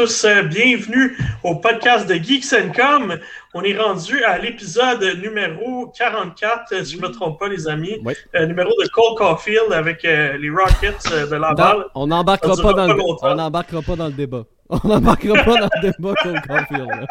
Tous, 0.00 0.24
euh, 0.24 0.44
bienvenue 0.44 1.14
au 1.44 1.56
podcast 1.56 2.08
de 2.08 2.14
Geeks 2.14 2.54
Com. 2.74 3.18
On 3.52 3.62
est 3.62 3.76
rendu 3.76 4.24
à 4.24 4.38
l'épisode 4.38 5.02
numéro 5.22 5.88
44, 5.88 6.72
euh, 6.72 6.84
si 6.84 6.92
je 6.92 7.02
ne 7.02 7.06
me 7.06 7.12
trompe 7.12 7.38
pas, 7.38 7.48
les 7.48 7.68
amis. 7.68 8.00
Euh, 8.34 8.46
numéro 8.46 8.70
de 8.70 8.88
Cole 8.88 9.14
Caulfield 9.18 9.70
avec 9.74 10.04
les 10.04 10.48
Rockets 10.48 11.28
de 11.30 11.36
Laval. 11.36 11.84
on 11.94 12.06
n'embarquera 12.06 12.56
pas, 12.56 12.72
dans 12.72 12.86
le... 12.86 12.94
on 12.98 13.34
n'embarquera 13.34 13.82
pas 13.82 13.96
dans 13.96 14.06
le 14.06 14.12
débat. 14.12 14.44
On 14.70 14.88
n'embarquera 14.88 15.44
pas 15.44 15.56
dans 15.60 15.68
le 15.74 15.90
débat 15.90 16.14
Cole 16.22 16.40
Caulfield. 16.48 17.06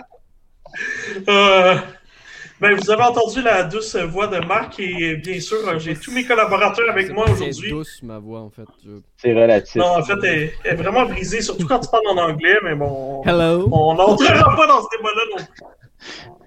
Ben, 2.62 2.76
vous 2.76 2.92
avez 2.92 3.04
entendu 3.04 3.42
la 3.42 3.64
douce 3.64 3.96
voix 3.96 4.28
de 4.28 4.46
Marc 4.46 4.80
et 4.80 5.16
bien 5.16 5.40
sûr, 5.40 5.58
j'ai 5.80 5.96
tous 5.96 6.12
mes 6.12 6.26
collaborateurs 6.26 6.90
avec 6.90 7.14
moi 7.14 7.24
aujourd'hui. 7.30 7.70
C'est 7.70 7.76
douce 7.76 8.04
ma 8.04 8.20
voix 8.20 8.42
en 8.42 8.50
fait. 8.50 8.68
C'est 9.16 9.34
relatif. 9.34 9.76
Non, 9.78 9.98
en 9.98 10.04
fait, 10.04 10.18
elle, 10.24 10.52
est 10.66 10.76
vraiment 10.76 11.06
brisée, 11.06 11.42
surtout 11.42 11.66
quand 11.66 11.80
tu 11.80 11.90
parles 11.90 12.08
en 12.10 12.18
anglais, 12.18 12.58
mais 12.64 12.76
bon. 12.76 13.24
Hello? 13.24 13.70
On 13.72 13.94
n'entrera 13.94 14.56
pas 14.56 14.68
dans 14.68 14.82
ce 14.82 14.98
débat-là 14.98 15.22
non 15.32 15.46
plus. 15.46 16.39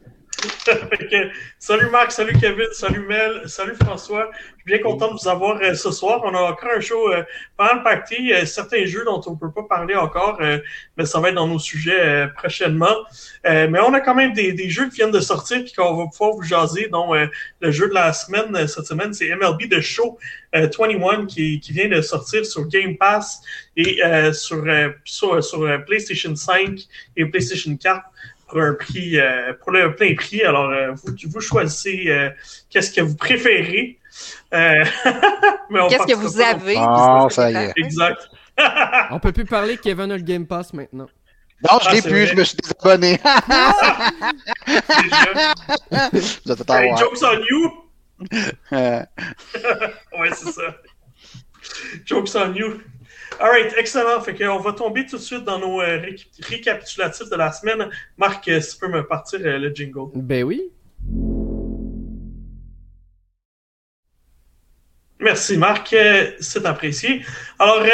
Salut 1.58 1.90
Marc, 1.90 2.12
salut 2.12 2.34
Kevin, 2.40 2.66
salut 2.72 3.06
Mel, 3.06 3.42
salut 3.46 3.74
François. 3.74 4.30
Je 4.32 4.72
suis 4.72 4.78
bien 4.78 4.78
content 4.78 5.12
de 5.12 5.20
vous 5.20 5.28
avoir 5.28 5.60
euh, 5.62 5.74
ce 5.74 5.90
soir. 5.90 6.20
On 6.24 6.34
a 6.34 6.40
encore 6.40 6.70
un 6.76 6.80
show 6.80 7.12
euh, 7.12 7.22
pas 7.56 7.74
mal 7.74 7.82
pacté. 7.82 8.34
Euh, 8.34 8.44
certains 8.46 8.84
jeux 8.84 9.04
dont 9.04 9.20
on 9.26 9.32
ne 9.32 9.36
peut 9.36 9.52
pas 9.52 9.64
parler 9.64 9.94
encore, 9.94 10.40
mais 10.96 11.04
ça 11.04 11.20
va 11.20 11.28
être 11.28 11.34
dans 11.34 11.46
nos 11.46 11.58
sujets 11.58 12.28
prochainement. 12.36 12.94
mais 13.44 13.80
on 13.80 13.92
a 13.94 14.00
quand 14.00 14.14
même 14.14 14.32
des, 14.32 14.70
jeux 14.70 14.88
qui 14.88 14.96
viennent 14.96 15.10
de 15.10 15.20
sortir 15.20 15.58
et 15.58 15.72
qu'on 15.76 15.96
va 15.96 16.06
pouvoir 16.06 16.32
vous 16.32 16.42
jaser. 16.42 16.90
le 17.60 17.70
jeu 17.70 17.88
de 17.88 17.94
la 17.94 18.12
semaine, 18.12 18.66
cette 18.66 18.86
semaine, 18.86 19.12
c'est 19.12 19.34
MLB 19.34 19.68
The 19.70 19.80
Show 19.80 20.18
21 20.52 21.26
qui, 21.26 21.60
vient 21.70 21.88
de 21.88 22.00
sortir 22.00 22.44
sur 22.44 22.66
Game 22.68 22.96
Pass 22.96 23.42
et 23.76 24.00
sur, 24.32 24.64
sur, 25.04 25.42
sur 25.42 25.84
PlayStation 25.84 26.34
5 26.34 26.78
et 27.16 27.26
PlayStation 27.26 27.76
4 27.76 28.02
pour 28.52 28.60
un 28.60 28.74
prix, 28.74 29.18
euh, 29.18 29.54
pour 29.54 29.72
le 29.72 29.96
plein 29.96 30.14
prix. 30.14 30.42
Alors, 30.42 30.68
euh, 30.68 30.92
vous, 30.92 31.14
vous 31.30 31.40
choisissez 31.40 32.04
euh, 32.08 32.28
qu'est-ce 32.68 32.92
que 32.92 33.00
vous 33.00 33.16
préférez. 33.16 33.98
qu'est-ce 34.52 36.06
que 36.06 36.14
vous 36.14 36.38
avez? 36.40 36.76
Ah, 36.76 37.26
ça 37.30 37.50
y 37.50 37.56
est. 37.56 37.72
Exact. 37.78 38.28
On 39.10 39.18
peut 39.18 39.32
plus 39.32 39.46
parler 39.46 39.78
Kevin 39.78 40.12
a 40.12 40.16
le 40.18 40.22
Game 40.22 40.46
Pass 40.46 40.74
maintenant. 40.74 41.08
Non, 41.64 41.78
je 41.80 41.88
ah, 41.88 41.94
l'ai 41.94 42.02
plus, 42.02 42.26
je 42.26 42.34
me 42.34 42.44
suis 42.44 42.58
désabonné. 42.58 43.12
hey, 46.68 46.92
jokes 46.98 47.22
on 47.22 47.40
you! 47.48 47.72
ouais, 48.72 49.06
c'est 50.34 50.52
ça. 50.52 50.76
Jokes 52.04 52.34
on 52.34 52.52
you. 52.54 52.82
Alright, 53.42 53.74
excellent. 53.76 54.20
Fait 54.20 54.36
qu'on 54.36 54.60
va 54.60 54.72
tomber 54.72 55.04
tout 55.04 55.16
de 55.16 55.20
suite 55.20 55.42
dans 55.42 55.58
nos 55.58 55.80
euh, 55.80 56.00
récapitulatifs 56.40 57.28
de 57.28 57.34
la 57.34 57.50
semaine. 57.50 57.90
Marc, 58.16 58.46
euh, 58.46 58.60
tu 58.60 58.78
peux 58.78 58.86
me 58.86 59.04
partir 59.04 59.40
euh, 59.42 59.58
le 59.58 59.74
jingle. 59.74 60.12
Ben 60.14 60.44
oui. 60.44 60.70
Merci 65.22 65.56
Marc, 65.56 65.94
c'est 66.40 66.66
apprécié. 66.66 67.24
Alors, 67.58 67.86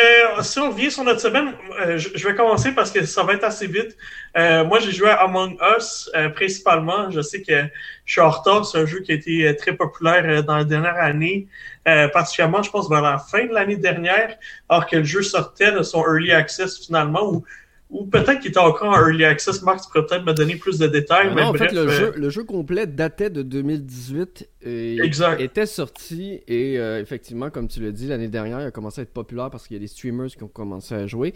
si 0.43 0.59
on 0.59 0.71
revient 0.71 0.91
sur 0.91 1.05
notre 1.05 1.21
semaine, 1.21 1.53
je, 1.97 2.27
vais 2.27 2.35
commencer 2.35 2.73
parce 2.73 2.91
que 2.91 3.05
ça 3.05 3.23
va 3.23 3.35
être 3.35 3.45
assez 3.45 3.67
vite. 3.67 3.97
moi, 4.35 4.79
j'ai 4.81 4.93
joué 4.93 5.11
à 5.11 5.17
Among 5.25 5.59
Us 5.77 6.11
principalement. 6.35 7.11
Je 7.11 7.21
sais 7.21 7.43
que 7.43 7.65
je 8.07 8.13
suis 8.13 8.21
en 8.23 8.31
retard. 8.31 8.65
C'est 8.65 8.79
un 8.79 8.87
jeu 8.87 9.01
qui 9.01 9.13
a 9.13 9.15
été 9.15 9.55
très 9.57 9.75
populaire 9.75 10.43
dans 10.43 10.57
la 10.57 10.65
dernière 10.65 10.97
année. 10.97 11.49
Euh, 11.89 12.09
particulièrement, 12.09 12.63
je 12.63 12.71
pense, 12.71 12.89
vers 12.91 13.01
la 13.01 13.19
fin 13.19 13.47
de 13.47 13.53
l'année 13.53 13.77
dernière, 13.77 14.37
alors 14.69 14.87
que 14.87 14.97
le 14.97 15.05
jeu 15.05 15.23
sortait 15.23 15.73
de 15.73 15.83
son 15.83 16.01
Early 16.01 16.33
Access 16.33 16.85
finalement, 16.85 17.25
ou, 17.33 17.45
ou 17.91 18.07
peut-être 18.07 18.41
qu'il 18.41 18.51
était 18.51 18.59
encore 18.59 18.89
en 18.89 18.99
Early 18.99 19.25
Access. 19.25 19.63
Marc, 19.63 19.83
tu 19.83 19.91
pourrais 19.91 20.07
peut-être 20.07 20.25
me 20.25 20.33
donner 20.33 20.57
plus 20.57 20.79
de 20.79 20.87
détails. 20.87 21.35
mais 21.35 21.43
en 21.43 21.55
fait, 21.55 21.73
le, 21.73 21.89
jeu, 21.89 22.13
le, 22.17 22.31
jeu, 22.31 22.45
complet 22.45 22.87
datait 22.87 23.31
de 23.31 23.43
2018 23.43 24.49
et 24.63 24.99
était 25.39 25.67
sorti, 25.67 26.41
et 26.47 26.79
euh, 26.79 27.01
effectivement, 27.01 27.51
comme 27.51 27.69
tu 27.69 27.81
l'as 27.81 27.93
dit, 27.93 28.09
l'année 28.09 28.29
dernière, 28.29 28.61
il 28.61 28.67
a 28.67 28.71
commencé 28.71 29.01
à 29.01 29.03
être 29.03 29.13
populaire 29.13 29.51
parce 29.51 29.67
qu'il 29.67 29.77
y 29.77 29.81
a 29.81 29.81
des 29.81 29.87
streamers 29.87 30.29
qui 30.29 30.43
ont 30.43 30.49
commencé 30.49 30.95
à 30.95 31.07
jouer. 31.07 31.35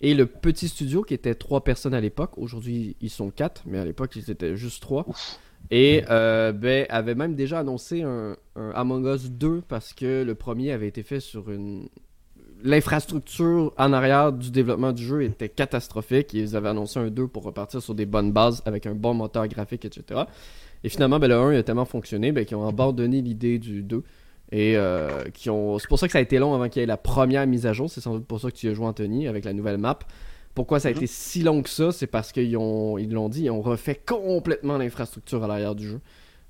Et 0.00 0.14
le 0.14 0.26
petit 0.26 0.68
studio, 0.68 1.02
qui 1.02 1.14
était 1.14 1.36
trois 1.36 1.62
personnes 1.62 1.94
à 1.94 2.00
l'époque, 2.00 2.32
aujourd'hui 2.36 2.96
ils 3.00 3.10
sont 3.10 3.30
quatre, 3.30 3.62
mais 3.66 3.78
à 3.78 3.84
l'époque 3.84 4.16
ils 4.16 4.30
étaient 4.30 4.56
juste 4.56 4.82
trois. 4.82 5.06
Et 5.70 6.02
euh, 6.10 6.50
ben, 6.52 6.86
avait 6.88 7.14
même 7.14 7.36
déjà 7.36 7.60
annoncé 7.60 8.02
un, 8.02 8.36
Among 8.74 9.06
Us 9.06 9.30
2 9.30 9.62
parce 9.68 9.92
que 9.92 10.24
le 10.24 10.34
premier 10.34 10.72
avait 10.72 10.88
été 10.88 11.04
fait 11.04 11.20
sur 11.20 11.50
une. 11.50 11.88
L'infrastructure 12.64 13.72
en 13.76 13.92
arrière 13.92 14.32
du 14.32 14.50
développement 14.50 14.92
du 14.92 15.04
jeu 15.04 15.22
était 15.22 15.48
catastrophique. 15.48 16.32
Ils 16.32 16.56
avaient 16.56 16.68
annoncé 16.68 16.98
un 16.98 17.10
2 17.10 17.26
pour 17.26 17.42
repartir 17.42 17.82
sur 17.82 17.94
des 17.94 18.06
bonnes 18.06 18.32
bases 18.32 18.62
avec 18.66 18.86
un 18.86 18.94
bon 18.94 19.14
moteur 19.14 19.48
graphique, 19.48 19.84
etc. 19.84 20.22
Et 20.84 20.88
finalement, 20.88 21.18
ben, 21.18 21.28
le 21.28 21.34
1 21.34 21.58
a 21.58 21.62
tellement 21.62 21.84
fonctionné 21.84 22.32
ben, 22.32 22.44
qu'ils 22.44 22.56
ont 22.56 22.68
abandonné 22.68 23.20
l'idée 23.20 23.58
du 23.58 23.82
2. 23.82 24.02
Et 24.52 24.76
euh, 24.76 25.24
c'est 25.34 25.88
pour 25.88 25.98
ça 25.98 26.06
que 26.06 26.12
ça 26.12 26.18
a 26.18 26.22
été 26.22 26.38
long 26.38 26.54
avant 26.54 26.68
qu'il 26.68 26.80
y 26.80 26.82
ait 26.82 26.86
la 26.86 26.96
première 26.96 27.46
mise 27.46 27.66
à 27.66 27.72
jour. 27.72 27.90
C'est 27.90 28.00
sans 28.00 28.14
doute 28.14 28.26
pour 28.26 28.40
ça 28.40 28.50
que 28.50 28.56
tu 28.56 28.68
as 28.68 28.74
joué, 28.74 28.86
Anthony, 28.86 29.26
avec 29.26 29.44
la 29.44 29.52
nouvelle 29.52 29.78
map. 29.78 29.98
Pourquoi 30.54 30.78
ça 30.78 30.88
a 30.88 30.90
été 30.90 31.06
si 31.06 31.42
long 31.42 31.62
que 31.62 31.70
ça? 31.70 31.92
C'est 31.92 32.06
parce 32.06 32.30
qu'ils 32.30 32.56
ont, 32.58 32.98
ils 32.98 33.10
l'ont 33.10 33.30
dit, 33.30 33.44
ils 33.44 33.50
ont 33.50 33.62
refait 33.62 33.94
complètement 33.94 34.76
l'infrastructure 34.76 35.42
à 35.42 35.46
l'arrière 35.46 35.74
du 35.74 35.88
jeu. 35.88 36.00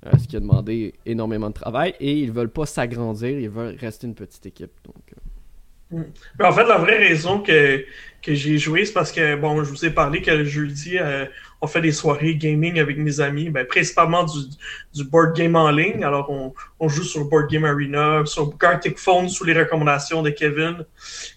Euh, 0.05 0.11
ce 0.17 0.27
qui 0.27 0.35
a 0.35 0.41
demandé 0.41 0.93
énormément 1.05 1.47
de 1.47 1.53
travail. 1.53 1.93
Et 2.01 2.19
ils 2.19 2.31
veulent 2.31 2.51
pas 2.51 2.65
s'agrandir, 2.65 3.39
ils 3.39 3.49
veulent 3.49 3.75
rester 3.79 4.05
une 4.05 4.15
petite 4.15 4.45
équipe. 4.45 4.71
Donc, 4.83 4.95
euh, 5.13 5.32
en 6.41 6.51
fait, 6.51 6.65
la 6.65 6.77
vraie 6.77 6.97
raison 6.97 7.39
que, 7.39 7.85
que 8.21 8.33
j'ai 8.33 8.57
joué, 8.57 8.85
c'est 8.85 8.93
parce 8.93 9.11
que, 9.11 9.35
bon, 9.35 9.63
je 9.63 9.69
vous 9.69 9.85
ai 9.85 9.89
parlé 9.89 10.21
que 10.21 10.31
le 10.31 10.45
jeudi, 10.45 10.97
euh, 10.97 11.25
on 11.61 11.67
fait 11.67 11.81
des 11.81 11.91
soirées 11.91 12.35
gaming 12.35 12.79
avec 12.79 12.97
mes 12.97 13.19
amis, 13.19 13.49
ben, 13.49 13.65
principalement 13.65 14.23
du, 14.23 14.39
du 14.93 15.03
board 15.03 15.35
game 15.35 15.55
en 15.55 15.71
ligne. 15.71 16.03
Alors, 16.03 16.29
on, 16.29 16.53
on, 16.79 16.89
joue 16.89 17.03
sur 17.03 17.25
Board 17.25 17.49
Game 17.49 17.65
Arena, 17.65 18.23
sur 18.25 18.57
Gartic 18.57 18.97
Phone, 18.97 19.29
sous 19.29 19.43
les 19.43 19.53
recommandations 19.53 20.21
de 20.21 20.29
Kevin. 20.29 20.85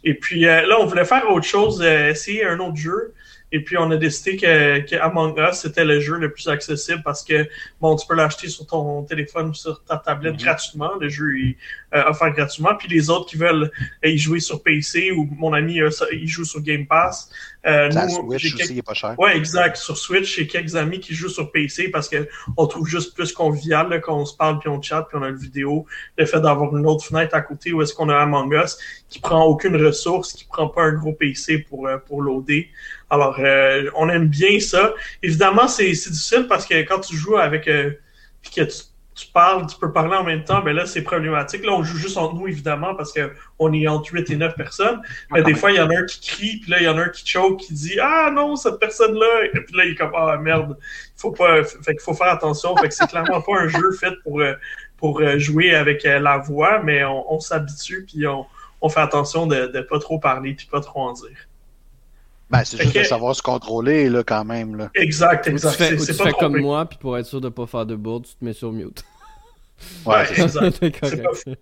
Et 0.03 0.15
puis 0.15 0.47
euh, 0.47 0.67
là, 0.67 0.79
on 0.81 0.87
voulait 0.87 1.05
faire 1.05 1.31
autre 1.31 1.47
chose, 1.47 1.81
euh, 1.83 2.11
essayer 2.11 2.45
un 2.45 2.59
autre 2.59 2.77
jeu. 2.77 3.15
Et 3.53 3.63
puis, 3.63 3.77
on 3.79 3.91
a 3.91 3.97
décidé 3.97 4.37
que, 4.37 4.81
que 4.81 4.97
Among 4.97 5.39
Us, 5.39 5.59
c'était 5.59 5.85
le 5.85 6.01
jeu 6.01 6.17
le 6.17 6.33
plus 6.33 6.49
accessible 6.49 7.03
parce 7.05 7.25
que, 7.25 7.49
bon, 7.81 7.95
tu 7.97 8.07
peux 8.07 8.15
l'acheter 8.15 8.49
sur 8.49 8.67
ton 8.67 9.05
téléphone 9.05 9.51
ou 9.51 9.55
sur 9.55 9.83
ta 9.85 9.97
tablette 9.99 10.35
mhm. 10.35 10.41
gratuitement. 10.41 10.91
Le 11.01 11.09
jeu 11.09 11.39
est 11.39 11.57
euh, 11.95 12.11
offert 12.11 12.33
gratuitement. 12.33 12.75
Puis 12.77 12.89
les 12.89 13.09
autres 13.09 13.27
qui 13.27 13.37
veulent 13.37 13.71
euh, 14.05 14.09
y 14.09 14.19
jouer 14.19 14.41
sur 14.41 14.63
PC 14.63 15.13
ou 15.13 15.29
mon 15.37 15.53
ami, 15.53 15.81
euh, 15.81 15.91
il 16.13 16.29
joue 16.29 16.45
sur 16.45 16.61
Game 16.61 16.87
Pass. 16.87 17.31
Euh, 17.67 17.91
Switch 17.91 18.55
aussi, 18.55 18.73
il 18.75 18.79
est 18.79 18.83
pas 18.83 18.95
cher. 18.95 19.19
Ouais, 19.19 19.37
exact. 19.37 19.77
Sur 19.77 19.97
Switch, 19.97 20.37
j'ai 20.37 20.47
quelques 20.47 20.77
amis 20.77 21.01
qui 21.01 21.15
jouent 21.15 21.29
sur 21.29 21.51
PC 21.51 21.89
parce 21.89 22.09
que 22.09 22.29
on 22.57 22.67
trouve 22.67 22.87
juste 22.87 23.15
plus 23.15 23.33
convivial 23.33 23.89
là, 23.89 23.99
quand 23.99 24.17
on 24.17 24.25
se 24.25 24.37
parle 24.37 24.61
puis 24.61 24.69
on 24.69 24.81
chatte 24.81 25.09
puis 25.09 25.19
on 25.19 25.23
a 25.23 25.29
une 25.29 25.37
vidéo. 25.37 25.87
Le 26.17 26.27
fait 26.27 26.41
d'avoir 26.41 26.77
une 26.77 26.87
autre 26.87 27.05
fenêtre 27.05 27.35
à 27.35 27.41
côté 27.41 27.73
où 27.73 27.83
est-ce 27.83 27.95
qu'on 27.95 28.09
a 28.09 28.17
Among 28.17 28.53
Us 28.53 28.79
qui 29.09 29.19
prend 29.19 29.45
aucune 29.45 29.77
ressource, 29.77 30.33
qui 30.33 30.45
prend 30.45 30.69
pas 30.69 30.83
un 30.83 30.93
gros 30.93 31.13
PC 31.13 31.59
pour, 31.59 31.89
pour 32.07 32.23
loader. 32.23 32.69
Alors, 33.11 33.37
euh, 33.39 33.89
on 33.95 34.09
aime 34.09 34.27
bien 34.27 34.59
ça. 34.59 34.93
Évidemment, 35.23 35.69
c'est 35.69 35.91
difficile 35.91 36.47
parce 36.49 36.67
que 36.67 36.75
quand 36.83 37.01
tu 37.01 37.17
joues 37.17 37.37
avec 37.37 37.69
euh, 37.69 37.93
que 38.55 38.63
tu, 38.63 39.27
parles, 39.33 39.67
tu 39.67 39.77
peux 39.79 39.93
parler 39.93 40.17
en 40.17 40.25
même 40.25 40.45
temps, 40.45 40.61
ben 40.61 40.75
là, 40.75 40.87
c'est 40.87 41.03
problématique. 41.03 41.65
Là, 41.65 41.73
on 41.73 41.85
joue 41.85 41.97
juste 41.97 42.17
entre 42.17 42.35
nous, 42.35 42.49
évidemment, 42.49 42.95
parce 42.97 43.13
qu'on 43.13 43.73
est 43.73 43.87
entre 43.87 44.13
8 44.13 44.31
et 44.31 44.37
9 44.37 44.57
personnes. 44.57 45.01
Mais 45.31 45.43
des 45.43 45.55
fois, 45.55 45.71
il 45.71 45.77
y 45.77 45.81
en 45.81 45.89
a 45.89 45.99
un 45.99 46.05
qui 46.05 46.21
crie, 46.21 46.57
puis 46.61 46.71
là, 46.71 46.81
il 46.81 46.85
y 46.85 46.89
en 46.89 46.99
a 46.99 47.03
un 47.03 47.09
qui 47.09 47.27
choke, 47.27 47.61
qui 47.61 47.75
dit 47.75 47.99
Ah 48.01 48.31
non, 48.35 48.57
cette 48.57 48.79
personne-là. 48.81 49.45
Et 49.55 49.61
puis 49.61 49.77
là, 49.77 49.85
il 49.85 49.93
est 49.93 49.95
comme 49.95 50.13
Ah 50.17 50.37
merde. 50.37 50.77
Il 50.81 51.21
faut 51.21 51.31
pas. 51.31 51.63
Fait 51.63 51.93
qu'il 51.93 52.01
faut 52.01 52.15
faire 52.15 52.33
attention. 52.33 52.77
Fait 52.77 52.89
que 52.89 52.95
c'est 52.95 53.07
clairement 53.07 53.41
pas 53.41 53.57
un 53.57 53.69
jeu 53.69 53.93
fait 53.93 54.15
pour, 54.25 54.41
euh, 54.41 54.55
pour 54.97 55.23
jouer 55.39 55.75
avec 55.77 56.03
la 56.03 56.39
voix, 56.39 56.83
mais 56.83 57.05
on, 57.05 57.39
s'habitue, 57.39 58.05
puis 58.05 58.27
on, 58.27 58.47
on 58.81 58.89
fait 58.89 59.01
attention 59.01 59.47
de 59.47 59.71
ne 59.73 59.81
pas 59.81 60.01
trop 60.01 60.19
parler, 60.19 60.55
puis 60.55 60.67
pas 60.67 60.81
trop 60.81 61.03
en 61.03 61.13
dire. 61.13 61.49
Ben, 62.49 62.65
c'est 62.65 62.81
juste 62.81 62.97
de 62.97 63.03
savoir 63.03 63.35
se 63.35 63.43
contrôler, 63.43 64.09
là, 64.09 64.23
quand 64.23 64.45
même. 64.45 64.77
Là. 64.77 64.91
Exact, 64.95 65.49
exact. 65.49 65.73
Tu 65.73 65.77
fais, 65.77 65.97
tu 65.97 66.15
fais 66.15 66.33
comme 66.33 66.61
moi, 66.61 66.87
puis 66.89 66.99
pour 66.99 67.19
être 67.19 67.27
sûr 67.27 67.41
de 67.41 67.49
pas 67.49 67.67
faire 67.67 67.87
de 67.87 67.97
bourde, 67.97 68.27
tu 68.27 68.35
te 68.37 68.45
mets 68.45 68.53
sur 68.53 68.73
mute. 68.73 69.05
Ouais, 70.05 70.23
exact. 70.37 70.81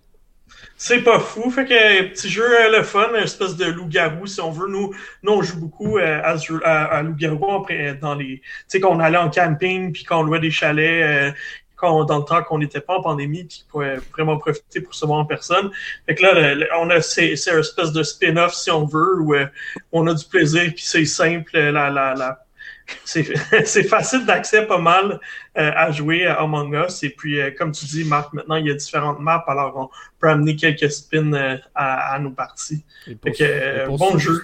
c'est 0.77 1.03
pas, 1.03 1.19
fou. 1.19 1.49
Fait 1.49 1.65
que 1.65 2.03
petit 2.09 2.29
jeu 2.29 2.43
euh, 2.43 2.77
le 2.77 2.83
fun, 2.83 3.09
une 3.09 3.23
espèce 3.23 3.55
de 3.55 3.65
loup-garou, 3.65 4.27
si 4.27 4.39
on 4.41 4.51
veut. 4.51 4.67
Nous, 4.67 4.93
nous 5.23 5.33
on 5.33 5.41
joue 5.41 5.59
beaucoup 5.59 5.97
euh, 5.97 6.21
à, 6.23 6.37
à, 6.63 6.83
à 6.83 7.01
loup-garou 7.01 7.65
dans 7.99 8.15
les. 8.15 8.37
Tu 8.37 8.43
sais, 8.67 8.79
quand 8.79 8.95
on 8.95 8.99
allait 8.99 9.17
en 9.17 9.29
camping, 9.29 9.91
puis 9.91 10.03
quand 10.03 10.19
on 10.19 10.23
louait 10.23 10.39
des 10.39 10.51
chalets, 10.51 11.33
euh, 11.83 12.05
dans 12.05 12.19
le 12.19 12.25
temps 12.25 12.43
qu'on 12.43 12.59
n'était 12.59 12.81
pas 12.81 12.97
en 12.97 13.01
pandémie, 13.01 13.47
qui 13.47 13.65
pouvait 13.69 13.97
vraiment 14.13 14.37
profiter 14.37 14.81
pour 14.81 14.93
se 14.93 15.05
voir 15.05 15.19
en 15.19 15.25
personne. 15.25 15.71
Fait 16.05 16.15
que 16.15 16.23
là, 16.23 16.67
on 16.79 16.89
a 16.89 17.01
c'est, 17.01 17.33
une 17.33 17.59
espèce 17.59 17.91
de 17.91 18.03
spin-off, 18.03 18.53
si 18.53 18.71
on 18.71 18.85
veut, 18.85 19.19
où 19.19 19.35
euh, 19.35 19.45
on 19.91 20.07
a 20.07 20.13
du 20.13 20.25
plaisir, 20.25 20.63
puis 20.73 20.83
c'est 20.83 21.05
simple. 21.05 21.51
La, 21.57 21.89
la, 21.89 22.13
la, 22.13 22.45
c'est 23.05 23.83
facile 23.83 24.25
d'accès 24.25 24.65
pas 24.65 24.77
mal 24.77 25.19
euh, 25.57 25.71
à 25.75 25.91
jouer 25.91 26.25
à 26.25 26.41
Among 26.41 26.75
Us. 26.75 27.03
Et 27.03 27.09
puis, 27.09 27.39
euh, 27.39 27.51
comme 27.57 27.71
tu 27.71 27.85
dis, 27.85 28.03
Marc, 28.03 28.33
maintenant, 28.33 28.55
il 28.55 28.67
y 28.67 28.71
a 28.71 28.73
différentes 28.73 29.19
maps, 29.19 29.43
alors 29.47 29.75
on 29.75 29.89
peut 30.19 30.29
amener 30.29 30.55
quelques 30.55 30.91
spins 30.91 31.33
euh, 31.33 31.57
à, 31.73 32.17
nos 32.19 32.31
parties. 32.31 32.83
Et 33.07 33.15
pour, 33.15 33.97
bon 33.97 34.17
jeu, 34.17 34.43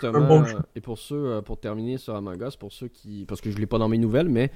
Et 0.75 0.81
pour 0.81 0.97
ceux, 0.97 1.41
pour 1.41 1.59
terminer 1.59 1.97
sur 1.97 2.15
Among 2.15 2.41
Us, 2.41 2.55
pour 2.55 2.71
ceux 2.71 2.87
qui. 2.87 3.25
Parce 3.27 3.41
que 3.41 3.51
je 3.51 3.55
ne 3.55 3.61
l'ai 3.61 3.67
pas 3.67 3.77
dans 3.77 3.89
mes 3.89 3.99
nouvelles, 3.99 4.29
mais 4.29 4.51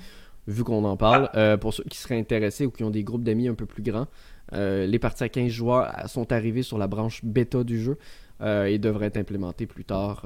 vu 0.47 0.63
qu'on 0.63 0.83
en 0.83 0.97
parle, 0.97 1.29
ah. 1.33 1.57
pour 1.57 1.73
ceux 1.73 1.83
qui 1.83 1.97
seraient 1.97 2.19
intéressés 2.19 2.65
ou 2.65 2.71
qui 2.71 2.83
ont 2.83 2.89
des 2.89 3.03
groupes 3.03 3.23
d'amis 3.23 3.47
un 3.47 3.55
peu 3.55 3.65
plus 3.65 3.83
grands, 3.83 4.07
les 4.51 4.99
parties 4.99 5.23
à 5.23 5.29
15 5.29 5.49
joueurs 5.49 5.91
sont 6.07 6.31
arrivées 6.31 6.63
sur 6.63 6.77
la 6.77 6.87
branche 6.87 7.23
bêta 7.23 7.63
du 7.63 7.81
jeu 7.81 7.97
et 8.41 8.77
devraient 8.77 9.07
être 9.07 9.17
implémentées 9.17 9.65
plus 9.65 9.85
tard, 9.85 10.25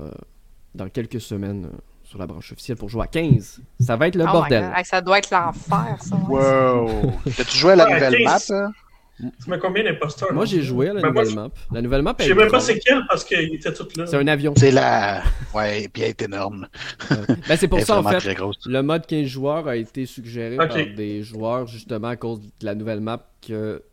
dans 0.76 0.90
quelques 0.90 1.22
semaines 1.22 1.70
sur 2.10 2.18
la 2.18 2.26
branche 2.26 2.52
officielle 2.52 2.78
pour 2.78 2.90
jouer 2.90 3.04
à 3.04 3.08
15. 3.08 3.62
Ça 3.80 3.96
va 3.96 4.08
être 4.08 4.16
le 4.16 4.26
oh 4.28 4.32
bordel. 4.32 4.72
ça 4.84 5.00
doit 5.00 5.20
être 5.20 5.30
l'enfer, 5.30 5.98
ça. 6.00 6.16
Wow! 6.28 7.12
T'as-tu 7.38 7.58
joué 7.58 7.74
à 7.74 7.76
la 7.76 7.94
nouvelle 7.94 8.24
map? 8.24 8.40
Hein? 8.50 8.72
Tu 9.20 9.50
mets 9.50 9.60
combien 9.60 9.84
d'imposteurs? 9.84 10.34
Moi, 10.34 10.46
j'ai 10.46 10.62
joué 10.62 10.90
à 10.90 10.94
la 10.94 11.02
ben, 11.02 11.10
nouvelle 11.10 11.36
map. 11.36 11.50
La 11.72 11.82
nouvelle 11.82 12.02
map, 12.02 12.16
Je 12.20 12.26
sais 12.26 12.34
même 12.34 12.50
pas 12.50 12.60
c'est 12.60 12.80
quelle 12.80 13.06
parce 13.08 13.24
qu'il 13.24 13.54
était 13.54 13.74
tout 13.74 13.88
là. 13.96 14.08
C'est 14.08 14.16
un 14.16 14.28
avion. 14.28 14.54
C'est 14.56 14.72
la. 14.72 15.24
Ouais, 15.54 15.84
et 15.84 15.90
puis 15.90 16.04
elle 16.04 16.10
est 16.10 16.22
énorme. 16.22 16.68
ben, 17.10 17.58
c'est 17.58 17.68
pour 17.68 17.82
ça, 17.82 18.00
en 18.00 18.04
fait. 18.04 18.38
Le 18.66 18.82
mode 18.82 19.06
15 19.06 19.26
joueurs 19.26 19.68
a 19.68 19.76
été 19.76 20.06
suggéré 20.06 20.56
par 20.56 20.74
des 20.74 21.24
joueurs, 21.24 21.68
justement, 21.68 22.10
à 22.10 22.16
cause 22.16 22.40
de 22.42 22.66
la 22.66 22.76
nouvelle 22.76 23.02
map, 23.02 23.30
que 23.46 23.84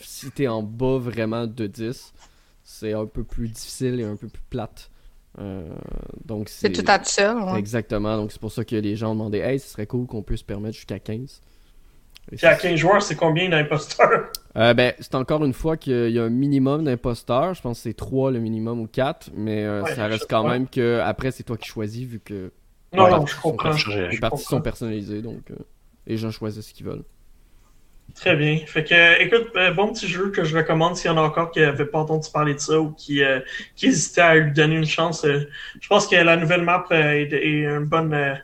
si 0.00 0.30
t'es 0.30 0.48
en 0.48 0.62
bas 0.62 0.98
vraiment 0.98 1.46
de 1.46 1.66
10, 1.66 2.12
c'est 2.62 2.92
un 2.92 3.06
peu 3.06 3.24
plus 3.24 3.48
difficile 3.48 4.00
et 4.00 4.04
un 4.04 4.16
peu 4.16 4.28
plus 4.28 4.42
plate. 4.50 4.90
Euh, 5.40 5.68
donc 6.24 6.48
c'est 6.48 6.70
tout 6.70 6.84
à 6.86 7.02
ça. 7.02 7.54
Exactement. 7.56 8.16
Donc 8.16 8.32
c'est 8.32 8.40
pour 8.40 8.52
ça 8.52 8.64
que 8.64 8.76
les 8.76 8.96
gens 8.96 9.10
ont 9.10 9.14
demandé 9.14 9.38
Hey, 9.38 9.58
ce 9.58 9.68
serait 9.68 9.86
cool 9.86 10.06
qu'on 10.06 10.22
puisse 10.22 10.42
permettre 10.42 10.76
jusqu'à 10.76 10.98
15. 10.98 11.40
Puis 12.36 12.46
à 12.46 12.54
15 12.54 12.76
joueurs, 12.76 13.02
c'est 13.02 13.16
combien 13.16 13.48
d'imposteurs? 13.48 14.30
Euh, 14.56 14.74
ben, 14.74 14.94
C'est 15.00 15.14
encore 15.14 15.44
une 15.44 15.52
fois 15.52 15.76
qu'il 15.76 16.10
y 16.10 16.18
a 16.18 16.24
un 16.24 16.30
minimum 16.30 16.84
d'imposteurs. 16.84 17.54
Je 17.54 17.62
pense 17.62 17.78
que 17.78 17.82
c'est 17.84 17.94
3 17.94 18.30
le 18.30 18.40
minimum 18.40 18.80
ou 18.80 18.86
4. 18.86 19.30
Mais 19.34 19.64
euh, 19.64 19.84
ça 19.86 20.06
reste 20.06 20.26
quand 20.28 20.48
même 20.48 20.68
que 20.68 21.00
après 21.00 21.30
c'est 21.30 21.42
toi 21.42 21.56
qui 21.56 21.68
choisis 21.68 22.06
vu 22.06 22.20
que. 22.20 22.52
Non, 22.92 23.10
non, 23.10 23.26
je 23.26 23.40
comprends. 23.40 23.72
Les 24.10 24.18
parties 24.18 24.44
sont 24.44 24.60
personnalisées 24.60 25.22
donc 25.22 25.50
les 26.06 26.16
gens 26.16 26.30
choisissent 26.30 26.68
ce 26.68 26.74
qu'ils 26.74 26.86
veulent. 26.86 27.04
Très 28.14 28.36
bien. 28.36 28.58
Fait 28.66 28.84
que, 28.84 29.22
écoute, 29.22 29.48
euh, 29.56 29.72
bon 29.72 29.92
petit 29.92 30.06
jeu 30.06 30.30
que 30.30 30.44
je 30.44 30.56
recommande 30.56 30.96
s'il 30.96 31.10
y 31.10 31.14
en 31.14 31.16
a 31.16 31.22
encore 31.22 31.50
qui 31.50 31.60
n'avaient 31.60 31.86
pas 31.86 31.98
entendu 31.98 32.28
parler 32.32 32.54
de 32.54 32.60
ça 32.60 32.78
ou 32.78 32.92
qui, 32.92 33.24
euh, 33.24 33.40
qui 33.74 33.86
hésitaient 33.86 34.20
à 34.20 34.34
lui 34.36 34.52
donner 34.52 34.76
une 34.76 34.86
chance. 34.86 35.24
Euh, 35.24 35.48
je 35.80 35.88
pense 35.88 36.06
que 36.06 36.14
la 36.14 36.36
nouvelle 36.36 36.62
map 36.62 36.84
est, 36.90 37.32
est 37.32 37.64
une 37.64 37.86
bonne 37.86 38.38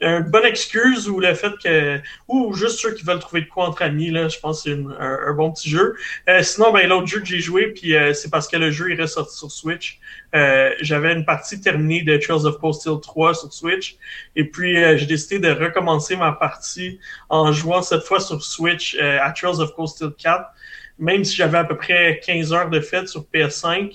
une 0.00 0.20
bonne 0.20 0.44
excuse 0.44 1.08
ou 1.08 1.20
le 1.20 1.34
fait 1.34 1.52
que 1.62 2.00
ou 2.26 2.52
juste 2.54 2.80
ceux 2.80 2.92
qui 2.94 3.04
veulent 3.04 3.20
trouver 3.20 3.42
de 3.42 3.48
quoi 3.48 3.68
entre 3.68 3.82
amis 3.82 4.10
là 4.10 4.28
je 4.28 4.38
pense 4.38 4.64
que 4.64 4.70
c'est 4.70 4.78
un, 4.98 5.32
bon 5.34 5.52
petit 5.52 5.70
jeu. 5.70 5.94
Euh, 6.28 6.42
sinon 6.42 6.72
ben 6.72 6.88
l'autre 6.88 7.06
jeu 7.06 7.20
que 7.20 7.26
j'ai 7.26 7.40
joué 7.40 7.68
puis 7.68 7.94
euh, 7.94 8.12
c'est 8.12 8.30
parce 8.30 8.48
que 8.48 8.56
le 8.56 8.70
jeu 8.70 8.92
est 8.92 9.00
ressorti 9.00 9.36
sur 9.36 9.50
Switch. 9.50 10.00
Euh, 10.34 10.72
j'avais 10.80 11.12
une 11.12 11.24
partie 11.24 11.60
terminée 11.60 12.02
de 12.02 12.16
Trails 12.16 12.44
of 12.44 12.58
Cold 12.58 12.74
Steel 12.74 13.00
3 13.00 13.34
sur 13.34 13.52
Switch. 13.52 13.96
Et 14.34 14.44
puis 14.44 14.76
j'ai 14.98 15.06
décidé 15.06 15.38
de 15.38 15.50
recommencer 15.50 16.16
ma 16.16 16.32
partie 16.32 16.98
en 17.28 17.52
jouant 17.52 17.82
cette 17.82 18.02
fois 18.02 18.20
sur 18.20 18.42
Switch 18.42 18.96
à 18.98 19.30
Trails 19.30 19.60
of 19.60 19.74
Cold 19.74 19.88
Steel 19.88 20.10
4 20.18 20.50
même 20.98 21.24
si 21.24 21.34
j'avais 21.36 21.58
à 21.58 21.64
peu 21.64 21.76
près 21.76 22.20
15 22.24 22.52
heures 22.52 22.70
de 22.70 22.80
fête 22.80 23.08
sur 23.08 23.26
PS5 23.32 23.94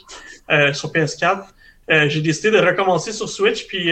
sur 0.73 0.91
PS4 0.91 1.43
j'ai 2.07 2.21
décidé 2.21 2.51
de 2.51 2.57
recommencer 2.57 3.11
sur 3.11 3.29
Switch 3.29 3.67
puis 3.67 3.91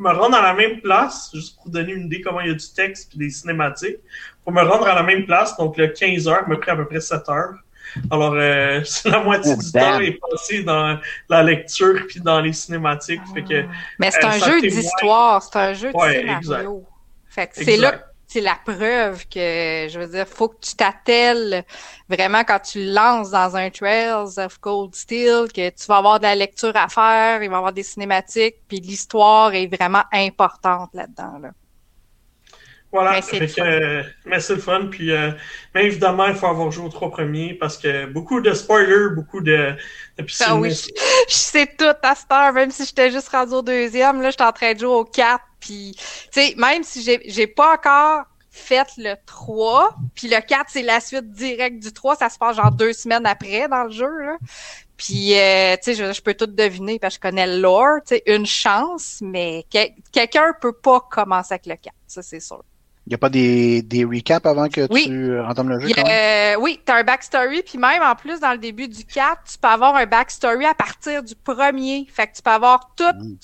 me 0.00 0.10
rendre 0.10 0.36
à 0.36 0.42
la 0.42 0.54
même 0.54 0.80
place, 0.80 1.30
juste 1.34 1.56
pour 1.56 1.70
donner 1.70 1.92
une 1.92 2.06
idée 2.06 2.20
comment 2.20 2.40
il 2.40 2.48
y 2.48 2.50
a 2.50 2.54
du 2.54 2.72
texte 2.74 3.14
et 3.14 3.18
des 3.18 3.30
cinématiques, 3.30 3.98
pour 4.42 4.52
me 4.52 4.62
rendre 4.62 4.86
à 4.86 4.94
la 4.94 5.02
même 5.02 5.26
place, 5.26 5.56
donc 5.56 5.76
le 5.76 5.88
15 5.88 6.28
heures 6.28 6.48
me 6.48 6.58
pris 6.58 6.70
à 6.70 6.76
peu 6.76 6.86
près 6.86 7.00
7 7.00 7.28
heures. 7.28 7.54
Alors, 8.10 8.34
euh, 8.34 8.80
la 9.04 9.20
moitié 9.20 9.54
oh, 9.56 9.62
du 9.62 9.72
temps 9.72 10.00
est 10.00 10.18
passé 10.30 10.62
dans 10.62 10.98
la 11.28 11.42
lecture 11.42 12.06
puis 12.08 12.20
dans 12.20 12.40
les 12.40 12.52
cinématiques. 12.52 13.20
Fait 13.34 13.42
que, 13.42 13.64
Mais 13.98 14.10
c'est 14.10 14.24
euh, 14.24 14.28
un 14.28 14.38
jeu 14.38 14.60
d'histoire, 14.60 15.42
c'est 15.42 15.58
un 15.58 15.72
jeu 15.74 15.92
de 15.92 15.98
scénario. 15.98 16.84
Fait 17.28 17.46
que 17.46 17.64
c'est 17.64 17.76
là 17.76 18.09
c'est 18.30 18.40
la 18.40 18.54
preuve 18.64 19.26
que, 19.26 19.88
je 19.90 19.98
veux 19.98 20.06
dire, 20.06 20.26
faut 20.28 20.48
que 20.48 20.60
tu 20.60 20.76
t'attelles 20.76 21.64
vraiment 22.08 22.44
quand 22.44 22.60
tu 22.60 22.84
lances 22.84 23.30
dans 23.30 23.56
un 23.56 23.70
Trails 23.70 24.38
of 24.38 24.58
Cold 24.58 24.94
Steel, 24.94 25.48
que 25.52 25.70
tu 25.70 25.86
vas 25.88 25.96
avoir 25.96 26.20
de 26.20 26.24
la 26.24 26.36
lecture 26.36 26.76
à 26.76 26.88
faire, 26.88 27.42
il 27.42 27.48
va 27.48 27.56
y 27.56 27.58
avoir 27.58 27.72
des 27.72 27.82
cinématiques, 27.82 28.56
puis 28.68 28.78
l'histoire 28.78 29.52
est 29.54 29.66
vraiment 29.66 30.04
importante 30.12 30.90
là-dedans. 30.94 31.38
Là. 31.42 31.50
Voilà, 32.92 33.12
mais 33.12 33.22
c'est 33.22 34.54
le, 34.54 34.60
fun. 34.60 34.86
Puis, 34.90 35.12
euh, 35.12 35.30
mais 35.74 35.84
évidemment, 35.86 36.26
il 36.26 36.34
faut 36.34 36.46
avoir 36.46 36.72
joué 36.72 36.86
aux 36.86 36.90
trois 36.90 37.10
premiers 37.10 37.54
parce 37.54 37.78
que 37.78 38.06
beaucoup 38.06 38.40
de 38.40 38.52
spoilers, 38.52 39.14
beaucoup 39.14 39.40
de, 39.40 39.76
de 40.18 40.26
ah 40.40 40.56
oui, 40.56 40.70
je, 41.28 41.32
sais 41.32 41.66
tout 41.78 41.84
à 42.02 42.14
cette 42.14 42.32
heure, 42.32 42.52
même 42.52 42.70
si 42.72 42.84
j'étais 42.84 43.12
juste 43.12 43.28
rendu 43.28 43.54
au 43.54 43.62
deuxième, 43.62 44.20
là, 44.20 44.30
j'étais 44.30 44.42
en 44.42 44.52
train 44.52 44.74
de 44.74 44.80
jouer 44.80 44.88
au 44.88 45.04
4. 45.04 45.40
Puis, 45.60 45.94
tu 45.96 46.02
sais, 46.32 46.54
même 46.56 46.82
si 46.82 47.02
j'ai, 47.02 47.20
j'ai 47.26 47.46
pas 47.46 47.74
encore 47.74 48.24
fait 48.50 48.88
le 48.98 49.14
3, 49.24 49.94
puis 50.16 50.26
le 50.26 50.40
4, 50.40 50.66
c'est 50.68 50.82
la 50.82 51.00
suite 51.00 51.30
directe 51.30 51.78
du 51.78 51.92
3, 51.92 52.16
ça 52.16 52.28
se 52.28 52.38
passe 52.38 52.56
genre 52.56 52.72
deux 52.72 52.92
semaines 52.92 53.26
après 53.26 53.68
dans 53.68 53.84
le 53.84 53.90
jeu, 53.90 54.18
là. 54.20 54.36
Puis, 54.96 55.38
euh, 55.38 55.76
tu 55.76 55.94
sais, 55.94 55.94
je, 55.94 56.12
je, 56.12 56.20
peux 56.20 56.34
tout 56.34 56.46
deviner 56.46 56.98
parce 56.98 57.16
que 57.16 57.28
je 57.28 57.30
connais 57.30 57.46
le 57.46 57.60
lore, 57.60 58.00
tu 58.06 58.16
sais, 58.16 58.22
une 58.26 58.44
chance, 58.44 59.18
mais 59.22 59.64
quelqu'un 60.12 60.52
peut 60.60 60.74
pas 60.74 61.00
commencer 61.00 61.54
avec 61.54 61.66
le 61.66 61.76
4, 61.76 61.94
ça 62.06 62.22
c'est 62.22 62.40
sûr. 62.40 62.62
Il 63.10 63.14
n'y 63.14 63.16
a 63.16 63.18
pas 63.18 63.28
des, 63.28 63.82
des 63.82 64.04
recaps 64.04 64.46
avant 64.46 64.68
que 64.68 64.86
tu 64.86 65.40
entames 65.40 65.68
le 65.68 65.80
jeu? 65.80 65.88
Euh, 65.98 66.54
oui, 66.60 66.78
tu 66.86 66.92
as 66.92 66.94
un 66.94 67.02
backstory, 67.02 67.64
puis 67.64 67.76
même 67.76 68.04
en 68.04 68.14
plus, 68.14 68.38
dans 68.38 68.52
le 68.52 68.58
début 68.58 68.86
du 68.86 69.04
4, 69.04 69.42
tu 69.50 69.58
peux 69.58 69.66
avoir 69.66 69.96
un 69.96 70.06
backstory 70.06 70.64
à 70.64 70.74
partir 70.74 71.20
du 71.24 71.34
premier. 71.34 72.06
Fait 72.08 72.28
que 72.28 72.36
tu 72.36 72.42
peux 72.42 72.52
avoir 72.52 72.92
tout, 72.94 73.02
mm 73.12 73.36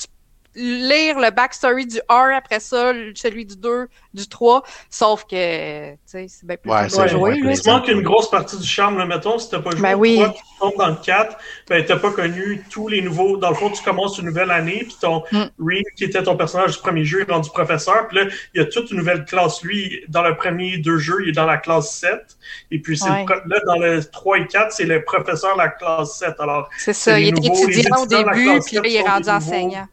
lire 0.56 1.18
le 1.20 1.30
backstory 1.30 1.86
du 1.86 2.00
1 2.08 2.30
après 2.36 2.60
ça, 2.60 2.92
celui 3.14 3.44
du 3.44 3.56
2, 3.56 3.88
du 4.14 4.28
3, 4.28 4.62
sauf 4.90 5.24
que, 5.24 5.92
tu 5.92 5.98
sais, 6.06 6.26
c'est 6.28 6.46
bien 6.46 6.56
plus 6.56 6.70
ouais, 6.70 6.76
à 6.76 7.06
jouer. 7.06 7.36
Il 7.36 7.60
manque 7.66 7.88
une 7.88 8.02
grosse 8.02 8.30
partie 8.30 8.56
du 8.56 8.66
charme, 8.66 8.98
là, 8.98 9.06
mettons, 9.06 9.38
si 9.38 9.50
t'as 9.50 9.60
pas 9.60 9.70
joué 9.70 9.82
ben 9.82 9.94
oui. 9.94 10.16
3, 10.16 10.32
tu 10.32 10.42
tombes 10.58 10.78
dans 10.78 10.88
le 10.88 10.96
4, 11.04 11.36
ben 11.68 11.84
t'as 11.84 11.96
pas 11.96 12.10
connu 12.10 12.64
tous 12.70 12.88
les 12.88 13.02
nouveaux, 13.02 13.36
dans 13.36 13.50
le 13.50 13.54
fond, 13.54 13.70
tu 13.70 13.82
commences 13.82 14.18
une 14.18 14.26
nouvelle 14.26 14.50
année, 14.50 14.78
puis 14.80 14.96
ton 15.00 15.22
mm. 15.30 15.44
Reed, 15.60 15.84
qui 15.96 16.04
était 16.04 16.22
ton 16.22 16.36
personnage 16.36 16.72
du 16.72 16.78
premier 16.78 17.04
jeu, 17.04 17.20
est 17.20 17.30
rendu 17.30 17.50
professeur, 17.50 18.08
puis 18.08 18.18
là, 18.18 18.24
il 18.54 18.62
y 18.62 18.64
a 18.64 18.66
toute 18.66 18.90
une 18.90 18.98
nouvelle 18.98 19.24
classe. 19.24 19.62
Lui, 19.62 20.04
dans 20.08 20.22
le 20.22 20.36
premier 20.36 20.78
deux 20.78 20.98
jeux, 20.98 21.18
il 21.22 21.28
est 21.28 21.32
dans 21.32 21.46
la 21.46 21.58
classe 21.58 21.92
7, 21.92 22.38
et 22.70 22.78
puis 22.78 22.96
c'est 22.96 23.08
là, 23.08 23.60
dans 23.66 23.78
le 23.78 24.02
3 24.02 24.38
et 24.38 24.46
4, 24.46 24.72
c'est 24.72 24.84
le 24.84 25.04
professeur 25.04 25.54
de 25.54 25.58
la 25.58 25.68
classe 25.68 26.18
7, 26.18 26.34
alors... 26.38 26.70
C'est 26.78 26.94
ça, 26.94 27.20
il 27.20 27.28
était 27.28 27.48
étudiant 27.48 28.02
au 28.02 28.06
début, 28.06 28.58
puis 28.64 28.76
là, 28.76 28.82
il 28.84 28.96
est 28.96 29.02
rendu 29.02 29.28
enseignant. 29.28 29.86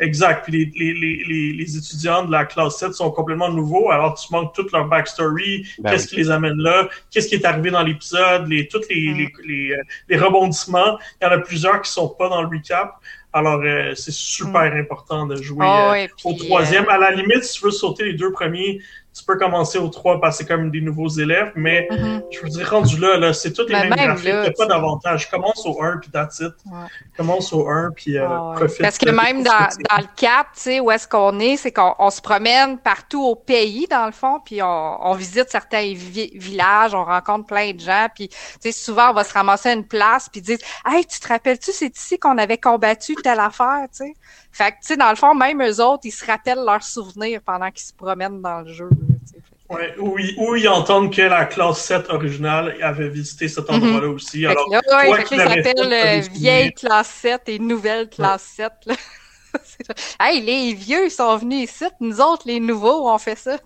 Exact. 0.00 0.44
Puis 0.44 0.52
les, 0.52 0.94
les, 0.94 1.24
les, 1.24 1.52
les, 1.52 1.76
étudiants 1.76 2.24
de 2.24 2.32
la 2.32 2.44
classe 2.44 2.78
7 2.78 2.92
sont 2.92 3.10
complètement 3.10 3.48
nouveaux, 3.48 3.90
alors 3.90 4.14
tu 4.14 4.32
manques 4.32 4.54
toute 4.54 4.72
leur 4.72 4.86
backstory, 4.86 5.66
ben 5.78 5.90
qu'est-ce 5.90 6.08
qui 6.08 6.16
les 6.16 6.30
amène 6.30 6.58
là, 6.58 6.88
qu'est-ce 7.10 7.28
qui 7.28 7.36
est 7.36 7.44
arrivé 7.44 7.70
dans 7.70 7.82
l'épisode, 7.82 8.48
les, 8.48 8.68
tous 8.68 8.82
les, 8.90 9.10
mm. 9.10 9.28
les, 9.44 9.70
euh, 9.72 9.82
les, 10.08 10.18
rebondissements. 10.18 10.98
Il 11.20 11.24
y 11.24 11.28
en 11.28 11.32
a 11.32 11.38
plusieurs 11.38 11.80
qui 11.80 11.90
sont 11.90 12.08
pas 12.08 12.28
dans 12.28 12.42
le 12.42 12.48
recap. 12.48 12.94
Alors, 13.32 13.60
euh, 13.62 13.94
c'est 13.94 14.12
super 14.12 14.74
mm. 14.74 14.78
important 14.78 15.26
de 15.26 15.36
jouer 15.36 15.66
oh, 15.68 15.92
euh, 15.94 16.06
au 16.24 16.34
troisième. 16.34 16.88
À 16.88 16.98
la 16.98 17.10
limite, 17.10 17.44
si 17.44 17.58
tu 17.58 17.64
veux 17.64 17.70
sauter 17.70 18.04
les 18.04 18.14
deux 18.14 18.32
premiers, 18.32 18.80
tu 19.16 19.24
peux 19.24 19.38
commencer 19.38 19.78
au 19.78 19.88
3 19.88 20.20
parce 20.20 20.36
que 20.36 20.44
c'est 20.44 20.48
comme 20.48 20.70
des 20.70 20.82
nouveaux 20.82 21.08
élèves, 21.08 21.52
mais 21.54 21.88
mm-hmm. 21.90 22.22
je 22.30 22.40
veux 22.42 22.48
dire, 22.50 22.70
rendu 22.70 22.98
là, 22.98 23.16
là 23.16 23.32
c'est 23.32 23.52
toutes 23.52 23.70
les 23.70 23.74
ben, 23.74 23.88
mêmes 23.88 24.08
graphiques, 24.08 24.28
il 24.28 24.40
n'y 24.40 24.46
a 24.46 24.50
pas 24.50 24.66
d'avantage. 24.66 25.30
Commence 25.30 25.64
au 25.64 25.82
1 25.82 25.98
puis 25.98 26.10
that's 26.10 26.40
it. 26.40 26.52
Commence 27.16 27.50
au 27.54 27.66
1 27.66 27.92
puis 27.96 28.18
euh, 28.18 28.26
profite. 28.54 28.82
Parce 28.82 28.98
que 28.98 29.08
même 29.08 29.42
dans, 29.42 29.68
dans, 29.90 29.98
le 29.98 30.08
4, 30.16 30.50
tu 30.52 30.60
sais, 30.60 30.80
où 30.80 30.90
est-ce 30.90 31.08
qu'on 31.08 31.38
est, 31.40 31.56
c'est 31.56 31.72
qu'on 31.72 32.10
se 32.10 32.20
promène 32.20 32.76
partout 32.78 33.24
au 33.24 33.36
pays, 33.36 33.86
dans 33.90 34.04
le 34.04 34.12
fond, 34.12 34.38
puis 34.44 34.62
on, 34.62 35.08
on 35.08 35.14
visite 35.14 35.48
certains 35.48 35.94
villages, 35.94 36.94
on 36.94 37.04
rencontre 37.04 37.46
plein 37.46 37.72
de 37.72 37.80
gens, 37.80 38.08
puis 38.14 38.28
tu 38.28 38.36
sais, 38.60 38.72
souvent, 38.72 39.10
on 39.10 39.14
va 39.14 39.24
se 39.24 39.32
ramasser 39.32 39.70
à 39.70 39.72
une 39.72 39.86
place 39.86 40.28
puis 40.28 40.42
dire 40.42 40.58
«Hey, 40.86 41.06
tu 41.06 41.20
te 41.20 41.28
rappelles-tu, 41.28 41.72
c'est 41.72 41.96
ici 41.96 42.18
qu'on 42.18 42.36
avait 42.36 42.58
combattu 42.58 43.14
telle 43.22 43.40
affaire, 43.40 43.86
tu 43.90 44.04
sais?» 44.04 44.14
Fait 44.56 44.70
que, 44.70 44.76
tu 44.76 44.86
sais, 44.86 44.96
dans 44.96 45.10
le 45.10 45.16
fond, 45.16 45.34
même 45.34 45.62
eux 45.62 45.84
autres, 45.84 46.04
ils 46.04 46.10
se 46.10 46.24
rappellent 46.24 46.64
leurs 46.64 46.82
souvenirs 46.82 47.42
pendant 47.44 47.70
qu'ils 47.70 47.88
se 47.88 47.92
promènent 47.92 48.40
dans 48.40 48.62
le 48.62 48.72
jeu. 48.72 48.88
Ouais, 49.68 49.94
ou, 49.98 50.18
ils, 50.18 50.34
ils 50.60 50.68
entendent 50.68 51.12
que 51.12 51.20
la 51.20 51.44
classe 51.44 51.82
7 51.82 52.08
originale 52.08 52.74
avait 52.80 53.10
visité 53.10 53.48
cet 53.48 53.68
mhm. 53.68 53.74
endroit-là 53.74 54.08
aussi. 54.08 54.46
Alors, 54.46 54.66
là, 54.70 54.80
ouais, 54.96 55.08
toi, 55.08 55.22
qui 55.24 55.36
s'appelle 55.36 55.92
euh, 55.92 56.20
vieille 56.32 56.72
classe 56.72 57.08
7 57.08 57.42
et 57.48 57.58
nouvelle 57.58 58.08
classe 58.08 58.44
7. 58.56 58.72
Là. 58.86 58.94
hey, 60.20 60.40
les 60.40 60.72
vieux, 60.72 61.04
ils 61.04 61.10
sont 61.10 61.36
venus 61.36 61.70
ici. 61.70 61.84
Nous 62.00 62.18
autres, 62.22 62.44
les 62.46 62.58
nouveaux, 62.58 63.10
on 63.10 63.18
fait 63.18 63.36
ça. 63.36 63.58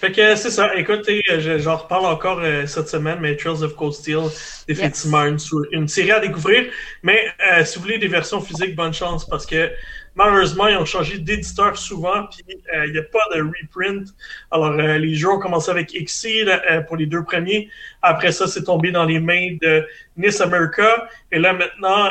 Fait 0.00 0.12
que 0.12 0.34
c'est 0.34 0.50
ça. 0.50 0.74
Écoutez, 0.76 1.22
j'en 1.58 1.76
reparle 1.76 2.06
encore 2.06 2.40
euh, 2.40 2.64
cette 2.64 2.88
semaine, 2.88 3.18
mais 3.20 3.36
Trails 3.36 3.62
of 3.62 3.76
Cold 3.76 3.92
Steel, 3.92 4.30
définitivement 4.66 5.26
une, 5.26 5.88
série 5.88 6.12
à 6.12 6.20
découvrir. 6.20 6.72
Mais 7.02 7.26
euh, 7.52 7.66
si 7.66 7.76
vous 7.76 7.82
voulez 7.82 7.98
des 7.98 8.08
versions 8.08 8.40
physiques, 8.40 8.74
bonne 8.74 8.94
chance 8.94 9.28
parce 9.28 9.44
que 9.44 9.70
malheureusement, 10.14 10.68
ils 10.68 10.78
ont 10.78 10.86
changé 10.86 11.18
d'éditeur 11.18 11.76
souvent, 11.76 12.24
puis 12.28 12.56
euh, 12.74 12.86
il 12.86 12.92
n'y 12.92 12.98
a 12.98 13.02
pas 13.02 13.18
de 13.34 13.42
reprint. 13.42 14.08
Alors, 14.50 14.70
euh, 14.70 14.96
les 14.96 15.14
jeux 15.16 15.28
ont 15.28 15.38
commencé 15.38 15.70
avec 15.70 15.92
XC 15.92 16.46
pour 16.88 16.96
les 16.96 17.04
deux 17.04 17.22
premiers. 17.22 17.68
Après 18.00 18.32
ça, 18.32 18.46
c'est 18.46 18.64
tombé 18.64 18.92
dans 18.92 19.04
les 19.04 19.20
mains 19.20 19.58
de 19.60 19.86
Nice 20.16 20.40
America. 20.40 21.08
Et 21.30 21.38
là, 21.38 21.52
maintenant, 21.52 22.10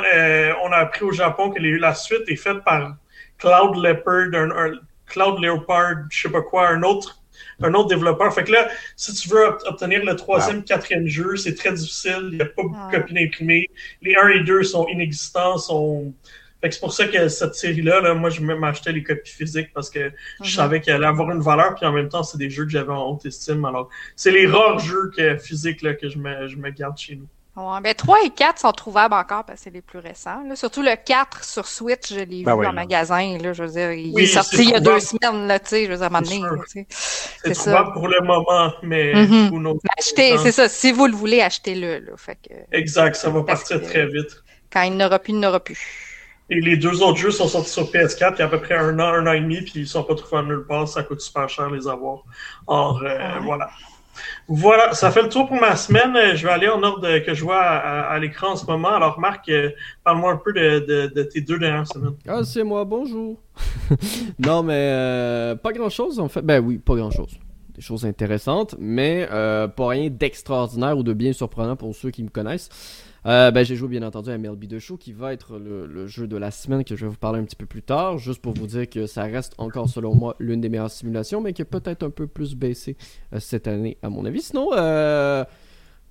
on 0.64 0.72
a 0.72 0.78
appris 0.78 1.06
au 1.06 1.12
Japon 1.12 1.50
que 1.50 1.60
la 1.60 1.96
suite 1.96 2.22
est 2.28 2.36
faite 2.36 2.64
par 2.64 2.98
Cloud 3.40 3.84
Leopard, 3.84 4.28
un, 4.36 4.74
Cloud 5.08 5.42
Leopard, 5.42 5.96
je 6.12 6.22
sais 6.22 6.30
pas 6.30 6.44
quoi, 6.44 6.70
un 6.70 6.84
autre 6.84 7.20
un 7.62 7.74
autre 7.74 7.90
développeur. 7.90 8.34
Fait 8.34 8.44
que 8.44 8.52
là, 8.52 8.70
si 8.96 9.14
tu 9.14 9.30
veux 9.30 9.46
obtenir 9.66 10.04
le 10.04 10.16
troisième, 10.16 10.64
quatrième 10.64 11.08
jeu, 11.08 11.36
c'est 11.36 11.56
très 11.56 11.74
difficile. 11.74 12.30
Il 12.32 12.36
n'y 12.38 12.42
a 12.42 12.46
pas 12.46 12.64
beaucoup 12.64 12.92
de 12.92 12.98
copies 12.98 13.20
imprimées. 13.20 13.68
Les 14.02 14.16
1 14.16 14.30
et 14.30 14.40
2 14.42 14.64
sont 14.64 14.88
inexistants, 14.88 15.58
sont. 15.58 16.14
Fait 16.62 16.68
que 16.68 16.76
c'est 16.76 16.82
pour 16.82 16.92
ça 16.92 17.08
que 17.08 17.30
cette 17.30 17.56
série-là, 17.56 18.02
là, 18.02 18.14
moi, 18.14 18.30
je 18.30 18.42
m'achetais 18.42 18.92
les 18.92 19.02
copies 19.02 19.32
physiques 19.32 19.72
parce 19.74 19.90
que 19.90 20.12
je 20.42 20.50
mhm. 20.50 20.56
savais 20.56 20.82
qu'elle 20.82 20.96
allait 20.96 21.06
avoir 21.06 21.32
une 21.32 21.42
valeur, 21.42 21.76
puis 21.76 21.86
en 21.86 21.94
même 21.94 22.10
temps, 22.10 22.24
c'est 22.24 22.38
des 22.38 22.50
jeux 22.50 22.66
que 22.66 22.72
j'avais 22.72 22.92
en 22.92 23.12
haute 23.12 23.26
estime. 23.26 23.64
Alors, 23.64 23.90
c'est 24.18 24.32
les 24.32 24.46
rares 24.46 24.80
jeux 24.80 25.10
que, 25.16 25.38
physiques 25.38 25.82
là, 25.82 25.94
que 25.94 26.10
je 26.10 26.18
me, 26.18 26.48
je 26.48 26.58
me 26.58 26.70
garde 26.72 26.98
chez 26.98 27.16
nous. 27.16 27.28
Ouais, 27.56 27.82
ben 27.82 27.94
3 27.94 28.18
et 28.26 28.30
4 28.30 28.60
sont 28.60 28.72
trouvables 28.72 29.14
encore 29.14 29.44
parce 29.44 29.60
que 29.60 29.64
c'est 29.66 29.70
les 29.70 29.82
plus 29.82 30.00
récents. 30.00 30.44
Là. 30.48 30.56
Surtout 30.56 30.82
le 30.82 30.96
4 30.96 31.44
sur 31.44 31.68
Switch, 31.68 32.14
je 32.14 32.20
l'ai 32.20 32.44
ben 32.44 32.56
vu 32.56 32.66
en 32.66 32.74
magasin. 32.74 33.38
Là, 33.38 33.54
je 33.54 33.64
veux 33.64 33.72
dire, 33.72 33.92
il 33.92 34.18
est 34.18 34.26
sorti 34.28 34.64
il 34.64 34.70
y 34.70 34.76
a 34.76 34.80
deux 34.80 35.00
semaines, 35.00 35.48
là, 35.48 35.60
tu 35.60 35.70
sais, 35.70 35.86
je 35.86 35.92
veux 35.92 35.98
dire, 35.98 36.16
à 36.16 36.22
C'est 37.44 37.54
trouvable 37.54 37.94
pour 37.94 38.08
le 38.08 38.22
moment, 38.22 38.72
mais 38.84 39.14
mm 39.14 39.50
-hmm. 39.50 39.80
C'est 40.00 40.52
ça, 40.52 40.70
si 40.70 40.92
vous 40.92 41.08
le 41.08 41.16
voulez, 41.16 41.42
achetez-le. 41.42 42.00
Là. 42.00 42.12
Fait 42.18 42.38
que... 42.42 42.54
Exact, 42.72 43.16
ça 43.16 43.30
va 43.30 43.44
partir 43.44 43.82
très 43.82 44.06
vite. 44.06 44.32
Quand 44.72 44.84
il 44.84 44.96
n'aura 44.96 45.20
plus, 45.20 45.34
il 45.34 45.40
n'aura 45.40 45.60
plus. 45.60 45.80
Et 46.52 46.62
les 46.62 46.78
deux 46.78 47.02
autres 47.04 47.18
jeux 47.18 47.32
sont 47.32 47.48
sortis 47.48 47.72
sur 47.72 47.86
PS4 47.92 48.34
il 48.36 48.40
y 48.40 48.42
a 48.42 48.46
à 48.46 48.48
peu 48.48 48.60
près 48.60 48.76
un 48.76 49.00
an, 49.00 49.10
un 49.20 49.28
an 49.28 49.34
et 49.34 49.42
demi, 49.42 49.62
puis 49.62 49.74
ils 49.82 49.88
sont 49.88 50.04
pas 50.04 50.16
trouvés 50.16 50.44
nulle 50.44 50.66
part, 50.68 50.88
ça 50.88 51.04
coûte 51.04 51.22
super 51.22 51.48
cher 51.48 51.70
les 51.70 51.88
avoir. 51.88 52.24
Or, 52.66 53.02
euh, 53.04 53.40
voilà. 53.44 53.70
Voilà, 54.48 54.94
ça 54.94 55.12
fait 55.12 55.22
le 55.22 55.30
tour 55.30 55.48
pour 55.48 55.60
ma 55.60 55.76
semaine. 55.76 56.36
Je 56.36 56.46
vais 56.46 56.52
aller 56.52 56.68
en 56.68 56.82
ordre 56.84 57.20
que 57.20 57.34
je 57.34 57.44
vois 57.44 57.60
à, 57.62 58.18
l'écran 58.20 58.52
en 58.52 58.56
ce 58.56 58.66
moment. 58.66 58.90
Alors, 58.90 59.20
Marc, 59.20 59.50
euh, 59.50 59.70
parle-moi 60.04 60.34
un 60.34 60.38
peu 60.38 60.54
de, 60.54 61.24
tes 61.24 61.42
deux 61.42 61.60
dernières 61.60 61.88
semaines. 61.88 62.16
Ah, 62.28 62.44
c'est 62.44 62.64
moi, 62.64 62.86
bonjour. 62.86 63.38
non, 64.40 64.64
mais 64.64 64.74
euh, 64.74 65.56
pas 65.56 65.72
grand-chose 65.72 66.20
en 66.20 66.28
fait. 66.28 66.42
Ben 66.42 66.64
oui, 66.64 66.78
pas 66.78 66.96
grand-chose. 66.96 67.38
Des 67.76 67.82
choses 67.82 68.06
intéressantes, 68.06 68.76
mais 68.80 69.28
euh, 69.32 69.68
pas 69.68 69.90
rien 69.90 70.10
d'extraordinaire 70.10 70.98
ou 70.98 71.04
de 71.04 71.14
bien 71.14 71.34
surprenant 71.34 71.76
pour 71.76 71.96
ceux 71.96 72.12
qui 72.12 72.24
me 72.24 72.30
connaissent. 72.30 72.70
Euh, 73.26 73.52
ben, 73.52 73.64
j'ai 73.64 73.76
joué 73.76 73.90
bien 73.90 74.04
entendu 74.04 74.30
à 74.30 74.38
MLB 74.38 74.68
The 74.68 74.80
Show 74.80 74.98
qui 74.98 75.12
va 75.12 75.34
être 75.34 75.58
le, 75.58 76.08
jeu 76.08 76.28
de 76.28 76.38
la 76.38 76.52
semaine 76.52 76.84
que 76.84 76.96
je 76.96 77.06
vais 77.06 77.12
vous 77.12 77.18
parler 77.18 77.40
un 77.40 77.44
petit 77.44 77.56
peu 77.56 77.66
plus 77.66 77.84
tard, 77.84 78.18
juste 78.18 78.42
pour 78.42 78.54
vous 78.54 78.68
dire 78.68 78.90
que 78.90 79.08
ça 79.08 79.24
reste 79.24 79.54
encore 79.58 79.90
selon 79.90 80.16
moi 80.16 80.36
l'une 80.40 80.62
des 80.62 80.70
meilleures 80.70 80.92
simulations, 80.92 81.42
mais 81.42 81.54
qui 81.54 81.62
est 81.62 81.66
peut-être 81.66 82.04
un 82.04 82.10
peu 82.10 82.28
plus 82.28 82.56
baissé 82.56 82.96
euh, 83.34 83.40
cette 83.40 83.68
année 83.68 83.98
à 84.02 84.10
mon 84.10 84.26
avis. 84.26 84.42
Sinon, 84.42 84.70
euh, 84.74 85.44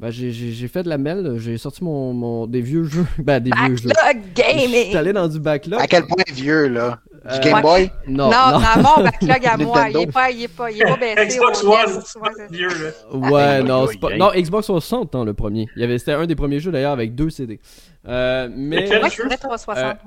ben, 0.01 0.11
j'ai 0.11 0.69
fait 0.69 0.83
de 0.83 0.89
la 0.89 0.99
mêle, 0.99 1.39
j'ai 1.39 1.57
sorti 1.59 1.83
mon, 1.83 2.13
mon, 2.13 2.47
des 2.47 2.61
vieux 2.61 2.85
jeux. 2.85 3.07
Ben, 3.19 3.41
des 3.41 3.51
vieux 3.51 3.77
jeux. 3.77 3.91
Gaming! 4.35 4.93
Je 4.93 4.97
allé 4.97 5.13
dans 5.13 5.29
du 5.29 5.41
backlog. 5.41 5.81
À 5.81 5.87
quel 5.87 6.07
point 6.07 6.23
vieux, 6.33 6.69
là? 6.69 7.01
Du 7.25 7.35
euh, 7.35 7.39
Game 7.41 7.61
Boy? 7.63 7.91
Non, 8.07 8.31
non, 8.31 8.61
non. 8.61 8.61
mon 8.97 9.05
backlog 9.05 9.47
à 9.47 9.57
moi, 9.59 9.91
il 9.91 9.97
est 9.97 10.13
pas, 10.13 10.31
il 10.31 10.43
est 10.43 10.49
pas, 10.49 10.71
il 10.71 10.81
est 10.81 10.85
pas 10.85 10.97
baissé. 10.97 11.39
Xbox 11.39 11.65
One, 11.65 12.47
vieux, 12.51 12.69
Ouais, 13.13 13.63
non, 13.63 13.87
c'est 13.87 13.99
pas... 13.99 14.17
Non, 14.17 14.31
Xbox 14.35 14.67
60, 14.67 15.15
hein, 15.15 15.25
le 15.25 15.35
premier. 15.35 15.67
Il 15.77 15.83
y 15.83 15.85
avait... 15.85 15.99
C'était 15.99 16.13
un 16.13 16.27
des 16.27 16.37
premiers 16.37 16.61
jeux, 16.61 16.71
d'ailleurs, 16.71 16.93
avec 16.93 17.15
deux 17.15 17.31
CD. 17.31 17.61
Euh, 18.07 18.49
mais 18.51 18.91
euh, 18.91 19.09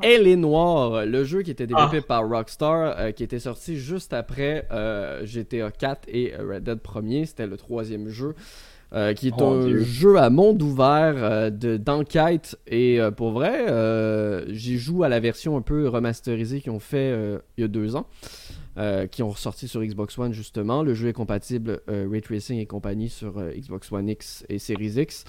Elle 0.01 0.27
est 0.27 0.35
noire, 0.35 1.05
le 1.05 1.23
jeu 1.23 1.41
qui 1.43 1.51
était 1.51 1.67
développé 1.67 1.99
ah. 1.99 2.07
par 2.07 2.27
Rockstar, 2.27 2.95
euh, 2.97 3.11
qui 3.11 3.23
était 3.23 3.39
sorti 3.39 3.77
juste 3.77 4.13
après 4.13 4.67
GTA 5.23 5.71
4 5.71 6.07
et 6.07 6.33
Red 6.37 6.63
Dead 6.63 6.79
1er, 6.79 7.25
c'était 7.25 7.47
le 7.47 7.57
troisième 7.57 8.07
jeu. 8.07 8.33
Euh, 8.93 9.13
qui 9.13 9.27
est 9.27 9.41
un 9.41 9.77
jeu 9.77 10.17
à 10.17 10.29
monde 10.29 10.61
ouvert 10.61 11.13
euh, 11.17 11.49
d'enquête. 11.49 12.57
et 12.67 12.99
euh, 12.99 13.09
pour 13.09 13.31
vrai, 13.31 13.65
j'y 14.49 14.77
joue 14.77 15.03
à 15.03 15.09
la 15.09 15.21
version 15.21 15.55
un 15.55 15.61
peu 15.61 15.87
remasterisée 15.87 16.59
qu'ils 16.59 16.73
ont 16.73 16.79
fait 16.79 17.39
il 17.57 17.61
y 17.61 17.63
a 17.63 17.69
deux 17.69 17.95
ans. 17.95 18.07
qui 19.11 19.23
ont 19.23 19.29
ressorti 19.29 19.69
sur 19.69 19.81
Xbox 19.81 20.17
One 20.17 20.33
justement. 20.33 20.83
Le 20.83 20.93
jeu 20.93 21.07
est 21.07 21.13
compatible 21.13 21.81
Ray 21.87 22.21
Tracing 22.21 22.59
et 22.59 22.65
compagnie 22.65 23.09
sur 23.09 23.41
Xbox 23.55 23.91
One 23.91 24.09
X 24.09 24.45
et 24.49 24.59
Series 24.59 25.01
X. 25.01 25.23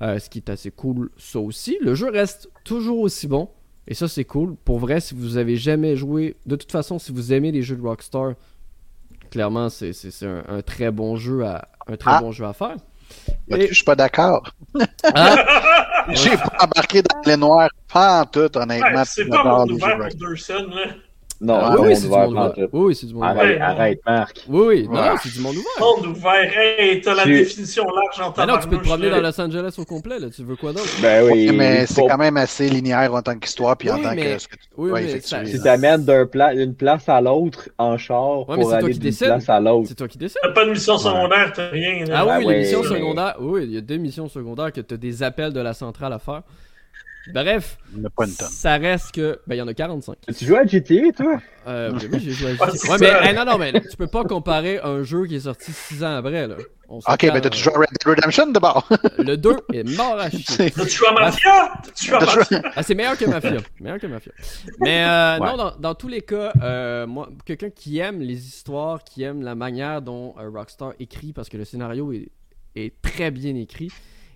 ce 0.00 0.28
qui 0.28 0.38
est 0.38 0.48
assez 0.48 0.70
cool, 0.70 1.10
ça 1.16 1.40
aussi. 1.40 1.78
Le 1.80 1.96
jeu 1.96 2.10
reste 2.10 2.48
toujours 2.64 3.00
aussi 3.00 3.26
bon. 3.26 3.48
Et 3.88 3.94
ça, 3.94 4.06
c'est 4.06 4.24
cool. 4.24 4.54
Pour 4.54 4.78
vrai, 4.78 5.00
si 5.00 5.14
vous 5.14 5.36
avez 5.36 5.56
jamais 5.56 5.96
joué, 5.96 6.36
de 6.46 6.54
toute 6.54 6.70
façon, 6.70 7.00
si 7.00 7.10
vous 7.10 7.32
aimez 7.32 7.50
les 7.50 7.62
jeux 7.62 7.74
de 7.74 7.82
Rockstar, 7.82 8.34
clairement, 9.30 9.68
c'est 9.68 9.92
un, 10.22 10.62
très 10.62 10.92
bon 10.92 11.16
jeu 11.16 11.44
à, 11.44 11.68
un 11.88 11.96
très 11.96 12.12
ah. 12.12 12.20
bon 12.20 12.30
jeu 12.30 12.44
à 12.44 12.52
faire. 12.52 12.76
Et... 13.48 13.68
Je 13.68 13.74
suis 13.74 13.84
pas 13.84 13.96
d'accord. 13.96 14.50
Hein? 15.14 15.36
J'ai 16.10 16.36
pas 16.36 16.52
embarqué 16.60 17.02
dans 17.02 17.20
les 17.24 17.36
noirs, 17.36 17.70
pas 17.92 18.20
en 18.20 18.26
tout, 18.26 18.56
honnêtement. 18.56 19.04
c'est 19.04 19.26
pas 19.26 19.42
mon 19.44 19.68
ouvert 19.68 19.98
pour 19.98 20.14
Durson, 20.14 20.66
là. 20.70 20.92
Non, 21.42 21.54
ah, 21.58 21.74
oui, 21.78 21.88
oui, 21.88 21.96
c'est 21.96 22.02
du 22.02 22.08
monde 22.10 22.32
ouvert. 22.32 22.52
Oui, 22.56 22.68
oui, 22.72 22.94
c'est 22.94 23.06
du 23.06 23.14
monde 23.14 23.24
arrête, 23.24 23.56
ouvert. 23.56 23.68
Arrête, 23.70 24.00
Marc. 24.04 24.44
Oui, 24.46 24.66
oui, 24.66 24.88
non, 24.88 25.00
ouais. 25.00 25.16
c'est 25.22 25.32
du 25.32 25.40
monde 25.40 25.56
ouvert. 25.56 25.80
Monde 25.80 26.06
ouvert, 26.08 26.58
hey, 26.58 27.00
t'as 27.00 27.14
la 27.14 27.24
définition 27.24 27.84
large 27.84 28.20
en 28.28 28.32
temps. 28.32 28.46
non, 28.46 28.58
tu 28.58 28.68
peux 28.68 28.76
te 28.76 28.84
promener 28.84 29.08
dans 29.08 29.20
Los 29.22 29.40
Angeles 29.40 29.74
au 29.78 29.84
complet, 29.86 30.18
là. 30.18 30.28
Tu 30.28 30.42
veux 30.42 30.56
quoi 30.56 30.72
d'autre? 30.72 30.90
Ben 31.00 31.24
oui. 31.24 31.50
mais 31.52 31.86
c'est 31.86 32.06
quand 32.06 32.18
même 32.18 32.36
assez 32.36 32.68
linéaire 32.68 33.14
en 33.14 33.22
tant 33.22 33.38
qu'histoire, 33.38 33.76
puis 33.76 33.90
en 33.90 33.98
tant 33.98 34.14
que. 34.14 34.36
Oui, 34.76 34.90
mais 34.92 35.20
tu 35.20 35.60
t'amènes 35.60 36.04
d'une 36.04 36.74
place 36.74 37.08
à 37.08 37.20
l'autre 37.20 37.70
en 37.78 37.96
char 37.96 38.44
pour 38.46 38.72
aller 38.72 38.92
d'une 38.92 39.14
place 39.14 39.48
à 39.48 39.60
l'autre. 39.60 39.88
C'est 39.88 39.94
toi 39.94 40.08
qui 40.08 40.18
décides. 40.18 40.38
T'as 40.42 40.52
pas 40.52 40.66
de 40.66 40.70
mission 40.70 40.98
secondaire, 40.98 41.52
t'as 41.54 41.70
rien. 41.70 42.04
Ah 42.12 42.38
oui, 42.38 42.46
les 42.46 42.58
missions 42.58 42.82
secondaires. 42.82 43.36
Oui, 43.40 43.64
il 43.64 43.72
y 43.72 43.78
a 43.78 43.80
des 43.80 43.98
missions 43.98 44.28
secondaires 44.28 44.72
que 44.72 44.82
t'as 44.82 44.96
des 44.96 45.22
appels 45.22 45.52
de 45.52 45.60
la 45.60 45.72
centrale 45.72 46.12
à 46.12 46.18
faire. 46.18 46.42
Bref, 47.34 47.76
ça 48.34 48.76
reste 48.78 49.12
que. 49.12 49.40
Ben, 49.46 49.54
il 49.54 49.58
y 49.58 49.62
en 49.62 49.68
a 49.68 49.74
45. 49.74 50.16
Tu 50.38 50.44
joues 50.46 50.56
à 50.56 50.64
GTA, 50.66 51.12
toi? 51.16 51.40
Euh, 51.66 51.92
Oui, 52.12 52.18
j'ai 52.20 52.30
joué 52.30 52.50
à 52.50 52.54
GTA. 52.54 52.92
Ouais, 52.92 52.98
mais 52.98 53.34
non, 53.34 53.44
non, 53.44 53.58
mais 53.58 53.72
tu 53.72 53.96
peux 53.96 54.06
pas 54.06 54.24
comparer 54.24 54.78
un 54.82 55.02
jeu 55.02 55.26
qui 55.26 55.36
est 55.36 55.40
sorti 55.40 55.70
6 55.72 56.02
ans 56.04 56.16
après, 56.16 56.46
là. 56.48 56.56
ok, 56.88 57.22
mais 57.32 57.40
t'as-tu 57.40 57.58
joué 57.62 57.74
à 57.74 57.78
Red 57.78 57.88
Dead 57.90 58.06
Redemption 58.16 58.46
d'abord 58.50 58.88
Le 59.18 59.36
2 59.36 59.56
est 59.74 59.96
mort 59.96 60.18
à 60.18 60.30
chier. 60.30 60.70
T'as-tu 60.70 60.90
joué 60.90 61.08
à 61.08 61.12
Mafia? 61.12 61.72
T'as-tu 61.84 62.06
joué 62.06 62.16
à 62.16 62.20
Mafia? 62.20 62.62
ah, 62.74 62.82
C'est 62.82 62.94
meilleur 62.94 63.18
que 63.18 63.24
Mafia. 63.26 63.56
meilleur 63.80 63.98
que 63.98 64.06
Mafia. 64.06 64.32
Mais 64.80 65.04
euh, 65.04 65.38
non, 65.38 65.56
dans, 65.56 65.76
dans, 65.76 65.94
tous 65.94 66.08
les 66.08 66.22
cas, 66.22 66.52
euh, 66.62 67.06
moi, 67.06 67.28
quelqu'un 67.44 67.70
qui 67.70 67.98
aime 67.98 68.20
les 68.20 68.46
histoires, 68.46 69.04
qui 69.04 69.22
aime 69.22 69.42
la 69.42 69.54
manière 69.54 70.00
dont 70.02 70.34
euh, 70.38 70.48
Rockstar 70.48 70.94
écrit, 70.98 71.32
parce 71.32 71.48
que 71.50 71.58
le 71.58 71.64
scénario 71.66 72.12
est, 72.12 72.30
est 72.76 72.94
très 73.02 73.30
bien 73.30 73.54
écrit. 73.56 73.90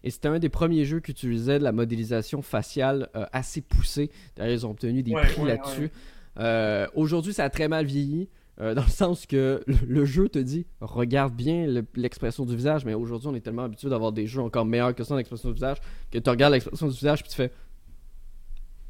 Et 0.04 0.10
c'était 0.10 0.28
un 0.28 0.38
des 0.38 0.50
premiers 0.50 0.84
jeux 0.84 1.00
qui 1.00 1.10
utilisait 1.10 1.58
de 1.58 1.64
la 1.64 1.72
modélisation 1.72 2.42
faciale 2.42 3.08
euh, 3.16 3.24
assez 3.32 3.62
poussée. 3.62 4.10
D'ailleurs, 4.36 4.52
ils 4.52 4.66
ont 4.66 4.70
obtenu 4.70 5.02
des 5.02 5.12
prix 5.12 5.44
là-dessus. 5.44 5.90
Euh, 6.38 6.86
aujourd'hui, 6.94 7.32
ça 7.32 7.44
a 7.44 7.50
très 7.50 7.68
mal 7.68 7.86
vieilli. 7.86 8.28
Euh, 8.60 8.72
dans 8.72 8.84
le 8.84 8.88
sens 8.88 9.26
que 9.26 9.64
le, 9.66 10.04
jeu 10.04 10.28
te 10.28 10.38
dit 10.38 10.64
regarde 10.80 11.34
bien 11.34 11.66
l'expression 11.96 12.44
du 12.44 12.54
visage, 12.54 12.84
mais 12.84 12.94
aujourd'hui 12.94 13.26
on 13.26 13.34
est 13.34 13.40
tellement 13.40 13.64
habitué 13.64 13.88
d'avoir 13.88 14.12
des 14.12 14.28
jeux 14.28 14.42
encore 14.42 14.64
meilleurs 14.64 14.94
que 14.94 15.02
ça 15.02 15.14
en 15.14 15.18
expression 15.18 15.48
du 15.48 15.54
visage 15.56 15.78
que 16.12 16.18
tu 16.18 16.30
regardes 16.30 16.52
l'expression 16.52 16.86
du 16.86 16.94
visage 16.94 17.24
puis 17.24 17.30
tu 17.30 17.34
fais 17.34 17.50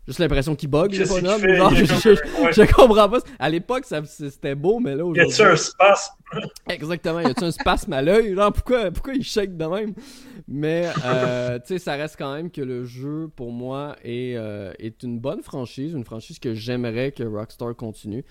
juste 0.07 0.19
l'impression 0.19 0.55
qu'il 0.55 0.69
bug 0.69 0.95
le 0.95 1.07
bonhomme. 1.07 1.41
je, 1.43 2.73
comprends 2.75 3.09
pas. 3.09 3.19
À 3.39 3.49
l'époque, 3.49 3.85
c'était 4.07 4.55
beau, 4.55 4.81
mais 4.81 4.95
là 4.95 5.05
aujourd'hui. 5.05 5.23
Y 5.23 5.43
a-tu 5.43 5.53
un 5.53 5.57
spasme? 5.57 6.15
Exactement, 6.69 7.21
y 7.21 7.27
a-tu 7.27 7.45
un 7.45 7.51
spasme 7.51 7.93
à 7.93 8.03
l'œil? 8.03 8.35
Pourquoi, 8.55 8.91
pourquoi 8.91 9.15
il 9.15 9.23
shake 9.23 9.57
de 9.57 9.67
même? 9.67 9.95
Mais, 10.49 10.91
euh, 11.05 11.59
tu 11.67 11.67
sais, 11.67 11.79
ça 11.79 11.95
reste 11.95 12.17
quand 12.19 12.35
même 12.35 12.51
que 12.51 12.61
le 12.61 12.85
jeu, 12.85 13.31
pour 13.35 13.51
moi, 13.51 13.97
est, 14.05 14.35
euh, 14.37 14.73
est 14.79 15.03
une 15.03 15.19
bonne 15.19 15.43
franchise, 15.43 15.93
une 15.95 16.05
franchise 16.05 16.39
que 16.39 16.55
j'aimerais 16.55 17.13
que 17.13 17.23
Rockstar 17.23 17.75
continue. 17.75 18.25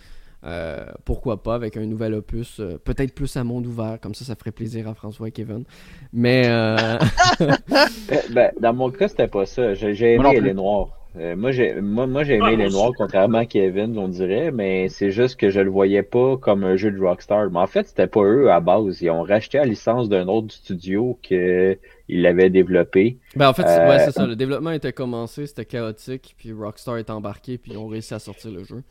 Euh, 0.45 0.85
pourquoi 1.05 1.41
pas 1.41 1.55
avec 1.55 1.77
un 1.77 1.85
nouvel 1.85 2.13
opus, 2.13 2.59
peut-être 2.83 3.15
plus 3.15 3.37
à 3.37 3.45
monde 3.45 3.65
ouvert, 3.65 3.97
comme 4.01 4.13
ça, 4.13 4.25
ça 4.25 4.35
ferait 4.35 4.51
plaisir 4.51 4.89
à 4.89 4.93
François 4.93 5.29
et 5.29 5.31
Kevin. 5.31 5.63
Mais. 6.11 6.43
ben, 7.39 8.51
dans 8.59 8.73
mon 8.73 8.91
cas, 8.91 9.07
c'était 9.07 9.29
pas 9.29 9.45
ça. 9.45 9.73
J'ai 9.73 10.13
aimé 10.13 10.41
les 10.41 10.53
noirs. 10.53 11.02
Euh, 11.15 11.35
moi, 11.35 11.51
j'ai 11.51 11.79
moi, 11.79 12.07
moi 12.07 12.23
j'ai 12.23 12.35
aimé 12.35 12.55
les 12.55 12.69
Noirs, 12.69 12.91
contrairement 12.97 13.39
à 13.39 13.45
Kevin, 13.45 13.97
on 13.99 14.07
dirait, 14.07 14.51
mais 14.51 14.89
c'est 14.89 15.11
juste 15.11 15.39
que 15.39 15.51
je 15.51 15.59
le 15.59 15.69
voyais 15.69 16.01
pas 16.01 16.37
comme 16.37 16.63
un 16.63 16.75
jeu 16.75 16.91
de 16.91 16.99
Rockstar. 16.99 17.51
Mais 17.51 17.59
en 17.59 17.67
fait, 17.67 17.87
c'était 17.87 18.07
pas 18.07 18.23
eux 18.23 18.51
à 18.51 18.59
base. 18.59 19.01
Ils 19.01 19.11
ont 19.11 19.21
racheté 19.21 19.59
la 19.59 19.65
licence 19.65 20.09
d'un 20.09 20.27
autre 20.27 20.51
studio 20.51 21.19
qu'ils 21.21 21.77
l'avaient 22.09 22.49
développé. 22.49 23.17
Ben 23.35 23.49
en 23.49 23.53
fait, 23.53 23.63
ouais, 23.63 23.99
c'est 23.99 24.11
ça. 24.11 24.23
Euh, 24.23 24.27
le 24.27 24.35
développement 24.35 24.71
était 24.71 24.93
commencé, 24.93 25.45
c'était 25.45 25.65
chaotique, 25.65 26.33
puis 26.37 26.51
Rockstar 26.51 26.97
est 26.97 27.11
embarqué, 27.11 27.59
puis 27.59 27.73
ils 27.73 27.77
ont 27.77 27.87
réussi 27.87 28.15
à 28.15 28.19
sortir 28.19 28.49
le 28.49 28.63
jeu. 28.63 28.81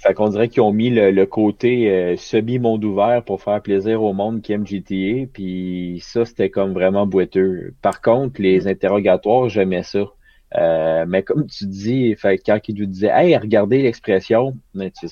Fait 0.00 0.14
qu'on 0.14 0.28
dirait 0.28 0.48
qu'ils 0.48 0.62
ont 0.62 0.70
mis 0.70 0.90
le, 0.90 1.24
côté 1.24 1.90
euh, 1.90 2.16
semi-monde 2.16 2.84
ouvert 2.84 3.24
pour 3.24 3.42
faire 3.42 3.60
plaisir 3.60 4.00
au 4.02 4.12
monde 4.12 4.42
qui 4.42 4.52
aime 4.52 4.64
GTA, 4.64 5.26
puis 5.32 5.98
ça, 6.04 6.24
c'était 6.24 6.50
comme 6.50 6.72
vraiment 6.72 7.06
boiteux. 7.06 7.74
Par 7.82 8.00
contre, 8.00 8.40
les 8.40 8.68
interrogatoires, 8.68 9.48
j'aimais 9.48 9.82
ça 9.82 10.04
Euh, 10.56 11.04
mais 11.06 11.22
comme 11.22 11.46
tu 11.46 11.66
dis, 11.66 12.14
fait, 12.14 12.38
quand 12.38 12.58
il 12.68 12.76
nous 12.76 12.86
disait 12.86 13.10
Hey, 13.12 13.36
regardez 13.36 13.82
l'expression, 13.82 14.56
mais 14.74 14.90
tu 14.90 15.06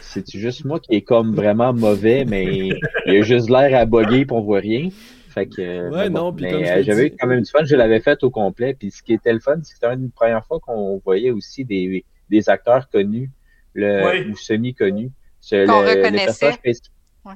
c'est 0.00 0.28
juste 0.30 0.64
moi 0.64 0.78
qui 0.80 0.94
est 0.94 1.02
comme 1.02 1.34
vraiment 1.34 1.72
mauvais, 1.72 2.24
mais 2.24 2.70
il 3.06 3.16
a 3.16 3.22
juste 3.22 3.50
l'air 3.50 3.78
à 3.78 3.84
boguer 3.84 4.20
et 4.20 4.26
on 4.30 4.40
voit 4.40 4.60
rien? 4.60 4.88
Fait 5.28 5.46
que, 5.46 5.90
ouais, 5.90 6.10
non, 6.10 6.34
euh, 6.42 6.82
j'avais 6.82 7.06
eu 7.06 7.16
quand 7.18 7.26
même 7.26 7.40
du 7.40 7.50
fun, 7.50 7.64
je 7.64 7.74
l'avais 7.74 8.00
fait 8.00 8.22
au 8.22 8.30
complet. 8.30 8.76
Puis 8.78 8.90
ce 8.90 9.02
qui 9.02 9.14
était 9.14 9.32
le 9.32 9.40
fun, 9.40 9.56
c'était 9.62 9.86
une 9.86 10.10
première 10.10 10.44
fois 10.44 10.60
qu'on 10.60 11.00
voyait 11.02 11.30
aussi 11.30 11.64
des, 11.64 12.04
des 12.28 12.48
acteurs 12.50 12.88
connus 12.90 13.30
le, 13.74 14.30
ou 14.30 14.36
semi-connus. 14.36 15.10
Le, 15.50 15.66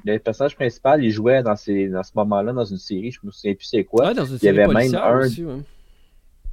le, 0.05 0.19
personnage 0.19 0.55
principal, 0.55 1.03
il 1.03 1.11
jouait 1.11 1.41
dans, 1.41 1.55
ces, 1.55 1.87
dans 1.87 2.03
ce 2.03 2.11
moment-là 2.15 2.53
dans 2.53 2.65
une 2.65 2.77
série, 2.77 3.11
je 3.11 3.19
me 3.23 3.31
souviens 3.31 3.55
plus 3.55 3.65
c'est 3.65 3.83
quoi. 3.83 4.13
il 4.13 4.45
y 4.45 4.49
avait 4.49 4.67
même 4.67 4.95
un. 4.95 5.27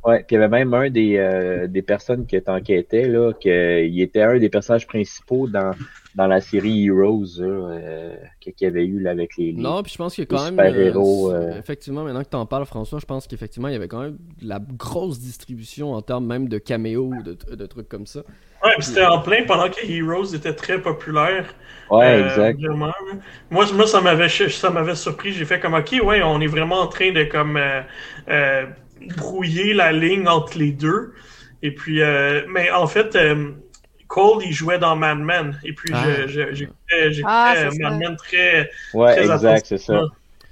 Ouais, 0.04 0.18
puis 0.18 0.37
il 0.37 0.40
y 0.40 0.42
avait 0.42 0.49
même 0.49 0.75
un 0.75 0.90
des, 0.90 1.16
euh, 1.16 1.66
des 1.66 1.80
personnes 1.80 2.26
qui 2.26 2.40
t'enquêtait, 2.42 3.08
là, 3.08 3.32
qu'il 3.32 4.00
était 4.00 4.23
un 4.23 4.38
des 4.38 4.50
personnages 4.50 4.87
principaux 4.87 5.49
dans, 5.49 5.70
dans 6.14 6.26
la 6.26 6.42
série 6.42 6.87
Heroes, 6.87 7.40
euh, 7.40 8.14
qu'il 8.40 8.52
y 8.61 8.66
avait 8.66 8.84
eu 8.84 9.00
là, 9.00 9.12
avec 9.12 9.37
les, 9.38 9.54
Non, 9.54 9.82
puis 9.82 9.92
je 9.92 9.99
pense 9.99 10.14
qu'il 10.14 10.25
y 10.25 10.26
a 10.26 10.37
quand 10.37 10.44
même. 10.44 10.61
Euh, 10.61 10.92
euh, 10.94 11.58
effectivement, 11.58 12.04
maintenant 12.04 12.23
que 12.23 12.28
tu 12.28 12.37
en 12.37 12.44
parles, 12.44 12.66
François, 12.66 12.99
je 12.99 13.06
pense 13.06 13.26
qu'effectivement, 13.26 13.68
il 13.68 13.73
y 13.73 13.76
avait 13.76 13.88
quand 13.88 14.02
même 14.02 14.18
la 14.42 14.61
grosse 14.61 15.20
distribution 15.20 15.94
en 15.94 16.02
termes 16.02 16.26
même 16.26 16.49
de 16.49 16.58
caméos, 16.58 17.12
de, 17.25 17.37
de 17.54 17.66
trucs 17.66 17.88
comme 17.88 18.06
ça. 18.06 18.20
Ouais, 18.62 18.73
puis 18.76 18.84
c'était 18.84 19.06
en 19.06 19.20
plein 19.20 19.44
pendant 19.44 19.68
que 19.70 19.87
Heroes 19.87 20.34
était 20.34 20.54
très 20.54 20.80
populaire. 20.80 21.46
Ouais, 21.90 22.20
exact. 22.20 22.61
Moi, 22.61 22.92
moi, 23.50 23.87
ça 23.87 24.02
m'avait 24.02 24.28
ça 24.28 24.68
m'avait 24.68 24.94
surpris. 24.94 25.32
J'ai 25.32 25.44
fait 25.46 25.61
comme 25.61 25.75
OK, 25.75 25.99
ouais, 26.02 26.23
on 26.23 26.40
est 26.40 26.46
vraiment 26.46 26.80
en 26.80 26.88
train 26.88 27.12
de 27.12 27.25
comme 27.25 27.58
brouiller 29.16 29.75
la 29.75 29.92
ligne 29.92 30.28
entre 30.28 30.58
les 30.58 30.73
deux. 30.73 31.14
Et 31.62 31.75
puis, 31.75 32.02
euh, 32.02 32.42
mais 32.49 32.70
en 32.70 32.87
fait, 32.87 33.16
euh, 33.16 33.52
Cole, 34.06 34.42
il 34.44 34.52
jouait 34.52 34.78
dans 34.78 34.96
Mad 34.96 35.18
Men. 35.18 35.58
Et 35.64 35.73
puis, 35.73 35.92
ah. 35.94 36.26
j'écoutais 36.26 37.23
ah, 37.25 37.54
Mad 37.80 37.99
Men 37.99 38.16
très. 38.16 38.70
Ouais, 38.92 39.18
exact, 39.18 39.66
c'est 39.66 39.78
ça. 39.78 40.02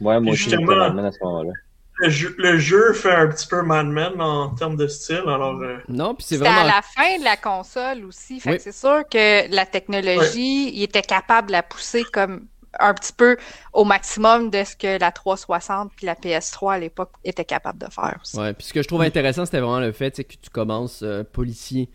Ouais, 0.00 0.18
moi 0.20 0.32
aussi, 0.32 0.56
Mad 0.56 0.94
Men 0.94 1.04
à 1.04 1.12
ce 1.12 1.18
moment-là. 1.22 1.52
Le 1.98 2.58
jeu, 2.58 2.92
fait 2.94 3.12
un 3.12 3.28
petit 3.28 3.46
peu 3.46 3.62
Mad 3.62 3.86
Men 3.86 4.20
en 4.20 4.54
termes 4.54 4.76
de 4.76 4.86
style. 4.86 5.22
Alors, 5.26 5.60
euh, 5.60 5.76
Non, 5.88 6.14
puis 6.14 6.24
c'est 6.28 6.36
vraiment. 6.36 6.62
à 6.62 6.64
la 6.64 6.82
fin 6.82 7.18
de 7.18 7.24
la 7.24 7.36
console 7.36 8.04
aussi. 8.06 8.40
Fait 8.40 8.58
c'est 8.58 8.72
sûr 8.72 9.04
que 9.08 9.54
la 9.54 9.66
technologie, 9.66 10.74
il 10.74 10.82
était 10.82 11.02
capable 11.02 11.48
de 11.48 11.52
la 11.52 11.62
pousser 11.62 12.04
comme 12.04 12.46
un 12.78 12.94
petit 12.94 13.12
peu 13.12 13.36
au 13.72 13.84
maximum 13.84 14.50
de 14.50 14.64
ce 14.64 14.76
que 14.76 14.98
la 14.98 15.12
360 15.12 15.92
puis 15.94 16.06
la 16.06 16.14
PS3 16.14 16.74
à 16.74 16.78
l'époque 16.78 17.12
étaient 17.24 17.44
capables 17.44 17.78
de 17.78 17.90
faire. 17.90 18.18
Aussi. 18.22 18.36
Ouais, 18.36 18.52
puis 18.52 18.66
ce 18.66 18.72
que 18.72 18.82
je 18.82 18.88
trouve 18.88 19.02
intéressant, 19.02 19.44
c'était 19.44 19.60
vraiment 19.60 19.80
le 19.80 19.92
fait 19.92 20.22
que 20.24 20.34
tu 20.40 20.50
commences 20.50 21.02
euh, 21.02 21.24
policier. 21.24 21.88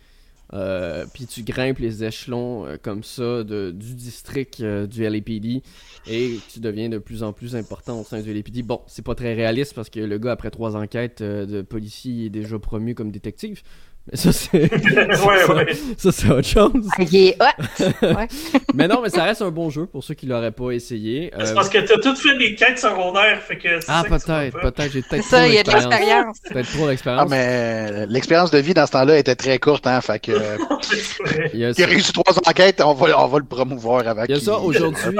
Euh, 0.53 1.05
puis 1.13 1.25
tu 1.25 1.43
grimpes 1.43 1.79
les 1.79 2.05
échelons 2.05 2.65
euh, 2.65 2.77
comme 2.81 3.03
ça 3.03 3.43
de, 3.43 3.72
du 3.72 3.96
district 3.96 4.63
du 4.63 5.03
LAPD 5.03 5.62
et 6.07 6.39
tu 6.50 6.62
deviens 6.62 6.88
de 6.88 7.00
plus 7.00 7.22
en 7.22 7.34
plus 7.34 7.53
important 7.57 8.00
au 8.00 8.03
sein 8.05 8.22
du 8.22 8.34
LAPD. 8.34 8.62
Bon, 8.63 8.81
c'est 8.88 9.03
pas 9.03 9.13
très 9.13 9.34
réaliste 9.34 9.74
parce 9.74 9.89
que 9.89 10.00
le 10.00 10.17
gars, 10.17 10.31
après 10.31 10.50
trois 10.50 10.77
enquêtes 10.77 11.22
de 11.22 11.62
policier, 11.62 12.27
est 12.27 12.29
déjà 12.29 12.57
promu 12.60 12.96
comme 12.96 13.12
détective. 13.12 13.62
Mais 14.10 14.18
ça, 14.18 14.32
c'est. 14.32 14.72
ouais, 14.72 15.53
ouais. 15.53 15.74
Ça, 15.98 16.12
c'est 16.14 16.29
autre 16.29 16.48
chose. 16.48 16.72
ouais. 16.98 18.27
mais 18.74 18.88
non, 18.88 19.01
mais 19.01 19.10
ça 19.10 19.24
reste 19.24 19.42
un 19.42 19.51
bon 19.51 19.70
jeu 19.70 19.86
pour 19.86 20.01
ceux 20.03 20.14
qui 20.14 20.25
l'auraient 20.25 20.51
pas 20.51 20.72
essayé. 20.72 21.31
C'est 21.44 21.53
parce 21.53 21.68
que 21.68 21.79
t'as 21.79 22.00
tout 22.00 22.16
fait 22.16 22.38
des 22.38 22.55
quêtes 22.55 22.79
secondaires, 22.79 23.42
fait 23.42 23.58
que. 23.58 23.79
Ah, 23.88 24.03
peut-être, 24.08 24.60
peut-être. 24.62 24.92
J'ai 24.92 25.01
peut-être. 25.01 25.25
ça, 25.25 25.48
il 25.48 25.55
y 25.55 25.58
a 25.58 25.64
de 25.64 25.72
l'expérience. 25.72 26.40
Peut-être 26.40 26.72
trop 26.72 26.88
d'expérience. 26.88 27.24
Ah, 27.25 27.29
mais 27.29 28.05
l'expérience 28.08 28.51
de 28.51 28.60
vie 28.60 28.74
dans 28.74 28.86
ce 28.86 28.94
temps-là 28.94 29.18
était 29.18 29.36
très 29.36 29.60
courte, 29.60 29.86
hein, 29.88 30.00
fait 30.00 30.20
que. 30.20 30.31
il, 31.53 31.66
a 31.66 31.86
réussi 31.86 32.14
trois 32.14 32.38
enquêtes, 32.46 32.81
on 32.81 32.94
va, 32.94 33.20
on 33.20 33.27
va 33.27 33.40
le 33.40 33.46
promouvoir 33.46 34.08
avec. 34.08 34.29
Il 34.29 34.36
y 34.36 34.38
a 34.38 34.42
ça, 34.42 34.58
aujourd'hui. 34.58 35.18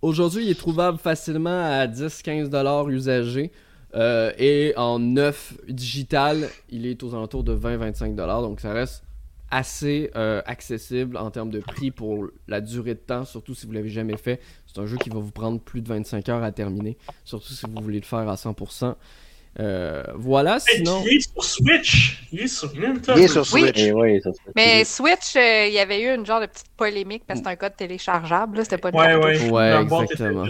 aujourd'hui, 0.00 0.44
il 0.44 0.50
est 0.50 0.58
trouvable 0.58 0.98
facilement 0.98 1.80
à 1.80 1.86
10-15$ 1.86 2.90
usagés. 2.90 3.52
Euh, 3.94 4.32
et 4.38 4.72
en 4.76 4.98
neuf 4.98 5.54
digital, 5.68 6.48
il 6.68 6.86
est 6.86 7.02
aux 7.02 7.14
alentours 7.14 7.44
de 7.44 7.54
20-25$. 7.54 8.16
Donc 8.16 8.60
ça 8.60 8.72
reste 8.72 9.02
assez 9.50 10.10
euh, 10.14 10.42
accessible 10.46 11.16
en 11.16 11.30
termes 11.30 11.50
de 11.50 11.58
prix 11.58 11.90
pour 11.90 12.28
la 12.46 12.60
durée 12.60 12.94
de 12.94 13.00
temps, 13.00 13.24
surtout 13.24 13.54
si 13.54 13.66
vous 13.66 13.72
l'avez 13.72 13.88
jamais 13.88 14.16
fait. 14.16 14.40
C'est 14.66 14.80
un 14.80 14.86
jeu 14.86 14.96
qui 14.96 15.10
va 15.10 15.18
vous 15.18 15.32
prendre 15.32 15.60
plus 15.60 15.80
de 15.80 15.88
25 15.88 16.28
heures 16.28 16.44
à 16.44 16.52
terminer, 16.52 16.96
surtout 17.24 17.52
si 17.52 17.66
vous 17.66 17.82
voulez 17.82 17.98
le 17.98 18.04
faire 18.04 18.28
à 18.28 18.36
100%. 18.36 18.94
Euh, 19.58 20.04
voilà, 20.14 20.60
sinon. 20.60 21.02
Il 21.04 21.16
est 21.16 21.32
sur 21.32 21.42
Switch. 21.42 22.22
Il 22.30 22.40
est 22.42 22.46
sur 22.46 22.72
Nintendo. 22.72 23.18
Il 23.18 23.24
est 23.24 23.28
sur 23.28 23.44
Switch. 23.44 23.90
Oui. 23.92 24.20
Mais 24.54 24.84
Switch, 24.84 25.34
il 25.34 25.72
y 25.72 25.80
avait 25.80 26.02
eu 26.02 26.14
une 26.14 26.24
genre 26.24 26.40
de 26.40 26.46
petite 26.46 26.70
polémique 26.76 27.24
parce 27.26 27.40
que 27.40 27.46
c'est 27.46 27.52
un 27.52 27.56
code 27.56 27.76
téléchargeable. 27.76 28.62
C'était 28.62 28.78
pas 28.78 28.90
ouais, 28.90 29.16
ouais, 29.16 29.50
ouais, 29.50 29.82
exactement. 29.82 30.44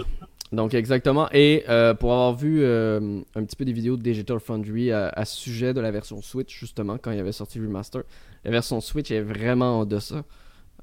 Donc 0.51 0.73
exactement. 0.73 1.29
Et 1.31 1.63
euh, 1.69 1.93
pour 1.93 2.11
avoir 2.11 2.35
vu 2.35 2.61
euh, 2.61 3.21
un 3.35 3.43
petit 3.43 3.55
peu 3.55 3.63
des 3.63 3.71
vidéos 3.71 3.95
de 3.95 4.01
Digital 4.01 4.39
Foundry 4.39 4.91
à, 4.91 5.23
ce 5.23 5.37
sujet 5.37 5.73
de 5.73 5.79
la 5.79 5.91
version 5.91 6.21
Switch, 6.21 6.57
justement, 6.59 6.97
quand 6.97 7.11
il 7.11 7.19
avait 7.19 7.31
sorti 7.31 7.59
Remaster, 7.59 8.03
la 8.43 8.51
version 8.51 8.81
Switch 8.81 9.11
est 9.11 9.21
vraiment 9.21 9.79
en 9.79 9.85
deçà 9.85 10.23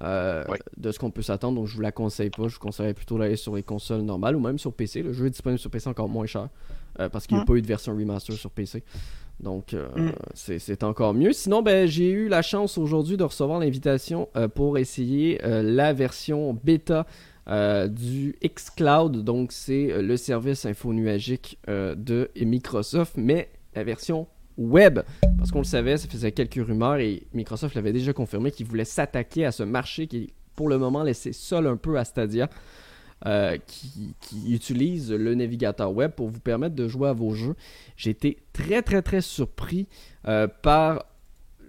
euh, 0.02 0.44
de 0.76 0.90
ce 0.90 0.98
qu'on 0.98 1.10
peut 1.10 1.22
s'attendre. 1.22 1.56
Donc 1.56 1.66
je 1.66 1.74
vous 1.74 1.82
la 1.82 1.92
conseille 1.92 2.30
pas. 2.30 2.48
Je 2.48 2.54
vous 2.54 2.60
conseillerais 2.60 2.94
plutôt 2.94 3.18
d'aller 3.18 3.36
sur 3.36 3.54
les 3.54 3.62
consoles 3.62 4.02
normales 4.02 4.36
ou 4.36 4.40
même 4.40 4.58
sur 4.58 4.72
PC. 4.72 5.02
Le 5.02 5.12
jeu 5.12 5.26
est 5.26 5.30
disponible 5.30 5.58
sur 5.58 5.70
PC 5.70 5.88
encore 5.88 6.08
moins 6.08 6.26
cher 6.26 6.48
parce 7.12 7.28
qu'il 7.28 7.36
n'y 7.36 7.44
a 7.44 7.46
pas 7.46 7.54
eu 7.54 7.62
de 7.62 7.66
version 7.66 7.94
Remaster 7.94 8.34
sur 8.34 8.50
PC. 8.50 8.82
Donc, 9.38 9.72
mm. 9.72 10.10
c'est 10.34 10.82
encore 10.82 11.14
mieux. 11.14 11.32
Sinon, 11.32 11.62
ben, 11.62 11.86
j'ai 11.86 12.10
eu 12.10 12.26
la 12.28 12.42
chance 12.42 12.76
aujourd'hui 12.76 13.16
de 13.16 13.22
recevoir 13.22 13.60
l'invitation 13.60 14.28
pour 14.56 14.78
essayer 14.78 15.38
la 15.44 15.92
version 15.92 16.54
bêta 16.54 17.06
euh, 17.50 17.88
du 17.88 18.36
xCloud. 18.44 19.24
Donc, 19.24 19.52
c'est 19.52 19.90
euh, 19.90 20.02
le 20.02 20.18
service 20.18 20.66
infonuagique 20.66 21.58
euh, 21.68 21.94
de 21.94 22.30
Microsoft, 22.38 23.14
mais 23.16 23.48
la 23.74 23.84
version 23.84 24.26
web. 24.58 25.00
Parce 25.38 25.50
qu'on 25.50 25.60
le 25.60 25.64
savait, 25.64 25.96
ça 25.96 26.08
faisait 26.08 26.32
quelques 26.32 26.62
rumeurs 26.62 26.96
et 26.96 27.26
Microsoft 27.32 27.74
l'avait 27.74 27.94
déjà 27.94 28.12
confirmé 28.12 28.50
qu'il 28.50 28.66
voulait 28.66 28.84
s'attaquer 28.84 29.46
à 29.46 29.52
ce 29.52 29.62
marché 29.62 30.06
qui, 30.06 30.34
pour 30.56 30.68
le 30.68 30.76
moment, 30.76 31.02
laissé 31.02 31.32
seul 31.32 31.66
un 31.66 31.76
peu 31.76 31.98
à 31.98 32.04
Stadia. 32.04 32.50
qui, 33.66 34.14
utilise 34.52 35.10
le 35.10 35.34
navigateur 35.34 35.92
web 35.92 36.10
pour 36.12 36.28
vous 36.28 36.40
permettre 36.40 36.74
de 36.74 36.86
jouer 36.86 37.08
à 37.08 37.14
vos 37.14 37.34
jeux. 37.34 37.54
J'ai 37.96 38.10
été 38.10 38.38
très 38.52 38.82
très 38.82 39.00
très 39.02 39.22
surpris 39.22 39.88
par 40.62 41.04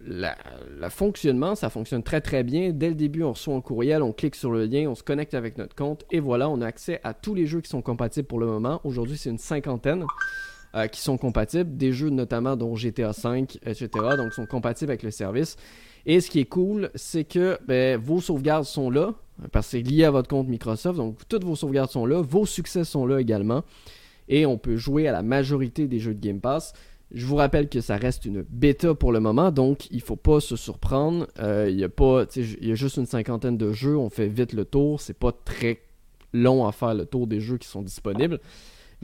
le 0.05 0.89
fonctionnement, 0.89 1.55
ça 1.55 1.69
fonctionne 1.69 2.03
très 2.03 2.21
très 2.21 2.43
bien. 2.43 2.71
Dès 2.71 2.89
le 2.89 2.95
début, 2.95 3.23
on 3.23 3.33
reçoit 3.33 3.55
un 3.55 3.61
courriel, 3.61 4.01
on 4.01 4.13
clique 4.13 4.35
sur 4.35 4.51
le 4.51 4.65
lien, 4.65 4.87
on 4.89 4.95
se 4.95 5.03
connecte 5.03 5.33
avec 5.33 5.57
notre 5.57 5.75
compte 5.75 6.05
et 6.11 6.19
voilà, 6.19 6.49
on 6.49 6.61
a 6.61 6.65
accès 6.67 6.99
à 7.03 7.13
tous 7.13 7.35
les 7.35 7.45
jeux 7.45 7.61
qui 7.61 7.69
sont 7.69 7.81
compatibles 7.81 8.27
pour 8.27 8.39
le 8.39 8.47
moment. 8.47 8.81
Aujourd'hui, 8.83 9.17
c'est 9.17 9.29
une 9.29 9.37
cinquantaine 9.37 10.05
euh, 10.75 10.87
qui 10.87 11.01
sont 11.01 11.17
compatibles, 11.17 11.77
des 11.77 11.91
jeux 11.91 12.09
notamment 12.09 12.55
dont 12.55 12.75
GTA 12.75 13.11
V, 13.11 13.45
etc. 13.65 13.89
Donc, 14.17 14.33
sont 14.33 14.45
compatibles 14.45 14.91
avec 14.91 15.03
le 15.03 15.11
service. 15.11 15.57
Et 16.05 16.21
ce 16.21 16.29
qui 16.29 16.39
est 16.39 16.45
cool, 16.45 16.91
c'est 16.95 17.23
que 17.23 17.57
ben, 17.67 17.99
vos 17.99 18.21
sauvegardes 18.21 18.65
sont 18.65 18.89
là, 18.89 19.13
parce 19.51 19.67
que 19.67 19.71
c'est 19.71 19.81
lié 19.81 20.05
à 20.05 20.11
votre 20.11 20.27
compte 20.27 20.47
Microsoft. 20.47 20.97
Donc, 20.97 21.17
toutes 21.27 21.43
vos 21.43 21.55
sauvegardes 21.55 21.89
sont 21.89 22.05
là, 22.05 22.21
vos 22.21 22.45
succès 22.45 22.83
sont 22.83 23.05
là 23.05 23.19
également. 23.19 23.63
Et 24.27 24.45
on 24.45 24.57
peut 24.57 24.77
jouer 24.77 25.07
à 25.07 25.11
la 25.11 25.23
majorité 25.23 25.87
des 25.87 25.99
jeux 25.99 26.13
de 26.13 26.19
Game 26.19 26.39
Pass. 26.39 26.73
Je 27.11 27.25
vous 27.25 27.35
rappelle 27.35 27.69
que 27.69 27.81
ça 27.81 27.97
reste 27.97 28.25
une 28.25 28.43
bêta 28.43 28.93
pour 28.93 29.11
le 29.11 29.19
moment, 29.19 29.51
donc 29.51 29.87
il 29.89 30.01
faut 30.01 30.15
pas 30.15 30.39
se 30.39 30.55
surprendre. 30.55 31.27
Euh, 31.39 31.67
il 31.67 31.79
y 31.79 32.71
a 32.71 32.75
juste 32.75 32.97
une 32.97 33.07
cinquantaine 33.07 33.57
de 33.57 33.71
jeux, 33.71 33.97
on 33.97 34.11
fait 34.11 34.27
vite 34.27 34.53
le 34.53 34.63
tour. 34.63 35.01
C'est 35.01 35.17
pas 35.17 35.31
très 35.31 35.81
long 36.33 36.67
à 36.67 36.71
faire 36.71 36.93
le 36.93 37.05
tour 37.05 37.25
des 37.25 37.39
jeux 37.39 37.57
qui 37.57 37.67
sont 37.67 37.81
disponibles, 37.81 38.39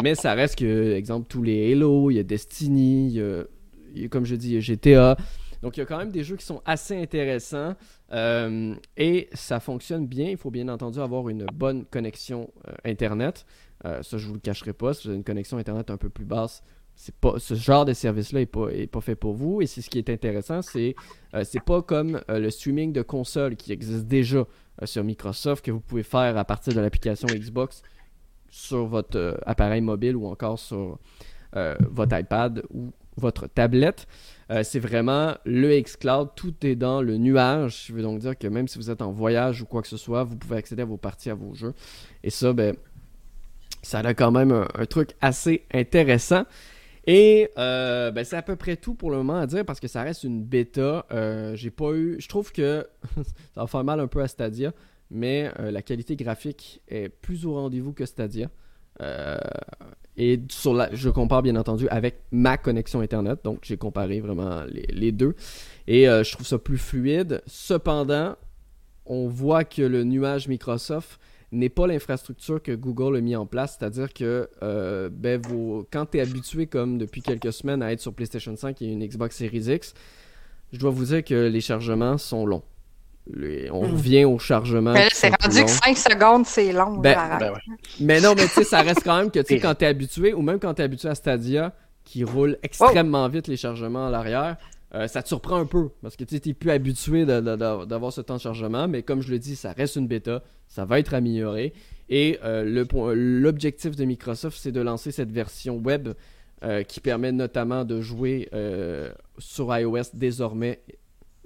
mais 0.04 0.14
ça 0.14 0.36
reste 0.36 0.60
que, 0.60 0.94
exemple, 0.94 1.28
tous 1.28 1.42
les 1.42 1.72
Halo, 1.72 2.12
il 2.12 2.18
y 2.18 2.20
a 2.20 2.24
Destiny, 2.24 3.14
y 3.14 3.22
a, 3.22 4.08
comme 4.10 4.26
je 4.26 4.36
dis, 4.36 4.54
y 4.54 4.58
a 4.58 4.60
GTA. 4.60 5.18
Donc 5.64 5.78
il 5.78 5.80
y 5.80 5.84
a 5.84 5.88
quand 5.88 5.98
même 5.98 6.12
des 6.12 6.24
jeux 6.24 6.36
qui 6.36 6.46
sont 6.46 6.62
assez 6.64 6.96
intéressants 6.96 7.74
euh, 8.12 8.76
et 8.98 9.30
ça 9.34 9.60
fonctionne 9.60 10.06
bien. 10.06 10.30
Il 10.30 10.38
faut 10.38 10.52
bien 10.52 10.68
entendu 10.68 11.00
avoir 11.00 11.28
une 11.28 11.48
bonne 11.52 11.86
connexion 11.86 12.52
euh, 12.68 12.74
internet. 12.86 13.48
ça 13.84 14.18
je 14.20 14.28
vous 14.28 14.36
le 14.36 14.40
cacherai 14.40 14.74
pas. 14.74 14.94
Si 14.94 15.04
vous 15.06 15.10
avez 15.10 15.18
une 15.18 15.24
connexion 15.24 15.58
internet 15.58 15.90
un 15.90 15.98
peu 15.98 16.10
plus 16.10 16.26
basse, 16.26 16.62
c'est 16.96 17.16
pas 17.16 17.36
ce 17.38 17.54
genre 17.54 17.86
de 17.86 17.94
service 17.94 18.32
là 18.32 18.42
est 18.42 18.46
pas, 18.46 18.70
est 18.70 18.88
pas 18.88 19.02
fait 19.02 19.16
pour 19.16 19.34
vous. 19.34 19.62
Et 19.62 19.68
c'est 19.68 19.82
ce 19.82 19.90
qui 19.90 20.00
est 20.00 20.10
intéressant 20.10 20.62
c'est 20.62 20.96
euh, 21.34 21.44
c'est 21.44 21.64
pas 21.64 21.82
comme 21.82 22.22
euh, 22.30 22.40
le 22.40 22.50
streaming 22.50 22.94
de 22.94 23.02
console 23.02 23.56
qui 23.56 23.72
existe 23.72 24.06
déjà 24.06 24.40
euh, 24.40 24.86
sur 24.86 25.04
Microsoft 25.04 25.64
que 25.64 25.72
vous 25.72 25.82
pouvez 25.82 26.04
faire 26.04 26.38
à 26.38 26.46
partir 26.46 26.74
de 26.74 26.80
l'application 26.80 27.28
Xbox 27.28 27.82
sur 28.50 28.86
votre 28.86 29.38
appareil 29.46 29.82
mobile 29.82 30.16
ou 30.16 30.28
encore 30.28 30.60
sur 30.60 30.98
votre 31.90 32.18
iPad 32.18 32.64
ou 32.74 32.92
votre 33.18 33.48
tablette. 33.48 34.08
C'est 34.64 34.80
vraiment 34.80 35.36
le 35.46 35.80
xCloud 35.80 36.30
tout 36.36 36.54
est 36.66 36.76
dans 36.76 37.02
le 37.02 37.18
nuage. 37.18 37.86
Je 37.88 37.94
veux 37.94 38.02
donc 38.02 38.20
dire 38.20 38.38
que 38.38 38.48
même 38.48 38.70
si 38.70 38.78
vous 38.78 38.90
êtes 38.90 39.02
en 39.02 39.12
voyage 39.12 39.62
ou 39.62 39.66
quoi 39.66 39.82
que 39.82 39.90
ce 39.90 39.98
soit 39.98 40.24
vous 40.24 40.38
pouvez 40.38 40.56
accéder 40.58 40.84
à 40.84 40.86
vos 40.86 40.98
parties 40.98 41.30
à 41.30 41.34
vos 41.34 41.54
jeux. 41.54 41.74
Et 42.24 42.30
ça 42.30 42.54
ben 42.54 42.78
ça 43.82 44.00
a 44.00 44.14
quand 44.14 44.32
même 44.32 44.66
un 44.74 44.86
truc 44.86 45.16
assez 45.20 45.66
intéressant 45.74 46.46
Et 47.08 47.50
euh, 47.58 48.12
ben, 48.12 48.26
c'est 48.26 48.36
à 48.36 48.42
peu 48.42 48.56
près 48.56 48.78
tout 48.78 48.96
pour 48.96 49.12
le 49.12 49.18
moment 49.18 49.38
à 49.38 49.46
dire 49.46 49.64
parce 49.64 49.80
que 49.80 49.88
ça 49.88 50.02
reste 50.02 50.24
une 50.24 50.44
bêta. 50.44 51.06
Euh, 51.12 51.56
j'ai 51.56 51.70
pas 51.70 51.92
eu. 51.94 52.18
Je 52.20 52.28
trouve 52.28 52.52
que 52.52 52.88
ça 53.54 53.62
va 53.62 53.68
faire 53.68 53.84
mal 53.84 54.00
un 54.00 54.08
peu 54.08 54.22
à 54.22 54.28
Stadia, 54.28 54.74
mais 55.12 55.52
euh, 55.60 55.72
la 55.72 55.82
qualité 55.82 56.16
graphique 56.16 56.82
est 56.88 57.10
plus 57.10 57.46
au 57.46 57.54
rendez-vous 57.54 57.94
que 57.94 58.06
Stadia. 58.06 58.50
et 60.18 60.42
sur 60.50 60.74
la, 60.74 60.94
je 60.96 61.10
compare 61.10 61.44
bien 61.44 61.56
entendu 61.58 61.88
avec 61.90 62.22
ma 62.32 62.58
connexion 62.58 63.02
Internet, 63.02 63.40
donc 63.44 63.60
j'ai 63.64 63.78
comparé 63.78 64.20
vraiment 64.20 64.64
les, 64.64 64.88
les 64.90 65.12
deux. 65.12 65.36
Et 65.88 66.06
je 66.06 66.32
trouve 66.32 66.48
ça 66.48 66.58
plus 66.58 66.80
fluide. 66.80 67.44
Cependant, 67.46 68.36
on 69.06 69.28
voit 69.28 69.64
que 69.64 69.84
le 69.84 70.04
nuage 70.04 70.48
Microsoft 70.48 71.20
n'est 71.56 71.70
pas 71.70 71.88
l'infrastructure 71.88 72.62
que 72.62 72.72
Google 72.72 73.18
a 73.18 73.22
mis 73.22 73.36
en 73.36 73.46
place. 73.46 73.78
C'est-à-dire 73.80 74.14
que 74.14 74.50
euh, 74.64 75.10
ben, 75.12 75.42
quand 75.92 76.06
tu 76.08 76.18
es 76.18 76.22
habitué, 76.22 76.68
comme 76.68 76.98
depuis 76.98 77.22
quelques 77.22 77.54
semaines, 77.54 77.82
à 77.82 77.92
être 77.92 78.02
sur 78.02 78.14
PlayStation 78.14 78.56
5 78.56 78.82
et 78.82 78.86
une 78.86 79.06
Xbox 79.06 79.38
Series 79.38 79.74
X, 79.74 79.94
je 80.74 80.80
dois 80.80 80.92
vous 80.92 81.06
dire 81.06 81.24
que 81.24 81.48
les 81.48 81.62
chargements 81.62 82.18
sont 82.18 82.46
longs. 82.46 82.64
on 83.28 83.88
hmm. 83.88 83.92
revient 83.92 84.26
au 84.26 84.40
chargement. 84.40 84.94
C'est 85.14 85.30
rendu 85.42 85.64
que 85.64 85.70
5 85.70 85.98
secondes, 85.98 86.46
c'est 86.46 86.72
long. 86.72 86.98
Ben, 86.98 87.18
ben 87.40 87.54
mais 88.00 88.20
non, 88.22 88.34
mais 88.36 88.46
tu 88.46 88.52
sais, 88.52 88.64
ça 88.64 88.82
reste 88.82 89.04
quand 89.04 89.18
même 89.18 89.32
que 89.32 89.40
tu 89.40 89.56
quand 89.60 89.76
tu 89.76 89.86
es 89.86 89.88
habitué, 89.88 90.34
ou 90.34 90.42
même 90.42 90.60
quand 90.60 90.74
tu 90.74 90.82
es 90.82 90.86
habitué 90.86 91.10
à 91.10 91.16
Stadia, 91.16 91.74
qui 92.04 92.24
roule 92.24 92.58
extrêmement 92.62 93.28
vite 93.30 93.48
les 93.48 93.58
chargements 93.58 94.08
à 94.08 94.10
l'arrière, 94.10 94.58
euh, 94.94 95.08
ça 95.08 95.24
te 95.24 95.28
surprend 95.28 95.58
un 95.58 95.66
peu 95.66 95.90
parce 96.02 96.16
que 96.16 96.24
tu 96.24 96.36
n'es 96.36 96.54
plus 96.54 96.72
habitué 96.72 97.26
d'avoir 97.26 98.14
ce 98.14 98.22
temps 98.22 98.36
de 98.36 98.42
chargement, 98.42 98.88
mais 98.88 99.04
comme 99.04 99.22
je 99.22 99.32
le 99.32 99.40
dis, 99.40 99.56
ça 99.56 99.72
reste 99.72 99.96
une 99.96 100.08
bêta, 100.08 100.44
ça 100.68 100.86
va 100.86 101.00
être 101.00 101.14
amélioré. 101.14 101.74
Et 102.08 102.40
euh, 102.44 102.86
l'objectif 103.16 103.96
de 103.96 104.06
Microsoft, 104.06 104.58
c'est 104.62 104.72
de 104.72 104.82
lancer 104.82 105.12
cette 105.12 105.32
version 105.32 105.78
web 105.78 106.10
euh, 106.64 106.84
qui 106.84 107.00
permet 107.00 107.32
notamment 107.32 107.84
de 107.84 108.00
jouer 108.02 108.50
sur 109.38 109.76
iOS 109.76 110.12
désormais 110.14 110.82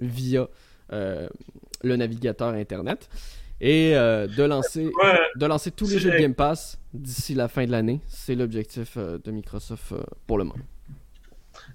via 0.00 0.48
le 0.90 1.96
navigateur 1.96 2.48
Internet 2.48 3.08
et 3.60 3.92
de, 3.92 4.42
lancer, 4.42 4.90
de 5.36 5.46
lancer 5.46 5.70
tous 5.70 5.90
les 5.90 5.98
jeux 5.98 6.10
de 6.12 6.18
Game 6.18 6.34
Pass 6.34 6.78
d'ici 6.92 7.34
la 7.34 7.48
fin 7.48 7.64
de 7.64 7.70
l'année. 7.70 8.00
C'est 8.06 8.34
l'objectif 8.34 8.98
de 8.98 9.30
Microsoft 9.30 9.94
pour 10.26 10.38
le 10.38 10.44
moment. 10.44 10.64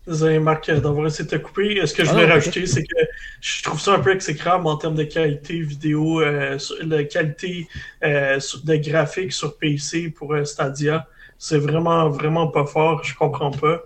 Désolé, 0.08 0.40
Marc, 0.40 0.70
d'avoir 0.70 1.08
essayé 1.08 1.26
de 1.26 1.36
te 1.36 1.42
couper. 1.42 1.86
Ce 1.86 1.94
que 1.94 2.06
je 2.06 2.12
voulais 2.12 2.30
ah, 2.30 2.34
rajouter, 2.34 2.66
c'est 2.68 2.84
que 2.84 2.96
je 3.42 3.64
trouve 3.64 3.80
ça 3.80 3.94
un 3.94 4.00
peu 4.00 4.12
exécrable 4.12 4.68
en 4.68 4.78
termes 4.78 4.96
de 4.96 5.04
qualité 5.04 5.60
vidéo, 5.60 6.22
euh, 6.22 6.58
de 6.82 7.02
qualité 7.02 7.68
euh, 8.04 8.40
de 8.64 8.76
graphique 8.76 9.34
sur 9.34 9.58
PC 9.58 10.10
pour 10.10 10.34
euh, 10.34 10.46
Stadia. 10.46 11.08
C'est 11.38 11.58
vraiment, 11.58 12.10
vraiment 12.10 12.48
pas 12.48 12.66
fort. 12.66 13.04
Je 13.04 13.16
comprends 13.16 13.52
pas. 13.52 13.84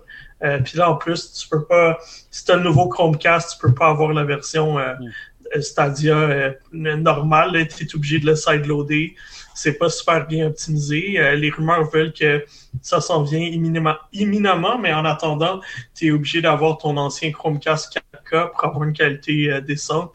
Puis 0.64 0.78
là, 0.78 0.90
en 0.90 0.96
plus, 0.96 1.32
tu 1.32 1.48
peux 1.48 1.64
pas. 1.64 1.98
Si 2.30 2.46
tu 2.46 2.52
as 2.52 2.56
le 2.56 2.62
nouveau 2.62 2.88
Chromecast, 2.88 3.52
tu 3.52 3.66
peux 3.66 3.74
pas 3.74 3.88
avoir 3.88 4.14
la 4.14 4.24
version 4.24 4.78
mm. 4.78 5.60
Stadia 5.60 6.54
normale. 6.72 7.68
Tu 7.68 7.84
es 7.84 7.94
obligé 7.94 8.20
de 8.20 8.26
le 8.26 8.36
sideloader 8.36 9.14
c'est 9.60 9.74
pas 9.74 9.90
super 9.90 10.26
bien 10.26 10.46
optimisé. 10.46 11.18
Euh, 11.18 11.34
les 11.34 11.50
rumeurs 11.50 11.84
veulent 11.90 12.14
que 12.14 12.42
ça 12.80 13.02
s'en 13.02 13.22
vient 13.22 13.40
imminemment, 13.40 14.78
mais 14.78 14.94
en 14.94 15.04
attendant, 15.04 15.60
tu 15.94 16.06
es 16.06 16.10
obligé 16.12 16.40
d'avoir 16.40 16.78
ton 16.78 16.96
ancien 16.96 17.30
Chromecast 17.30 18.00
4K 18.14 18.52
pour 18.52 18.64
avoir 18.64 18.84
une 18.84 18.94
qualité 18.94 19.52
euh, 19.52 19.60
décente. 19.60 20.12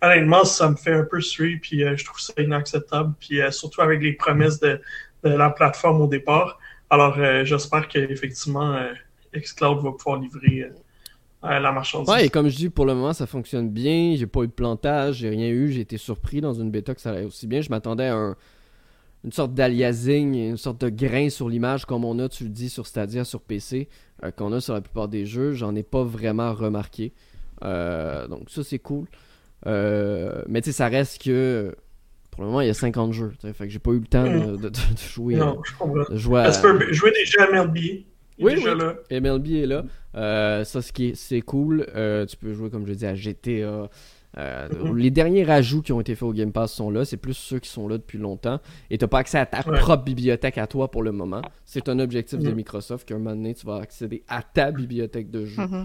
Honnêtement, 0.00 0.44
ça 0.44 0.70
me 0.70 0.76
fait 0.76 0.92
un 0.92 1.02
peu 1.02 1.20
suer, 1.20 1.58
puis 1.60 1.82
euh, 1.82 1.96
je 1.96 2.04
trouve 2.04 2.20
ça 2.20 2.32
inacceptable, 2.38 3.14
puis 3.18 3.40
surtout 3.50 3.80
avec 3.80 4.00
les 4.00 4.12
promesses 4.12 4.60
de, 4.60 4.80
la 5.24 5.50
plateforme 5.50 6.02
au 6.02 6.06
départ. 6.06 6.60
Alors, 6.90 7.16
j'espère 7.44 7.88
qu'effectivement, 7.88 8.78
Xcloud 9.34 9.82
va 9.82 9.92
pouvoir 9.92 10.20
livrer 10.20 10.68
la 11.42 11.72
marchandise. 11.72 12.12
Ouais, 12.12 12.26
et 12.26 12.28
comme 12.28 12.48
je 12.50 12.56
dis, 12.56 12.68
pour 12.68 12.84
le 12.84 12.94
moment, 12.94 13.14
ça 13.14 13.26
fonctionne 13.26 13.70
bien. 13.70 14.14
J'ai 14.16 14.26
pas 14.26 14.42
eu 14.42 14.46
de 14.46 14.52
plantage, 14.52 15.16
j'ai 15.16 15.30
rien 15.30 15.48
eu. 15.48 15.72
J'ai 15.72 15.80
été 15.80 15.96
surpris 15.96 16.42
dans 16.42 16.52
une 16.52 16.70
bêta 16.70 16.94
que 16.94 17.00
ça 17.00 17.08
allait 17.08 17.24
aussi 17.24 17.46
bien. 17.46 17.62
Je 17.62 17.70
m'attendais 17.70 18.08
à 18.08 18.14
un, 18.16 18.36
une 19.24 19.32
sorte 19.32 19.54
d'aliasing, 19.54 20.34
une 20.34 20.56
sorte 20.58 20.82
de 20.82 20.90
grain 20.90 21.30
sur 21.30 21.48
l'image 21.48 21.86
comme 21.86 22.04
on 22.04 22.18
a, 22.18 22.28
tu 22.28 22.44
le 22.44 22.50
dis, 22.50 22.68
sur 22.68 22.86
Stadia, 22.86 23.24
sur 23.24 23.40
PC, 23.40 23.88
euh, 24.22 24.30
qu'on 24.30 24.52
a 24.52 24.60
sur 24.60 24.74
la 24.74 24.82
plupart 24.82 25.08
des 25.08 25.24
jeux. 25.24 25.52
J'en 25.52 25.74
ai 25.74 25.82
pas 25.82 26.04
vraiment 26.04 26.52
remarqué. 26.52 27.12
Euh, 27.64 28.28
donc 28.28 28.50
ça, 28.50 28.62
c'est 28.62 28.78
cool. 28.78 29.06
Euh, 29.66 30.42
mais 30.46 30.60
tu 30.60 30.66
sais, 30.66 30.76
ça 30.76 30.88
reste 30.88 31.22
que 31.22 31.74
pour 32.30 32.42
le 32.42 32.48
moment, 32.48 32.60
il 32.60 32.66
y 32.66 32.70
a 32.70 32.74
50 32.74 33.12
jeux. 33.12 33.32
Fait 33.40 33.66
que 33.66 33.68
j'ai 33.70 33.78
pas 33.78 33.92
eu 33.92 34.00
le 34.00 34.06
temps 34.06 34.24
de, 34.24 34.56
de, 34.56 34.70
jouer. 35.10 35.36
Non, 35.36 35.58
je 35.64 35.72
comprends. 35.72 36.04
De 36.10 36.16
jouer, 36.16 36.42
à... 36.42 36.50
tu 36.50 36.60
peux 36.60 36.92
jouer 36.92 37.12
déjà 37.12 37.44
à 37.44 37.50
MLB. 37.50 37.76
oui, 37.76 38.04
oui. 38.38 38.62
Là. 38.62 38.96
MLB 39.10 39.46
est 39.52 39.66
là. 39.66 40.64
ça, 40.64 40.82
c'est 40.82 41.40
cool. 41.40 41.86
tu 42.28 42.36
peux 42.36 42.52
jouer, 42.52 42.68
comme 42.68 42.86
je 42.86 42.92
dis, 42.92 43.06
à 43.06 43.14
GTA, 43.14 43.88
euh. 44.38 44.68
Les 44.94 45.10
derniers 45.10 45.44
rajouts 45.44 45.82
qui 45.82 45.92
ont 45.92 46.00
été 46.00 46.14
faits 46.14 46.24
au 46.24 46.32
Game 46.32 46.52
Pass 46.52 46.72
sont 46.72 46.90
là. 46.90 47.04
C'est 47.04 47.16
plus 47.16 47.34
ceux 47.34 47.58
qui 47.58 47.68
sont 47.68 47.88
là 47.88 47.98
depuis 47.98 48.18
longtemps. 48.18 48.60
Et 48.90 48.98
tu 48.98 49.04
n'as 49.04 49.08
pas 49.08 49.18
accès 49.18 49.38
à 49.38 49.46
ta 49.46 49.62
propre 49.62 50.04
bibliothèque 50.04 50.58
à 50.58 50.66
toi 50.66 50.90
pour 50.90 51.02
le 51.02 51.12
moment. 51.12 51.42
C'est 51.64 51.88
un 51.88 51.98
objectif 51.98 52.38
de 52.38 52.48
mhm. 52.48 52.56
Microsoft 52.56 53.08
qu'un 53.08 53.18
moment 53.18 53.36
donné, 53.36 53.54
tu 53.54 53.66
vas 53.66 53.76
accéder 53.76 54.22
à 54.28 54.42
ta 54.42 54.72
bibliothèque 54.72 55.30
de 55.30 55.44
jeux. 55.44 55.62
Mhm. 55.62 55.74
Euh, 55.74 55.84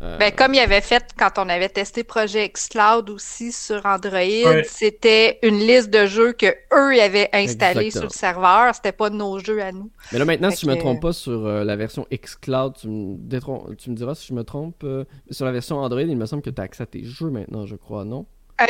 ben, 0.00 0.30
comme 0.30 0.54
il 0.54 0.60
avait 0.60 0.80
fait 0.80 1.04
quand 1.18 1.38
on 1.38 1.48
avait 1.48 1.68
testé 1.68 2.04
Projet 2.04 2.48
Xcloud 2.48 3.10
aussi 3.10 3.50
sur 3.50 3.84
Android, 3.84 4.62
c'était 4.64 5.38
une 5.42 5.58
liste 5.58 5.90
de 5.90 6.06
jeux 6.06 6.32
que 6.32 6.46
eux 6.46 7.00
avaient 7.00 7.28
installés 7.32 7.90
sur 7.90 8.04
le 8.04 8.10
serveur. 8.10 8.74
C'était 8.74 8.92
pas 8.92 9.10
nos 9.10 9.38
jeux 9.38 9.60
à 9.60 9.72
nous. 9.72 9.90
Mais 10.12 10.18
là 10.18 10.24
maintenant, 10.24 10.50
si 10.50 10.66
je 10.66 10.70
me 10.70 10.76
trompe 10.76 11.02
pas 11.02 11.12
sur 11.12 11.46
euh, 11.46 11.64
la 11.64 11.74
version 11.74 12.06
Xcloud, 12.12 12.76
tu 12.80 12.88
me, 12.88 13.74
tu 13.74 13.90
me 13.90 13.96
diras 13.96 14.14
si 14.14 14.28
je 14.28 14.34
me 14.34 14.44
trompe. 14.44 14.82
Euh, 14.84 15.04
sur 15.30 15.44
la 15.44 15.52
version 15.52 15.78
Android, 15.78 16.00
il 16.00 16.16
me 16.16 16.26
semble 16.26 16.42
que 16.42 16.50
tu 16.50 16.60
as 16.60 16.64
accès 16.64 16.84
à 16.84 16.86
tes 16.86 17.02
jeux 17.04 17.30
maintenant, 17.30 17.66
je 17.66 17.74
crois, 17.74 18.04
non? 18.04 18.26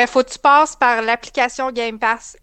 faut 0.07 0.23
que 0.23 0.31
tu 0.31 0.39
passes 0.39 0.77
par 0.77 1.03
l'application 1.03 1.73
Game 1.73 1.99
Pass. 1.99 2.37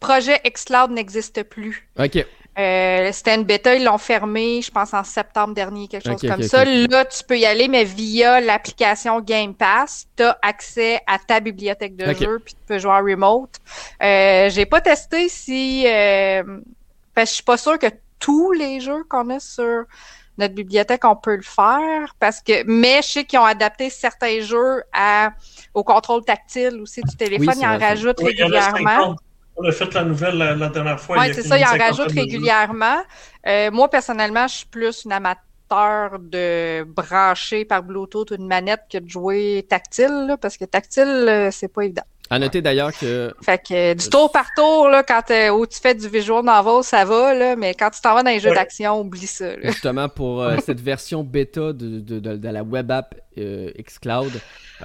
Projet 0.00 0.40
Xcloud 0.44 0.90
n'existe 0.90 1.42
plus. 1.44 1.88
OK. 1.98 2.24
Euh, 2.58 3.10
c'était 3.12 3.36
une 3.36 3.44
bêta, 3.44 3.76
ils 3.76 3.84
l'ont 3.84 3.98
fermé, 3.98 4.60
je 4.62 4.70
pense 4.70 4.92
en 4.92 5.04
septembre 5.04 5.54
dernier, 5.54 5.86
quelque 5.86 6.10
chose 6.10 6.28
comme 6.28 6.42
ça. 6.42 6.64
Là, 6.64 7.04
tu 7.04 7.22
peux 7.22 7.38
y 7.38 7.46
aller, 7.46 7.68
mais 7.68 7.84
via 7.84 8.40
l'application 8.40 9.20
Game 9.20 9.54
Pass, 9.54 10.06
tu 10.16 10.24
as 10.24 10.36
accès 10.42 11.00
à 11.06 11.18
ta 11.18 11.38
bibliothèque 11.38 11.94
de 11.94 12.12
jeux, 12.14 12.40
puis 12.44 12.54
tu 12.54 12.60
peux 12.66 12.78
jouer 12.78 12.90
en 12.90 13.02
remote. 13.04 13.50
Euh, 14.02 14.50
J'ai 14.50 14.66
pas 14.66 14.80
testé 14.80 15.28
si... 15.28 15.86
Euh, 15.86 16.42
parce 17.14 17.26
que 17.26 17.30
je 17.30 17.34
suis 17.34 17.44
pas 17.44 17.56
sûre 17.56 17.78
que 17.78 17.86
tous 18.18 18.50
les 18.52 18.80
jeux 18.80 19.04
qu'on 19.08 19.30
a 19.30 19.38
sur 19.38 19.84
notre 20.36 20.54
bibliothèque, 20.54 21.04
on 21.04 21.16
peut 21.16 21.36
le 21.36 21.42
faire, 21.42 22.14
parce 22.20 22.40
que 22.40 22.64
mais 22.64 23.02
je 23.02 23.08
sais 23.08 23.24
qu'ils 23.24 23.40
ont 23.40 23.44
adapté 23.44 23.90
certains 23.90 24.40
jeux 24.40 24.82
à, 24.92 25.30
au 25.74 25.82
contrôle 25.82 26.24
tactile 26.24 26.80
aussi 26.80 27.02
du 27.02 27.16
téléphone, 27.16 27.54
ils 27.60 27.66
en 27.66 27.78
rajoutent 27.78 28.20
régulièrement. 28.20 29.16
On 29.60 29.68
a 29.68 29.72
fait 29.72 29.92
la 29.92 30.04
nouvelle 30.04 30.38
la, 30.38 30.68
dernière 30.68 31.00
fois. 31.00 31.18
Oui, 31.18 31.34
c'est 31.34 31.42
ça, 31.42 31.58
il 31.58 31.64
en 31.64 31.76
rajoute 31.76 32.12
régulièrement. 32.12 33.02
Euh, 33.46 33.70
moi, 33.72 33.90
personnellement, 33.90 34.46
je 34.46 34.58
suis 34.58 34.66
plus 34.66 35.04
une 35.04 35.10
amateur 35.12 36.18
de 36.20 36.84
brancher 36.84 37.64
par 37.64 37.82
Bluetooth 37.82 38.30
une 38.30 38.46
manette 38.46 38.82
que 38.90 38.98
de 38.98 39.08
jouer 39.08 39.66
tactile, 39.68 40.36
parce 40.40 40.56
que 40.56 40.64
tactile, 40.64 41.26
euh, 41.28 41.50
c'est 41.50 41.66
pas 41.66 41.82
évident. 41.82 42.04
À 42.30 42.38
noter 42.38 42.62
d'ailleurs 42.62 42.92
que. 42.96 43.34
Fait 43.42 43.58
que 43.58 43.94
du 43.94 44.08
tour 44.08 44.30
par 44.30 44.46
tour, 44.54 44.88
là, 44.88 45.02
quand 45.02 45.24
où 45.52 45.66
tu 45.66 45.80
fais 45.80 45.94
du 45.94 46.08
visual 46.08 46.44
novel, 46.44 46.84
ça 46.84 47.04
va, 47.04 47.34
là, 47.34 47.56
mais 47.56 47.74
quand 47.74 47.90
tu 47.90 48.00
t'en 48.00 48.14
vas 48.14 48.22
dans 48.22 48.30
les 48.30 48.38
jeux 48.38 48.54
d'action, 48.54 49.00
oublie 49.00 49.26
ça. 49.26 49.58
Justement, 49.62 50.08
pour 50.08 50.42
euh, 50.42 50.56
cette 50.64 50.80
version 50.80 51.24
bêta 51.24 51.72
de, 51.72 51.98
de, 51.98 52.20
de, 52.20 52.48
la 52.48 52.62
web 52.62 52.92
app 52.92 53.16
xCloud, 53.36 54.32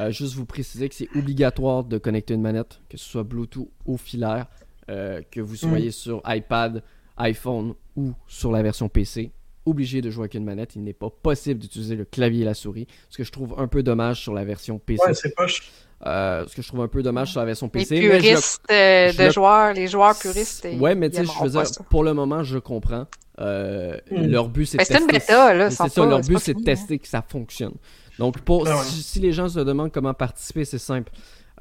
juste 0.10 0.34
vous 0.36 0.46
préciser 0.46 0.90
que 0.90 0.96
c'est 0.96 1.10
obligatoire 1.16 1.84
de 1.84 1.98
connecter 2.00 2.34
une 2.34 2.42
manette, 2.42 2.80
que 2.90 2.98
ce 2.98 3.08
soit 3.08 3.24
Bluetooth 3.24 3.70
ou 3.86 3.98
filaire. 3.98 4.48
Euh, 4.90 5.22
que 5.32 5.40
vous 5.40 5.56
soyez 5.56 5.90
mm. 5.90 5.94
sur 5.94 6.22
iPad, 6.28 6.84
iPhone 7.18 7.74
ou 7.96 8.14
sur 8.28 8.52
la 8.52 8.62
version 8.62 8.90
PC, 8.90 9.32
obligé 9.66 10.02
de 10.02 10.10
jouer 10.10 10.24
avec 10.24 10.34
une 10.34 10.44
manette. 10.44 10.76
Il 10.76 10.84
n'est 10.84 10.94
pas 10.94 11.10
possible 11.10 11.60
d'utiliser 11.60 11.96
le 11.96 12.06
clavier 12.06 12.42
et 12.42 12.46
la 12.46 12.54
souris. 12.54 12.88
Ce 13.10 13.18
que 13.18 13.24
je 13.24 13.32
trouve 13.32 13.56
un 13.58 13.68
peu 13.68 13.82
dommage 13.82 14.22
sur 14.22 14.34
la 14.34 14.44
version 14.44 14.80
PC. 14.80 15.02
Ouais, 15.06 15.14
c'est 15.14 15.34
poche. 15.34 15.72
Euh, 16.06 16.46
ce 16.48 16.56
que 16.56 16.62
je 16.62 16.68
trouve 16.68 16.82
un 16.82 16.90
peu 16.90 17.02
dommage 17.02 17.32
sur 17.32 17.40
la 17.40 17.46
version 17.46 17.70
PC. 17.70 17.96
Les 17.96 18.10
puristes 18.10 18.62
euh, 18.70 19.14
de 19.14 19.30
joueurs, 19.32 19.74
les 19.74 19.88
joueurs 19.88 20.18
puristes. 20.20 20.68
Ouais, 20.78 20.96
mais 20.96 21.10
tu 21.10 21.18
sais, 21.18 21.24
je 21.26 21.44
veux 21.44 21.50
dire, 21.50 21.64
pour 21.90 22.04
le 22.04 22.14
moment, 22.14 22.44
je 22.44 22.58
comprends. 22.58 23.08
Mm. 23.40 23.96
Leur 24.12 24.50
but, 24.50 24.66
c'est 24.66 24.78
de 24.78 24.84
tester. 24.84 24.96
C'est 24.96 25.02
une 25.02 25.08
bêta, 25.08 25.54
là. 25.54 25.72
C'est 25.72 25.88
ça, 25.88 26.06
leur 26.06 26.20
but, 26.20 26.40
c'est 26.40 26.56
de 26.56 26.64
tester 26.64 27.00
que 27.00 27.08
ça 27.08 27.22
fonctionne. 27.22 27.76
Donc, 28.20 28.40
pour, 28.42 28.66
ben 28.66 28.78
si, 28.84 29.20
les 29.20 29.32
gens 29.32 29.50
se 29.50 29.60
demandent 29.60 29.92
comment 29.92 30.14
participer, 30.14 30.66
c'est 30.66 30.78
simple. 30.78 31.12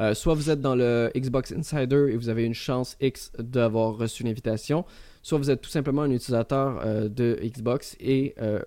Euh, 0.01 0.15
soit 0.15 0.35
vous 0.35 0.51
êtes 0.51 0.61
dans 0.61 0.75
le 0.75 1.11
Xbox 1.15 1.53
Insider 1.53 2.07
et 2.11 2.17
vous 2.17 2.29
avez 2.29 2.45
une 2.45 2.55
chance 2.55 2.97
X 3.01 3.33
d'avoir 3.39 3.97
reçu 3.97 4.23
l'invitation, 4.23 4.85
soit 5.23 5.39
vous 5.39 5.51
êtes 5.51 5.61
tout 5.61 5.71
simplement 5.71 6.03
un 6.03 6.11
utilisateur 6.11 6.81
euh, 6.85 7.09
de 7.09 7.39
Xbox 7.43 7.97
et, 8.01 8.35
euh, 8.41 8.61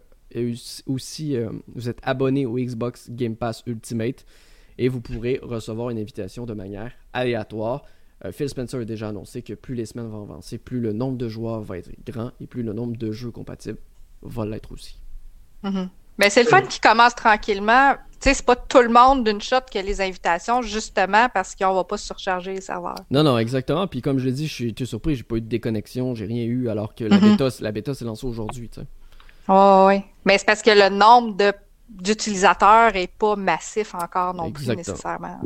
aussi 0.85 1.37
vous 1.75 1.87
êtes 1.87 1.99
abonné 2.03 2.45
au 2.45 2.57
Xbox 2.57 3.09
Game 3.09 3.37
Pass 3.37 3.63
Ultimate 3.67 4.25
et 4.77 4.89
vous 4.89 4.99
pourrez 4.99 5.39
recevoir 5.41 5.91
une 5.91 5.97
invitation 5.97 6.45
de 6.45 6.53
manière 6.53 6.91
aléatoire. 7.13 7.85
Phil 8.31 8.49
Spencer 8.49 8.81
a 8.81 8.85
déjà 8.85 9.09
annoncé 9.09 9.43
que 9.43 9.53
plus 9.53 9.75
les 9.75 9.85
semaines 9.85 10.09
vont 10.09 10.23
avancer, 10.23 10.57
plus 10.57 10.81
le 10.81 10.91
nombre 10.91 11.17
de 11.17 11.29
joueurs 11.29 11.61
va 11.61 11.77
être 11.77 11.89
grand 12.05 12.31
et 12.41 12.47
plus 12.47 12.63
le 12.63 12.73
nombre 12.73 12.97
de 12.97 13.13
jeux 13.13 13.31
compatibles 13.31 13.77
va 14.23 14.45
l'être 14.45 14.73
aussi. 14.73 14.99
Mm-hmm. 15.63 15.87
Mais 16.17 16.29
c'est 16.29 16.43
le 16.43 16.49
fun 16.49 16.61
qui 16.61 16.79
commence 16.79 17.15
tranquillement. 17.15 17.95
Tu 18.21 18.29
sais, 18.29 18.33
c'est 18.35 18.45
pas 18.45 18.55
tout 18.55 18.81
le 18.81 18.89
monde 18.89 19.23
d'une 19.25 19.41
shot 19.41 19.57
qui 19.69 19.77
a 19.77 19.81
les 19.81 20.01
invitations, 20.01 20.61
justement 20.61 21.27
parce 21.33 21.55
qu'on 21.55 21.73
va 21.73 21.83
pas 21.83 21.97
surcharger 21.97 22.53
les 22.53 22.61
serveurs. 22.61 22.95
Non, 23.11 23.23
non, 23.23 23.37
exactement. 23.37 23.85
Puis 23.87 24.01
comme 24.01 24.19
je 24.19 24.25
l'ai 24.25 24.31
dit, 24.31 24.47
je 24.47 24.53
suis 24.53 24.73
surpris, 24.85 25.15
j'ai 25.15 25.23
pas 25.23 25.35
eu 25.35 25.41
de 25.41 25.47
déconnexion, 25.47 26.15
j'ai 26.15 26.25
rien 26.25 26.43
eu, 26.45 26.69
alors 26.69 26.95
que 26.95 27.03
la 27.03 27.17
mm-hmm. 27.17 27.37
bêta, 27.37 27.47
la 27.59 27.71
bêta 27.71 27.93
s'est 27.93 28.05
lancée 28.05 28.25
aujourd'hui, 28.25 28.69
tu 28.69 28.81
sais. 28.81 28.87
Oh, 29.47 29.85
oui. 29.87 30.01
Mais 30.23 30.37
c'est 30.37 30.45
parce 30.45 30.61
que 30.61 30.71
le 30.71 30.89
nombre 30.89 31.35
d'utilisateurs 31.89 32.95
est 32.95 33.11
pas 33.11 33.35
massif 33.35 33.93
encore 33.93 34.33
non 34.33 34.51
plus 34.51 34.67
nécessairement. 34.69 35.39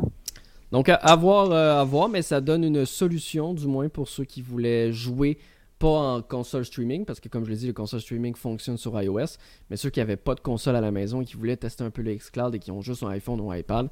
Donc 0.72 0.88
à, 0.88 1.16
voir, 1.16 1.50
euh, 1.50 1.80
à 1.80 1.84
voir, 1.84 2.08
mais 2.08 2.22
ça 2.22 2.40
donne 2.40 2.64
une 2.64 2.86
solution, 2.86 3.54
du 3.54 3.66
moins 3.66 3.88
pour 3.88 4.08
ceux 4.08 4.24
qui 4.24 4.40
voulaient 4.40 4.92
jouer 4.92 5.38
pas 5.80 5.88
en 5.88 6.22
console 6.22 6.66
streaming, 6.66 7.06
parce 7.06 7.20
que 7.20 7.28
comme 7.28 7.46
je 7.46 7.50
l'ai 7.50 7.56
dit, 7.56 7.66
le 7.66 7.72
console 7.72 8.00
streaming 8.00 8.34
fonctionne 8.34 8.76
sur 8.76 9.00
iOS, 9.00 9.38
mais 9.70 9.76
ceux 9.76 9.88
qui 9.88 9.98
n'avaient 9.98 10.16
pas 10.16 10.34
de 10.34 10.40
console 10.40 10.76
à 10.76 10.80
la 10.82 10.90
maison 10.90 11.22
et 11.22 11.24
qui 11.24 11.36
voulaient 11.36 11.56
tester 11.56 11.82
un 11.82 11.90
peu 11.90 12.02
le 12.02 12.14
xCloud 12.14 12.54
et 12.54 12.58
qui 12.58 12.70
ont 12.70 12.82
juste 12.82 13.02
un 13.02 13.08
iPhone 13.08 13.40
ou 13.40 13.50
un 13.50 13.56
iPad, 13.56 13.88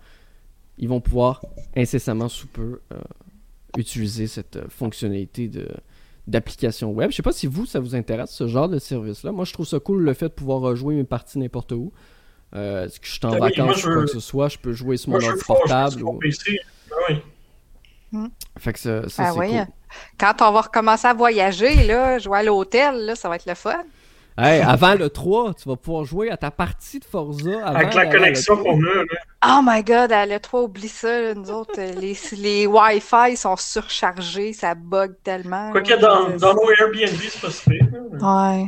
ils 0.77 0.87
vont 0.87 1.01
pouvoir 1.01 1.43
incessamment 1.75 2.29
sous 2.29 2.47
peu 2.47 2.81
euh, 2.93 2.99
utiliser 3.79 4.27
cette 4.27 4.57
euh, 4.57 4.67
fonctionnalité 4.69 5.49
de 5.49 5.67
d'application 6.27 6.93
web. 6.93 7.11
Je 7.11 7.17
sais 7.17 7.23
pas 7.23 7.33
si 7.33 7.47
vous, 7.47 7.65
ça 7.65 7.81
vous 7.81 7.95
intéresse, 7.95 8.33
ce 8.33 8.47
genre 8.49 8.69
de 8.69 8.79
service-là. 8.79 9.33
Moi, 9.33 9.47
je 9.47 9.55
trouve 9.55 9.67
ça 9.67 9.81
cool 9.81 10.03
le 10.03 10.13
fait 10.13 10.29
de 10.29 10.35
pouvoir 10.35 10.61
rejouer 10.61 10.95
mes 10.95 11.05
parties 11.05 11.39
n'importe 11.39 11.73
où. 11.73 11.91
Euh, 12.55 12.85
est-ce 12.85 13.01
que 13.01 13.07
je 13.07 13.13
suis 13.13 13.25
en 13.25 13.31
ben 13.31 13.39
vacances 13.39 13.83
ou 13.83 13.93
quoi 13.95 14.03
que 14.03 14.11
ce 14.11 14.21
soit, 14.21 14.49
je 14.51 14.59
peux 14.59 14.75
jouer 14.75 14.99
sur 14.99 15.13
mon 15.13 15.25
ordi 15.25 15.43
portable. 15.47 16.03
Ou... 16.03 16.19
PC. 16.19 16.61
Ben 16.91 16.97
oui. 17.09 17.15
Hmm. 18.13 18.29
Fait 18.59 18.73
que 18.73 18.79
ça, 18.79 19.09
ça 19.09 19.25
ah 19.27 19.33
c'est 19.33 19.49
cool. 19.49 19.67
Quand 20.19 20.43
on 20.43 20.53
va 20.53 20.63
recommencer 20.63 21.07
à 21.07 21.15
voyager, 21.15 21.75
là, 21.87 22.19
jouer 22.19 22.39
à 22.39 22.43
l'hôtel, 22.43 23.13
ça 23.17 23.29
va 23.29 23.37
être 23.37 23.47
le 23.47 23.55
fun. 23.55 23.85
Hey, 24.41 24.63
avant 24.63 24.95
le 24.95 25.11
3, 25.11 25.55
tu 25.55 25.69
vas 25.69 25.75
pouvoir 25.75 26.05
jouer 26.05 26.31
à 26.31 26.37
ta 26.37 26.53
partie 26.53 27.01
de 27.01 27.05
Forza. 27.05 27.67
Avec 27.67 27.93
la 27.93 28.07
connexion 28.07 28.57
qu'on 28.57 28.81
a. 28.85 28.95
Là. 28.95 29.05
Oh 29.45 29.61
my 29.65 29.83
god, 29.83 30.13
à 30.13 30.27
le 30.27 30.39
3, 30.39 30.63
oublie 30.63 30.89
ça. 30.89 31.35
nous 31.35 31.51
autres, 31.51 31.81
les, 31.81 32.17
les 32.37 32.67
Wi-Fi 32.69 33.37
sont 33.37 33.57
surchargés, 33.57 34.53
ça 34.53 34.77
bug 34.77 35.15
tellement. 35.25 35.73
Quoi 35.73 35.81
qu'il 35.81 35.91
y 35.91 35.95
a 35.95 35.97
dans, 35.97 36.31
dans 36.37 36.55
nos 36.55 36.71
Airbnb, 36.71 37.19
c'est 37.21 37.41
pas 37.41 37.51
super. 37.51 37.81
Ouais. 38.13 38.67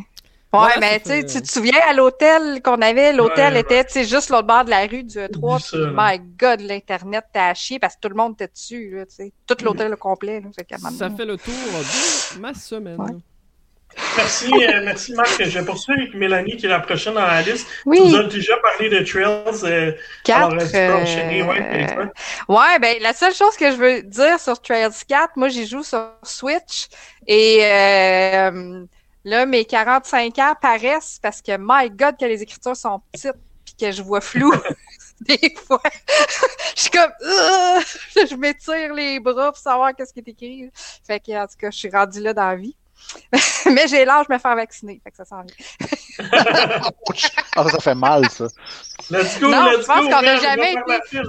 Ouais, 0.53 0.79
mais 0.81 1.01
tu 1.01 1.41
te 1.41 1.49
souviens 1.49 1.81
à 1.89 1.93
l'hôtel 1.93 2.61
qu'on 2.63 2.83
avait, 2.83 3.13
l'hôtel 3.13 3.57
était 3.57 3.85
tu 3.85 3.93
sais, 3.93 4.05
juste 4.05 4.31
l'autre 4.31 4.49
bord 4.49 4.65
de 4.65 4.71
la 4.71 4.87
rue 4.87 5.05
du 5.05 5.19
3. 5.33 5.59
Puis, 5.59 5.79
my 5.95 6.19
God, 6.39 6.61
l'Internet 6.61 7.25
t'a 7.33 7.55
chier 7.55 7.79
parce 7.79 7.95
que 7.95 8.01
tout 8.01 8.09
le 8.09 8.17
monde 8.17 8.35
était 8.35 8.49
dessus. 8.49 8.91
Là, 8.97 9.05
sais. 9.09 9.33
Tout 9.47 9.57
l'hôtel 9.63 9.95
complet. 9.97 10.41
Là, 10.41 10.51
ça 10.91 11.11
fait 11.11 11.25
le 11.25 11.37
tour 11.37 11.55
de 11.55 12.41
ma 12.41 12.53
semaine. 12.55 13.23
Merci, 14.17 14.51
euh, 14.53 14.83
merci 14.85 15.13
Marc. 15.15 15.43
Je 15.43 15.59
vais 15.59 15.65
poursuivre 15.65 16.01
avec 16.01 16.15
Mélanie 16.15 16.57
qui 16.57 16.67
est 16.67 16.69
la 16.69 16.81
prochaine 16.81 17.15
dans 17.15 17.27
la 17.27 17.43
liste. 17.43 17.67
Oui. 17.87 17.99
Tu 17.99 18.09
nous 18.09 18.17
as 18.17 18.25
déjà 18.25 18.57
parlé 18.59 18.89
de 18.89 19.01
Trails. 19.01 19.65
Euh, 19.65 19.93
4, 20.25 20.75
euh, 20.75 21.05
ouais, 21.05 22.07
ouais, 22.49 22.79
ben 22.81 22.97
la 23.01 23.13
seule 23.13 23.35
chose 23.35 23.57
que 23.57 23.71
je 23.71 23.77
veux 23.77 24.03
dire 24.03 24.39
sur 24.39 24.61
Trails 24.61 24.91
4, 25.09 25.33
moi 25.37 25.49
j'y 25.49 25.67
joue 25.67 25.83
sur 25.83 26.09
Switch 26.23 26.89
et 27.27 27.61
euh, 27.65 28.85
Là, 29.25 29.45
mes 29.47 29.65
45 29.65 30.39
ans 30.39 30.55
paraissent 30.61 31.19
parce 31.23 31.43
que, 31.43 31.53
my 31.59 31.91
God, 31.91 32.17
que 32.19 32.25
les 32.25 32.43
écritures 32.43 32.77
sont 32.77 33.01
petites 33.13 33.37
puis 33.65 33.75
que 33.79 33.93
je 33.93 34.03
vois 34.03 34.21
flou. 34.21 34.53
Des 35.21 35.55
fois, 35.67 35.83
je 36.75 36.81
suis 36.81 36.91
comme, 36.91 37.11
je 37.21 38.35
m'étire 38.35 38.95
les 38.95 39.21
bras 39.21 39.53
pour 39.53 39.61
savoir 39.61 39.95
qu'est-ce 39.95 40.15
qui 40.15 40.21
est 40.21 40.29
écrit. 40.29 40.71
Fait 41.07 41.21
que, 41.21 41.33
en 41.33 41.47
tout 41.47 41.59
cas, 41.59 41.71
je 41.71 41.77
suis 41.77 41.91
rendue 41.91 42.23
là 42.23 42.33
dans 42.33 42.47
la 42.47 42.57
vie. 42.57 42.75
Mais 43.67 43.87
j'ai 43.87 44.07
l'âge 44.07 44.29
de 44.29 44.33
me 44.33 44.39
faire 44.39 44.57
vacciner, 44.57 45.01
fait 45.05 45.11
que 45.11 45.17
ça 45.17 45.25
sent 45.25 45.35
bien. 45.47 46.31
ah, 47.57 47.69
ça 47.69 47.79
fait 47.81 47.95
mal, 47.95 48.29
ça. 48.31 48.47
Let's 49.11 49.39
go, 49.39 49.51
non, 49.51 49.65
let's 49.67 49.83
je 49.83 49.87
pense 49.87 50.05
qu'on 50.05 50.23
n'a 50.23 50.39
jamais 50.39 50.73
été... 50.73 51.21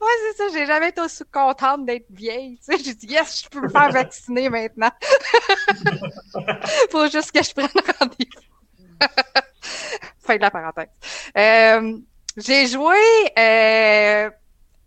Ouais, 0.00 0.08
c'est 0.20 0.36
ça. 0.36 0.44
J'ai 0.52 0.66
jamais 0.66 0.90
été 0.90 1.00
aussi 1.00 1.24
contente 1.32 1.86
d'être 1.86 2.06
vieille. 2.10 2.58
Tu 2.58 2.76
sais, 2.76 2.84
j'ai 2.84 2.94
dit, 2.94 3.06
yes, 3.06 3.44
je 3.44 3.48
peux 3.48 3.60
me 3.60 3.68
faire 3.68 3.90
vacciner 3.90 4.48
maintenant. 4.48 4.90
Faut 6.90 7.08
juste 7.08 7.32
que 7.32 7.42
je 7.42 7.52
prenne 7.52 7.68
rendez-vous. 7.98 8.46
fin 10.20 10.36
de 10.36 10.42
la 10.42 10.50
parenthèse. 10.50 10.88
Euh, 11.36 11.98
j'ai 12.36 12.66
joué 12.66 12.96
euh, 13.38 14.30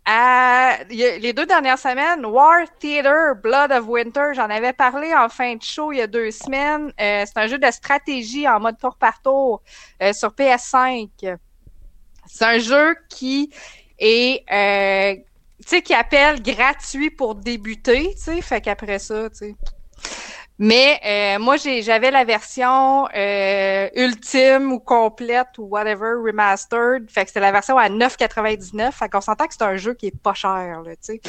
à 0.04 0.78
les 0.88 1.32
deux 1.32 1.46
dernières 1.46 1.78
semaines, 1.78 2.24
War 2.24 2.62
Theater 2.78 3.34
Blood 3.36 3.72
of 3.72 3.86
Winter. 3.86 4.32
J'en 4.34 4.50
avais 4.50 4.72
parlé 4.72 5.14
en 5.14 5.28
fin 5.28 5.56
de 5.56 5.62
show 5.62 5.92
il 5.92 5.98
y 5.98 6.02
a 6.02 6.06
deux 6.06 6.30
semaines. 6.30 6.92
Euh, 7.00 7.24
c'est 7.26 7.38
un 7.38 7.46
jeu 7.46 7.58
de 7.58 7.70
stratégie 7.70 8.48
en 8.48 8.60
mode 8.60 8.78
tour 8.78 8.96
par 8.96 9.20
tour 9.22 9.62
sur 10.12 10.30
PS5. 10.30 11.36
C'est 12.26 12.44
un 12.44 12.58
jeu 12.58 12.94
qui 13.08 13.52
et 14.00 14.44
euh, 14.50 15.14
tu 15.62 15.68
sais 15.68 15.82
qui 15.82 15.94
appelle 15.94 16.42
gratuit 16.42 17.10
pour 17.10 17.34
débuter, 17.34 18.14
tu 18.14 18.20
sais, 18.20 18.40
fait 18.40 18.60
qu'après 18.60 18.98
ça, 18.98 19.30
tu 19.30 19.36
sais. 19.36 19.56
Mais 20.62 21.00
euh, 21.06 21.42
moi, 21.42 21.56
j'avais 21.56 22.10
la 22.10 22.24
version 22.24 23.08
euh, 23.16 23.88
ultime 23.94 24.72
ou 24.72 24.78
complète 24.78 25.56
ou 25.56 25.62
whatever, 25.62 26.16
remastered. 26.22 27.10
Fait 27.10 27.22
que 27.22 27.28
c'était 27.28 27.40
la 27.40 27.50
version 27.50 27.78
à 27.78 27.88
9,99. 27.88 28.92
Fait 28.92 29.08
qu'on 29.08 29.22
s'entend 29.22 29.46
que 29.46 29.54
c'est 29.54 29.62
un 29.62 29.76
jeu 29.76 29.94
qui 29.94 30.08
est 30.08 30.22
pas 30.22 30.34
cher, 30.34 30.82
là, 30.82 30.90
tu 30.96 31.14
sais. 31.14 31.20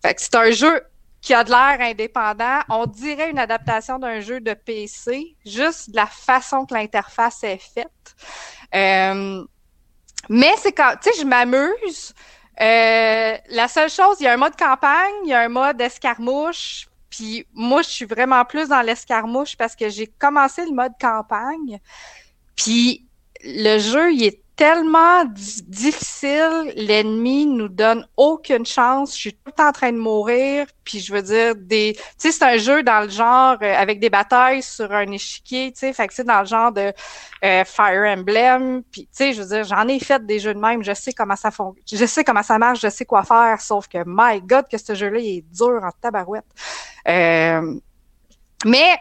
Fait 0.00 0.14
que 0.14 0.20
c'est 0.20 0.36
un 0.36 0.52
jeu 0.52 0.80
qui 1.20 1.34
a 1.34 1.42
de 1.42 1.50
l'air 1.50 1.78
indépendant. 1.80 2.60
On 2.68 2.86
dirait 2.86 3.30
une 3.30 3.40
adaptation 3.40 3.98
d'un 3.98 4.20
jeu 4.20 4.40
de 4.40 4.54
PC, 4.54 5.34
juste 5.44 5.90
de 5.90 5.96
la 5.96 6.06
façon 6.06 6.64
que 6.64 6.74
l'interface 6.74 7.42
est 7.42 7.58
faite. 7.58 8.16
Euh, 8.76 9.44
mais 10.28 10.52
c'est 10.58 10.72
quand, 10.72 10.94
tu 11.02 11.10
sais, 11.10 11.20
je 11.20 11.26
m'amuse. 11.26 12.14
Euh, 12.60 13.36
la 13.50 13.68
seule 13.68 13.90
chose, 13.90 14.16
il 14.20 14.24
y 14.24 14.26
a 14.26 14.32
un 14.32 14.36
mode 14.36 14.56
campagne, 14.56 15.14
il 15.24 15.30
y 15.30 15.34
a 15.34 15.40
un 15.40 15.48
mode 15.48 15.80
escarmouche. 15.80 16.88
Puis 17.10 17.46
moi, 17.54 17.82
je 17.82 17.88
suis 17.88 18.04
vraiment 18.04 18.44
plus 18.44 18.68
dans 18.68 18.82
l'escarmouche 18.82 19.56
parce 19.56 19.74
que 19.74 19.88
j'ai 19.88 20.06
commencé 20.06 20.64
le 20.64 20.72
mode 20.72 20.92
campagne. 21.00 21.80
Puis 22.56 23.06
le 23.44 23.78
jeu, 23.78 24.12
il 24.12 24.24
est 24.24 24.42
tellement 24.58 25.24
difficile, 25.24 26.72
l'ennemi 26.74 27.46
nous 27.46 27.68
donne 27.68 28.04
aucune 28.16 28.66
chance. 28.66 29.14
Je 29.14 29.20
suis 29.20 29.32
tout 29.32 29.38
le 29.46 29.52
temps 29.52 29.68
en 29.68 29.72
train 29.72 29.92
de 29.92 29.98
mourir, 29.98 30.66
puis 30.82 30.98
je 30.98 31.12
veux 31.12 31.22
dire 31.22 31.54
des, 31.54 31.92
tu 31.94 32.02
sais, 32.18 32.32
c'est 32.32 32.44
un 32.44 32.56
jeu 32.56 32.82
dans 32.82 33.04
le 33.04 33.08
genre 33.08 33.56
euh, 33.62 33.74
avec 33.76 34.00
des 34.00 34.10
batailles 34.10 34.64
sur 34.64 34.90
un 34.92 35.12
échiquier, 35.12 35.70
tu 35.70 35.78
sais, 35.78 35.92
fait 35.92 36.08
que 36.08 36.14
c'est 36.14 36.24
dans 36.24 36.40
le 36.40 36.46
genre 36.46 36.72
de 36.72 36.92
euh, 37.44 37.64
Fire 37.64 38.18
Emblem, 38.18 38.82
puis 38.90 39.02
tu 39.02 39.08
sais, 39.12 39.32
je 39.32 39.42
veux 39.42 39.48
dire, 39.48 39.62
j'en 39.62 39.86
ai 39.86 40.00
fait 40.00 40.26
des 40.26 40.40
jeux 40.40 40.54
de 40.54 40.58
même, 40.58 40.82
je 40.82 40.92
sais 40.92 41.12
comment 41.12 41.36
ça 41.36 41.52
fonctionne, 41.52 42.00
je 42.00 42.06
sais 42.06 42.24
comment 42.24 42.42
ça 42.42 42.58
marche, 42.58 42.80
je 42.80 42.88
sais 42.88 43.04
quoi 43.04 43.22
faire, 43.22 43.60
sauf 43.60 43.86
que 43.86 43.98
my 44.04 44.40
God 44.40 44.66
que 44.68 44.76
ce 44.76 44.92
jeu-là 44.92 45.20
il 45.20 45.38
est 45.38 45.44
dur 45.54 45.80
en 45.84 45.90
tabarouette. 46.00 46.46
Euh, 47.06 47.78
mais 48.64 48.98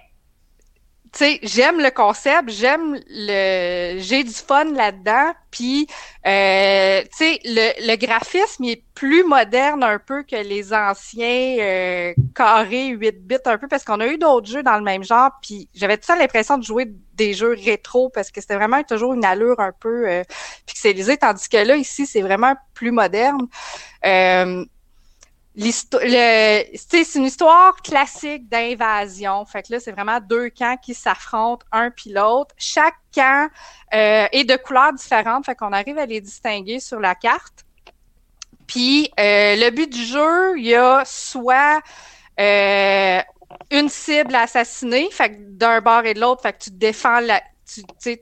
tu 1.14 1.20
sais, 1.20 1.40
j'aime 1.44 1.80
le 1.80 1.92
concept, 1.92 2.50
j'aime 2.50 3.00
le, 3.10 3.98
j'ai 4.00 4.24
du 4.24 4.34
fun 4.34 4.66
là-dedans, 4.66 5.34
puis 5.52 5.88
euh, 6.26 7.02
tu 7.04 7.10
sais, 7.12 7.40
le, 7.46 7.88
le 7.88 7.96
graphisme 7.96 8.64
est 8.66 8.84
plus 8.94 9.24
moderne 9.24 9.84
un 9.84 10.00
peu 10.00 10.24
que 10.24 10.36
les 10.36 10.74
anciens 10.74 11.58
euh, 11.60 12.14
carrés 12.36 12.88
8 12.88 13.28
bits 13.28 13.36
un 13.46 13.58
peu 13.58 13.68
parce 13.68 13.84
qu'on 13.84 14.00
a 14.00 14.08
eu 14.08 14.18
d'autres 14.18 14.48
jeux 14.48 14.64
dans 14.64 14.78
le 14.78 14.84
même 14.84 15.04
genre, 15.04 15.32
puis 15.42 15.70
j'avais 15.74 15.98
tout 15.98 16.06
ça 16.06 16.16
l'impression 16.16 16.58
de 16.58 16.64
jouer 16.64 16.92
des 17.14 17.34
jeux 17.34 17.56
rétro 17.64 18.10
parce 18.10 18.32
que 18.32 18.42
c'était 18.42 18.56
vraiment 18.56 18.84
toujours 18.84 19.14
une 19.14 19.26
allure 19.26 19.60
un 19.60 19.72
peu 19.72 20.10
euh, 20.10 20.24
pixelisée, 20.66 21.18
tandis 21.18 21.48
que 21.50 21.58
là 21.58 21.76
ici 21.76 22.06
c'est 22.06 22.22
vraiment 22.22 22.56
plus 22.74 22.92
moderne. 22.92 23.48
C'est 25.60 27.16
une 27.16 27.26
histoire 27.26 27.76
classique 27.82 28.48
d'invasion. 28.48 29.44
Fait 29.46 29.64
que 29.64 29.74
là, 29.74 29.80
c'est 29.80 29.92
vraiment 29.92 30.20
deux 30.20 30.50
camps 30.52 30.78
qui 30.78 30.94
s'affrontent, 30.94 31.66
un 31.72 31.90
puis 31.90 32.12
l'autre. 32.12 32.54
Chaque 32.58 32.98
camp 33.14 33.50
euh, 33.94 34.28
est 34.32 34.44
de 34.44 34.56
couleurs 34.56 34.94
différentes, 34.94 35.46
fait 35.46 35.56
qu'on 35.56 35.74
arrive 35.74 35.98
à 35.98 36.06
les 36.06 36.22
distinguer 36.22 36.80
sur 36.80 37.00
la 37.00 37.16
carte. 37.16 37.66
Puis 38.68 39.10
euh, 39.20 39.56
le 39.56 39.72
but 39.72 39.92
du 39.92 40.04
jeu, 40.04 40.60
il 40.60 40.66
y 40.66 40.76
a 40.76 41.04
soit 41.06 41.82
euh, 42.40 43.20
une 43.72 43.90
cible 43.90 44.36
à 44.36 44.42
assassiner, 44.42 45.10
fait 45.10 45.32
que 45.32 45.38
d'un 45.40 45.82
bord 45.82 46.06
et 46.06 46.14
de 46.14 46.20
l'autre, 46.20 46.44
fait 46.44 46.54
que 46.54 46.66
tu 46.66 46.72
défends 46.72 47.20
la, 47.22 47.42
tu, 47.66 48.18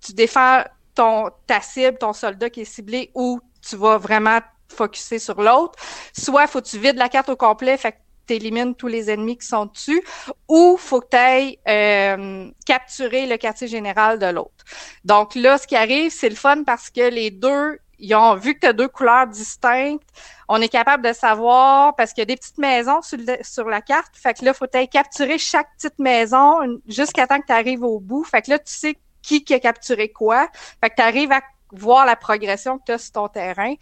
tu 0.00 0.12
défends 0.12 0.62
ton 0.94 1.30
ta 1.48 1.60
cible, 1.62 1.98
ton 1.98 2.12
soldat 2.12 2.48
qui 2.48 2.60
est 2.60 2.64
ciblé, 2.64 3.10
ou 3.14 3.40
tu 3.60 3.74
vas 3.76 3.98
vraiment 3.98 4.40
focuser 4.72 5.18
sur 5.18 5.40
l'autre. 5.40 5.78
Soit 6.16 6.46
faut 6.46 6.60
que 6.60 6.68
tu 6.68 6.78
vides 6.78 6.96
la 6.96 7.08
carte 7.08 7.28
au 7.28 7.36
complet, 7.36 7.76
fait 7.76 7.92
que 7.92 7.96
tu 8.26 8.34
élimines 8.34 8.74
tous 8.74 8.86
les 8.86 9.10
ennemis 9.10 9.38
qui 9.38 9.46
sont 9.46 9.66
dessus, 9.66 10.02
ou 10.48 10.76
faut 10.78 11.00
que 11.00 11.08
tu 11.10 11.58
euh, 11.68 12.50
capturer 12.66 13.26
le 13.26 13.36
quartier 13.36 13.68
général 13.68 14.18
de 14.18 14.26
l'autre. 14.26 14.64
Donc 15.04 15.34
là, 15.34 15.58
ce 15.58 15.66
qui 15.66 15.76
arrive, 15.76 16.10
c'est 16.10 16.28
le 16.28 16.36
fun 16.36 16.62
parce 16.64 16.90
que 16.90 17.10
les 17.10 17.30
deux, 17.30 17.78
ils 17.98 18.14
ont 18.14 18.36
vu 18.36 18.54
que 18.54 18.60
tu 18.60 18.66
as 18.66 18.72
deux 18.72 18.88
couleurs 18.88 19.26
distinctes. 19.26 20.06
On 20.48 20.60
est 20.60 20.68
capable 20.68 21.06
de 21.06 21.12
savoir 21.12 21.94
parce 21.96 22.12
qu'il 22.12 22.22
y 22.22 22.22
a 22.22 22.26
des 22.26 22.36
petites 22.36 22.58
maisons 22.58 23.00
sur, 23.02 23.68
la 23.68 23.80
carte. 23.80 24.12
Fait 24.14 24.34
que 24.34 24.44
là, 24.44 24.54
faut 24.54 24.66
que 24.66 24.84
capturer 24.86 25.38
chaque 25.38 25.68
petite 25.76 25.98
maison 25.98 26.60
jusqu'à 26.88 27.26
temps 27.26 27.40
que 27.40 27.46
tu 27.46 27.52
arrives 27.52 27.82
au 27.82 28.00
bout. 28.00 28.24
Fait 28.24 28.42
que 28.42 28.50
là, 28.50 28.58
tu 28.58 28.72
sais 28.72 28.96
qui, 29.22 29.44
qui 29.44 29.54
a 29.54 29.60
capturé 29.60 30.08
quoi. 30.10 30.48
Fait 30.80 30.90
que 30.90 30.96
tu 30.96 31.02
à 31.32 31.40
voir 31.72 32.06
la 32.06 32.16
progression 32.16 32.78
que 32.78 32.84
tu 32.86 32.92
as 32.92 32.98
sur 32.98 33.12
ton 33.12 33.28
terrain. 33.28 33.74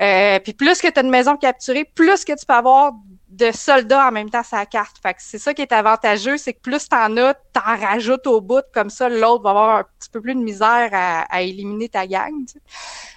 Euh, 0.00 0.38
puis 0.40 0.52
plus 0.52 0.80
que 0.80 0.88
tu 0.88 0.98
as 0.98 1.02
une 1.02 1.10
maison 1.10 1.36
capturée, 1.36 1.84
plus 1.84 2.24
que 2.24 2.32
tu 2.32 2.46
peux 2.46 2.54
avoir 2.54 2.92
de 3.34 3.50
soldats 3.50 4.08
en 4.08 4.12
même 4.12 4.30
temps 4.30 4.42
la 4.52 4.66
carte. 4.66 4.96
Fait 5.02 5.14
que 5.14 5.20
c'est 5.20 5.38
ça 5.38 5.52
qui 5.54 5.62
est 5.62 5.72
avantageux, 5.72 6.36
c'est 6.36 6.52
que 6.52 6.60
plus 6.60 6.88
t'en 6.88 7.16
as, 7.16 7.34
t'en 7.52 7.60
rajoutes 7.60 8.26
au 8.26 8.40
bout, 8.40 8.64
comme 8.72 8.90
ça 8.90 9.08
l'autre 9.08 9.42
va 9.42 9.50
avoir 9.50 9.76
un 9.78 9.84
petit 9.98 10.10
peu 10.10 10.20
plus 10.20 10.34
de 10.34 10.40
misère 10.40 10.90
à, 10.92 11.42
éliminer 11.42 11.88
ta 11.88 12.06
gang. 12.06 12.44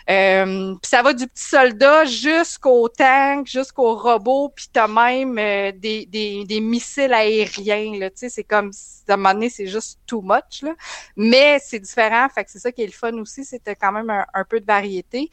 Euh, 0.10 0.74
puis 0.82 0.90
ça 0.90 1.02
va 1.04 1.14
du 1.14 1.28
petit 1.28 1.44
soldat 1.44 2.06
jusqu'au 2.06 2.88
tank, 2.90 3.48
jusqu'au 3.48 3.96
robot, 3.96 4.52
puis 4.56 4.68
t'as 4.72 4.88
même 4.88 5.38
euh, 5.38 5.72
des, 5.76 6.06
des, 6.06 6.60
missiles 6.60 7.14
aériens. 7.14 8.00
Là, 8.00 8.10
c'est 8.16 8.44
comme 8.44 8.72
à 9.10 9.14
un 9.14 9.18
moment 9.18 9.34
donné, 9.34 9.50
c'est 9.50 9.68
juste 9.68 10.00
too 10.08 10.22
much. 10.22 10.64
Mais 11.16 11.60
c'est 11.64 11.80
différent, 11.80 12.28
fait 12.34 12.48
c'est 12.50 12.60
ça 12.60 12.72
qui 12.72 12.82
est 12.82 12.88
le 12.88 12.92
fun 12.92 13.14
aussi, 13.18 13.46
c'était 13.46 13.76
quand 13.76 13.92
même 13.92 14.10
un, 14.10 14.26
un, 14.34 14.44
peu 14.44 14.60
de 14.60 14.66
variété. 14.66 15.30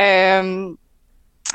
Euh, 0.00 0.72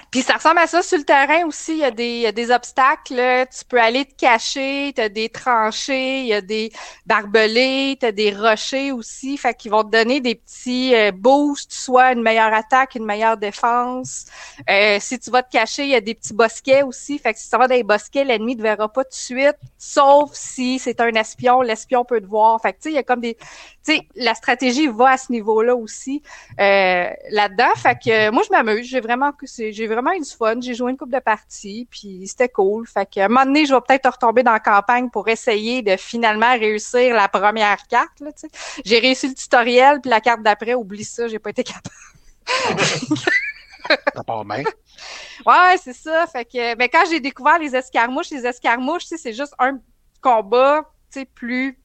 puis 0.10 0.22
ça 0.22 0.36
ressemble 0.36 0.60
à 0.60 0.68
ça 0.68 0.82
sur 0.82 0.98
le 0.98 1.04
terrain 1.04 1.46
aussi. 1.46 1.74
Il 1.74 1.78
y 1.80 1.84
a 1.84 1.92
des, 1.92 2.20
y 2.20 2.26
a 2.26 2.32
des 2.32 2.52
obstacles. 2.52 3.48
Tu 3.50 3.66
peux 3.68 3.80
aller 3.80 4.06
te 4.06 4.16
cacher. 4.16 4.92
Tu 4.96 5.02
as 5.02 5.10
des 5.10 5.30
tranchées, 5.30 6.22
il 6.22 6.28
y 6.28 6.34
a 6.34 6.42
des 6.42 6.72
barbelés, 7.06 7.98
tu 8.00 8.06
as 8.06 8.12
des 8.12 8.32
rochers 8.32 8.92
aussi. 8.92 9.38
Fait 9.38 9.54
qu'ils 9.56 9.72
vont 9.72 9.84
te 9.84 9.90
donner 9.90 10.20
des 10.20 10.36
petits 10.36 10.96
euh, 10.96 11.12
boosts, 11.12 11.74
soit 11.74 12.14
une 12.14 12.22
meilleure 12.22 12.54
attaque, 12.54 12.96
une 12.96 13.06
meilleure 13.06 13.38
défense. 13.38 14.26
Euh, 14.70 14.98
si 15.00 15.20
tu 15.20 15.30
vas 15.30 15.44
te 15.44 15.52
cacher, 15.52 15.84
il 15.84 15.90
y 15.90 15.96
a 15.96 16.02
des 16.02 16.16
petits 16.16 16.34
bosquets 16.34 16.84
aussi. 16.84 17.20
Fait 17.20 17.34
que 17.34 17.40
si 17.40 17.50
tu 17.50 17.58
vas 17.58 17.68
dans 17.68 17.76
les 17.76 17.84
bosquets, 17.84 18.24
l'ennemi 18.24 18.54
ne 18.54 18.60
te 18.60 18.64
verra 18.64 18.92
pas 18.92 19.04
tout 19.04 19.10
de 19.10 19.16
suite. 19.16 19.58
Sauf 19.78 20.32
si 20.34 20.80
c'est 20.80 21.02
un 21.02 21.14
espion, 21.14 21.62
l'espion 21.62 22.04
peut 22.04 22.22
te 22.22 22.28
voir. 22.28 22.60
Fait 22.62 22.74
que 22.74 22.78
tu 22.78 22.84
sais, 22.84 22.92
il 22.92 22.96
y 22.96 23.00
a 23.00 23.04
comme 23.04 23.22
des. 23.22 23.38
Tu 23.86 23.96
sais, 23.96 24.08
la 24.16 24.34
stratégie 24.34 24.88
va 24.88 25.12
à 25.12 25.18
ce 25.18 25.32
niveau-là 25.32 25.76
aussi 25.76 26.22
euh, 26.60 27.10
là-dedans. 27.30 27.74
Fait 27.76 27.96
que 27.96 28.30
moi, 28.32 28.44
je 28.46 28.52
m'amuse. 28.52 28.88
J'ai 28.88 29.02
vraiment 29.02 29.32
j'ai 29.44 29.88
vraiment 29.88 30.12
eu 30.14 30.20
du 30.20 30.30
fun. 30.30 30.60
J'ai 30.62 30.74
joué 30.74 30.92
une 30.92 30.98
coupe 30.98 31.12
de 31.12 31.20
parties, 31.20 31.88
puis 31.90 32.26
c'était 32.28 32.50
cool. 32.50 32.88
Fait 32.88 33.10
que, 33.10 33.20
à 33.20 33.26
un 33.26 33.28
moment 33.28 33.46
donné, 33.46 33.66
je 33.66 33.74
vais 33.74 33.82
peut-être 33.82 34.10
retomber 34.10 34.44
dans 34.44 34.54
la 34.54 34.60
campagne 34.60 35.10
pour 35.10 35.28
essayer 35.28 35.82
de 35.82 35.98
finalement 35.98 36.54
réussir 36.54 37.14
la 37.14 37.28
première 37.28 37.86
carte. 37.88 38.20
Là, 38.22 38.32
j'ai 38.86 39.00
réussi 39.00 39.28
le 39.28 39.34
tutoriel, 39.36 40.00
puis 40.02 40.10
la 40.10 40.22
carte 40.22 40.44
d'après, 40.44 40.74
oublie 40.74 41.04
ça, 41.04 41.28
j'ai 41.28 41.40
pas 41.40 41.50
été 41.50 41.64
capable. 41.64 41.90
T'as 43.88 44.24
pas 44.24 44.44
main. 44.44 44.64
Ouais, 45.46 45.76
c'est 45.84 45.94
ça. 45.94 46.26
Fait 46.28 46.46
que, 46.46 46.76
mais 46.78 46.88
quand 46.88 47.04
j'ai 47.10 47.20
découvert 47.20 47.60
les 47.60 47.76
escarmouches, 47.76 48.30
les 48.32 48.46
escarmouches, 48.46 49.06
c'est 49.06 49.34
juste 49.34 49.54
un 49.60 49.80
combat, 50.22 50.90
plus 51.36 51.78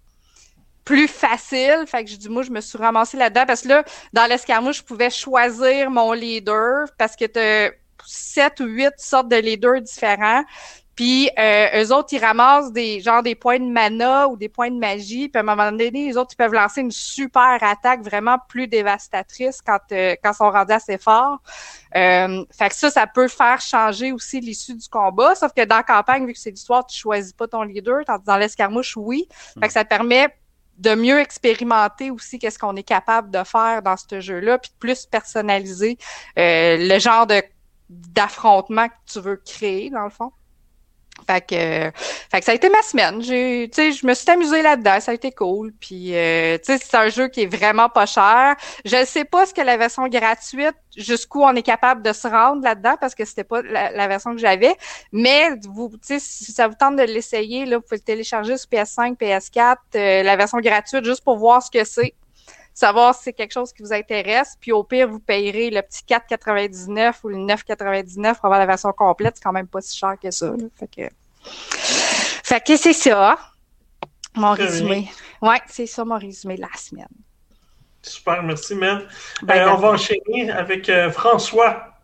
plus 0.89 1.07
facile. 1.07 1.85
Fait 1.87 2.03
que 2.03 2.09
j'ai 2.09 2.17
dit, 2.17 2.31
moi, 2.31 2.43
je 2.43 2.51
me 2.51 2.63
suis 2.63 2.79
ramassée 2.79 3.19
là-dedans 3.19 3.45
parce 3.47 3.61
que 3.61 3.69
là, 3.69 3.85
dans 4.15 4.25
l'escarmouche, 4.25 4.79
je 4.79 4.83
pouvais 4.83 5.11
choisir 5.11 5.91
mon 5.91 6.13
leader 6.13 6.87
parce 6.97 7.15
que 7.15 7.27
tu 7.27 7.77
sept 8.07 8.61
ou 8.61 8.65
huit 8.65 8.95
sortes 8.97 9.29
de 9.29 9.37
leaders 9.37 9.83
différents. 9.83 10.43
Puis 10.95 11.29
euh, 11.39 11.85
eux 11.85 11.93
autres, 11.93 12.09
ils 12.13 12.25
ramassent 12.25 12.73
des 12.73 13.01
genre 13.01 13.23
des 13.23 13.35
points 13.35 13.61
de 13.61 13.71
mana 13.71 14.29
ou 14.29 14.37
des 14.39 14.49
points 14.49 14.71
de 14.71 14.79
magie. 14.79 15.29
Puis 15.29 15.39
à 15.39 15.41
un 15.41 15.45
moment 15.45 15.71
donné, 15.71 15.91
les 15.91 16.17
autres, 16.17 16.31
ils 16.33 16.37
peuvent 16.37 16.55
lancer 16.55 16.81
une 16.81 16.91
super 16.91 17.59
attaque 17.63 18.01
vraiment 18.01 18.39
plus 18.49 18.67
dévastatrice 18.67 19.61
quand 19.61 19.79
euh, 19.93 20.17
quand 20.25 20.33
ils 20.33 20.37
sont 20.37 20.51
rendus 20.51 20.73
assez 20.73 20.97
forts. 20.97 21.43
Euh, 21.97 22.45
fait 22.51 22.71
que 22.71 22.75
ça, 22.75 22.91
ça 22.91 23.07
peut 23.07 23.29
faire 23.29 23.61
changer 23.61 24.11
aussi 24.11 24.41
l'issue 24.41 24.75
du 24.75 24.89
combat. 24.89 25.35
Sauf 25.35 25.53
que 25.53 25.65
dans 25.67 25.77
la 25.77 25.83
campagne, 25.83 26.27
vu 26.27 26.33
que 26.33 26.39
c'est 26.39 26.51
l'histoire, 26.51 26.87
tu 26.87 26.99
choisis 26.99 27.35
pas 27.35 27.47
ton 27.47 27.63
leader. 27.63 28.05
Tandis 28.07 28.25
dans 28.25 28.39
l'escarmouche, 28.39 28.97
oui. 28.97 29.29
Fait 29.61 29.67
que 29.67 29.73
ça 29.75 29.85
permet 29.85 30.29
de 30.79 30.95
mieux 30.95 31.19
expérimenter 31.21 32.11
aussi 32.11 32.39
qu'est-ce 32.39 32.59
qu'on 32.59 32.77
est 32.77 32.83
capable 32.83 33.31
de 33.31 33.43
faire 33.45 33.83
dans 33.83 33.97
ce 33.97 34.21
jeu-là, 34.21 34.59
puis 34.59 34.71
de 34.71 34.79
plus 34.79 35.07
personnaliser 35.07 35.99
euh, 36.39 36.77
le 36.79 36.99
genre 36.99 37.27
de 37.27 37.43
d'affrontement 37.89 38.89
que 38.89 38.95
tu 39.07 39.21
veux 39.21 39.37
créer, 39.37 39.89
dans 39.89 40.05
le 40.05 40.11
fond. 40.11 40.31
Fait 41.29 41.43
que, 41.43 41.91
fait 42.31 42.39
que 42.39 42.45
ça 42.45 42.53
a 42.53 42.55
été 42.55 42.71
ma 42.71 42.81
semaine. 42.81 43.21
J'ai, 43.21 43.71
je 43.71 44.07
me 44.07 44.15
suis 44.15 44.31
amusée 44.31 44.63
là-dedans, 44.63 44.99
ça 44.99 45.11
a 45.11 45.15
été 45.15 45.31
cool. 45.31 45.75
Puis, 45.79 46.17
euh, 46.17 46.57
c'est 46.63 46.95
un 46.95 47.11
jeu 47.11 47.29
qui 47.29 47.43
est 47.43 47.55
vraiment 47.55 47.91
pas 47.91 48.07
cher. 48.07 48.57
Je 48.87 49.05
sais 49.05 49.27
pas 49.27 49.45
ce 49.45 49.53
que 49.53 49.61
la 49.61 49.77
version 49.77 50.09
gratuite, 50.09 50.75
jusqu'où 50.97 51.43
on 51.43 51.55
est 51.55 51.63
capable 51.63 52.01
de 52.01 52.15
se 52.15 52.27
rendre 52.27 52.63
là-dedans, 52.63 52.97
parce 52.99 53.15
que 53.15 53.27
c'était 53.27 53.45
pas 53.45 53.61
la, 53.61 54.09
version 54.09 54.33
que 54.33 54.41
j'avais. 54.41 54.75
Mais 55.13 55.51
vous, 55.69 55.93
si 56.01 56.19
ça 56.21 56.67
vous 56.67 56.77
tente 56.81 56.97
de 56.97 57.03
l'essayer, 57.03 57.67
là, 57.67 57.77
vous 57.77 57.83
pouvez 57.83 57.99
le 57.99 58.05
télécharger 58.05 58.57
sur 58.57 58.71
PS5, 58.71 59.19
PS4, 59.19 59.77
euh, 59.97 60.23
la 60.23 60.37
version 60.37 60.59
gratuite, 60.61 61.05
juste 61.05 61.23
pour 61.23 61.37
voir 61.37 61.63
ce 61.63 61.71
que 61.71 61.85
c'est 61.85 62.15
savoir 62.79 63.13
si 63.15 63.25
c'est 63.25 63.33
quelque 63.33 63.53
chose 63.53 63.73
qui 63.73 63.83
vous 63.83 63.93
intéresse. 63.93 64.57
Puis 64.61 64.71
au 64.71 64.85
pire, 64.85 65.09
vous 65.09 65.19
payerez 65.19 65.71
le 65.71 65.83
petit 65.83 66.03
4,99 66.09 67.15
ou 67.25 67.29
le 67.29 67.39
9,99 67.39 68.37
pour 68.37 68.45
avoir 68.45 68.61
la 68.61 68.67
version 68.67 68.93
complète. 68.93 69.37
C'est 69.37 69.43
quand 69.43 69.53
même 69.53 69.67
pas 69.67 69.81
si 69.81 69.97
cher 69.97 70.15
que 70.23 70.31
ça. 70.31 70.53
Fait 70.77 70.87
que, 70.87 71.09
fait 71.43 72.65
que 72.65 72.77
c'est 72.77 72.93
ça. 72.93 73.37
Mon 74.35 74.53
résumé. 74.53 75.11
Ouais, 75.43 75.61
c'est 75.67 75.87
ça 75.87 76.05
mon 76.05 76.19
résumé 76.19 76.55
de 76.55 76.61
la 76.61 76.77
semaine. 76.77 77.09
Super, 78.01 78.43
merci, 78.45 78.77
man. 78.77 79.07
Ben, 79.43 79.69
on 79.71 79.77
va 79.77 79.89
enchaîner 79.91 80.51
avec 80.51 80.89
euh, 80.89 81.11
François. 81.11 81.98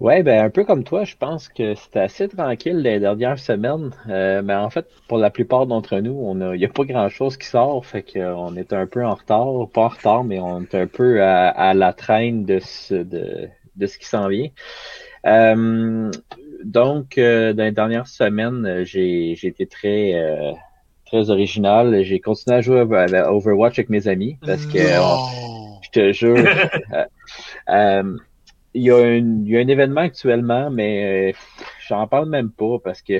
Ouais, 0.00 0.22
ben 0.22 0.46
un 0.46 0.48
peu 0.48 0.64
comme 0.64 0.82
toi, 0.82 1.04
je 1.04 1.14
pense 1.14 1.50
que 1.50 1.74
c'était 1.74 2.00
assez 2.00 2.26
tranquille 2.26 2.78
les 2.78 3.00
dernières 3.00 3.38
semaines. 3.38 3.90
Euh, 4.08 4.40
mais 4.42 4.54
en 4.54 4.70
fait, 4.70 4.86
pour 5.08 5.18
la 5.18 5.28
plupart 5.28 5.66
d'entre 5.66 5.98
nous, 5.98 6.18
on 6.18 6.40
a, 6.40 6.54
il 6.54 6.58
n'y 6.58 6.64
a 6.64 6.70
pas 6.70 6.84
grand 6.84 7.10
chose 7.10 7.36
qui 7.36 7.46
sort, 7.46 7.84
fait 7.84 8.02
qu'on 8.02 8.56
est 8.56 8.72
un 8.72 8.86
peu 8.86 9.04
en 9.04 9.14
retard, 9.14 9.68
pas 9.74 9.82
en 9.82 9.88
retard, 9.88 10.24
mais 10.24 10.40
on 10.40 10.62
est 10.62 10.74
un 10.74 10.86
peu 10.86 11.22
à, 11.22 11.74
la 11.74 11.92
traîne 11.92 12.46
de 12.46 12.60
ce, 12.60 12.94
de, 12.94 13.48
de 13.76 13.86
ce 13.86 13.98
qui 13.98 14.06
s'en 14.06 14.28
vient. 14.28 14.48
Euh, 15.26 16.10
donc, 16.64 17.18
euh, 17.18 17.52
dans 17.52 17.64
les 17.64 17.72
dernières 17.72 18.08
semaines, 18.08 18.84
j'ai, 18.84 19.34
j'ai 19.36 19.48
été 19.48 19.66
très 19.66 20.14
euh, 20.14 20.52
très 21.04 21.28
original. 21.28 22.02
J'ai 22.04 22.20
continué 22.20 22.56
à 22.56 22.60
jouer 22.62 22.80
à 22.80 23.32
Overwatch 23.34 23.78
avec 23.78 23.90
mes 23.90 24.08
amis 24.08 24.38
parce 24.46 24.64
que 24.64 24.78
je 24.78 25.90
te 25.90 26.12
jure. 26.12 26.42
il 28.74 28.82
y, 28.82 28.90
a 28.90 28.96
un, 28.96 29.16
il 29.16 29.48
y 29.48 29.56
a 29.56 29.60
un 29.60 29.68
événement 29.68 30.02
actuellement, 30.02 30.70
mais 30.70 31.32
euh, 31.32 31.36
j'en 31.88 32.06
parle 32.06 32.28
même 32.28 32.50
pas 32.50 32.78
parce 32.82 33.02
que 33.02 33.14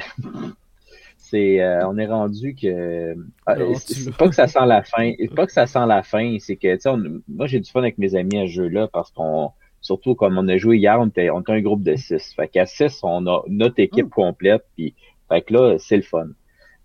c'est 1.18 1.60
euh, 1.60 1.86
on 1.88 1.98
est 1.98 2.06
rendu 2.06 2.54
que 2.54 2.66
euh, 2.66 3.74
c'est 3.76 4.16
pas 4.16 4.28
que 4.28 4.34
ça 4.34 4.46
sent 4.46 4.66
la 4.66 4.82
fin, 4.84 5.12
pas 5.34 5.46
que 5.46 5.52
ça 5.52 5.66
sent 5.66 5.86
la 5.86 6.02
fin, 6.02 6.36
c'est 6.38 6.56
que 6.56 6.74
tu 6.74 6.80
sais 6.82 6.90
moi 7.28 7.46
j'ai 7.46 7.60
du 7.60 7.70
fun 7.70 7.80
avec 7.80 7.98
mes 7.98 8.14
amis 8.14 8.38
à 8.38 8.46
ce 8.46 8.52
jeu-là 8.52 8.88
parce 8.88 9.10
qu'on 9.10 9.50
surtout 9.80 10.14
comme 10.14 10.38
on 10.38 10.48
a 10.48 10.56
joué 10.56 10.78
hier, 10.78 10.98
on 11.00 11.06
était, 11.06 11.30
on 11.30 11.40
était 11.40 11.52
un 11.52 11.60
groupe 11.60 11.82
de 11.82 11.96
six. 11.96 12.32
Fait 12.34 12.48
qu'à 12.48 12.66
six, 12.66 13.00
on 13.02 13.26
a 13.26 13.42
notre 13.48 13.80
équipe 13.80 14.06
mm. 14.06 14.10
complète, 14.10 14.64
puis 14.76 14.94
fait 15.28 15.42
que 15.42 15.54
là, 15.54 15.76
c'est 15.78 15.96
le 15.96 16.02
fun. 16.02 16.28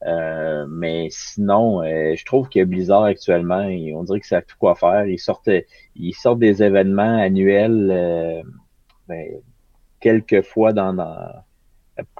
Euh, 0.05 0.65
mais 0.69 1.07
sinon, 1.09 1.83
je 1.83 2.25
trouve 2.25 2.47
que 2.49 2.63
Blizzard 2.63 3.03
actuellement, 3.03 3.67
on 3.95 4.03
dirait 4.03 4.19
que 4.19 4.27
ça 4.27 4.41
tout 4.41 4.55
quoi 4.59 4.75
faire. 4.75 5.05
Ils 5.07 5.19
sortent, 5.19 5.49
ils 5.95 6.13
sortent 6.13 6.39
des 6.39 6.61
événements 6.61 7.17
annuels 7.17 8.43
ben, 9.07 9.27
quelques 9.99 10.41
fois 10.41 10.73
dans, 10.73 10.93
dans, 10.93 11.17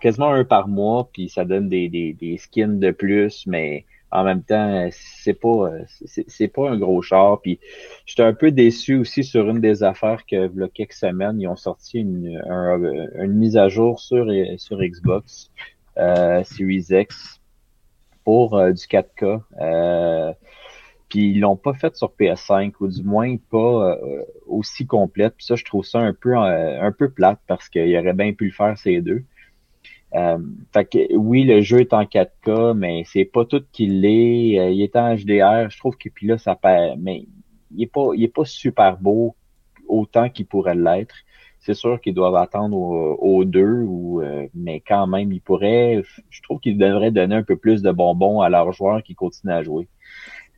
quasiment 0.02 0.32
un 0.32 0.44
par 0.44 0.68
mois, 0.68 1.10
puis 1.12 1.30
ça 1.30 1.46
donne 1.46 1.70
des, 1.70 1.90
des, 1.90 2.14
des 2.14 2.38
skins 2.38 2.80
de 2.80 2.92
plus, 2.92 3.46
mais 3.48 3.86
en 4.12 4.24
même 4.24 4.44
temps, 4.44 4.88
c'est 4.92 5.34
pas 5.34 5.72
c'est 5.98 6.48
pas 6.48 6.70
un 6.70 6.78
gros 6.78 7.02
char. 7.02 7.42
Puis 7.42 7.60
j'étais 8.06 8.24
un 8.24 8.34
peu 8.34 8.52
déçu 8.52 8.96
aussi 8.96 9.24
sur 9.24 9.50
une 9.50 9.60
des 9.60 9.84
affaires 9.84 10.26
que 10.26 10.50
il 10.54 10.60
y 10.60 10.64
a 10.64 10.70
quelques 10.70 10.94
semaines, 10.94 11.42
ils 11.42 11.48
ont 11.48 11.56
sorti 11.56 12.00
une, 12.00 12.42
une 13.20 13.34
mise 13.34 13.58
à 13.58 13.68
jour 13.68 14.00
sur, 14.00 14.28
sur 14.58 14.80
Xbox 14.82 15.52
euh, 15.98 16.44
Series 16.44 16.86
X 16.90 17.42
pour 18.26 18.58
euh, 18.58 18.72
du 18.72 18.84
4K. 18.84 19.42
Euh, 19.62 20.34
puis 21.08 21.30
ils 21.30 21.40
l'ont 21.40 21.56
pas 21.56 21.74
fait 21.74 21.96
sur 21.96 22.12
PS5 22.20 22.74
ou 22.82 22.88
du 22.88 23.04
moins 23.04 23.38
pas 23.50 23.98
euh, 23.98 24.24
aussi 24.48 24.86
complète. 24.86 25.36
Puis 25.38 25.46
ça, 25.46 25.56
je 25.56 25.64
trouve 25.64 25.86
ça 25.86 26.00
un 26.00 26.14
peu 26.14 26.36
euh, 26.36 26.82
un 26.82 26.92
peu 26.92 27.10
plate 27.10 27.40
parce 27.48 27.70
qu'il 27.70 27.96
aurait 27.98 28.14
bien 28.14 28.34
pu 28.34 28.48
le 28.48 28.52
faire 28.52 28.78
ces 28.78 29.02
deux. 29.02 29.24
Fait 30.74 30.86
que 30.86 31.14
oui, 31.16 31.44
le 31.44 31.62
jeu 31.62 31.82
est 31.82 31.94
en 31.94 32.04
4K, 32.04 32.74
mais 32.74 33.04
c'est 33.06 33.26
pas 33.26 33.44
tout 33.46 33.64
qu'il. 33.74 34.06
Euh, 34.06 34.70
il 34.72 34.82
est 34.82 34.96
en 34.96 35.14
HDR. 35.14 35.70
Je 35.70 35.78
trouve 35.78 35.98
que 35.98 36.10
puis 36.10 36.28
là, 36.28 36.38
ça 36.38 36.56
perd. 36.56 37.00
Mais 37.00 37.26
il 37.76 37.84
est 37.84 37.88
pas, 37.88 38.10
il 38.16 38.24
est 38.24 38.34
pas 38.34 38.46
super 38.46 38.98
beau 38.98 39.36
autant 39.88 40.30
qu'il 40.30 40.46
pourrait 40.46 40.76
l'être. 40.76 41.16
C'est 41.66 41.74
sûr 41.74 42.00
qu'ils 42.00 42.14
doivent 42.14 42.36
attendre 42.36 42.78
aux 42.78 43.44
deux, 43.44 43.82
ou, 43.82 44.22
mais 44.54 44.82
quand 44.82 45.08
même, 45.08 45.32
ils 45.32 45.42
pourraient. 45.42 46.04
Je 46.30 46.42
trouve 46.44 46.60
qu'ils 46.60 46.78
devraient 46.78 47.10
donner 47.10 47.36
un 47.36 47.44
peu 47.44 47.56
plus 47.56 47.82
de 47.82 47.92
bonbons 47.92 48.42
à 48.42 48.50
leurs 48.50 48.72
joueurs 48.72 49.02
qui 49.02 49.16
continuent 49.16 49.54
à 49.54 49.64
jouer. 49.64 49.88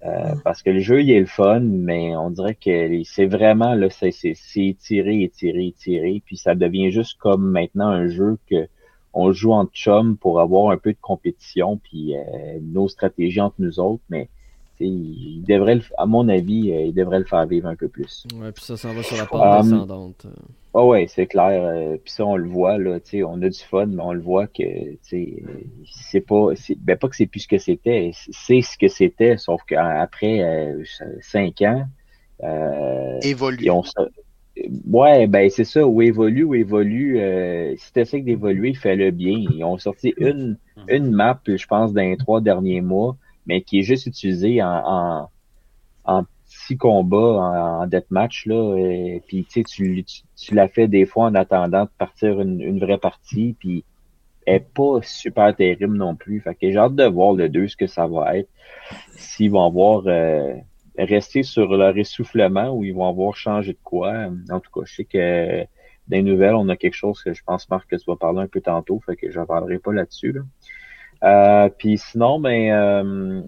Euh, 0.06 0.36
parce 0.44 0.62
que 0.62 0.70
le 0.70 0.80
jeu, 0.80 1.02
il 1.02 1.12
est 1.12 1.20
le 1.20 1.26
fun, 1.26 1.60
mais 1.60 2.16
on 2.16 2.30
dirait 2.30 2.56
que 2.56 3.04
c'est 3.04 3.26
vraiment, 3.26 3.74
là, 3.74 3.90
c'est 3.90 4.12
étiré, 4.56 5.24
étiré, 5.24 5.68
étiré, 5.68 6.22
puis 6.24 6.38
ça 6.38 6.54
devient 6.54 6.92
juste 6.92 7.18
comme 7.20 7.50
maintenant 7.50 7.88
un 7.88 8.08
jeu 8.08 8.38
que 8.50 8.68
on 9.14 9.32
joue 9.32 9.54
en 9.54 9.66
chum 9.66 10.16
pour 10.16 10.40
avoir 10.40 10.72
un 10.72 10.78
peu 10.78 10.94
de 10.94 10.98
compétition, 11.02 11.78
puis 11.78 12.16
euh, 12.16 12.60
nos 12.62 12.88
stratégies 12.88 13.42
entre 13.42 13.56
nous 13.58 13.80
autres, 13.80 14.04
mais 14.10 14.30
il 14.80 15.44
devrait, 15.48 15.80
à 15.98 16.06
mon 16.06 16.28
avis, 16.30 16.70
il 16.70 16.94
devrait 16.94 17.20
le 17.20 17.26
faire 17.26 17.46
vivre 17.46 17.68
un 17.68 17.76
peu 17.76 17.88
plus. 17.88 18.26
Ouais, 18.36 18.52
puis 18.52 18.64
ça 18.64 18.78
s'en 18.78 18.94
va 18.94 19.04
sur 19.04 19.18
la 19.18 19.26
pente 19.26 19.64
descendante. 19.64 20.28
Ah 20.74 20.86
ouais, 20.86 21.08
c'est 21.08 21.26
clair. 21.26 21.64
Euh, 21.64 21.98
puis 22.04 22.14
ça, 22.14 22.24
on 22.24 22.36
le 22.36 22.48
voit, 22.48 22.78
là, 22.78 23.00
tu 23.00 23.10
sais, 23.10 23.24
on 23.24 23.42
a 23.42 23.50
du 23.50 23.60
fun, 23.60 23.88
mais 23.88 24.04
on 24.04 24.14
le 24.14 24.22
voit 24.22 24.46
que, 24.46 24.62
tu 24.62 24.98
sais, 25.02 25.44
c'est 25.92 26.22
pas, 26.22 26.50
ben 26.78 26.96
pas 26.96 27.08
que 27.08 27.16
c'est 27.16 27.26
plus 27.26 27.40
ce 27.40 27.48
que 27.48 27.58
c'était, 27.58 28.12
c'est 28.14 28.62
ce 28.62 28.78
que 28.78 28.88
c'était, 28.88 29.38
sauf 29.38 29.62
qu'après 29.66 30.42
euh, 30.42 30.84
cinq 31.22 31.64
ans, 31.64 31.86
euh, 32.44 33.18
évolue. 33.24 33.72
Ouais, 34.88 35.26
ben 35.26 35.50
c'est 35.50 35.64
ça, 35.64 35.88
ou 35.88 36.02
évolue, 36.04 36.44
ou 36.44 36.54
évolue. 36.54 37.20
Euh, 37.20 37.74
si 37.78 37.94
t'essaies 37.94 38.22
d'évoluer, 38.22 38.76
fais-le 38.76 39.10
bien. 39.10 39.36
Ils 39.52 39.64
ont 39.64 39.80
sorti 39.80 40.14
une, 40.18 40.58
une 40.88 41.10
map, 41.10 41.40
je 41.48 41.66
pense, 41.66 41.92
dans 41.92 42.02
les 42.02 42.18
trois 42.18 42.40
derniers 42.40 42.82
mois, 42.82 43.18
mais 43.48 43.62
qui 43.62 43.80
est 43.80 43.84
juste 43.84 44.06
utilisée 44.06 44.62
en, 44.62 44.84
en, 44.86 45.30
en 46.06 46.24
six 46.46 46.78
combats 46.78 47.18
en, 47.18 47.82
en 47.82 47.88
deathmatch, 47.88 48.46
là, 48.46 48.76
et, 48.78 49.22
puis 49.28 49.46
tu, 49.46 49.64
tu, 49.64 50.04
tu 50.36 50.56
l'as 50.56 50.68
fait 50.68 50.88
des 50.88 51.06
fois 51.06 51.26
en 51.26 51.36
attendant 51.36 51.86
de 51.86 51.90
partir 51.98 52.40
une, 52.40 52.62
une 52.62 52.80
vraie 52.80 53.00
partie, 53.00 53.56
puis 53.58 53.84
est 54.48 54.66
pas 54.74 55.00
super 55.02 55.56
terrible 55.56 55.98
non 55.98 56.16
plus. 56.16 56.40
Fait 56.40 56.56
que 56.56 56.72
j'ai 56.72 56.78
hâte 56.78 56.96
de 56.96 57.04
voir 57.04 57.34
le 57.34 57.50
2 57.50 57.68
ce 57.68 57.76
que 57.76 57.88
ça 57.88 58.08
va 58.08 58.38
être. 58.38 58.50
S'ils 59.12 59.52
vont 59.52 59.66
avoir 59.66 60.04
euh, 60.08 60.56
resté 60.98 61.44
sur 61.44 61.76
leur 61.76 61.98
essoufflement 61.98 62.70
ou 62.70 62.84
ils 62.86 62.94
vont 62.94 63.08
avoir 63.08 63.36
changé 63.36 63.74
de 63.74 63.80
quoi. 63.84 64.30
En 64.50 64.60
tout 64.60 64.72
cas, 64.72 64.86
je 64.86 64.96
sais 64.96 65.04
que 65.04 65.66
les 66.10 66.22
nouvelles, 66.22 66.56
on 66.56 66.70
a 66.70 66.78
quelque 66.78 66.94
chose 66.94 67.22
que 67.22 67.34
je 67.34 67.44
pense, 67.44 67.70
Marc, 67.70 67.90
que 67.90 67.98
tu 67.98 68.06
vas 68.08 68.16
parler 68.16 68.40
un 68.40 68.48
peu 68.48 68.62
tantôt, 68.62 69.02
fait 69.06 69.18
que 69.18 69.30
je 69.30 69.42
parlerai 69.42 69.80
pas 69.80 69.92
là-dessus. 69.92 70.32
Là. 70.32 70.42
Euh, 71.24 71.70
puis 71.70 71.98
sinon, 71.98 72.40
ben, 72.40 72.72
euh, 72.72 73.42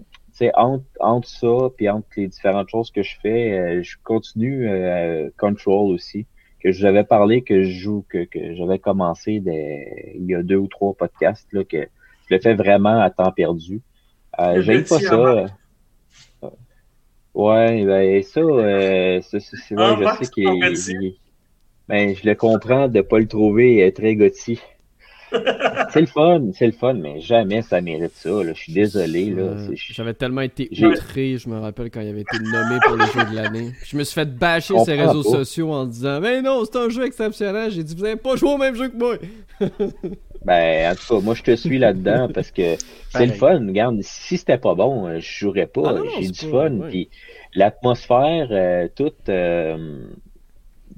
entre, 0.54 0.84
entre 1.00 1.28
ça, 1.28 1.68
puis 1.76 1.88
entre 1.88 2.08
les 2.16 2.28
différentes 2.28 2.68
choses 2.68 2.90
que 2.90 3.02
je 3.02 3.16
fais, 3.20 3.52
euh, 3.52 3.82
je 3.82 3.96
continue 4.02 4.68
euh, 4.68 5.30
Control 5.38 5.92
aussi, 5.92 6.26
que 6.62 6.72
j'avais 6.72 7.04
parlé, 7.04 7.42
que 7.42 7.62
je 7.62 7.70
joue, 7.70 8.04
que, 8.08 8.24
que 8.24 8.54
j'avais 8.54 8.78
commencé 8.78 9.40
des, 9.40 10.14
il 10.16 10.26
y 10.26 10.34
a 10.34 10.42
deux 10.42 10.56
ou 10.56 10.66
trois 10.66 10.94
podcasts, 10.94 11.52
là, 11.52 11.64
que 11.64 11.88
je 12.28 12.34
le 12.34 12.40
fais 12.40 12.54
vraiment 12.54 13.00
à 13.00 13.10
temps 13.10 13.32
perdu. 13.32 13.80
Euh, 14.38 14.62
J'aime 14.62 14.84
pas 14.84 15.00
ça. 15.00 15.46
Ouais, 17.32 17.84
ben 17.84 18.22
ça, 18.24 18.40
euh, 18.40 19.20
c'est 19.22 19.74
vrai, 19.74 19.96
je 19.96 20.24
sais 20.24 20.30
qu'il 20.30 21.16
ben, 21.88 22.14
je 22.14 22.28
le 22.28 22.34
comprends 22.34 22.88
de 22.88 23.00
pas 23.00 23.18
le 23.18 23.26
trouver 23.26 23.92
très 23.92 24.14
gothi 24.14 24.60
c'est 25.92 26.00
le 26.00 26.06
fun, 26.06 26.42
c'est 26.54 26.66
le 26.66 26.72
fun, 26.72 26.94
mais 26.94 27.20
jamais 27.20 27.62
ça 27.62 27.80
mérite 27.80 28.12
ça. 28.14 28.30
Là. 28.30 28.52
Je 28.54 28.60
suis 28.60 28.72
désolé. 28.72 29.30
Là. 29.30 29.56
J'avais 29.74 30.14
tellement 30.14 30.40
été 30.42 30.68
outré, 30.82 31.36
je 31.38 31.48
me 31.48 31.58
rappelle, 31.58 31.90
quand 31.90 32.00
il 32.00 32.08
avait 32.08 32.22
été 32.22 32.38
nommé 32.38 32.78
pour 32.84 32.96
le 32.96 33.04
jeu 33.06 33.30
de 33.30 33.34
l'année. 33.34 33.72
Je 33.84 33.96
me 33.96 34.04
suis 34.04 34.14
fait 34.14 34.36
bâcher 34.36 34.74
sur 34.74 34.84
les 34.86 35.02
réseaux 35.02 35.22
sociaux 35.22 35.72
en 35.72 35.86
disant 35.86 36.20
Mais 36.20 36.42
non, 36.42 36.64
c'est 36.64 36.78
un 36.78 36.88
jeu 36.88 37.04
exceptionnel. 37.04 37.70
J'ai 37.70 37.84
dit 37.84 37.94
Vous 37.94 38.02
n'avez 38.02 38.16
pas 38.16 38.36
joué 38.36 38.50
au 38.50 38.58
même 38.58 38.74
jeu 38.74 38.88
que 38.88 38.96
moi. 38.96 39.16
ben, 40.44 40.92
en 40.92 40.94
tout 40.94 41.14
cas, 41.14 41.20
moi, 41.20 41.34
je 41.34 41.42
te 41.42 41.56
suis 41.56 41.78
là-dedans 41.78 42.28
parce 42.32 42.50
que 42.50 42.76
c'est 43.10 43.26
le 43.26 43.32
fun. 43.32 43.58
Regarde, 43.58 43.98
si 44.02 44.38
c'était 44.38 44.58
pas 44.58 44.74
bon, 44.74 45.06
euh, 45.06 45.20
je 45.20 45.38
jouerais 45.38 45.66
pas. 45.66 45.96
Ah 45.96 46.02
J'ai 46.20 46.30
du 46.30 46.50
fun. 46.50 46.78
Puis 46.88 47.08
l'atmosphère, 47.54 48.48
euh, 48.50 48.88
toute. 48.94 49.28
Euh, 49.28 50.06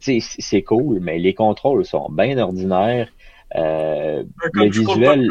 c'est 0.01 0.63
cool, 0.63 1.01
mais 1.01 1.19
les 1.19 1.35
contrôles 1.35 1.85
sont 1.85 2.09
bien 2.11 2.37
ordinaires. 2.39 3.09
Euh, 3.57 4.23
le 4.55 4.71
visuel, 4.71 5.31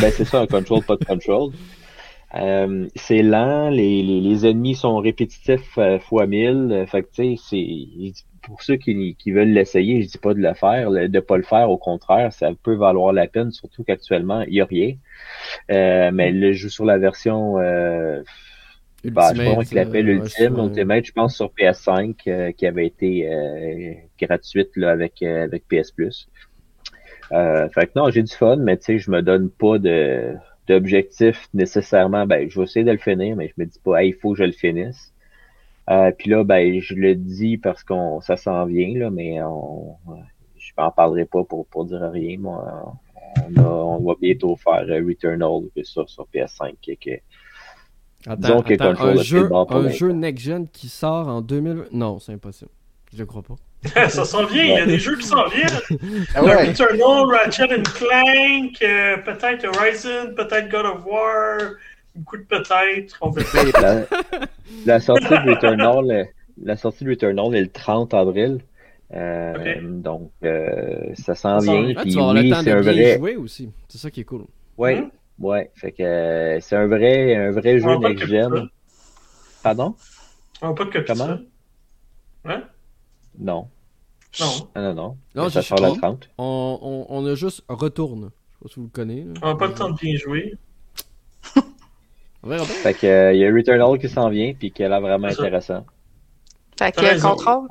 ben 0.00 0.10
c'est 0.12 0.24
ça, 0.24 0.40
un 0.40 0.46
control, 0.46 0.82
pas 0.82 0.96
de 0.96 1.04
control. 1.04 1.52
Euh, 2.34 2.86
c'est 2.94 3.22
lent, 3.22 3.70
les, 3.70 4.02
les, 4.02 4.20
les, 4.20 4.46
ennemis 4.46 4.76
sont 4.76 4.98
répétitifs 4.98 5.76
euh, 5.78 5.98
fois 5.98 6.26
mille. 6.26 6.68
Euh, 6.70 6.86
fait 6.86 7.02
que 7.02 7.08
tu 7.12 7.36
sais, 7.36 8.14
c'est 8.14 8.24
pour 8.42 8.62
ceux 8.62 8.76
qui, 8.76 9.16
qui 9.18 9.32
veulent 9.32 9.50
l'essayer, 9.50 10.02
je 10.02 10.08
dis 10.08 10.18
pas 10.18 10.32
de 10.32 10.40
le 10.40 10.54
faire, 10.54 10.90
de 10.90 11.20
pas 11.20 11.36
le 11.36 11.42
faire, 11.42 11.70
au 11.70 11.76
contraire, 11.76 12.32
ça 12.32 12.50
peut 12.62 12.76
valoir 12.76 13.12
la 13.12 13.26
peine, 13.26 13.50
surtout 13.50 13.82
qu'actuellement 13.82 14.42
il 14.42 14.54
y 14.54 14.60
a 14.60 14.64
rien. 14.64 14.94
Euh, 15.70 16.10
mais 16.12 16.30
le 16.30 16.52
joue 16.52 16.68
sur 16.68 16.84
la 16.84 16.98
version 16.98 17.58
euh, 17.58 18.22
bah, 19.04 19.32
je 19.34 19.42
pense 19.42 19.68
qu'il 19.68 19.76
l'appelle 19.76 20.08
Ultime, 20.08 20.56
Ultimate, 20.56 21.04
je 21.04 21.12
pense 21.12 21.34
sur 21.34 21.46
PS5 21.46 22.54
qui 22.54 22.66
avait 22.66 22.86
été 22.86 23.98
gratuite 24.20 24.70
là 24.76 24.90
avec 24.92 25.22
avec 25.22 25.64
PS 25.68 25.90
Plus. 25.90 26.28
Euh, 27.32 27.68
fait 27.68 27.86
que 27.86 27.92
non, 27.96 28.10
j'ai 28.10 28.22
du 28.22 28.32
fun, 28.32 28.56
mais 28.56 28.76
tu 28.76 28.84
sais, 28.84 28.98
je 28.98 29.10
me 29.10 29.22
donne 29.22 29.50
pas 29.50 29.78
de 29.78 30.34
d'objectif 30.68 31.48
nécessairement. 31.52 32.26
Ben, 32.26 32.48
je 32.48 32.58
vais 32.58 32.64
essayer 32.64 32.84
de 32.84 32.92
le 32.92 32.98
finir, 32.98 33.36
mais 33.36 33.48
je 33.48 33.54
me 33.56 33.66
dis 33.66 33.78
pas, 33.82 34.02
il 34.04 34.14
faut 34.14 34.32
que 34.32 34.38
je 34.38 34.44
le 34.44 34.52
finisse. 34.52 35.12
Euh, 35.88 36.12
puis 36.16 36.30
là, 36.30 36.44
ben, 36.44 36.80
je 36.80 36.94
le 36.94 37.14
dis 37.14 37.58
parce 37.58 37.82
qu'on 37.82 38.20
ça 38.20 38.36
s'en 38.36 38.66
vient, 38.66 38.96
là, 38.96 39.10
mais 39.10 39.42
on, 39.42 39.96
je 40.56 40.72
m'en 40.78 40.90
parlerai 40.90 41.24
pas 41.24 41.42
pour, 41.44 41.66
pour 41.66 41.84
dire 41.86 42.02
rien. 42.12 42.38
Moi, 42.38 42.94
on, 43.56 43.62
on 43.62 44.06
va 44.06 44.14
bientôt 44.20 44.56
faire 44.56 44.86
Returnal 44.86 45.62
sur, 45.82 46.08
sur 46.08 46.26
PS5. 46.32 46.74
Que, 46.82 47.18
attends, 48.26 48.60
attends, 48.60 49.04
un, 49.04 49.16
jeu, 49.16 49.50
un 49.52 49.88
jeu 49.88 50.12
next-gen 50.12 50.68
qui 50.68 50.88
sort 50.88 51.28
en 51.28 51.40
2000... 51.40 51.86
Non, 51.92 52.18
c'est 52.18 52.32
impossible. 52.32 52.70
Je 53.12 53.24
crois 53.24 53.42
pas. 53.42 53.56
ça 54.08 54.24
s'en 54.24 54.44
vient, 54.44 54.62
il 54.62 54.70
y 54.70 54.78
a 54.78 54.86
des 54.86 54.98
jeux 54.98 55.16
qui 55.16 55.26
s'en 55.26 55.46
viennent. 55.48 55.98
Ah 56.34 56.44
ouais. 56.44 56.68
Returnal, 56.68 57.34
Ratchet 57.34 57.74
and 57.74 57.82
Clank, 57.82 58.82
euh, 58.82 59.16
peut-être 59.18 59.66
Horizon, 59.66 60.34
peut-être 60.36 60.68
God 60.68 60.86
of 60.86 61.06
War, 61.06 61.58
beaucoup 62.14 62.36
de 62.36 62.42
peut-être. 62.42 63.18
On 63.22 63.32
la, 63.80 64.04
la, 64.84 65.00
sortie 65.00 65.24
de 65.24 65.50
Returnal, 65.50 66.28
la 66.62 66.76
sortie 66.76 67.04
de 67.04 67.10
Returnal 67.10 67.54
est 67.54 67.62
le 67.62 67.68
30 67.68 68.12
avril. 68.14 68.60
Euh, 69.12 69.80
Donc, 69.82 70.30
euh, 70.44 71.14
ça 71.14 71.34
s'en 71.34 71.58
vient. 71.58 71.92
Ah, 71.96 72.02
puis 72.02 72.16
oui, 72.16 72.52
c'est 72.62 72.70
un 72.70 72.80
vrai. 72.80 73.16
jouer 73.18 73.36
aussi. 73.36 73.70
C'est 73.88 73.98
ça 73.98 74.10
qui 74.10 74.20
est 74.20 74.24
cool. 74.24 74.44
Ouais, 74.78 75.00
hmm? 75.00 75.10
ouais. 75.40 75.70
Fait 75.74 75.92
que 75.92 76.02
euh, 76.02 76.60
c'est 76.60 76.76
un 76.76 76.86
vrai, 76.86 77.34
un 77.34 77.50
vrai 77.50 77.80
jeu 77.80 77.96
next-gen. 77.98 78.68
Pardon? 79.62 79.94
On 80.62 80.74
pas 80.74 80.84
de 80.84 80.90
copie 80.90 81.04
Comment? 81.06 81.38
Ouais? 82.44 82.62
Non. 83.40 83.68
Non. 84.38 84.68
Ah, 84.74 84.82
non, 84.82 84.94
non. 84.94 85.16
Non, 85.34 85.50
ça 85.50 85.62
sort 85.62 85.80
la 85.80 85.90
30. 85.90 86.30
On, 86.38 86.78
on, 86.80 87.06
on, 87.08 87.26
a 87.26 87.34
juste 87.34 87.64
Retourne. 87.68 88.30
Je 88.30 88.58
sais 88.58 88.62
pas 88.62 88.68
si 88.68 88.74
vous 88.76 88.86
le 88.86 88.90
connaissez. 88.90 89.26
On 89.42 89.48
n'a 89.48 89.54
pas 89.56 89.66
le 89.66 89.74
temps 89.74 89.90
de 89.90 89.96
bien 89.98 90.16
jouer. 90.16 90.56
Fait 92.42 92.94
que, 92.94 93.06
euh, 93.06 93.32
il 93.34 93.40
y 93.40 93.44
a 93.44 93.52
Returnal 93.52 93.98
qui 93.98 94.08
s'en 94.08 94.30
vient, 94.30 94.54
puis 94.54 94.70
qui 94.70 94.82
a 94.82 94.88
l'air 94.88 95.00
vraiment 95.00 95.28
intéressant. 95.28 95.84
Fait 96.78 96.92
que 96.92 97.20
Control. 97.20 97.66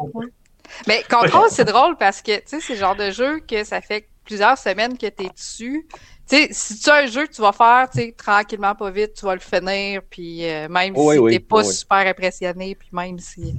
Mais 0.88 1.04
Control, 1.10 1.48
c'est 1.50 1.66
drôle 1.66 1.98
parce 1.98 2.22
que, 2.22 2.38
tu 2.38 2.44
sais, 2.46 2.60
c'est 2.60 2.74
le 2.74 2.80
genre 2.80 2.96
de 2.96 3.10
jeu 3.10 3.40
que 3.40 3.64
ça 3.64 3.82
fait 3.82 4.08
plusieurs 4.24 4.58
semaines 4.58 4.98
que 4.98 5.08
tu 5.08 5.26
es 5.26 5.30
dessus. 5.30 5.88
Tu 6.30 6.36
sais, 6.36 6.48
si 6.52 6.80
tu 6.80 6.90
as 6.92 6.98
un 6.98 7.06
jeu 7.08 7.26
que 7.26 7.34
tu 7.34 7.42
vas 7.42 7.52
faire, 7.52 7.90
tu 7.92 8.00
sais, 8.00 8.14
tranquillement, 8.16 8.76
pas 8.76 8.92
vite, 8.92 9.16
tu 9.16 9.26
vas 9.26 9.34
le 9.34 9.40
finir, 9.40 10.02
puis 10.08 10.46
euh, 10.46 10.70
même 10.70 10.96
si 10.96 11.18
tu 11.18 11.30
t'es 11.32 11.40
pas 11.40 11.64
super 11.64 11.98
impressionné, 11.98 12.76
puis 12.76 12.90
même 12.92 13.18
si... 13.18 13.56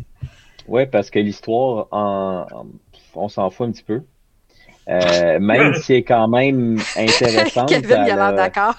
Oui, 0.70 0.86
parce 0.86 1.10
que 1.10 1.18
l'histoire, 1.18 1.88
on 1.90 3.28
s'en 3.28 3.50
fout 3.50 3.68
un 3.68 3.72
petit 3.72 3.82
peu. 3.82 4.02
Euh, 4.88 5.38
même 5.40 5.74
si 5.74 5.82
c'est 5.82 6.02
quand 6.02 6.28
même 6.28 6.78
intéressant. 6.96 7.66
Kevin, 7.68 8.02
il 8.06 8.10
a 8.12 8.16
l'air 8.16 8.32
d'accord. 8.34 8.76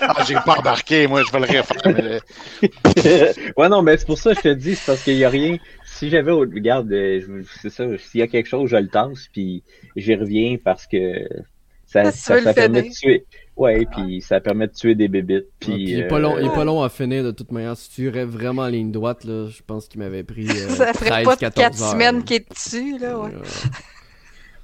ah, 0.00 0.24
j'ai 0.26 0.34
pas 0.34 0.56
embarqué, 0.58 1.06
moi, 1.06 1.22
je 1.22 1.32
vais 1.32 1.38
le 1.38 1.60
refaire. 1.60 3.32
ouais, 3.56 3.68
non, 3.68 3.82
mais 3.82 3.96
c'est 3.96 4.06
pour 4.06 4.18
ça 4.18 4.34
que 4.34 4.36
je 4.36 4.42
te 4.42 4.54
dis, 4.54 4.74
c'est 4.74 4.86
parce 4.86 5.02
qu'il 5.02 5.16
n'y 5.16 5.24
a 5.24 5.30
rien. 5.30 5.58
Si 5.84 6.10
j'avais, 6.10 6.32
regarde, 6.32 6.92
euh, 6.92 7.42
c'est 7.60 7.70
ça, 7.70 7.84
s'il 7.96 8.20
y 8.20 8.22
a 8.22 8.26
quelque 8.26 8.48
chose, 8.48 8.68
je 8.68 8.76
le 8.76 8.88
tense, 8.88 9.28
puis 9.32 9.62
j'y 9.96 10.14
reviens 10.16 10.56
parce 10.62 10.86
que 10.86 11.26
ça, 11.86 12.10
ça, 12.10 12.40
ça 12.42 12.52
permet 12.52 12.82
de 12.82 12.90
tuer. 12.90 13.24
Ouais, 13.58 13.86
puis 13.90 14.20
ça 14.20 14.40
permet 14.40 14.68
de 14.68 14.72
tuer 14.72 14.94
des 14.94 15.08
bébites. 15.08 15.48
Puis, 15.58 15.72
il, 15.72 15.98
est 15.98 16.06
pas 16.06 16.20
long, 16.20 16.38
il 16.38 16.46
est 16.46 16.54
pas 16.54 16.60
euh, 16.60 16.64
long 16.64 16.80
à 16.80 16.88
finir 16.88 17.24
de 17.24 17.32
toute 17.32 17.50
manière. 17.50 17.76
Si 17.76 17.90
tu 17.90 18.02
irais 18.02 18.24
vraiment 18.24 18.62
en 18.62 18.68
ligne 18.68 18.92
droite, 18.92 19.24
là, 19.24 19.48
je 19.48 19.62
pense 19.66 19.88
qu'il 19.88 20.00
m'avait 20.00 20.22
pris 20.22 20.48
euh, 20.48 20.68
ça 20.68 20.94
ferait 20.94 21.24
13, 21.24 21.24
pas 21.24 21.36
14 21.36 21.66
4 21.66 21.90
semaines 21.90 22.22
qu'il 22.22 22.36
est 22.36 22.48
dessus, 22.48 22.98
là, 22.98 23.18
ouais. 23.18 23.32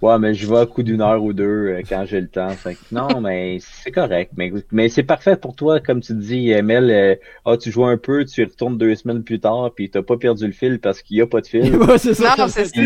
Ouais, 0.03 0.18
mais 0.18 0.34
je 0.34 0.47
vais 0.47 0.59
à 0.59 0.66
coup 0.66 0.82
d'une 0.82 1.01
heure 1.01 1.22
ou 1.22 1.32
deux 1.32 1.45
euh, 1.45 1.82
quand 1.88 2.05
j'ai 2.07 2.20
le 2.20 2.28
temps. 2.28 2.51
Fait 2.51 2.76
non, 2.92 3.20
mais 3.20 3.59
c'est 3.61 3.90
correct. 3.90 4.32
Mais, 4.36 4.53
mais 4.70 4.88
c'est 4.88 5.03
parfait 5.03 5.36
pour 5.36 5.55
toi, 5.57 5.80
comme 5.80 6.01
tu 6.01 6.14
dis, 6.14 6.55
Mel. 6.62 6.90
Euh, 6.90 7.14
ah, 7.45 7.57
tu 7.57 7.70
joues 7.70 7.86
un 7.86 7.97
peu, 7.97 8.24
tu 8.24 8.42
y 8.42 8.45
retournes 8.45 8.76
deux 8.76 8.95
semaines 8.95 9.22
plus 9.22 9.40
tard, 9.40 9.70
puis 9.74 9.90
t'as 9.90 10.03
pas 10.03 10.16
perdu 10.16 10.47
le 10.47 10.53
fil 10.53 10.78
parce 10.78 11.03
qu'il 11.03 11.16
y 11.16 11.20
a 11.22 11.26
pas 11.26 11.40
de 11.40 11.47
fil. 11.47 11.72
c'est 11.99 12.14
ça. 12.14 12.34
Non, 12.38 12.49
c'est 12.49 12.66
c'est 12.66 12.80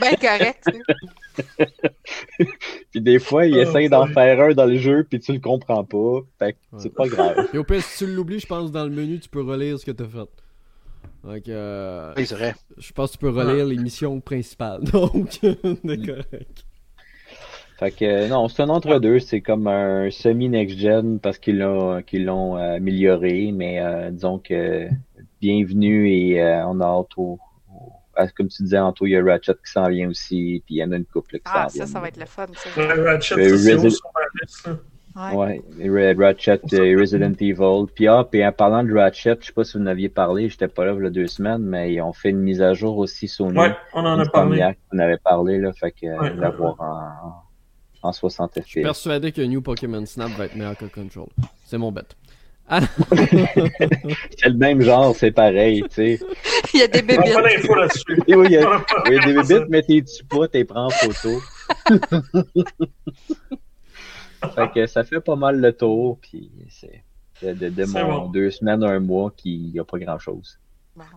bien 0.00 0.14
correct. 0.20 0.64
puis 2.90 3.00
des 3.00 3.18
fois, 3.18 3.46
il 3.46 3.56
oh, 3.56 3.62
essaye 3.62 3.88
d'en 3.88 4.06
faire 4.06 4.40
un 4.40 4.52
dans 4.52 4.66
le 4.66 4.78
jeu, 4.78 5.06
puis 5.08 5.20
tu 5.20 5.32
le 5.32 5.40
comprends 5.40 5.84
pas. 5.84 6.20
Fait 6.38 6.52
que 6.52 6.58
c'est 6.78 6.94
pas 6.94 7.06
grave. 7.08 7.48
Et 7.52 7.58
au 7.58 7.64
pire, 7.64 7.82
si 7.82 8.04
tu 8.04 8.10
l'oublies, 8.10 8.40
je 8.40 8.46
pense 8.46 8.70
dans 8.72 8.84
le 8.84 8.90
menu, 8.90 9.18
tu 9.18 9.28
peux 9.28 9.42
relire 9.42 9.78
ce 9.78 9.84
que 9.84 9.90
t'as 9.90 10.06
fait. 10.06 10.45
Donc, 11.26 11.48
euh, 11.48 12.12
oui, 12.16 12.26
c'est 12.26 12.36
vrai. 12.36 12.54
Je 12.78 12.92
pense 12.92 13.10
que 13.10 13.12
tu 13.14 13.18
peux 13.18 13.30
relire 13.30 13.66
les 13.66 13.76
missions 13.76 14.20
principales. 14.20 14.84
Donc, 14.92 15.28
c'est 15.40 15.60
correct. 15.60 16.64
Fait 17.78 17.90
que 17.90 18.28
non, 18.28 18.48
c'est 18.48 18.62
un 18.62 18.68
entre-deux. 18.68 19.18
C'est 19.18 19.40
comme 19.40 19.66
un 19.66 20.10
semi-next-gen 20.10 21.18
parce 21.20 21.38
qu'ils 21.38 21.58
l'ont 21.58 22.00
qu'ils 22.02 22.24
l'ont 22.24 22.56
amélioré, 22.56 23.52
mais 23.52 23.82
disons 24.12 24.38
que 24.38 24.88
bienvenue 25.40 26.10
et 26.10 26.42
on 26.66 26.80
a 26.80 26.86
hâte 26.86 27.10
au, 27.18 27.38
comme 28.36 28.48
tu 28.48 28.62
disais, 28.62 28.78
Anto, 28.78 29.06
il 29.06 29.10
y 29.10 29.16
a 29.16 29.22
Ratchet 29.22 29.54
qui 29.54 29.70
s'en 29.70 29.88
vient 29.88 30.08
aussi, 30.08 30.62
puis 30.64 30.76
il 30.76 30.78
y 30.78 30.84
en 30.84 30.92
a 30.92 30.96
une 30.96 31.04
couple 31.04 31.36
qui 31.36 31.42
ah, 31.46 31.68
s'en 31.68 31.74
vient. 31.74 31.82
Ah, 31.82 31.86
ça, 31.86 31.92
ça 31.92 32.00
va 32.00 32.08
être 32.08 32.16
le 32.16 32.26
fun. 32.26 32.46
Ça. 32.54 32.80
Ouais, 32.80 32.92
Ratchet, 32.92 33.56
c'est 33.56 33.90
sur 33.90 34.10
ma 34.14 34.20
liste. 34.40 34.70
Ouais, 35.16 35.62
ouais 35.78 36.12
Ratchet 36.12 36.60
et 36.72 36.94
Resident 36.94 37.32
Evil. 37.40 37.86
Puis, 37.94 38.06
ah, 38.06 38.26
puis 38.30 38.44
en 38.44 38.52
parlant 38.52 38.84
de 38.84 38.92
Ratchet, 38.92 39.36
je 39.40 39.46
sais 39.46 39.52
pas 39.52 39.64
si 39.64 39.78
vous 39.78 39.82
en 39.82 39.86
aviez 39.86 40.10
parlé, 40.10 40.50
j'étais 40.50 40.68
pas 40.68 40.84
là 40.84 40.94
il 40.96 41.02
y 41.02 41.06
a 41.06 41.10
deux 41.10 41.26
semaines, 41.26 41.62
mais 41.62 41.94
ils 41.94 42.02
ont 42.02 42.12
fait 42.12 42.30
une 42.30 42.40
mise 42.40 42.60
à 42.60 42.74
jour 42.74 42.98
aussi 42.98 43.26
sur 43.26 43.46
nous. 43.50 43.60
Ouais, 43.60 43.74
on 43.94 44.04
en 44.04 44.18
a 44.18 44.26
parlé. 44.26 44.62
On 44.92 44.98
avait 44.98 45.16
parlé, 45.16 45.58
là, 45.58 45.72
fait 45.72 45.92
que 45.92 46.06
ouais, 46.06 46.34
l'avoir 46.34 46.76
en, 46.80 48.08
en 48.08 48.12
60 48.12 48.52
FPS. 48.52 48.62
Je 48.64 48.68
suis 48.68 48.82
persuadé 48.82 49.32
que 49.32 49.40
New 49.40 49.62
Pokémon 49.62 50.04
Snap 50.04 50.30
va 50.32 50.46
être 50.46 50.54
meilleur 50.54 50.76
que 50.76 50.84
Control. 50.84 51.28
C'est 51.64 51.78
mon 51.78 51.92
bet. 51.92 52.02
Ah. 52.68 52.80
c'est 54.36 54.48
le 54.48 54.56
même 54.56 54.80
genre, 54.80 55.14
c'est 55.14 55.30
pareil, 55.30 55.82
tu 55.84 55.94
sais. 55.94 56.20
Il 56.74 56.80
y 56.80 56.82
a 56.82 56.88
des 56.88 57.00
bébés. 57.00 57.32
pas 57.32 57.42
d'infos 57.42 57.74
là-dessus. 57.74 58.22
Oui, 58.28 58.46
il 58.48 58.52
y 58.52 58.56
a, 58.58 58.84
des 59.08 59.32
bébites, 59.32 59.68
mais 59.70 59.82
t'es-tu 59.82 60.24
pas, 60.24 60.48
t'es 60.48 60.64
prends 60.64 60.86
en 60.86 60.90
photo. 60.90 61.40
fait 64.54 64.72
que 64.72 64.86
ça 64.86 65.04
fait 65.04 65.20
pas 65.20 65.36
mal 65.36 65.60
le 65.60 65.72
tour, 65.72 66.18
puis 66.20 66.50
c'est 66.68 67.02
de, 67.42 67.68
de, 67.68 67.84
mon 67.84 68.26
deux 68.28 68.50
semaines, 68.50 68.82
un 68.82 69.00
mois, 69.00 69.32
qu'il 69.36 69.72
n'y 69.72 69.78
a 69.78 69.84
pas 69.84 69.98
grand-chose. 69.98 70.58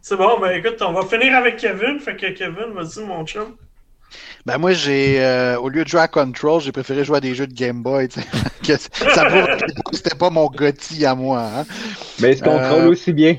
C'est 0.01 0.17
bon, 0.17 0.39
ben 0.39 0.51
écoute, 0.51 0.81
on 0.81 0.91
va 0.91 1.03
finir 1.03 1.35
avec 1.35 1.57
Kevin. 1.57 1.99
Fait 1.99 2.15
que 2.15 2.27
Kevin, 2.31 2.73
vas-y, 2.73 3.05
mon 3.05 3.25
chum. 3.25 3.55
Ben 4.45 4.57
moi, 4.57 4.73
j'ai 4.73 5.23
euh, 5.23 5.57
au 5.59 5.69
lieu 5.69 5.83
de 5.83 5.89
jouer 5.89 6.01
à 6.01 6.07
Control, 6.07 6.59
j'ai 6.61 6.71
préféré 6.71 7.03
jouer 7.03 7.17
à 7.17 7.21
des 7.21 7.35
jeux 7.35 7.47
de 7.47 7.53
Game 7.53 7.83
Boy. 7.83 8.09
ça 8.63 8.77
c'était 9.91 10.15
pas 10.15 10.29
mon 10.29 10.47
gothi 10.47 11.05
à 11.05 11.15
moi. 11.15 11.41
Hein. 11.41 11.65
Mais 12.19 12.35
ce 12.35 12.43
contrôle 12.43 12.85
euh, 12.85 12.89
aussi 12.89 13.13
bien. 13.13 13.37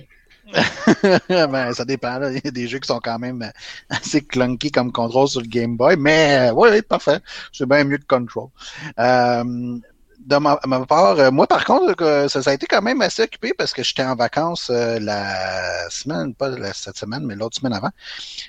Ben, 1.28 1.72
ça 1.72 1.84
dépend. 1.84 2.20
Il 2.28 2.40
y 2.44 2.48
a 2.48 2.51
des 2.51 2.68
jeux 2.68 2.78
qui 2.78 2.88
sont 2.88 3.01
quand 3.03 3.18
même 3.18 3.51
assez 3.88 4.22
clunky 4.22 4.70
comme 4.70 4.92
contrôle 4.92 5.28
sur 5.28 5.40
le 5.40 5.46
Game 5.46 5.76
Boy. 5.76 5.96
Mais 5.96 6.51
oui, 6.55 6.68
oui, 6.72 6.82
parfait. 6.82 7.20
C'est 7.53 7.68
bien 7.68 7.84
mieux 7.84 7.98
que 7.98 8.07
Control. 8.07 8.48
Euh, 8.98 9.78
de 10.26 10.36
ma, 10.36 10.59
part, 10.86 11.18
euh, 11.18 11.30
moi 11.30 11.46
par 11.46 11.64
contre, 11.64 12.28
ça, 12.28 12.42
ça, 12.42 12.51
a 12.51 12.55
été 12.55 12.66
quand 12.66 12.82
même 12.82 13.01
assez 13.01 13.22
occupé 13.22 13.53
parce 13.57 13.72
que 13.72 13.82
j'étais 13.82 14.03
en 14.03 14.14
vacances 14.14 14.68
euh, 14.70 14.98
la 15.01 15.88
semaine, 15.88 16.34
pas 16.34 16.51
cette 16.74 16.98
semaine, 16.98 17.24
mais 17.24 17.34
l'autre 17.34 17.57
semaine 17.57 17.72
avant. 17.72 17.90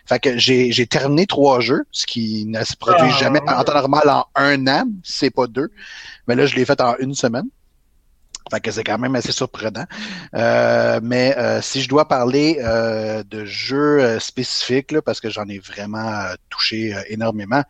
Fait 0.06 0.20
que 0.20 0.38
j'ai, 0.38 0.72
j'ai 0.72 0.86
terminé 0.86 1.26
trois 1.26 1.60
jeux, 1.60 1.84
ce 1.91 2.06
qui 2.06 2.45
ne 2.45 2.64
se 2.64 2.76
produit 2.76 3.10
ah. 3.14 3.18
jamais 3.18 3.41
en 3.47 3.64
temps 3.64 3.74
normal 3.74 4.10
en 4.10 4.26
un 4.36 4.68
an, 4.68 4.86
c'est 5.04 5.32
pas 5.32 5.47
deux. 5.47 5.72
Mais 6.28 6.36
là, 6.36 6.45
je 6.45 6.56
l'ai 6.56 6.66
fait 6.66 6.82
en 6.82 6.95
une 6.99 7.16
semaine. 7.16 7.47
Fait 8.50 8.60
que 8.60 8.72
c'est 8.72 8.84
quand 8.84 8.98
même 8.98 9.16
assez 9.16 9.32
surprenant. 9.32 9.86
Euh, 10.36 11.00
mais 11.04 11.36
si 11.62 11.82
je 11.82 11.89
dois 11.89 12.08
parler 12.08 12.56
de 12.60 13.46
jeux 13.46 14.20
spécifiques, 14.20 14.92
là, 14.92 15.02
parce 15.02 15.22
que 15.22 15.30
j'en 15.30 15.48
ai 15.48 15.60
vraiment 15.60 16.24
touché 16.50 16.94
énormément, 17.10 17.64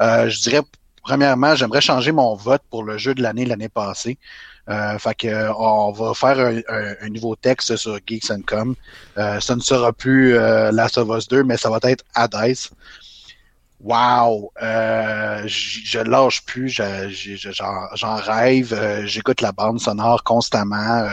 je 0.00 0.40
dirais 0.40 0.62
premièrement, 1.02 1.54
j'aimerais 1.54 1.80
changer 1.80 2.12
mon 2.12 2.34
vote 2.34 2.62
pour 2.70 2.84
le 2.84 2.98
jeu 2.98 3.14
de 3.14 3.22
l'année 3.22 3.46
l'année 3.46 3.70
passée. 3.70 4.18
Euh, 4.68 4.98
fait 4.98 5.14
que 5.14 5.50
on 5.56 5.92
va 5.92 6.12
faire 6.12 6.38
un, 6.68 7.08
nouveau 7.08 7.34
texte 7.34 7.76
sur 7.76 7.98
Geeks 8.06 8.30
and 8.30 8.42
Com. 8.46 8.74
Euh, 9.16 9.40
ça 9.40 9.56
ne 9.56 9.60
sera 9.60 9.92
plus 9.92 10.36
euh, 10.36 10.70
Last 10.70 10.98
of 10.98 11.08
Us 11.08 11.26
2, 11.28 11.44
mais 11.44 11.56
ça 11.56 11.70
va 11.70 11.78
être 11.84 12.04
Hades. 12.14 12.56
Wow! 13.80 14.52
Euh, 14.60 15.42
je 15.46 15.98
lâche 16.00 16.44
plus, 16.44 16.68
j'en 16.68 18.16
rêve, 18.16 19.04
j'écoute 19.06 19.40
la 19.40 19.52
bande 19.52 19.80
sonore 19.80 20.24
constamment. 20.24 21.08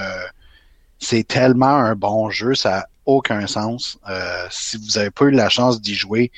c'est 0.99 1.27
tellement 1.27 1.75
un 1.75 1.95
bon 1.95 2.29
jeu, 2.29 2.55
ça 2.55 2.69
n'a 2.69 2.85
aucun 3.05 3.45
sens. 3.47 3.99
si 4.49 4.77
vous 4.77 4.97
avez 4.97 5.11
pas 5.11 5.25
eu 5.25 5.31
la 5.31 5.49
chance 5.49 5.79
d'y 5.79 5.95
jouer, 5.95 6.31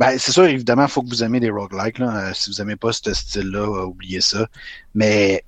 ben, 0.00 0.18
c'est 0.18 0.32
sûr, 0.32 0.44
évidemment, 0.44 0.84
il 0.84 0.88
faut 0.88 1.02
que 1.02 1.08
vous 1.08 1.22
aimez 1.22 1.40
des 1.40 1.50
roguelikes. 1.50 1.98
Là. 1.98 2.30
Euh, 2.30 2.32
si 2.32 2.50
vous 2.50 2.56
n'aimez 2.56 2.76
pas 2.76 2.90
ce 2.90 3.12
style-là, 3.12 3.58
euh, 3.58 3.84
oubliez 3.84 4.22
ça. 4.22 4.46
Mais 4.94 5.44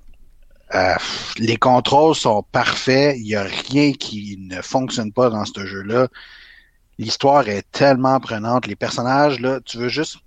euh, 0.75 0.93
les 1.39 1.57
contrôles 1.57 2.13
sont 2.13 2.43
parfaits. 2.51 3.15
Il 3.17 3.23
n'y 3.23 3.33
a 3.33 3.41
rien 3.41 3.93
qui 3.93 4.37
ne 4.39 4.61
fonctionne 4.61 5.11
pas 5.11 5.31
dans 5.31 5.43
ce 5.43 5.65
jeu-là. 5.65 6.07
L'histoire 7.03 7.47
est 7.49 7.69
tellement 7.71 8.17
prenante. 8.21 8.65
Les 8.65 8.77
personnages, 8.77 9.39
là, 9.41 9.59
tu 9.65 9.77
veux 9.77 9.89
juste. 9.89 10.17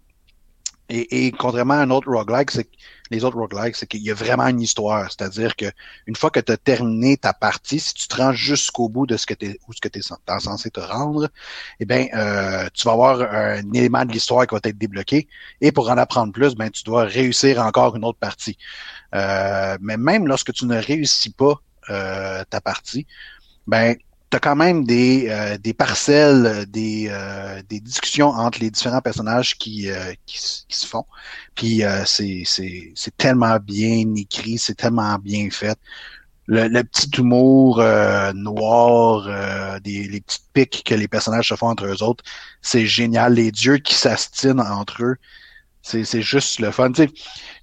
Et, 0.88 1.32
contrairement 1.32 1.74
à 1.74 1.78
un 1.78 1.90
autre 1.90 2.08
roguelike, 2.08 2.50
c'est 2.52 2.68
les 3.10 3.24
autres 3.24 3.38
roguelikes, 3.38 3.76
c'est 3.76 3.86
qu'il 3.86 4.02
y 4.02 4.10
a 4.10 4.14
vraiment 4.14 4.46
une 4.46 4.60
histoire. 4.60 5.10
C'est-à-dire 5.10 5.56
que 5.56 5.66
une 6.06 6.16
fois 6.16 6.30
que 6.30 6.38
tu 6.38 6.52
as 6.52 6.56
terminé 6.56 7.16
ta 7.16 7.32
partie, 7.32 7.80
si 7.80 7.94
tu 7.94 8.06
te 8.06 8.16
rends 8.16 8.32
jusqu'au 8.32 8.88
bout 8.88 9.06
de 9.06 9.16
ce 9.16 9.26
que 9.26 9.34
tu 9.34 9.58
où 9.66 9.72
ce 9.72 9.80
que 9.80 9.88
tu 9.88 10.00
es 10.00 10.02
censé 10.02 10.70
te 10.70 10.80
rendre, 10.80 11.28
eh 11.80 11.84
bien, 11.84 12.06
euh, 12.14 12.68
tu 12.74 12.84
vas 12.86 12.92
avoir 12.92 13.20
un 13.22 13.72
élément 13.72 14.04
de 14.04 14.12
l'histoire 14.12 14.46
qui 14.46 14.54
va 14.54 14.60
être 14.62 14.78
débloqué. 14.78 15.28
Et 15.60 15.72
pour 15.72 15.88
en 15.90 15.96
apprendre 15.96 16.32
plus, 16.32 16.54
ben, 16.54 16.70
tu 16.70 16.84
dois 16.84 17.04
réussir 17.04 17.60
encore 17.60 17.96
une 17.96 18.04
autre 18.04 18.18
partie. 18.18 18.56
Euh, 19.14 19.76
mais 19.80 19.96
même 19.96 20.26
lorsque 20.28 20.52
tu 20.52 20.66
ne 20.66 20.76
réussis 20.76 21.30
pas 21.30 21.54
euh, 21.90 22.44
ta 22.50 22.60
partie, 22.60 23.06
ben 23.66 23.96
tu 24.30 24.36
as 24.36 24.40
quand 24.40 24.56
même 24.56 24.84
des, 24.84 25.28
euh, 25.28 25.56
des 25.58 25.72
parcelles, 25.74 26.66
des, 26.68 27.08
euh, 27.10 27.62
des 27.68 27.80
discussions 27.80 28.28
entre 28.28 28.60
les 28.60 28.70
différents 28.70 29.00
personnages 29.00 29.56
qui, 29.56 29.90
euh, 29.90 30.12
qui, 30.26 30.38
se 30.40 30.86
font. 30.86 31.06
Puis 31.54 31.82
c'est 32.04 33.16
tellement 33.16 33.58
bien 33.58 34.04
écrit, 34.16 34.58
c'est 34.58 34.74
tellement 34.74 35.16
bien 35.18 35.48
fait. 35.50 35.78
Le, 36.46 36.68
le 36.68 36.84
petit 36.84 37.10
humour 37.18 37.82
noir, 38.34 39.80
des, 39.80 40.04
les 40.04 40.20
petites 40.20 40.46
piques 40.52 40.82
que 40.84 40.94
les 40.94 41.08
personnages 41.08 41.48
se 41.48 41.56
font 41.56 41.68
entre 41.68 41.86
eux 41.86 42.02
autres, 42.02 42.24
c'est 42.62 42.86
génial. 42.86 43.34
Les 43.34 43.50
dieux 43.50 43.78
qui 43.78 43.94
s'astinent 43.94 44.60
entre 44.60 45.02
eux, 45.02 45.16
c'est 45.86 46.22
juste 46.22 46.58
le 46.58 46.72
fun. 46.72 46.90
il 46.98 47.10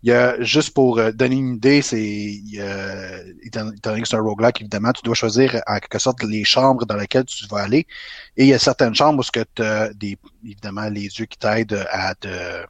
y 0.03 0.11
a, 0.11 0.41
juste 0.41 0.73
pour 0.73 0.97
euh, 0.97 1.11
donner 1.11 1.35
une 1.35 1.55
idée, 1.55 1.81
c'est 1.81 2.39
étant 3.43 3.69
donné 3.83 4.01
que 4.01 4.07
c'est 4.07 4.15
un 4.15 4.21
roguelike, 4.21 4.61
évidemment, 4.61 4.93
tu 4.93 5.01
dois 5.03 5.15
choisir 5.15 5.61
en 5.67 5.79
quelque 5.79 5.99
sorte 5.99 6.23
les 6.23 6.45
chambres 6.45 6.85
dans 6.85 6.95
lesquelles 6.95 7.25
tu 7.25 7.45
vas 7.47 7.63
aller. 7.63 7.85
Et 8.37 8.45
il 8.45 8.47
y 8.47 8.53
a 8.53 8.59
certaines 8.59 8.95
chambres 8.95 9.21
où 9.21 9.45
tu 9.55 9.61
as 9.61 9.93
des, 9.93 10.17
évidemment 10.43 10.89
les 10.89 11.03
yeux 11.03 11.25
qui 11.25 11.37
t'aident 11.37 11.85
à 11.91 12.15
te, 12.15 12.65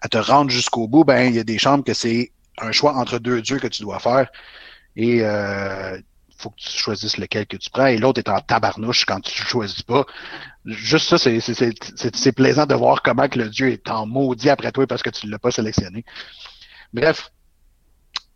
à 0.00 0.08
te 0.08 0.18
rendre 0.18 0.50
jusqu'au 0.50 0.88
bout. 0.88 1.04
Ben, 1.04 1.28
il 1.28 1.36
y 1.36 1.38
a 1.38 1.44
des 1.44 1.58
chambres 1.58 1.84
que 1.84 1.94
c'est 1.94 2.32
un 2.58 2.72
choix 2.72 2.94
entre 2.96 3.18
deux 3.18 3.40
dieux 3.40 3.58
que 3.58 3.68
tu 3.68 3.82
dois 3.82 4.00
faire. 4.00 4.28
Et 4.96 5.20
euh, 5.22 5.98
faut 6.42 6.50
que 6.50 6.60
tu 6.60 6.76
choisisses 6.76 7.18
lequel 7.18 7.46
que 7.46 7.56
tu 7.56 7.70
prends. 7.70 7.86
Et 7.86 7.98
l'autre 7.98 8.18
est 8.18 8.28
en 8.28 8.40
tabarnouche 8.40 9.04
quand 9.04 9.20
tu 9.20 9.40
ne 9.40 9.46
choisis 9.46 9.82
pas. 9.82 10.04
Juste 10.64 11.16
ça, 11.16 11.18
c'est 11.18 12.32
plaisant 12.32 12.66
de 12.66 12.74
voir 12.74 13.02
comment 13.02 13.28
que 13.28 13.38
le 13.38 13.48
dieu 13.48 13.70
est 13.70 13.88
en 13.88 14.06
maudit 14.06 14.50
après 14.50 14.72
toi 14.72 14.86
parce 14.86 15.02
que 15.02 15.10
tu 15.10 15.26
ne 15.26 15.32
l'as 15.32 15.38
pas 15.38 15.50
sélectionné. 15.50 16.04
Bref, 16.92 17.32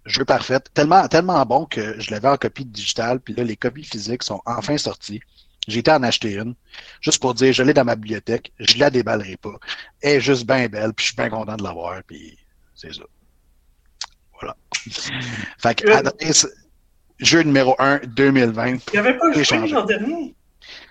jeu 0.07 0.25
parfait. 0.25 0.61
Tellement, 0.73 1.09
tellement 1.09 1.45
bon 1.45 1.67
que 1.67 2.01
je 2.01 2.11
l'avais 2.11 2.29
en 2.29 2.37
copie 2.37 2.65
digitale, 2.65 3.21
puis 3.21 3.35
là, 3.35 3.45
les 3.45 3.57
copies 3.57 3.85
physiques 3.85 4.23
sont 4.23 4.41
enfin 4.47 4.79
sorties. 4.79 5.21
J'ai 5.69 5.81
été 5.81 5.91
en 5.91 6.03
acheter 6.05 6.35
une, 6.35 6.55
juste 7.01 7.21
pour 7.21 7.35
dire, 7.35 7.53
je 7.53 7.63
l'ai 7.65 7.75
dans 7.75 7.85
ma 7.85 7.97
bibliothèque, 7.97 8.53
je 8.61 8.79
la 8.79 8.89
déballerai 8.89 9.37
pas. 9.37 9.55
Elle 10.01 10.19
est 10.19 10.21
juste 10.21 10.47
bien 10.47 10.69
belle, 10.69 10.95
puis 10.95 11.05
je 11.05 11.09
suis 11.09 11.17
bien 11.17 11.29
content 11.29 11.57
de 11.57 11.65
l'avoir, 11.65 12.03
puis 12.07 12.39
c'est 12.75 12.95
ça. 12.95 13.03
Voilà. 14.35 14.57
Fait 15.59 15.75
que, 15.75 15.87
jeu 17.19 17.43
numéro 17.43 17.75
1 17.79 18.01
2020. 18.07 18.67
Il 18.67 18.79
n'y 18.93 18.99
avait 18.99 19.17
pas 19.17 19.33
joué 19.33 19.69
l'an 19.69 19.85
dernier? 19.85 20.35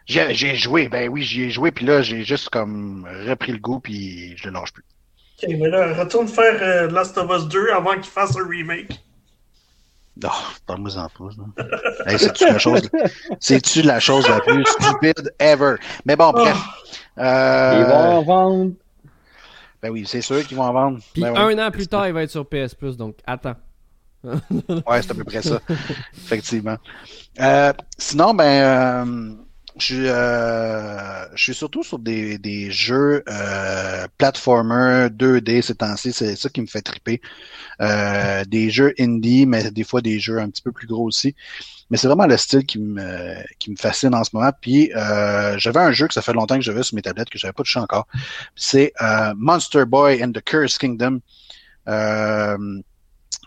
J'ai 0.07 0.55
joué, 0.55 0.87
ben 0.87 1.09
oui, 1.09 1.23
j'y 1.23 1.43
ai 1.43 1.49
joué, 1.49 1.71
puis 1.71 1.85
là, 1.85 2.01
j'ai 2.01 2.23
juste 2.23 2.49
comme 2.49 3.07
repris 3.27 3.51
le 3.51 3.57
goût, 3.57 3.79
puis 3.79 4.37
je 4.37 4.47
le 4.47 4.53
lâche 4.53 4.71
plus. 4.71 4.83
Ok, 5.43 5.49
mais 5.49 5.69
là, 5.69 5.93
retourne 5.93 6.27
faire 6.27 6.57
euh, 6.61 6.89
Last 6.91 7.17
of 7.17 7.29
Us 7.29 7.47
2 7.47 7.71
avant 7.71 7.95
qu'il 7.95 8.05
fasse 8.05 8.37
un 8.37 8.47
remake. 8.47 8.99
Non, 10.21 10.29
pas 10.65 10.77
moi 10.77 10.89
en 10.97 11.09
pas. 11.09 11.63
hey, 12.05 12.17
C'est-tu 12.17 12.45
la, 12.45 12.57
chose... 12.57 12.89
la 13.83 13.99
chose 13.99 14.29
la 14.29 14.39
plus 14.39 14.65
stupide 14.65 15.33
ever? 15.39 15.75
Mais 16.05 16.15
bon, 16.15 16.31
bref. 16.31 16.55
Oh. 16.55 17.21
Euh... 17.21 17.79
Ils 17.79 17.85
vont 17.85 18.17
en 18.17 18.21
vendre. 18.23 18.71
Ben 19.81 19.89
oui, 19.89 20.05
c'est 20.07 20.21
sûr 20.21 20.45
qu'ils 20.47 20.55
vont 20.55 20.63
en 20.63 20.73
vendre. 20.73 20.99
Puis 21.13 21.21
ben 21.21 21.35
un 21.35 21.67
an 21.67 21.69
plus 21.69 21.87
tard, 21.87 22.07
il 22.07 22.13
va 22.13 22.23
être 22.23 22.31
sur 22.31 22.47
PS 22.47 22.73
Plus, 22.75 22.95
donc 22.95 23.17
attends. 23.27 23.55
ouais, 24.87 25.01
c'est 25.01 25.11
à 25.11 25.15
peu 25.15 25.23
près 25.23 25.41
ça. 25.41 25.61
Effectivement. 26.15 26.77
Euh, 27.39 27.73
sinon, 27.97 28.33
ben, 28.33 28.45
euh, 28.45 29.35
je, 29.77 29.95
euh, 29.95 31.25
je 31.35 31.43
suis 31.43 31.53
surtout 31.53 31.83
sur 31.83 31.99
des, 31.99 32.37
des 32.37 32.71
jeux 32.71 33.23
platformer 34.17 35.07
2D 35.09 35.61
ces 35.61 35.75
temps-ci. 35.75 36.13
C'est 36.13 36.35
ça 36.35 36.49
qui 36.49 36.61
me 36.61 36.67
fait 36.67 36.81
triper. 36.81 37.21
Des 37.79 38.69
jeux 38.69 38.93
indie, 38.99 39.45
mais 39.45 39.71
des 39.71 39.83
fois 39.83 40.01
des 40.01 40.19
jeux 40.19 40.39
un 40.39 40.49
petit 40.49 40.61
peu 40.61 40.71
plus 40.71 40.87
gros 40.87 41.05
aussi. 41.05 41.35
Mais 41.91 41.97
c'est 41.97 42.07
vraiment 42.07 42.25
le 42.25 42.35
style 42.35 42.65
qui 42.65 42.79
me, 42.79 43.35
qui 43.59 43.69
me 43.69 43.75
fascine 43.75 44.15
en 44.15 44.23
ce 44.23 44.31
moment. 44.33 44.51
Puis 44.59 44.91
j'avais 45.57 45.81
un 45.81 45.91
jeu 45.91 46.07
que 46.07 46.13
ça 46.13 46.21
fait 46.21 46.33
longtemps 46.33 46.55
que 46.55 46.63
j'avais 46.63 46.83
sur 46.83 46.95
mes 46.95 47.01
tablettes 47.01 47.29
que 47.29 47.37
j'avais 47.37 47.53
pas 47.53 47.63
touché 47.63 47.79
encore. 47.79 48.07
C'est 48.55 48.93
Monster 49.35 49.85
Boy 49.85 50.23
and 50.23 50.31
the 50.31 50.41
Curse 50.41 50.77
Kingdom. 50.77 51.19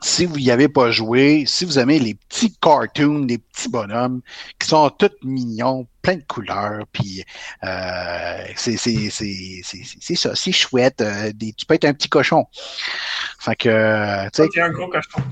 Si 0.01 0.27
vous 0.27 0.37
n'y 0.37 0.51
avez 0.51 0.69
pas 0.69 0.91
joué, 0.91 1.45
si 1.47 1.65
vous 1.65 1.79
aimez 1.79 1.99
les 1.99 2.15
petits 2.15 2.55
cartoons, 2.61 3.25
les 3.27 3.39
petits 3.39 3.69
bonhommes 3.69 4.21
qui 4.59 4.69
sont 4.69 4.91
tous 4.91 5.11
mignons, 5.23 5.87
plein 6.03 6.17
de 6.17 6.25
couleurs, 6.27 6.85
puis 6.93 7.25
euh, 7.65 8.45
c'est 8.57 8.77
ça, 8.77 10.35
c'est 10.35 10.53
chouette. 10.53 11.01
Euh, 11.01 11.33
tu 11.57 11.67
peux 11.67 11.75
être 11.75 11.85
un 11.85 11.95
petit 11.95 12.09
cochon. 12.09 12.47
Fait 13.39 13.57
que, 13.57 14.29
tu 14.31 14.49
sais. 14.53 14.61
un 14.61 14.71
gros 14.71 14.89
cochon. 14.89 15.23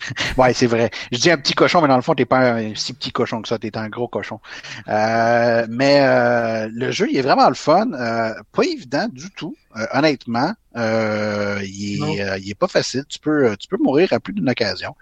ouais, 0.36 0.52
c'est 0.52 0.66
vrai. 0.66 0.90
Je 1.12 1.18
dis 1.18 1.30
un 1.30 1.38
petit 1.38 1.54
cochon, 1.54 1.80
mais 1.80 1.88
dans 1.88 1.96
le 1.96 2.02
fond, 2.02 2.14
t'es 2.14 2.24
pas 2.24 2.52
un 2.52 2.74
si 2.74 2.92
petit 2.92 3.12
cochon 3.12 3.42
que 3.42 3.48
ça, 3.48 3.58
t'es 3.58 3.76
un 3.76 3.88
gros 3.88 4.08
cochon. 4.08 4.40
Euh, 4.88 5.66
mais 5.68 6.00
euh, 6.00 6.68
le 6.72 6.90
jeu, 6.90 7.08
il 7.10 7.16
est 7.16 7.22
vraiment 7.22 7.48
le 7.48 7.54
fun. 7.54 7.92
Euh, 7.92 8.34
pas 8.52 8.62
évident 8.64 9.08
du 9.10 9.30
tout, 9.30 9.56
honnêtement. 9.92 10.52
il, 10.74 12.04
est, 12.04 12.40
il 12.40 12.50
est 12.50 12.58
pas 12.58 12.68
facile. 12.68 13.04
Tu 13.08 13.18
peux, 13.18 13.56
tu 13.58 13.68
peux 13.68 13.78
mourir 13.80 14.12
à 14.12 14.20
plus 14.20 14.32
d'une 14.32 14.48
occasion. 14.48 14.94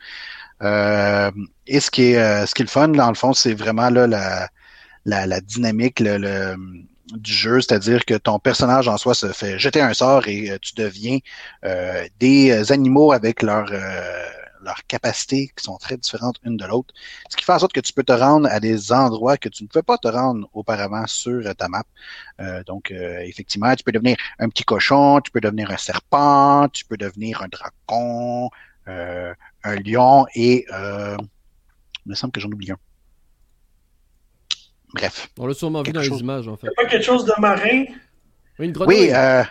et 0.62 1.80
ce 1.80 1.90
qui 1.90 2.12
est, 2.12 2.46
ce 2.46 2.54
qui 2.54 2.62
est 2.62 2.66
le 2.66 2.70
fun, 2.70 2.88
dans 2.88 3.08
le 3.08 3.14
fond, 3.14 3.32
c'est 3.32 3.54
vraiment 3.54 3.90
là 3.90 4.06
la, 4.06 4.48
la, 5.04 5.26
la 5.26 5.40
dynamique, 5.40 6.00
le, 6.00 6.56
du 7.12 7.32
jeu, 7.32 7.60
c'est-à-dire 7.60 8.04
que 8.04 8.14
ton 8.14 8.38
personnage 8.38 8.88
en 8.88 8.96
soi 8.96 9.14
se 9.14 9.30
fait 9.32 9.58
jeter 9.58 9.80
un 9.82 9.92
sort 9.92 10.26
et 10.28 10.58
tu 10.62 10.74
deviens 10.76 11.18
des 12.18 12.72
animaux 12.72 13.12
avec 13.12 13.42
leur 13.42 13.70
leurs 14.64 14.84
capacités 14.86 15.50
qui 15.56 15.62
sont 15.62 15.76
très 15.76 15.96
différentes 15.96 16.38
une 16.44 16.56
de 16.56 16.64
l'autre, 16.64 16.92
ce 17.30 17.36
qui 17.36 17.44
fait 17.44 17.52
en 17.52 17.58
sorte 17.58 17.72
que 17.72 17.80
tu 17.80 17.92
peux 17.92 18.02
te 18.02 18.12
rendre 18.12 18.48
à 18.50 18.60
des 18.60 18.92
endroits 18.92 19.36
que 19.36 19.48
tu 19.48 19.62
ne 19.62 19.68
pouvais 19.68 19.82
pas 19.82 19.98
te 19.98 20.08
rendre 20.08 20.48
auparavant 20.52 21.06
sur 21.06 21.54
ta 21.54 21.68
map. 21.68 21.84
Euh, 22.40 22.62
donc, 22.64 22.90
euh, 22.90 23.20
effectivement, 23.20 23.74
tu 23.74 23.84
peux 23.84 23.92
devenir 23.92 24.16
un 24.38 24.48
petit 24.48 24.64
cochon, 24.64 25.20
tu 25.20 25.30
peux 25.30 25.40
devenir 25.40 25.70
un 25.70 25.76
serpent, 25.76 26.68
tu 26.72 26.84
peux 26.84 26.96
devenir 26.96 27.42
un 27.42 27.48
dragon, 27.48 28.50
euh, 28.88 29.32
un 29.62 29.76
lion 29.76 30.26
et 30.34 30.66
il 30.68 32.10
me 32.10 32.14
semble 32.14 32.32
que 32.32 32.40
j'en 32.40 32.50
oublie 32.50 32.72
un. 32.72 32.78
Bref. 34.92 35.28
On 35.38 35.46
l'a 35.46 35.54
sûrement 35.54 35.82
vu 35.82 35.92
dans 35.92 36.00
les 36.00 36.08
images, 36.08 36.46
en 36.46 36.56
fait. 36.56 36.68
pas 36.76 36.86
quelque 36.86 37.04
chose 37.04 37.24
de 37.24 37.32
marin? 37.38 37.84
Oui, 38.58 38.66
une 38.66 38.72
grenouille. 38.72 39.10
Oui, 39.10 39.44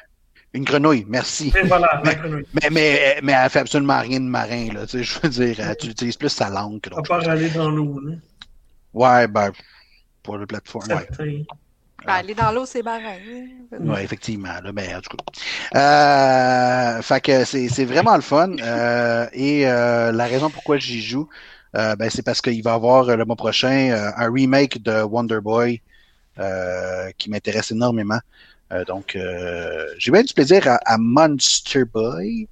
une 0.53 0.63
grenouille, 0.63 1.05
merci. 1.07 1.51
voilà, 1.65 2.01
mais, 2.05 2.15
grenouille. 2.15 2.45
Mais, 2.53 2.69
mais, 2.69 3.19
mais, 3.23 3.33
elle 3.33 3.49
fait 3.49 3.59
absolument 3.59 3.99
rien 3.99 4.19
de 4.19 4.25
marin, 4.25 4.67
là. 4.73 4.85
Tu 4.85 4.99
sais, 4.99 5.03
je 5.03 5.19
veux 5.21 5.29
dire, 5.29 5.75
tu 5.77 5.87
utilises 5.87 6.17
plus 6.17 6.29
sa 6.29 6.49
langue 6.49 6.79
que 6.79 6.89
d'autres. 6.89 7.11
À 7.11 7.19
part 7.19 7.29
aller 7.29 7.49
dans 7.49 7.69
l'eau, 7.69 7.99
là. 7.99 8.15
Ouais, 8.93 9.27
ben, 9.27 9.51
pour 10.21 10.37
le 10.37 10.45
plateforme, 10.45 10.87
ouais. 10.89 11.45
Ben, 12.05 12.13
aller 12.13 12.33
dans 12.35 12.51
l'eau, 12.51 12.65
c'est 12.65 12.83
marin. 12.83 13.15
Oui, 13.79 13.99
effectivement. 14.01 14.59
Là, 14.61 14.71
ben, 14.71 14.97
en 14.97 15.01
tout 15.01 15.15
cas. 15.15 16.97
Euh, 16.97 17.01
fait 17.01 17.21
que 17.21 17.45
c'est 17.45 17.85
vraiment 17.85 18.15
le 18.15 18.21
fun. 18.21 18.55
Euh, 18.59 19.27
et 19.33 19.67
euh, 19.67 20.11
la 20.11 20.25
raison 20.25 20.49
pourquoi 20.49 20.77
j'y 20.77 21.01
joue, 21.01 21.29
euh, 21.75 21.95
ben, 21.95 22.09
c'est 22.09 22.23
parce 22.23 22.41
qu'il 22.41 22.61
va 22.61 22.71
y 22.71 22.73
avoir 22.73 23.05
le 23.15 23.25
mois 23.25 23.35
prochain 23.35 23.89
euh, 23.91 24.11
un 24.17 24.31
remake 24.31 24.83
de 24.83 25.01
Wonder 25.01 25.39
Boy 25.41 25.81
euh, 26.39 27.09
qui 27.17 27.29
m'intéresse 27.29 27.71
énormément. 27.71 28.19
Euh, 28.74 28.86
donc, 28.86 29.15
euh, 29.15 29.88
j'ai 29.97 30.11
bien 30.11 30.24
du 30.24 30.34
plaisir 30.34 30.63
à, 30.67 30.97
Monster 30.97 31.86
Boy. 31.86 32.47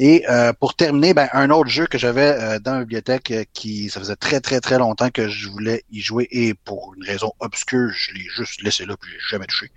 Et 0.00 0.24
euh, 0.28 0.52
pour 0.52 0.74
terminer, 0.76 1.12
ben, 1.12 1.28
un 1.32 1.50
autre 1.50 1.70
jeu 1.70 1.86
que 1.86 1.98
j'avais 1.98 2.60
dans 2.60 2.74
la 2.74 2.80
bibliothèque 2.80 3.48
qui, 3.52 3.88
ça 3.88 3.98
faisait 3.98 4.14
très 4.14 4.40
très 4.40 4.60
très 4.60 4.78
longtemps 4.78 5.10
que 5.10 5.28
je 5.28 5.48
voulais 5.48 5.82
y 5.90 6.00
jouer 6.00 6.28
et 6.30 6.54
pour 6.54 6.94
une 6.96 7.02
raison 7.02 7.32
obscure, 7.40 7.90
je 7.90 8.14
l'ai 8.14 8.26
juste 8.36 8.62
laissé 8.62 8.86
là 8.86 8.96
puis 8.96 9.10
j'ai 9.10 9.36
jamais 9.36 9.46
touché. 9.46 9.72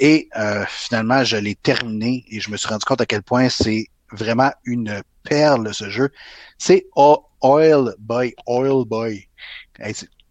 Et 0.00 0.28
finalement, 0.66 1.22
je 1.22 1.36
l'ai 1.36 1.54
terminé 1.54 2.24
et 2.28 2.40
je 2.40 2.50
me 2.50 2.56
suis 2.56 2.68
rendu 2.68 2.84
compte 2.84 3.02
à 3.02 3.06
quel 3.06 3.22
point 3.22 3.48
c'est 3.50 3.86
vraiment 4.10 4.50
une 4.64 5.00
perle 5.22 5.72
ce 5.72 5.88
jeu. 5.88 6.10
C'est 6.58 6.86
Oil 6.96 7.94
Boy, 8.00 8.34
Oil 8.48 8.84
Boy. 8.84 9.28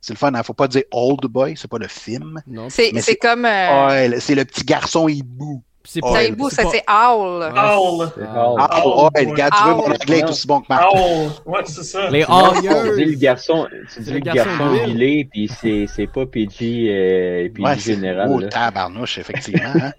C'est 0.02 0.14
le 0.14 0.18
fun, 0.18 0.34
hein? 0.34 0.42
faut 0.44 0.54
pas 0.54 0.68
dire 0.68 0.84
old 0.92 1.22
boy, 1.26 1.54
c'est 1.56 1.70
pas 1.70 1.78
le 1.78 1.88
film. 1.88 2.42
C'est 2.70 3.16
comme. 3.18 3.46
Euh... 3.46 4.20
c'est 4.20 4.36
le 4.36 4.46
petit 4.46 4.64
garçon 4.64 5.08
hibou. 5.08 5.64
C'est 5.84 6.02
pas 6.02 6.24
hibou, 6.24 6.50
ça 6.50 6.64
c'est 6.72 6.84
owl. 6.88 7.44
Owl. 7.44 8.12
Owl. 8.18 9.10
Ouais, 9.16 9.26
regarde, 9.26 9.54
tu 9.58 9.64
veux 9.68 9.74
mon 9.74 9.92
anglais 9.92 10.20
est 10.20 10.30
aussi 10.30 10.46
bon 10.46 10.62
que 10.62 10.68
moi. 10.70 10.90
Owl. 10.94 11.32
Ouais, 11.46 11.62
c'est 11.66 11.84
ça. 11.84 12.10
Les 12.10 12.24
owls. 12.24 12.62
Tu 12.62 13.04
dis 13.04 13.12
le 13.12 13.18
garçon, 13.18 13.68
tu 13.94 14.02
dis 14.02 14.14
le 14.14 14.20
garçon 14.20 14.74
huilé, 14.74 15.28
puis 15.32 15.50
c'est, 15.50 15.86
c'est 15.88 16.08
pas 16.08 16.26
PG, 16.26 16.88
euh, 16.88 17.50
PG 17.50 17.64
ouais, 17.64 17.80
général. 17.80 18.30
Oh, 18.32 18.42
tabarnouche, 18.42 19.18
effectivement. 19.18 19.74
Hein? 19.76 19.92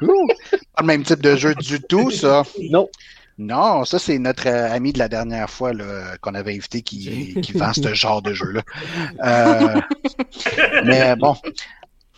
pas 0.00 0.82
le 0.82 0.86
même 0.86 1.02
type 1.02 1.22
de 1.22 1.34
jeu 1.34 1.54
du 1.54 1.80
tout, 1.80 2.10
ça. 2.10 2.42
Non. 2.70 2.88
Non, 3.40 3.86
ça, 3.86 3.98
c'est 3.98 4.18
notre 4.18 4.46
euh, 4.48 4.70
ami 4.70 4.92
de 4.92 4.98
la 4.98 5.08
dernière 5.08 5.48
fois 5.48 5.72
qu'on 6.20 6.34
avait 6.34 6.54
invité 6.54 6.82
qui, 6.82 7.40
qui 7.40 7.52
vend 7.52 7.72
ce 7.72 7.94
genre 7.94 8.20
de 8.20 8.34
jeu-là. 8.34 8.60
Euh, 9.24 9.80
mais 10.84 11.16
bon. 11.16 11.34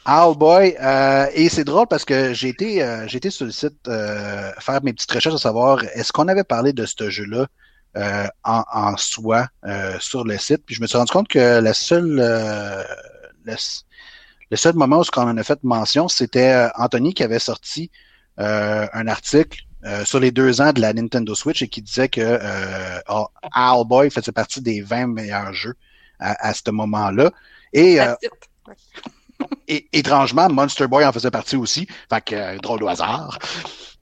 Owlboy, 0.05 0.75
euh, 0.83 1.27
et 1.33 1.49
c'est 1.49 1.63
drôle 1.63 1.87
parce 1.87 2.05
que 2.05 2.35
j'ai 2.35 2.49
été, 2.49 2.83
euh, 2.83 3.07
j'ai 3.07 3.19
été 3.19 3.31
sur 3.31 3.47
le 3.47 3.53
site 3.53 3.79
faire 3.85 4.83
mes 4.83 4.93
petites 4.93 5.13
recherches 5.13 5.37
à 5.37 5.39
savoir 5.39 5.85
est-ce 5.95 6.13
qu'on 6.13 6.27
avait 6.27 6.43
parlé 6.43 6.73
de 6.73 6.85
ce 6.87 7.09
jeu-là 7.09 7.47
en, 8.43 8.65
en, 8.73 8.97
soi 8.97 9.47
sur 10.01 10.25
le 10.25 10.37
site. 10.39 10.65
Puis 10.67 10.75
je 10.75 10.83
me 10.83 10.89
suis 10.89 10.99
rendu 10.99 11.13
compte 11.13 11.29
que 11.29 11.61
la 11.61 11.73
seule, 11.73 12.17
le, 13.45 13.55
le, 14.51 14.57
seul 14.57 14.75
moment 14.75 14.99
où 14.99 15.05
on 15.17 15.21
en 15.21 15.39
a 15.39 15.43
fait 15.45 15.63
mention, 15.63 16.09
c'était 16.09 16.69
Anthony 16.75 17.15
qui 17.15 17.23
avait 17.23 17.39
sorti 17.39 17.93
un 18.39 19.07
article 19.07 19.61
euh, 19.85 20.05
sur 20.05 20.21
les 20.21 20.31
deux 20.31 20.61
ans 20.61 20.73
de 20.73 20.81
la 20.81 20.93
Nintendo 20.93 21.35
Switch 21.35 21.61
et 21.63 21.69
qui 21.69 21.83
disait 21.83 22.09
que 22.09 22.21
euh, 22.21 23.01
oh, 23.09 23.27
Owlboy 23.57 24.11
faisait 24.11 24.31
partie 24.31 24.61
des 24.61 24.81
20 24.81 25.09
meilleurs 25.09 25.53
jeux 25.53 25.75
à, 26.21 26.55
ce 26.55 26.71
moment-là. 26.71 27.33
Et, 27.73 28.01
euh, 28.01 28.15
et, 29.67 29.89
étrangement, 29.93 30.49
Monster 30.49 30.87
Boy 30.87 31.05
en 31.05 31.13
faisait 31.13 31.33
partie 31.33 31.57
aussi. 31.57 31.89
Fait 32.09 32.25
que 32.25 32.35
euh, 32.37 32.59
drôle 32.59 32.79
de 32.79 32.87
hasard. 32.87 33.41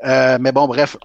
mais 0.03 0.53
bon, 0.53 0.69
bref. 0.69 0.99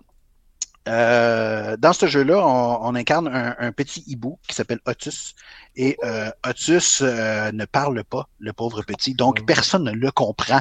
dans 0.86 1.94
ce 1.94 2.08
jeu-là, 2.08 2.46
on, 2.46 2.96
incarne 2.96 3.30
un, 3.58 3.72
petit 3.72 4.04
hibou 4.08 4.40
qui 4.46 4.56
s'appelle 4.56 4.82
Otus. 4.86 5.36
Et 5.78 5.98
Otus 6.46 7.02
ne 7.02 7.64
parle 7.64 8.04
pas, 8.04 8.28
le 8.40 8.52
pauvre 8.52 8.82
petit, 8.82 9.14
donc 9.16 9.42
mm. 9.42 9.46
personne 9.46 9.84
ne 9.86 9.92
le 9.92 10.12
comprend. 10.12 10.60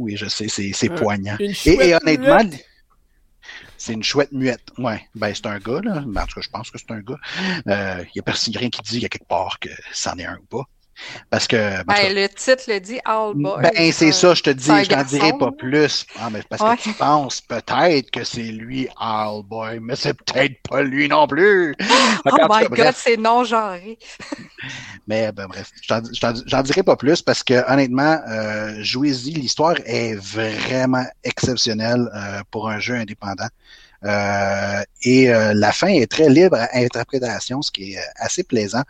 Oui, 0.00 0.16
je 0.16 0.26
sais, 0.26 0.48
c'est 0.48 0.88
poignant. 0.88 1.36
Et, 1.38 1.94
honnêtement, 1.94 2.40
c'est 3.76 3.92
une 3.92 4.02
chouette 4.02 4.32
muette. 4.32 4.72
Ouais, 4.78 5.06
ben 5.14 5.34
c'est 5.34 5.46
un 5.46 5.58
gars, 5.58 5.80
là. 5.82 6.02
Ben, 6.06 6.22
en 6.22 6.26
tout 6.26 6.36
cas, 6.36 6.40
je 6.40 6.48
pense 6.48 6.70
que 6.70 6.78
c'est 6.78 6.90
un 6.90 7.00
gars. 7.00 7.18
Il 7.66 7.72
euh, 7.72 8.04
n'y 8.14 8.18
a 8.18 8.22
personne, 8.22 8.56
rien 8.56 8.70
qui 8.70 8.80
dit 8.80 9.04
a 9.04 9.08
quelque 9.10 9.28
part 9.28 9.58
que 9.60 9.68
c'en 9.92 10.16
est 10.16 10.24
un 10.24 10.38
ou 10.38 10.46
pas. 10.46 10.64
Parce 11.30 11.46
que. 11.46 11.82
Ben, 11.84 12.14
le 12.14 12.28
titre 12.28 12.64
le 12.68 12.80
dit 12.80 13.00
All 13.04 13.34
Boy. 13.34 13.62
Ben, 13.62 13.92
c'est 13.92 14.12
ça, 14.12 14.34
je 14.34 14.42
te 14.42 14.50
dis, 14.50 14.66
je 14.66 14.94
n'en 14.94 15.02
dirai 15.02 15.32
pas 15.38 15.50
plus. 15.52 16.06
Ah, 16.18 16.28
mais 16.30 16.40
parce 16.48 16.62
que 16.62 16.82
tu 16.82 16.92
penses 16.94 17.40
peut-être 17.40 18.10
que 18.10 18.24
c'est 18.24 18.42
lui 18.42 18.88
All 18.98 19.42
Boy, 19.44 19.80
mais 19.80 19.96
c'est 19.96 20.14
peut-être 20.14 20.60
pas 20.68 20.82
lui 20.82 21.08
non 21.08 21.26
plus. 21.26 21.74
oh 22.26 22.46
my 22.50 22.66
god, 22.68 22.94
c'est 22.94 23.16
non-genré. 23.16 23.98
mais 25.06 25.32
ben, 25.32 25.46
bref, 25.46 25.70
j'en 25.88 26.62
dirai 26.62 26.82
pas 26.82 26.96
plus 26.96 27.22
parce 27.22 27.42
que 27.42 27.70
honnêtement, 27.70 28.18
euh, 28.28 28.74
jouez-y, 28.80 29.32
l'histoire 29.32 29.74
est 29.84 30.14
vraiment 30.14 31.04
exceptionnelle 31.24 32.08
euh, 32.14 32.40
pour 32.50 32.68
un 32.68 32.78
jeu 32.78 32.94
indépendant. 32.94 33.48
Euh, 34.04 34.82
et 35.02 35.32
euh, 35.32 35.52
la 35.54 35.72
fin 35.72 35.88
est 35.88 36.10
très 36.10 36.28
libre 36.28 36.56
à 36.56 36.68
interprétation, 36.78 37.62
ce 37.62 37.70
qui 37.70 37.94
est 37.94 37.98
assez 38.16 38.42
plaisant. 38.42 38.82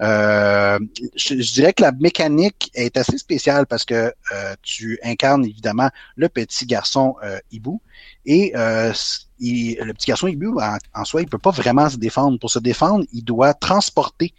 Euh, 0.00 0.78
je, 1.16 1.34
dirais 1.34 1.72
que 1.72 1.82
la 1.82 1.92
mécanique 1.92 2.70
est 2.74 2.96
assez 2.96 3.18
spéciale 3.18 3.66
parce 3.66 3.84
que 3.84 4.14
euh, 4.32 4.54
tu 4.62 4.98
incarnes 5.02 5.44
évidemment 5.44 5.90
le 6.16 6.28
petit 6.28 6.66
garçon 6.66 7.16
euh, 7.24 7.38
hibou 7.50 7.80
et 8.24 8.52
euh, 8.54 8.92
le 9.40 9.92
petit 9.92 10.06
garçon 10.06 10.28
hibou 10.28 10.60
en, 10.94 11.04
soi 11.04 11.22
il 11.22 11.28
peut 11.28 11.38
pas 11.38 11.50
vraiment 11.50 11.88
se 11.88 11.96
défendre. 11.96 12.38
Pour 12.38 12.50
se 12.50 12.60
défendre, 12.60 13.04
il 13.12 13.24
doit 13.24 13.54
transporter 13.54 14.34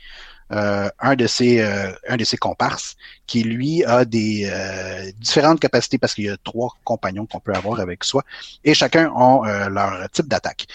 un 0.51 1.15
de 1.15 1.27
ses 1.27 1.61
un 1.61 2.17
de 2.17 2.23
ses 2.23 2.37
comparses 2.37 2.95
qui 3.27 3.43
lui 3.43 3.83
a 3.83 4.03
des 4.03 4.51
différentes 5.19 5.59
capacités 5.59 5.99
parce 5.99 6.15
qu'il 6.15 6.25
y 6.25 6.29
a 6.29 6.37
trois 6.43 6.73
compagnons 6.83 7.27
qu'on 7.27 7.39
peut 7.39 7.53
avoir 7.53 7.79
avec 7.79 8.03
soi 8.03 8.23
et 8.63 8.73
chacun 8.73 9.13
a 9.15 9.69
leur 9.69 10.09
type 10.09 10.27
d'attaque. 10.27 10.65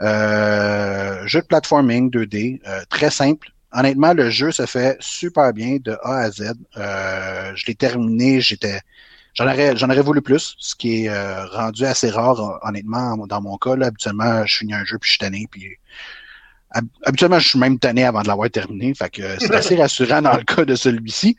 jeu 0.00 1.40
de 1.40 1.46
platforming 1.46 2.10
2D 2.10 2.60
très 2.88 3.10
simple 3.10 3.52
honnêtement, 3.72 4.12
le 4.12 4.30
jeu 4.30 4.52
se 4.52 4.66
fait 4.66 4.96
super 5.00 5.52
bien 5.52 5.78
de 5.80 5.96
A 6.02 6.18
à 6.18 6.30
Z. 6.30 6.52
Euh, 6.76 7.52
je 7.54 7.66
l'ai 7.66 7.74
terminé, 7.74 8.40
j'étais. 8.40 8.80
J'en 9.34 9.44
aurais, 9.44 9.76
j'en 9.76 9.88
aurais 9.88 10.02
voulu 10.02 10.22
plus, 10.22 10.56
ce 10.58 10.74
qui 10.74 11.04
est 11.04 11.08
euh, 11.08 11.46
rendu 11.46 11.84
assez 11.84 12.10
rare, 12.10 12.58
honnêtement, 12.62 13.16
dans 13.28 13.40
mon 13.40 13.56
cas. 13.58 13.76
Là, 13.76 13.86
habituellement, 13.86 14.44
je 14.44 14.58
finis 14.58 14.74
un 14.74 14.84
jeu 14.84 14.98
puis 14.98 15.08
je 15.08 15.12
suis 15.12 15.18
tanné, 15.18 15.46
puis 15.50 15.76
habituellement, 17.04 17.38
je 17.38 17.48
suis 17.48 17.58
même 17.58 17.78
tanné 17.78 18.04
avant 18.04 18.22
de 18.22 18.28
l'avoir 18.28 18.50
terminé. 18.50 18.92
Fait 18.94 19.10
que 19.10 19.38
c'est 19.38 19.54
assez 19.54 19.76
rassurant 19.80 20.22
dans 20.22 20.36
le 20.36 20.42
cas 20.42 20.64
de 20.64 20.74
celui-ci. 20.74 21.36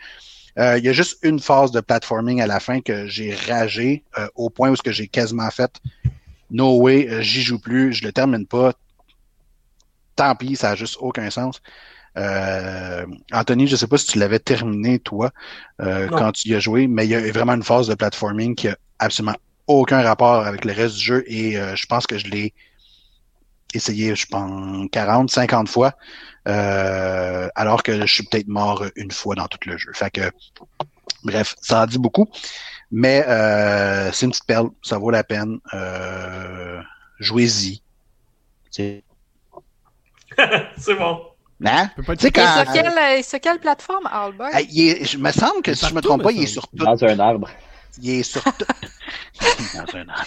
Euh, 0.58 0.78
il 0.78 0.86
y 0.86 0.90
a 0.90 0.94
juste 0.94 1.20
une 1.24 1.40
phase 1.40 1.72
de 1.72 1.80
platforming 1.80 2.42
à 2.42 2.48
la 2.48 2.60
fin 2.60 2.82
que 2.82 3.08
j'ai 3.08 3.36
ragé 3.36 4.04
au 4.36 4.50
point 4.50 4.70
où 4.70 4.76
ce 4.76 4.82
que 4.82 4.92
j'ai 4.92 5.08
quasiment 5.08 5.50
fait 5.50 5.80
no 6.52 6.78
way, 6.78 7.08
euh, 7.08 7.22
j'y 7.22 7.42
joue 7.42 7.60
plus, 7.60 7.94
je 7.94 8.04
le 8.04 8.12
termine 8.12 8.46
pas. 8.46 8.74
Tant 10.16 10.36
pis, 10.36 10.56
ça 10.56 10.72
a 10.72 10.76
juste 10.76 10.98
aucun 11.00 11.30
sens. 11.30 11.62
Euh, 12.18 13.06
Anthony, 13.32 13.68
je 13.68 13.76
sais 13.76 13.88
pas 13.88 13.98
si 13.98 14.08
tu 14.08 14.20
l'avais 14.20 14.40
terminé, 14.40 15.00
toi, 15.00 15.32
euh, 15.82 16.08
quand 16.10 16.32
tu 16.32 16.50
y 16.50 16.56
as 16.56 16.60
joué, 16.60 16.88
mais 16.88 17.06
il 17.06 17.10
y 17.10 17.16
a 17.16 17.32
vraiment 17.32 17.54
une 17.54 17.64
phase 17.64 17.88
de 17.88 17.96
platforming 17.96 18.56
qui 18.56 18.68
a 18.68 18.78
absolument 19.00 19.36
aucun 19.68 20.02
rapport 20.02 20.46
avec 20.46 20.66
le 20.66 20.74
reste 20.74 20.96
du 20.96 21.04
jeu 21.04 21.24
et 21.28 21.54
je 21.54 21.86
pense 21.86 22.06
que 22.06 22.18
je 22.18 22.28
l'ai 22.28 22.54
essayé, 23.74 24.16
je 24.16 24.26
pense, 24.26 24.88
40, 24.92 25.32
50 25.32 25.70
fois, 25.70 25.94
alors 26.46 27.84
que 27.84 28.06
je 28.06 28.14
suis 28.14 28.24
peut-être 28.24 28.50
mort 28.50 28.86
une 28.96 29.12
fois 29.12 29.36
dans 29.36 29.48
tout 29.48 29.60
le 29.66 29.78
jeu. 29.78 29.92
Fait 29.94 30.12
que, 30.12 30.30
bref, 31.24 31.56
ça 31.62 31.84
en 31.84 31.86
dit 31.86 31.98
beaucoup. 32.00 32.28
Mais 32.92 33.26
euh, 33.26 34.12
c'est 34.12 34.26
une 34.26 34.32
petite 34.32 34.46
perle, 34.46 34.70
ça 34.84 34.98
vaut 34.98 35.12
la 35.12 35.24
peine. 35.24 35.60
Euh, 35.74 36.82
Jouez-y. 37.20 37.82
C'est 40.78 40.96
bon. 40.98 41.31
Hein? 41.66 41.90
C'est 42.20 42.32
quand... 42.32 42.64
sur, 42.64 42.74
quelle, 42.74 43.24
sur 43.24 43.40
quelle 43.40 43.60
plateforme, 43.60 44.08
Albert? 44.12 44.50
Ah, 44.54 44.62
je 44.62 45.18
me 45.18 45.32
semble 45.32 45.62
que 45.62 45.74
si 45.74 45.86
je 45.86 45.94
me 45.94 46.02
trompe 46.02 46.24
pas, 46.24 46.32
il 46.32 46.44
est 46.44 46.48
sur 46.48 46.68
tout. 46.68 46.84
Dans 46.84 47.04
un 47.04 47.20
arbre. 47.20 47.50
Il 48.02 48.10
est 48.10 48.24
sur 48.24 48.42
tout. 48.44 48.66
dans 49.76 49.98
un 49.98 50.08
arbre. 50.10 50.26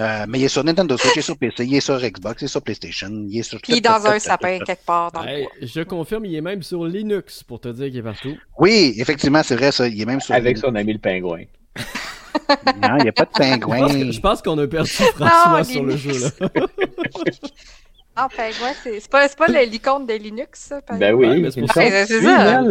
Euh, 0.00 0.26
mais 0.28 0.40
il 0.40 0.44
est 0.44 0.48
sur 0.48 0.64
Nintendo 0.64 0.96
Switch, 0.96 1.14
il 1.14 1.18
est 1.20 1.22
sur 1.22 1.38
PC, 1.38 1.64
il 1.64 1.74
est 1.76 1.80
sur 1.80 2.00
Xbox, 2.00 2.42
il 2.42 2.44
est 2.46 2.48
sur 2.48 2.62
PlayStation, 2.62 3.08
il 3.28 3.38
est 3.38 3.42
sur 3.42 3.60
Puis 3.60 3.80
dans 3.80 4.06
un 4.06 4.18
sapin 4.18 4.58
quelque 4.58 4.84
part. 4.84 5.12
Dans 5.12 5.22
hey, 5.22 5.46
je 5.62 5.82
confirme, 5.82 6.24
il 6.24 6.34
est 6.34 6.40
même 6.40 6.62
sur 6.62 6.84
Linux 6.84 7.42
pour 7.42 7.60
te 7.60 7.68
dire 7.68 7.86
qu'il 7.86 7.98
est 7.98 8.02
partout. 8.02 8.36
Oui, 8.58 8.94
effectivement, 8.98 9.42
c'est 9.42 9.56
vrai 9.56 9.72
ça. 9.72 9.86
Il 9.86 10.00
est 10.00 10.06
même 10.06 10.20
sur 10.20 10.34
Avec 10.34 10.58
son 10.58 10.74
ami 10.74 10.92
le 10.92 10.98
pingouin 10.98 11.44
non, 12.48 12.96
il 12.98 13.02
n'y 13.04 13.08
a 13.08 13.12
pas 13.12 13.24
de 13.24 13.30
pingouin. 13.34 14.10
Je 14.10 14.20
pense, 14.20 14.42
qu'on 14.42 14.58
a 14.58 14.66
perdu 14.66 14.90
François 14.90 15.64
sur 15.64 15.82
le 15.82 15.96
jeu. 15.96 16.12
Là. 16.40 16.48
Ah, 18.16 18.28
pingouin, 18.34 18.72
c'est 18.82 19.08
pas, 19.08 19.28
pas 19.28 19.46
l'icône 19.48 20.06
de 20.06 20.14
Linux, 20.14 20.60
ça? 20.60 20.80
Ben 20.98 21.14
oui, 21.14 21.46
c'est 21.52 21.66
ça. 21.66 22.06
C'est 22.06 22.22
ça. 22.22 22.64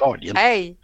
Oh, 0.00 0.14
Écoute. 0.22 0.36
Hey, 0.36 0.76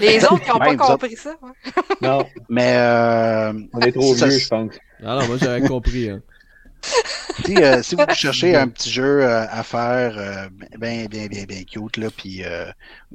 les 0.00 0.24
autres 0.24 0.42
qui 0.42 0.50
n'ont 0.50 0.58
pas 0.58 0.76
compris 0.76 1.16
ça. 1.16 1.34
Non, 2.02 2.26
mais 2.48 2.74
euh... 2.76 3.52
on 3.72 3.80
est 3.80 3.92
trop 3.92 4.12
vieux, 4.12 4.30
je 4.30 4.48
pense. 4.48 4.74
Ah 5.02 5.18
non, 5.20 5.26
moi 5.26 5.36
j'avais 5.40 5.66
compris. 5.66 6.10
Hein. 6.10 6.20
si, 7.44 7.56
euh, 7.56 7.82
si 7.82 7.94
vous 7.94 8.04
cherchez 8.12 8.54
un 8.54 8.68
petit 8.68 8.90
jeu 8.90 9.22
euh, 9.22 9.46
à 9.48 9.62
faire 9.62 10.16
euh, 10.16 10.48
bien, 10.78 11.06
bien, 11.06 11.26
bien, 11.26 11.44
bien 11.44 11.62
cute, 11.64 11.96
là, 11.96 12.08
puis 12.14 12.42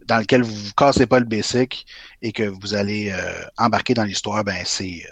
dans 0.08 0.18
lequel 0.18 0.42
vous 0.44 0.52
ne 0.52 0.72
cassez 0.76 1.06
pas 1.06 1.20
le 1.20 1.26
basic 1.26 1.86
et 2.22 2.32
que 2.32 2.44
vous 2.44 2.74
allez 2.74 3.14
embarquer 3.58 3.94
dans 3.94 4.04
l'histoire, 4.04 4.44
ben 4.44 4.64
c'est 4.66 5.04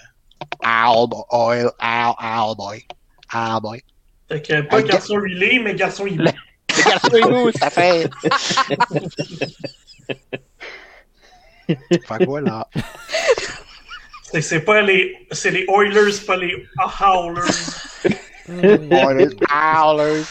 Owl 0.64 1.08
Boy, 1.08 1.66
Owl 1.80 2.56
Boy, 2.58 2.86
Owl 3.34 3.62
Boy. 3.62 3.82
Fait 4.30 4.42
que 4.42 4.62
pas 4.62 4.82
garçon 4.82 5.16
relay, 5.16 5.60
mais 5.60 5.76
garçon 5.76 6.08
il 6.08 6.18
Le 6.18 6.32
garçon 6.86 7.46
il 7.46 7.60
ça 7.60 7.70
fait. 7.70 8.10
fait 12.08 12.26
quoi 12.26 12.42
là? 12.42 12.68
C'est 14.40 14.62
pas 14.62 14.82
les. 14.82 15.18
C'est 15.32 15.52
les 15.52 15.66
Oilers, 15.68 16.14
pas 16.26 16.38
les 16.38 16.66
Howlers. 17.00 17.42
Oilers, 18.48 19.36
Howlers. 19.50 20.26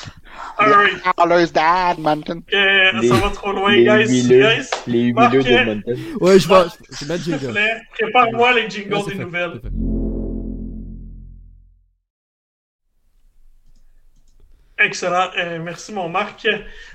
Alright. 0.58 1.02
Howlers 1.16 1.52
dad, 1.52 1.98
Mountain. 1.98 2.40
Euh, 2.52 3.02
ça 3.02 3.14
va 3.14 3.30
trop 3.30 3.52
loin, 3.52 3.74
guys. 3.76 4.26
guys. 4.26 4.70
Les 4.86 5.04
huileux 5.04 5.42
de 5.42 5.64
Mountain. 5.64 5.92
Ouais, 6.20 6.38
je 6.38 6.48
vais. 6.48 6.68
Je 6.90 7.22
jingle. 7.22 7.58
Prépare-moi 7.92 8.54
les 8.54 8.70
jingles 8.70 9.04
des 9.06 9.14
nouvelles. 9.16 9.60
Excellent. 14.80 15.28
Euh, 15.36 15.58
merci, 15.62 15.92
mon 15.92 16.08
Marc. 16.08 16.48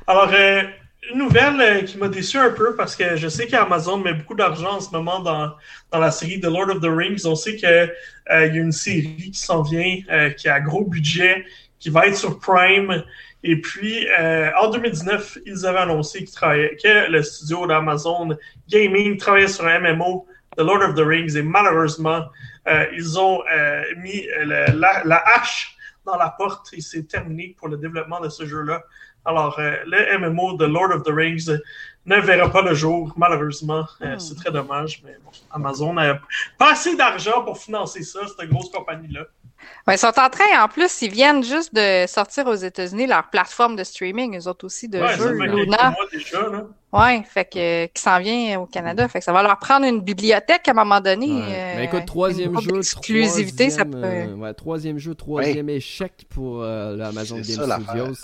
Alors, 0.08 0.32
euh, 0.34 0.64
une 1.12 1.20
nouvelle 1.20 1.62
euh, 1.62 1.82
qui 1.84 2.00
m'a 2.00 2.08
déçu 2.08 2.40
un 2.40 2.50
peu 2.50 2.76
parce 2.76 2.96
que 2.96 3.16
je 3.16 3.28
sais 3.28 3.46
qu'Amazon 3.46 3.98
met 3.98 4.14
beaucoup 4.14 4.34
d'argent 4.34 4.78
en 4.78 4.80
ce 4.80 4.90
moment 4.90 5.20
dans, 5.20 5.54
dans 5.92 6.00
la 6.00 6.10
série 6.10 6.40
The 6.40 6.46
Lord 6.46 6.72
of 6.72 6.82
the 6.82 6.90
Rings. 6.90 7.28
On 7.28 7.36
sait 7.36 7.56
qu'il 7.56 7.70
euh, 7.70 7.88
y 8.28 8.32
a 8.32 8.46
une 8.48 8.72
série 8.72 9.30
qui 9.32 9.38
s'en 9.38 9.62
vient, 9.62 10.00
qui 10.36 10.50
a 10.50 10.60
gros 10.62 10.84
budget, 10.84 11.46
qui 11.78 11.92
va 11.92 12.08
être 12.08 12.18
sur 12.18 12.40
Prime. 12.40 13.04
Et 13.44 13.62
puis, 13.62 14.08
en 14.60 14.72
2019, 14.72 15.38
ils 15.46 15.68
avaient 15.68 15.78
annoncé 15.78 16.26
que 16.26 17.12
le 17.12 17.22
studio 17.22 17.68
d'Amazon 17.68 18.36
Gaming 18.68 19.18
travaillait 19.18 19.48
sur 19.48 19.68
un 19.68 19.80
MMO, 19.80 20.26
The 20.58 20.62
Lord 20.62 20.82
of 20.82 20.96
the 20.96 21.06
Rings, 21.06 21.38
et 21.38 21.44
malheureusement, 21.44 22.26
ils 22.98 23.20
ont 23.20 23.44
mis 23.98 24.26
la 24.74 25.24
hache 25.36 25.75
dans 26.06 26.18
la 26.18 26.30
porte 26.30 26.70
et 26.74 26.82
c'est 26.82 27.04
terminé 27.04 27.56
pour 27.58 27.68
le 27.68 27.78
développement 27.78 28.20
de 28.20 28.30
ce 28.30 28.46
jeu-là. 28.46 28.84
Alors, 29.26 29.58
euh, 29.60 29.76
le 29.88 30.20
MMO 30.20 30.56
de 30.58 30.66
Lord 30.66 30.92
of 30.92 31.04
the 31.04 31.10
Rings 31.10 31.50
ne 32.06 32.20
verra 32.22 32.50
pas 32.50 32.62
le 32.62 32.76
jour, 32.76 33.12
malheureusement. 33.18 33.86
Euh, 34.02 34.16
hmm. 34.16 34.20
C'est 34.20 34.36
très 34.36 34.52
dommage, 34.52 35.02
mais 35.04 35.18
bon, 35.24 35.32
Amazon 35.52 35.94
n'a 35.94 36.20
pas 36.60 36.74
assez 36.74 36.96
d'argent 36.96 37.44
pour 37.44 37.58
financer 37.58 38.04
ça, 38.04 38.20
cette 38.28 38.50
grosse 38.50 38.70
compagnie-là. 38.70 39.26
ils 39.92 39.98
sont 39.98 40.08
en 40.20 40.30
train, 40.30 40.64
en 40.64 40.68
plus, 40.68 41.02
ils 41.02 41.12
viennent 41.12 41.44
juste 41.44 41.74
de 41.74 42.06
sortir 42.08 42.46
aux 42.46 42.56
États-Unis 42.56 43.08
leur 43.08 43.30
plateforme 43.30 43.76
de 43.76 43.84
streaming, 43.84 44.38
eux 44.38 44.48
autres 44.48 44.66
aussi, 44.66 44.88
de 44.88 45.00
ouais, 45.00 45.18
jeux 45.18 45.32
Luna. 45.32 45.96
Oui, 46.96 47.24
fait 47.28 47.46
que 47.46 47.86
qui 47.88 48.02
s'en 48.02 48.20
vient 48.20 48.60
au 48.60 48.66
Canada. 48.66 49.08
Fait 49.08 49.20
que 49.20 49.26
ça 49.26 49.34
va 49.34 49.44
leur 49.44 49.60
prendre 49.60 49.86
une 49.86 50.02
bibliothèque 50.02 50.68
à 50.68 50.72
un 50.72 50.74
moment 50.74 51.02
donné. 51.02 51.28
Ouais. 51.28 51.74
Mais 51.76 51.86
écoute, 51.86 52.06
troisième 52.06 52.60
jeu, 52.60 52.78
exclusivité, 52.78 53.70
ça 53.70 53.86
peut. 53.86 54.02
Euh, 54.04 54.54
troisième 54.54 54.98
jeu, 54.98 55.14
troisième 55.14 55.70
échec 55.70 56.26
pour 56.30 56.62
l'Amazon 56.62 57.42
Game 57.42 57.82
Studios. 57.82 58.16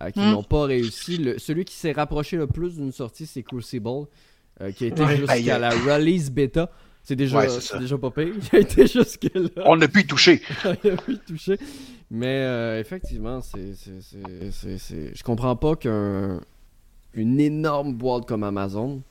Euh, 0.00 0.10
qui 0.10 0.20
hmm. 0.20 0.30
n'ont 0.30 0.42
pas 0.42 0.64
réussi. 0.64 1.34
celui 1.38 1.64
qui 1.64 1.74
s'est 1.74 1.92
rapproché 1.92 2.36
le 2.36 2.46
plus 2.46 2.76
d'une 2.76 2.92
sortie, 2.92 3.26
c'est 3.26 3.42
Crucible, 3.42 4.06
euh, 4.60 4.72
qui 4.72 4.84
a 4.84 4.86
été 4.88 5.06
jusqu'à 5.16 5.58
la 5.58 5.70
release 5.70 6.30
bêta. 6.30 6.70
C'est 7.02 7.16
déjà, 7.16 7.44
déjà 7.78 7.98
pas 7.98 8.10
pire. 8.10 8.32
Il 8.52 8.56
a 8.56 8.60
été 8.60 8.86
jusque-là. 8.86 9.62
On 9.66 9.76
n'a 9.76 9.88
pu 9.88 10.00
y 10.00 10.06
toucher. 10.06 10.40
On 10.64 10.68
n'a 10.70 10.96
pu 10.96 11.12
y 11.14 11.18
toucher. 11.18 11.58
Mais 12.10 12.42
euh, 12.42 12.80
effectivement, 12.80 13.40
c'est, 13.40 13.74
je 15.14 15.22
comprends 15.22 15.56
pas 15.56 15.74
qu'une 17.12 17.40
énorme 17.40 17.94
boîte 17.94 18.26
comme 18.26 18.44
Amazon 18.44 19.02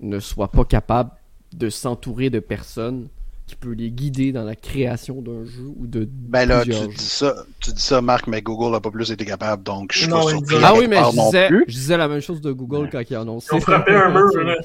ne 0.00 0.18
soit 0.18 0.48
pas 0.48 0.64
capable 0.64 1.10
de 1.52 1.68
s'entourer 1.68 2.30
de 2.30 2.40
personnes 2.40 3.08
qui 3.46 3.56
peut 3.56 3.72
les 3.72 3.90
guider 3.90 4.32
dans 4.32 4.44
la 4.44 4.56
création 4.56 5.20
d'un 5.20 5.44
jeu 5.44 5.72
ou 5.76 5.86
de 5.86 6.08
ben 6.10 6.46
là, 6.46 6.64
tu 6.64 6.70
dis 6.70 7.04
ça, 7.04 7.34
tu 7.60 7.72
dis 7.72 7.82
ça, 7.82 8.00
Marc, 8.00 8.26
mais 8.26 8.40
Google 8.40 8.72
n'a 8.72 8.80
pas 8.80 8.90
plus 8.90 9.10
été 9.10 9.24
capable, 9.24 9.62
donc 9.62 9.92
je 9.92 10.00
suis 10.00 10.08
pas 10.08 10.22
surpris. 10.22 10.56
Ah 10.62 10.74
oui, 10.74 10.86
mais 10.88 10.98
je 10.98 11.10
disais, 11.10 11.48
je 11.66 11.72
disais, 11.72 11.96
la 11.96 12.08
même 12.08 12.20
chose 12.20 12.40
de 12.40 12.52
Google 12.52 12.88
quand 12.90 13.02
il 13.08 13.16
a 13.16 13.20
annoncé. 13.20 13.48
Ils 13.52 13.56
ont 13.56 13.60
frappé 13.60 13.94
un 13.94 14.10
mur, 14.14 14.44
là. 14.44 14.56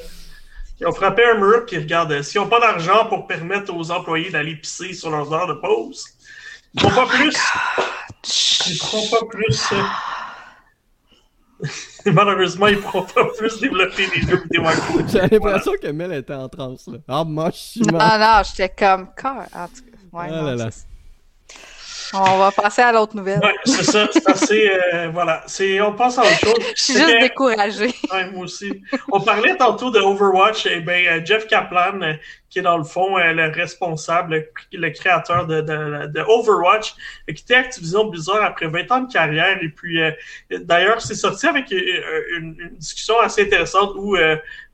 Ils 0.80 0.88
ont 0.88 0.92
frappé 0.92 1.24
un 1.26 1.40
mur, 1.40 1.66
puis 1.66 1.78
regarde, 1.78 2.22
s'ils 2.22 2.40
n'ont 2.40 2.48
pas 2.48 2.60
d'argent 2.60 3.08
pour 3.10 3.26
permettre 3.26 3.76
aux 3.76 3.92
employés 3.92 4.30
d'aller 4.30 4.56
pisser 4.56 4.94
sur 4.94 5.10
leurs 5.10 5.34
heures 5.34 5.48
de 5.48 5.56
pause, 5.56 6.06
ils 6.76 6.84
ne 6.84 6.90
feront 6.90 7.06
pas 7.06 7.14
plus. 7.14 7.36
Ils 8.68 8.74
ne 8.74 8.78
feront 8.78 9.08
pas 9.10 9.26
plus. 9.26 9.74
Malheureusement, 12.12 12.68
ils 12.68 12.78
ne 12.78 12.82
pourront 12.82 13.04
pas 13.04 13.26
plus 13.38 13.60
développer 13.60 14.08
des 14.08 14.22
jeux 14.22 14.42
vidéo 14.44 14.64
J'ai 15.08 15.20
l'impression 15.20 15.74
que 15.82 15.88
Mel 15.88 16.14
était 16.14 16.34
en 16.34 16.50
transe. 16.50 16.88
Là. 16.88 16.98
Ah, 17.08 17.24
moche. 17.24 17.78
Non, 17.78 17.98
non, 17.98 18.42
j'étais 18.44 18.70
comme. 18.70 19.02
En 19.02 19.08
tout 19.08 19.20
cas, 19.22 19.68
ouais, 20.14 20.28
ah 20.32 20.42
là 20.42 20.56
là. 20.56 20.70
On 22.14 22.38
va 22.38 22.52
passer 22.52 22.82
à 22.82 22.92
l'autre 22.92 23.16
nouvelle. 23.16 23.42
C'est 23.66 23.84
ça. 23.84 24.08
C'est 24.12 24.30
assez. 24.30 24.70
Euh, 24.70 25.10
voilà. 25.10 25.44
On 25.82 25.94
passe 25.94 26.18
à 26.18 26.22
autre 26.22 26.40
chose. 26.40 26.56
Je 26.76 26.82
suis 26.82 26.94
juste 26.94 27.20
découragé. 27.20 27.94
Ouais, 28.12 28.30
moi 28.32 28.46
aussi. 28.46 28.82
On 29.12 29.20
parlait 29.20 29.56
tantôt 29.56 29.92
de 29.92 30.00
Overwatch. 30.00 30.66
Et 30.68 30.76
eh 30.78 30.80
ben, 30.80 31.26
Jeff 31.26 31.48
Kaplan, 31.48 32.02
euh, 32.02 32.14
qui 32.50 32.60
est 32.60 32.62
dans 32.62 32.78
le 32.78 32.84
fond 32.84 33.18
euh, 33.18 33.34
le 33.34 33.52
responsable, 33.52 34.48
le 34.72 34.90
créateur 34.90 35.48
de, 35.48 35.62
de, 35.62 36.08
de 36.08 36.22
Overwatch, 36.22 36.96
qui 37.28 37.34
quitté 37.34 37.56
Activision 37.56 38.06
Blizzard 38.06 38.44
après 38.44 38.68
20 38.68 38.92
ans 38.92 39.02
de 39.02 39.12
carrière. 39.12 39.62
Et 39.62 39.70
puis, 39.70 40.00
d'ailleurs, 40.52 41.02
c'est 41.02 41.16
sorti 41.16 41.48
avec 41.48 41.72
une, 41.72 42.56
une, 42.60 42.76
discussion 42.78 43.20
assez 43.20 43.44
intéressante 43.44 43.94
où 43.96 44.16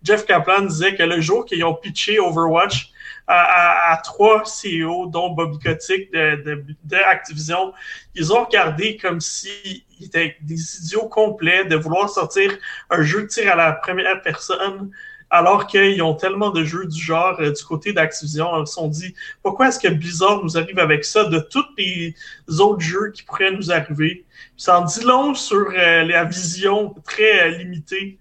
Jeff 0.04 0.26
Kaplan 0.26 0.62
disait 0.62 0.96
que 0.96 1.04
le 1.04 1.20
jour 1.22 1.46
qu'ils 1.46 1.64
ont 1.64 1.74
pitché 1.74 2.20
Overwatch, 2.20 2.93
à, 3.28 4.00
trois 4.04 4.44
CEO, 4.44 5.08
dont 5.08 5.30
Bobby 5.30 5.58
Kotick 5.60 6.12
de, 6.12 6.66
de, 6.84 6.96
Activision. 6.96 7.74
Ils 8.16 8.34
ont 8.34 8.44
regardé 8.44 8.98
comme 8.98 9.22
s'ils 9.22 9.84
étaient 10.02 10.36
des 10.42 10.78
idiots 10.80 11.08
complets 11.08 11.66
de 11.66 11.76
vouloir 11.76 12.10
sortir 12.10 12.52
un 12.90 13.02
jeu 13.02 13.24
de 13.24 13.28
tir 13.28 13.52
à 13.52 13.56
la 13.56 13.72
première 13.72 14.22
personne 14.22 14.92
alors 15.34 15.66
qu'ils 15.66 16.02
ont 16.04 16.14
tellement 16.14 16.52
de 16.52 16.64
jeux 16.64 16.86
du 16.86 17.02
genre 17.02 17.36
euh, 17.40 17.52
du 17.52 17.64
côté 17.64 17.92
d'Activision. 17.92 18.62
Ils 18.62 18.68
se 18.68 18.74
sont 18.74 18.88
dit, 18.88 19.16
pourquoi 19.42 19.70
est-ce 19.70 19.80
que 19.80 19.88
Blizzard 19.88 20.44
nous 20.44 20.58
arrive 20.58 20.78
avec 20.78 21.04
ça 21.04 21.26
de 21.26 21.40
tous 21.40 21.66
les 21.76 22.14
autres 22.60 22.82
jeux 22.82 23.12
qui 23.12 23.24
pourraient 23.24 23.52
nous 23.52 23.72
arriver? 23.72 24.26
Ça 24.58 24.80
en 24.80 24.86
dit 24.86 25.04
long 25.04 25.34
sur 25.34 25.72
euh, 25.76 26.04
la 26.04 26.24
vision 26.26 26.94
très 27.04 27.48
euh, 27.48 27.58
limitée 27.58 28.20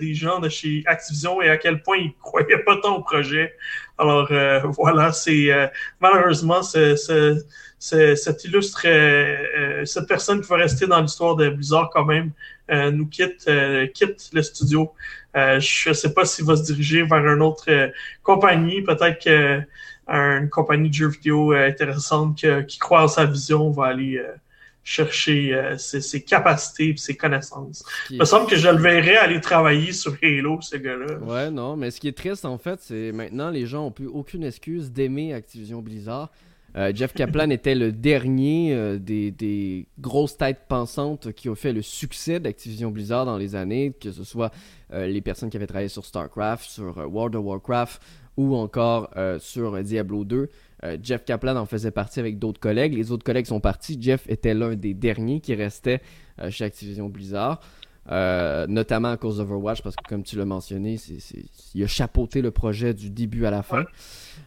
des 0.00 0.14
gens 0.14 0.38
de 0.38 0.48
chez 0.48 0.84
Activision 0.86 1.42
et 1.42 1.50
à 1.50 1.56
quel 1.56 1.82
point 1.82 1.96
ils 1.96 2.14
croyaient 2.22 2.62
pas 2.64 2.76
tant 2.76 2.98
au 2.98 3.02
projet. 3.02 3.52
Alors 3.98 4.28
voilà, 4.76 5.12
c'est 5.12 5.48
malheureusement 6.00 6.62
c'est 6.62 6.96
cette 7.78 8.44
illustre 8.44 8.82
cette 9.84 10.06
personne 10.06 10.40
qui 10.40 10.48
va 10.48 10.56
rester 10.56 10.86
dans 10.86 11.00
l'histoire 11.00 11.36
de 11.36 11.48
Blizzard 11.48 11.90
quand 11.92 12.04
même 12.04 12.30
nous 12.68 13.06
quitte 13.06 13.50
quitte 13.94 14.30
le 14.32 14.42
studio. 14.42 14.92
je 15.34 15.88
ne 15.88 15.94
sais 15.94 16.12
pas 16.12 16.24
s'il 16.24 16.44
va 16.44 16.56
se 16.56 16.64
diriger 16.64 17.02
vers 17.04 17.26
une 17.26 17.42
autre 17.42 17.90
compagnie, 18.22 18.82
peut-être 18.82 19.24
que 19.24 19.62
une 20.08 20.48
compagnie 20.50 20.88
de 20.88 20.94
jeux 20.94 21.08
vidéo 21.08 21.52
euh, 21.52 21.68
intéressante 21.68 22.44
qui, 22.66 22.78
croit 22.78 23.02
en 23.02 23.08
sa 23.08 23.24
vision 23.24 23.70
va 23.70 23.86
aller 23.86 24.18
euh, 24.18 24.32
chercher 24.86 25.52
euh, 25.52 25.76
ses, 25.76 26.22
capacités 26.22 26.90
et 26.90 26.96
ses 26.96 27.16
connaissances. 27.16 27.84
Il 28.08 28.20
me 28.20 28.24
semble 28.24 28.48
que 28.48 28.54
je 28.54 28.68
le 28.68 28.78
verrais 28.78 29.16
aller 29.16 29.40
travailler 29.40 29.92
sur 29.92 30.16
Halo, 30.22 30.60
ce 30.60 30.76
gars-là. 30.76 31.18
Ouais, 31.18 31.50
non, 31.50 31.76
mais 31.76 31.90
ce 31.90 31.98
qui 31.98 32.06
est 32.06 32.16
triste, 32.16 32.44
en 32.44 32.56
fait, 32.56 32.78
c'est 32.80 33.10
maintenant, 33.10 33.50
les 33.50 33.66
gens 33.66 33.82
n'ont 33.82 33.90
plus 33.90 34.06
aucune 34.06 34.44
excuse 34.44 34.92
d'aimer 34.92 35.34
Activision 35.34 35.82
Blizzard. 35.82 36.30
Jeff 36.94 37.14
Kaplan 37.14 37.48
était 37.48 37.74
le 37.74 37.90
dernier 37.90 38.98
des, 39.00 39.86
grosses 39.98 40.36
têtes 40.36 40.66
pensantes 40.68 41.32
qui 41.32 41.48
ont 41.48 41.54
fait 41.54 41.72
le 41.72 41.80
succès 41.82 42.38
d'Activision 42.38 42.90
Blizzard 42.90 43.24
dans 43.24 43.38
les 43.38 43.56
années, 43.56 43.92
que 43.98 44.12
ce 44.12 44.24
soit 44.24 44.52
les 44.92 45.22
personnes 45.22 45.48
qui 45.50 45.56
avaient 45.56 45.66
travaillé 45.66 45.88
sur 45.88 46.04
StarCraft, 46.04 46.68
sur 46.68 46.98
World 47.10 47.34
of 47.34 47.44
Warcraft 47.44 48.02
ou 48.36 48.54
encore 48.54 49.10
euh, 49.16 49.38
sur 49.38 49.82
Diablo 49.82 50.24
2. 50.24 50.48
Euh, 50.84 50.96
Jeff 51.02 51.24
Kaplan 51.24 51.56
en 51.56 51.66
faisait 51.66 51.90
partie 51.90 52.20
avec 52.20 52.38
d'autres 52.38 52.60
collègues. 52.60 52.94
Les 52.94 53.10
autres 53.10 53.24
collègues 53.24 53.46
sont 53.46 53.60
partis. 53.60 53.98
Jeff 54.00 54.28
était 54.28 54.54
l'un 54.54 54.74
des 54.74 54.94
derniers 54.94 55.40
qui 55.40 55.54
restait 55.54 56.00
euh, 56.40 56.50
chez 56.50 56.64
Activision 56.64 57.08
Blizzard. 57.08 57.60
notamment 58.68 59.10
à 59.10 59.16
cause 59.16 59.38
d'Overwatch, 59.38 59.82
parce 59.82 59.96
que 59.96 60.08
comme 60.08 60.22
tu 60.22 60.36
l'as 60.36 60.44
mentionné, 60.44 60.96
il 61.74 61.82
a 61.82 61.86
chapeauté 61.86 62.42
le 62.42 62.50
projet 62.50 62.94
du 62.94 63.10
début 63.10 63.46
à 63.46 63.50
la 63.50 63.62
fin. 63.62 63.84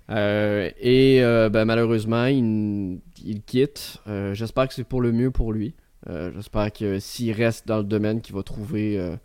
et 0.10 1.22
ben, 1.22 1.66
malheureusement, 1.66 2.26
il, 2.26 3.00
il 3.26 3.42
quitte. 3.42 3.98
J'espère 4.34 4.68
que 4.68 4.74
c'est 4.74 4.84
pour 4.84 5.02
le 5.02 5.12
mieux 5.12 5.32
pour 5.32 5.52
lui. 5.52 5.74
J'espère 6.08 6.72
que 6.72 7.00
s'il 7.00 7.34
reste 7.34 7.68
dans 7.68 7.80
le 7.80 7.84
domaine, 7.84 8.22
qu'il 8.22 8.36
va 8.36 8.44
trouver 8.44 9.18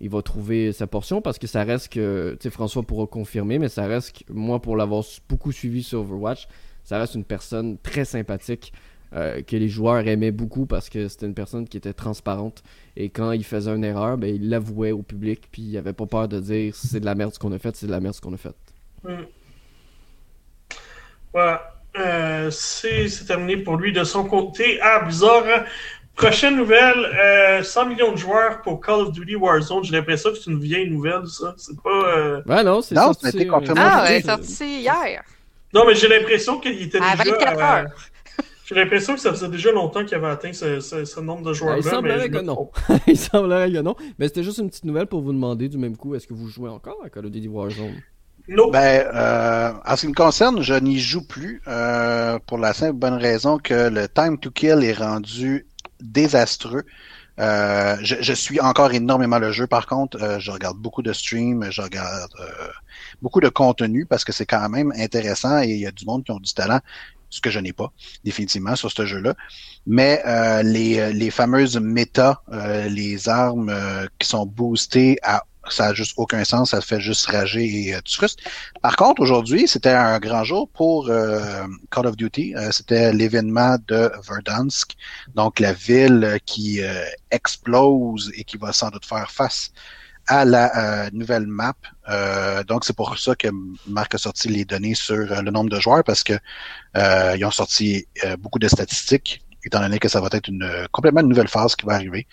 il 0.00 0.10
va 0.10 0.22
trouver 0.22 0.72
sa 0.72 0.86
portion 0.86 1.20
parce 1.20 1.38
que 1.38 1.46
ça 1.46 1.64
reste 1.64 1.92
que, 1.92 2.36
tu 2.38 2.44
sais, 2.44 2.50
François 2.50 2.82
pourra 2.82 3.06
confirmer, 3.06 3.58
mais 3.58 3.68
ça 3.68 3.86
reste 3.86 4.24
que, 4.24 4.32
moi, 4.32 4.60
pour 4.60 4.76
l'avoir 4.76 5.04
beaucoup 5.28 5.52
suivi 5.52 5.82
sur 5.82 6.00
Overwatch, 6.00 6.48
ça 6.84 6.98
reste 6.98 7.14
une 7.14 7.24
personne 7.24 7.78
très 7.78 8.04
sympathique 8.04 8.72
euh, 9.14 9.42
que 9.42 9.56
les 9.56 9.68
joueurs 9.68 10.06
aimaient 10.06 10.30
beaucoup 10.30 10.66
parce 10.66 10.90
que 10.90 11.08
c'était 11.08 11.26
une 11.26 11.34
personne 11.34 11.66
qui 11.66 11.78
était 11.78 11.94
transparente 11.94 12.62
et 12.94 13.08
quand 13.08 13.32
il 13.32 13.42
faisait 13.42 13.74
une 13.74 13.84
erreur, 13.84 14.18
ben, 14.18 14.34
il 14.34 14.50
l'avouait 14.50 14.92
au 14.92 15.02
public 15.02 15.48
puis 15.50 15.62
il 15.62 15.76
avait 15.78 15.94
pas 15.94 16.04
peur 16.04 16.28
de 16.28 16.38
dire 16.40 16.74
c'est 16.74 17.00
de 17.00 17.06
la 17.06 17.14
merde 17.14 17.32
ce 17.32 17.38
qu'on 17.38 17.52
a 17.52 17.58
fait, 17.58 17.74
c'est 17.74 17.86
de 17.86 17.90
la 17.90 18.00
merde 18.00 18.14
ce 18.14 18.20
qu'on 18.20 18.34
a 18.34 18.36
fait. 18.36 18.54
Hmm. 19.04 19.24
Voilà. 21.32 21.74
Euh, 21.98 22.50
c'est 22.50 23.08
terminé 23.26 23.56
pour 23.56 23.76
lui 23.76 23.92
de 23.92 24.04
son 24.04 24.24
côté. 24.24 24.78
Ah, 24.82 25.04
bizarre. 25.04 25.64
Prochaine 26.18 26.56
nouvelle, 26.56 27.64
100 27.64 27.80
euh, 27.80 27.88
millions 27.88 28.10
de 28.10 28.16
joueurs 28.16 28.60
pour 28.62 28.80
Call 28.80 29.02
of 29.02 29.12
Duty 29.12 29.36
Warzone. 29.36 29.84
J'ai 29.84 29.92
l'impression 29.92 30.30
que 30.30 30.36
c'est 30.36 30.50
une 30.50 30.58
vieille 30.58 30.90
nouvelle, 30.90 31.26
ça. 31.28 31.54
C'est 31.56 31.80
pas. 31.80 31.90
Euh... 31.90 32.42
Ouais, 32.44 32.64
non, 32.64 32.82
c'est 32.82 32.96
sorti. 32.96 33.20
Ça 33.22 33.28
a 33.28 33.30
été 33.30 33.46
confirmé. 33.46 33.80
Ah, 33.80 34.04
ouais, 34.04 34.20
sorti 34.20 34.80
hier. 34.80 35.22
Non, 35.72 35.84
mais 35.86 35.94
j'ai 35.94 36.08
l'impression 36.08 36.58
qu'il 36.58 36.82
était 36.82 36.98
à 37.00 37.14
déjà. 37.14 37.36
24 37.36 37.60
heures. 37.60 37.84
Euh, 37.84 38.42
j'ai 38.66 38.74
l'impression 38.74 39.14
que 39.14 39.20
ça 39.20 39.30
faisait 39.30 39.48
déjà 39.48 39.70
longtemps 39.70 40.04
qu'il 40.04 40.16
avait 40.16 40.26
atteint 40.26 40.52
ce, 40.52 40.80
ce, 40.80 41.20
nombre 41.20 41.42
de 41.42 41.52
joueurs. 41.52 41.76
il 41.76 41.84
semblerait 41.84 42.28
que 42.28 42.40
non. 42.40 42.68
il 43.06 43.16
semblerait 43.16 43.70
que 43.70 43.78
non. 43.78 43.94
Mais 44.18 44.26
c'était 44.26 44.42
juste 44.42 44.58
une 44.58 44.70
petite 44.70 44.86
nouvelle 44.86 45.06
pour 45.06 45.20
vous 45.20 45.32
demander 45.32 45.68
du 45.68 45.78
même 45.78 45.96
coup 45.96 46.16
est-ce 46.16 46.26
que 46.26 46.34
vous 46.34 46.48
jouez 46.48 46.68
encore 46.68 46.98
à 47.04 47.10
Call 47.10 47.26
of 47.26 47.30
Duty 47.30 47.46
Warzone? 47.46 47.94
Non. 48.48 48.70
Ben, 48.70 49.06
euh, 49.14 49.72
en 49.86 49.94
ce 49.94 50.00
qui 50.00 50.08
me 50.08 50.14
concerne, 50.14 50.62
je 50.62 50.74
n'y 50.74 50.98
joue 50.98 51.24
plus 51.24 51.60
euh, 51.68 52.38
pour 52.46 52.58
la 52.58 52.72
simple 52.72 52.94
bonne 52.94 53.18
raison 53.18 53.58
que 53.58 53.88
le 53.88 54.08
time 54.08 54.38
to 54.38 54.50
kill 54.50 54.82
est 54.82 54.94
rendu 54.94 55.66
désastreux. 56.00 56.84
Euh, 57.38 57.96
je, 58.02 58.32
suis 58.32 58.60
encore 58.60 58.92
énormément 58.92 59.38
le 59.38 59.52
jeu. 59.52 59.66
Par 59.66 59.86
contre, 59.86 60.20
euh, 60.20 60.40
je 60.40 60.50
regarde 60.50 60.76
beaucoup 60.76 61.02
de 61.02 61.12
streams, 61.12 61.70
je 61.70 61.82
regarde 61.82 62.32
euh, 62.40 62.68
beaucoup 63.22 63.40
de 63.40 63.48
contenu 63.48 64.06
parce 64.06 64.24
que 64.24 64.32
c'est 64.32 64.46
quand 64.46 64.68
même 64.68 64.92
intéressant 64.96 65.62
et 65.62 65.68
il 65.68 65.78
y 65.78 65.86
a 65.86 65.92
du 65.92 66.04
monde 66.04 66.24
qui 66.24 66.32
ont 66.32 66.40
du 66.40 66.52
talent, 66.52 66.80
ce 67.30 67.40
que 67.40 67.50
je 67.50 67.60
n'ai 67.60 67.72
pas 67.72 67.92
définitivement 68.24 68.74
sur 68.74 68.90
ce 68.90 69.06
jeu-là. 69.06 69.34
Mais 69.86 70.20
les, 70.64 71.12
les 71.12 71.30
fameuses 71.30 71.78
méta, 71.78 72.42
les 72.88 73.28
armes 73.28 73.72
qui 74.18 74.26
sont 74.26 74.44
boostées 74.44 75.18
à 75.22 75.44
ça 75.72 75.86
a 75.86 75.94
juste 75.94 76.14
aucun 76.16 76.44
sens, 76.44 76.70
ça 76.70 76.80
fait 76.80 77.00
juste 77.00 77.26
rager 77.26 77.64
et 77.64 77.94
euh, 77.94 78.00
tu 78.04 78.16
frustres. 78.16 78.42
Par 78.82 78.96
contre, 78.96 79.22
aujourd'hui, 79.22 79.68
c'était 79.68 79.90
un 79.90 80.18
grand 80.18 80.44
jour 80.44 80.68
pour 80.68 81.08
euh, 81.08 81.66
Call 81.90 82.06
of 82.06 82.16
Duty. 82.16 82.54
Euh, 82.56 82.70
c'était 82.72 83.12
l'événement 83.12 83.76
de 83.86 84.10
Verdansk, 84.28 84.94
donc 85.34 85.60
la 85.60 85.72
ville 85.72 86.38
qui 86.44 86.80
explose 87.30 88.32
et 88.36 88.44
qui 88.44 88.56
va 88.56 88.72
sans 88.72 88.90
doute 88.90 89.04
faire 89.04 89.30
face 89.30 89.70
à 90.26 90.44
la 90.44 91.10
nouvelle 91.12 91.46
map. 91.46 91.74
donc 92.68 92.84
c'est 92.84 92.94
pour 92.94 93.18
ça 93.18 93.34
que 93.34 93.48
Marc 93.86 94.14
a 94.14 94.18
sorti 94.18 94.48
les 94.48 94.64
données 94.64 94.94
sur 94.94 95.16
le 95.16 95.50
nombre 95.50 95.70
de 95.70 95.80
joueurs 95.80 96.04
parce 96.04 96.22
que 96.22 96.34
ils 96.94 97.44
ont 97.44 97.50
sorti 97.50 98.06
beaucoup 98.38 98.58
de 98.58 98.68
statistiques, 98.68 99.42
étant 99.64 99.80
donné 99.80 99.98
que 99.98 100.08
ça 100.08 100.20
va 100.20 100.28
être 100.32 100.48
une 100.48 100.86
complètement 100.92 101.22
une 101.22 101.28
nouvelle 101.28 101.48
phase 101.48 101.74
qui 101.76 101.86
va 101.86 101.94
arriver. 101.94 102.26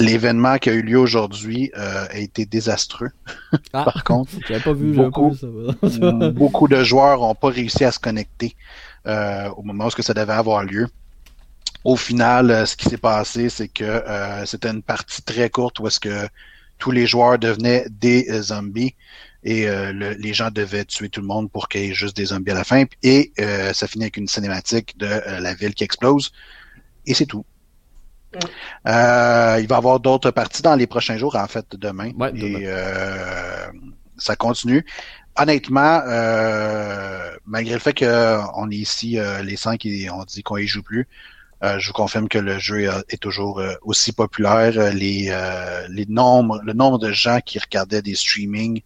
Euh, 0.00 0.04
L'événement 0.04 0.58
qui 0.58 0.70
a 0.70 0.72
eu 0.72 0.82
lieu 0.82 0.98
aujourd'hui 0.98 1.70
euh, 1.76 2.06
a 2.10 2.18
été 2.18 2.46
désastreux. 2.46 3.10
Ah. 3.72 3.84
Par 3.84 4.04
contre, 4.04 4.32
pas 4.64 4.72
vu, 4.72 4.92
beaucoup, 4.92 5.34
beaucoup 6.32 6.68
de 6.68 6.82
joueurs 6.84 7.20
n'ont 7.20 7.34
pas 7.34 7.48
réussi 7.48 7.84
à 7.84 7.92
se 7.92 7.98
connecter 7.98 8.54
euh, 9.06 9.48
au 9.50 9.62
moment 9.62 9.86
où 9.86 10.02
ça 10.02 10.14
devait 10.14 10.32
avoir 10.32 10.64
lieu. 10.64 10.88
Au 11.84 11.96
final, 11.96 12.50
euh, 12.50 12.66
ce 12.66 12.76
qui 12.76 12.88
s'est 12.88 12.98
passé, 12.98 13.48
c'est 13.48 13.68
que 13.68 14.02
c'était 14.44 14.68
une 14.68 14.82
partie 14.82 15.22
très 15.22 15.48
courte 15.48 15.80
où 15.80 15.86
est-ce 15.86 16.00
que 16.00 16.28
tous 16.78 16.90
les 16.90 17.06
joueurs 17.06 17.38
devenaient 17.38 17.86
des 17.90 18.26
zombies 18.42 18.94
et 19.42 19.66
les 19.92 20.34
gens 20.34 20.50
devaient 20.50 20.84
tuer 20.84 21.08
tout 21.08 21.20
le 21.20 21.26
monde 21.26 21.50
pour 21.50 21.68
qu'il 21.68 21.82
y 21.82 21.90
ait 21.90 21.94
juste 21.94 22.16
des 22.16 22.26
zombies 22.26 22.50
à 22.50 22.54
la 22.54 22.64
fin. 22.64 22.84
Et 23.02 23.32
ça 23.72 23.86
finit 23.86 24.04
avec 24.04 24.16
une 24.16 24.28
cinématique 24.28 24.98
de 24.98 25.06
la 25.06 25.54
ville 25.54 25.74
qui 25.74 25.84
explose. 25.84 26.32
Et 27.06 27.14
c'est 27.14 27.26
tout. 27.26 27.44
Euh, 28.86 29.58
il 29.60 29.66
va 29.66 29.74
y 29.74 29.78
avoir 29.78 30.00
d'autres 30.00 30.30
parties 30.30 30.62
dans 30.62 30.76
les 30.76 30.86
prochains 30.86 31.16
jours, 31.16 31.36
en 31.36 31.46
fait, 31.46 31.66
demain. 31.76 32.10
et 32.34 32.62
euh, 32.66 33.66
ça 34.16 34.36
continue. 34.36 34.84
Honnêtement, 35.38 36.00
euh, 36.06 37.30
malgré 37.44 37.74
le 37.74 37.80
fait 37.80 37.94
qu'on 37.94 38.70
est 38.70 38.76
ici 38.76 39.18
les 39.42 39.56
cinq 39.56 39.84
et 39.84 40.08
on 40.10 40.24
dit 40.24 40.42
qu'on 40.42 40.56
y 40.56 40.66
joue 40.66 40.82
plus, 40.82 41.08
je 41.62 41.86
vous 41.86 41.92
confirme 41.92 42.28
que 42.28 42.38
le 42.38 42.58
jeu 42.58 42.88
est 43.08 43.20
toujours 43.20 43.62
aussi 43.82 44.12
populaire. 44.12 44.94
Les, 44.94 45.34
les 45.90 46.06
nombres, 46.06 46.60
le 46.64 46.72
nombre 46.72 46.98
de 46.98 47.12
gens 47.12 47.40
qui 47.44 47.58
regardaient 47.58 48.02
des 48.02 48.14
streamings, 48.14 48.82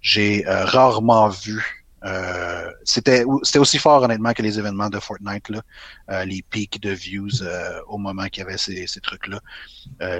j'ai 0.00 0.44
rarement 0.46 1.28
vu 1.28 1.81
euh, 2.04 2.70
c'était 2.84 3.24
c'était 3.42 3.58
aussi 3.60 3.78
fort 3.78 4.02
honnêtement 4.02 4.32
que 4.32 4.42
les 4.42 4.58
événements 4.58 4.88
de 4.88 4.98
Fortnite 4.98 5.48
là, 5.50 5.62
euh, 6.10 6.24
les 6.24 6.42
pics 6.42 6.80
de 6.80 6.90
views 6.90 7.42
euh, 7.42 7.80
au 7.86 7.96
moment 7.98 8.26
qu'il 8.26 8.42
y 8.42 8.46
avait 8.46 8.58
ces, 8.58 8.88
ces 8.88 9.00
trucs 9.00 9.28
là. 9.28 9.40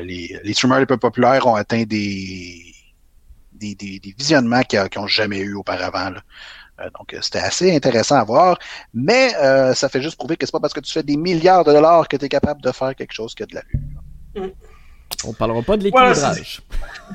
les, 0.00 0.38
les 0.44 0.54
streamers 0.54 0.80
les 0.80 0.86
plus 0.86 0.98
populaires 0.98 1.46
ont 1.46 1.56
atteint 1.56 1.82
des 1.82 2.62
des, 3.52 3.74
des, 3.74 4.14
visionnements 4.18 4.62
qu'ils 4.62 4.82
n'ont 4.96 5.06
jamais 5.06 5.38
eu 5.38 5.54
auparavant. 5.54 6.10
donc 6.98 7.16
c'était 7.20 7.38
assez 7.38 7.74
intéressant 7.74 8.16
à 8.16 8.24
voir, 8.24 8.58
mais 8.92 9.30
ça 9.74 9.88
fait 9.88 10.02
juste 10.02 10.16
prouver 10.16 10.36
que 10.36 10.46
c'est 10.46 10.52
pas 10.52 10.58
parce 10.58 10.74
que 10.74 10.80
tu 10.80 10.90
fais 10.92 11.04
des 11.04 11.16
milliards 11.16 11.62
de 11.64 11.72
dollars 11.72 12.08
que 12.08 12.16
tu 12.16 12.24
es 12.24 12.28
capable 12.28 12.60
de 12.60 12.72
faire 12.72 12.94
quelque 12.96 13.12
chose 13.12 13.36
qui 13.36 13.44
a 13.44 13.46
de 13.46 13.54
la 13.54 13.62
vue. 13.72 14.52
On 15.24 15.32
parlera 15.32 15.62
pas 15.62 15.76
de 15.76 15.84
l'équilibrage. 15.84 16.62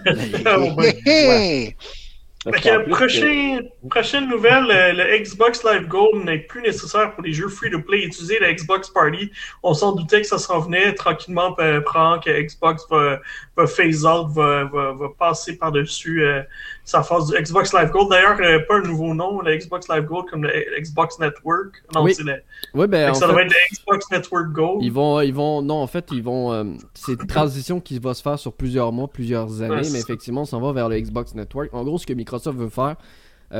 prochain, 2.51 3.59
prochaine 3.89 4.29
nouvelle, 4.29 4.67
le, 4.95 5.17
Xbox 5.19 5.63
Live 5.63 5.87
Gold 5.87 6.25
n'est 6.25 6.39
plus 6.39 6.61
nécessaire 6.61 7.13
pour 7.13 7.23
les 7.23 7.33
jeux 7.33 7.49
free-to-play. 7.49 8.03
Utiliser 8.03 8.39
la 8.39 8.53
Xbox 8.53 8.89
Party, 8.89 9.31
on 9.63 9.73
s'en 9.73 9.93
doutait 9.93 10.21
que 10.21 10.27
ça 10.27 10.37
s'en 10.37 10.59
venait 10.59 10.93
tranquillement, 10.93 11.55
prend 11.85 12.19
que 12.19 12.29
Xbox 12.29 12.85
va, 12.89 13.19
va 13.57 13.67
phase 13.67 14.05
out, 14.05 14.29
va, 14.29 14.65
va, 14.65 14.93
va 14.93 15.09
passer 15.17 15.57
par-dessus 15.57 16.23
euh, 16.23 16.41
sa 16.83 17.01
phase 17.03 17.27
du 17.27 17.41
Xbox 17.41 17.73
Live 17.73 17.89
Gold. 17.91 18.09
D'ailleurs, 18.09 18.37
euh, 18.39 18.59
pas 18.67 18.75
un 18.75 18.83
nouveau 18.83 19.13
nom, 19.13 19.41
le 19.41 19.57
Xbox 19.57 19.87
Live 19.89 20.05
Gold 20.05 20.29
comme 20.29 20.43
le 20.43 20.51
Xbox 20.79 21.19
Network. 21.19 21.83
Non, 21.93 22.03
oui. 22.03 22.13
c'est 22.13 22.23
le. 22.23 22.41
Oui, 22.73 22.87
ben, 22.87 23.13
ça 23.13 23.27
doit 23.27 23.41
être 23.41 23.51
le 23.51 23.75
Xbox 23.75 24.11
Network 24.11 24.51
Gold. 24.51 24.83
Ils 24.83 24.91
vont, 24.91 25.19
ils 25.21 25.33
vont, 25.33 25.61
non, 25.61 25.75
en 25.75 25.87
fait, 25.87 26.05
ils 26.11 26.23
vont. 26.23 26.53
Euh, 26.53 26.63
c'est 26.93 27.13
une 27.13 27.27
transition 27.27 27.79
qui 27.79 27.99
va 27.99 28.13
se 28.13 28.21
faire 28.21 28.37
sur 28.37 28.53
plusieurs 28.53 28.91
mois, 28.91 29.07
plusieurs 29.07 29.61
années, 29.61 29.89
mais 29.91 29.99
effectivement, 29.99 30.41
on 30.41 30.45
s'en 30.45 30.61
va 30.61 30.71
vers 30.71 30.89
le 30.89 30.99
Xbox 30.99 31.33
Network. 31.33 31.73
En 31.73 31.83
gros, 31.83 31.97
ce 31.97 32.05
que 32.05 32.13
Microsoft 32.13 32.57
veut 32.57 32.69
faire, 32.69 32.95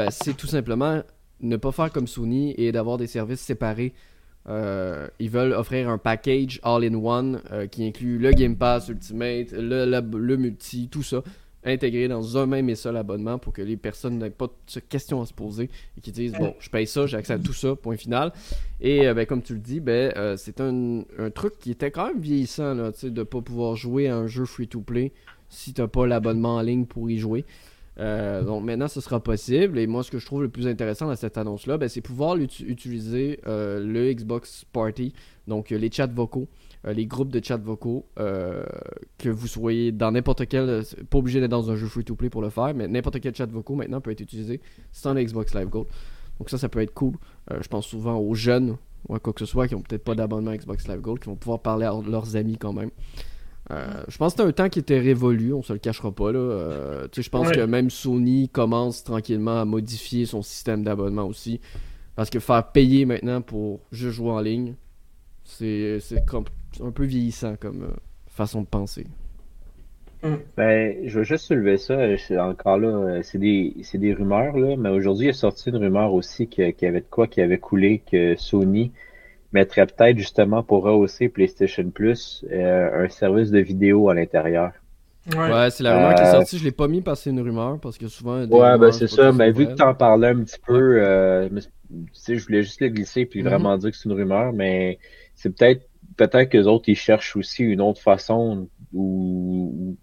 c'est 0.10 0.38
tout 0.38 0.48
simplement 0.48 1.02
ne 1.40 1.56
pas 1.56 1.72
faire 1.72 1.92
comme 1.92 2.08
Sony 2.08 2.54
et 2.58 2.72
d'avoir 2.72 2.98
des 2.98 3.08
services 3.08 3.42
séparés 3.42 3.94
ils 4.48 5.30
veulent 5.30 5.54
offrir 5.54 5.90
un 5.90 5.98
package 5.98 6.60
all-in-one 6.64 7.42
qui 7.72 7.86
inclut 7.86 8.18
le 8.18 8.32
Game 8.32 8.56
Pass 8.56 8.88
Ultimate, 8.90 9.52
le, 9.52 9.86
le 9.86 10.38
multi, 10.38 10.88
tout 10.90 11.04
ça 11.04 11.22
intégré 11.68 12.08
dans 12.08 12.38
un 12.38 12.46
même 12.46 12.70
et 12.70 12.76
seul 12.76 12.98
abonnement 12.98 13.40
pour 13.40 13.54
que 13.54 13.62
les 13.62 13.78
personnes 13.78 14.18
n'aient 14.18 14.30
pas 14.30 14.48
de 14.48 14.80
questions 14.80 15.22
à 15.22 15.26
se 15.26 15.34
poser 15.34 15.70
et 15.98 16.02
qui 16.02 16.12
disent 16.12 16.34
bon, 16.34 16.56
je 16.60 16.70
paye 16.70 16.88
ça, 16.88 17.06
j'ai 17.06 17.18
accès 17.18 17.34
à 17.34 17.40
tout 17.40 17.54
ça, 17.54 17.76
point 17.76 17.98
final. 17.98 18.32
Et 18.80 19.08
euh, 19.08 19.14
ben, 19.14 19.26
comme 19.26 19.42
tu 19.42 19.54
le 19.54 19.60
dis, 19.60 19.80
ben, 19.80 20.14
euh, 20.16 20.38
c'est 20.38 20.62
un, 20.62 21.04
truc 21.34 21.60
qui 21.60 21.72
était 21.72 21.92
quand 21.92 22.08
même 22.08 22.20
vieillissant 22.20 22.74
là, 22.74 22.92
de 22.92 23.10
ne 23.10 23.24
pas 23.24 23.42
pouvoir 23.42 23.76
jouer 23.76 24.08
à 24.08 24.16
un 24.16 24.28
jeu 24.28 24.46
free-to-play 24.46 25.12
si 25.50 25.74
tu 25.74 25.82
n'as 25.82 25.88
pas 25.88 26.08
l'abonnement 26.08 26.56
en 26.56 26.62
ligne 26.62 26.86
pour 26.86 27.10
y 27.10 27.18
jouer. 27.18 27.46
Euh, 28.00 28.44
donc 28.44 28.64
maintenant, 28.64 28.88
ce 28.88 29.02
sera 29.02 29.20
possible. 29.20 29.80
Et 29.80 29.88
moi, 29.88 30.04
ce 30.04 30.12
que 30.12 30.20
je 30.20 30.26
trouve 30.26 30.44
le 30.44 30.50
plus 30.50 30.68
intéressant 30.68 31.08
dans 31.08 31.16
cette 31.16 31.38
annonce-là, 31.38 31.78
ben, 31.78 31.90
c'est 31.90 32.02
pouvoir 32.02 32.36
utiliser 32.38 33.40
le 33.46 34.14
Xbox 34.14 34.66
Party, 34.72 35.14
donc 35.48 35.70
les 35.70 35.92
chats 35.92 36.08
vocaux. 36.08 36.48
Euh, 36.86 36.94
les 36.94 37.06
groupes 37.06 37.32
de 37.32 37.44
chat 37.44 37.58
vocaux, 37.58 38.06
euh, 38.20 38.64
que 39.18 39.30
vous 39.30 39.48
soyez 39.48 39.92
dans 39.92 40.12
n'importe 40.12 40.48
quel, 40.48 40.70
euh, 40.70 40.84
pas 41.10 41.18
obligé 41.18 41.40
d'être 41.40 41.52
dans 41.52 41.72
un 41.72 41.76
jeu 41.76 41.88
free-to-play 41.88 42.30
pour 42.30 42.42
le 42.42 42.50
faire, 42.50 42.74
mais 42.76 42.88
n'importe 42.88 43.20
quel 43.20 43.36
chat 43.36 43.48
vocaux 43.48 43.76
maintenant 43.76 44.00
peut 44.00 44.12
être 44.12 44.22
utilisé 44.22 44.62
sans 44.92 45.14
le 45.14 45.24
Xbox 45.24 45.54
Live 45.56 45.70
Gold. 45.70 45.88
Donc 46.40 46.50
ça, 46.50 46.58
ça 46.58 46.70
peut 46.70 46.82
être 46.82 46.94
cool. 46.94 47.16
je 47.50 47.68
pense 47.68 47.88
souvent 47.88 48.18
aux 48.18 48.36
jeunes 48.36 48.78
ou 49.10 49.18
quoi 49.18 49.34
que 49.34 49.40
ce 49.40 49.46
soit 49.46 49.68
qui 49.68 49.74
ont 49.74 49.82
peut-être 49.82 50.04
pas 50.04 50.14
d'abonnement 50.14 50.54
Xbox 50.54 50.88
Live 50.88 51.02
Gold, 51.02 51.20
qui 51.20 51.30
vont 51.30 51.36
pouvoir 51.36 51.62
parler 51.62 51.86
à 51.86 51.94
leurs 52.08 52.36
amis 52.36 52.58
quand 52.58 52.74
même. 52.74 52.92
Je 53.70 54.18
pense 54.18 54.34
que 54.34 54.38
c'était 54.38 54.50
un 54.50 54.52
temps 54.54 54.70
qui 54.70 54.80
était 54.80 55.00
révolu, 55.00 55.54
on 55.54 55.62
se 55.62 55.74
le 55.74 55.80
cachera 55.80 56.12
pas 56.12 56.32
là. 56.32 57.08
je 57.16 57.30
pense 57.30 57.52
que 57.52 57.66
même 57.66 57.90
Sony 57.90 58.50
commence 58.50 59.04
tranquillement 59.04 59.60
à 59.60 59.66
modifier 59.66 60.26
son 60.26 60.42
système 60.42 60.84
d'abonnement 60.84 61.26
aussi. 61.26 61.60
Parce 62.18 62.32
que 62.32 62.40
faire 62.40 62.72
payer 62.72 63.06
maintenant 63.06 63.42
pour 63.42 63.80
juste 63.92 64.16
jouer 64.16 64.32
en 64.32 64.42
ligne, 64.42 64.74
c'est 65.44 66.00
un 66.82 66.92
peu 66.92 67.06
vieillissant 67.06 67.56
comme 67.60 67.84
euh, 67.84 67.96
façon 68.28 68.62
de 68.62 68.68
penser. 68.68 69.06
Mm. 70.24 70.34
Ben, 70.58 71.08
je 71.08 71.20
veux 71.20 71.24
juste 71.24 71.46
soulever 71.46 71.78
ça. 71.78 71.96
Encore 72.44 72.80
là, 72.80 72.88
euh, 72.88 73.20
c'est 73.22 73.38
des, 73.38 73.76
des 73.94 74.14
rumeurs, 74.14 74.58
là, 74.58 74.76
mais 74.78 74.90
aujourd'hui, 74.90 75.28
il 75.28 75.30
est 75.30 75.34
sorti 75.34 75.70
une 75.70 75.78
rumeur 75.78 76.12
aussi 76.12 76.48
qu'il 76.48 76.74
y 76.82 76.86
avait 76.86 77.02
de 77.02 77.06
quoi 77.10 77.28
qui 77.28 77.40
avait 77.40 77.60
coulé, 77.60 78.02
que 78.12 78.36
Sony 78.36 78.92
mettrait 79.54 79.86
peut-être 79.86 80.18
justement 80.18 80.64
pour 80.64 80.84
rehausser 80.84 81.30
PlayStation 81.30 81.90
Plus 81.90 82.46
euh, 82.52 83.06
un 83.06 83.10
service 83.10 83.52
de 83.52 83.60
vidéo 83.60 84.10
à 84.10 84.14
l'intérieur. 84.14 84.72
Ouais, 85.36 85.70
c'est 85.72 85.84
la 85.84 85.96
rumeur 85.96 86.16
qui 86.16 86.22
est 86.22 86.32
sortie. 86.32 86.58
Je 86.58 86.64
l'ai 86.64 86.72
pas 86.72 86.88
mis 86.88 87.02
parce 87.02 87.20
que 87.20 87.24
c'est 87.26 87.30
une 87.32 87.42
rumeur, 87.42 87.80
parce 87.80 87.98
que 87.98 88.08
souvent. 88.08 88.46
Ouais, 88.46 88.78
ben 88.78 88.92
c'est 88.92 89.08
ça. 89.08 89.32
Mais 89.34 89.52
vu 89.52 89.68
que 89.68 89.74
tu 89.74 89.82
en 89.84 89.94
parlais 89.94 90.30
un 90.30 90.44
petit 90.44 90.60
peu, 90.66 91.02
je 91.02 92.46
voulais 92.46 92.64
juste 92.64 92.80
le 92.82 92.90
glisser 92.90 93.26
puis 93.26 93.42
mm-hmm. 93.42 93.50
vraiment 93.50 93.78
dire 93.78 93.92
que 93.92 93.98
c'est 93.98 94.06
une 94.06 94.16
rumeur, 94.16 94.54
mais 94.54 95.00
c'est 95.36 95.50
peut-être 95.50 95.84
peut-être 96.18 96.50
que 96.50 96.58
les 96.58 96.68
autres 96.68 96.90
ils 96.90 96.96
cherchent 96.96 97.36
aussi 97.36 97.64
une 97.64 97.82
autre 97.82 98.02
façon 98.02 98.68
ou, 98.94 99.96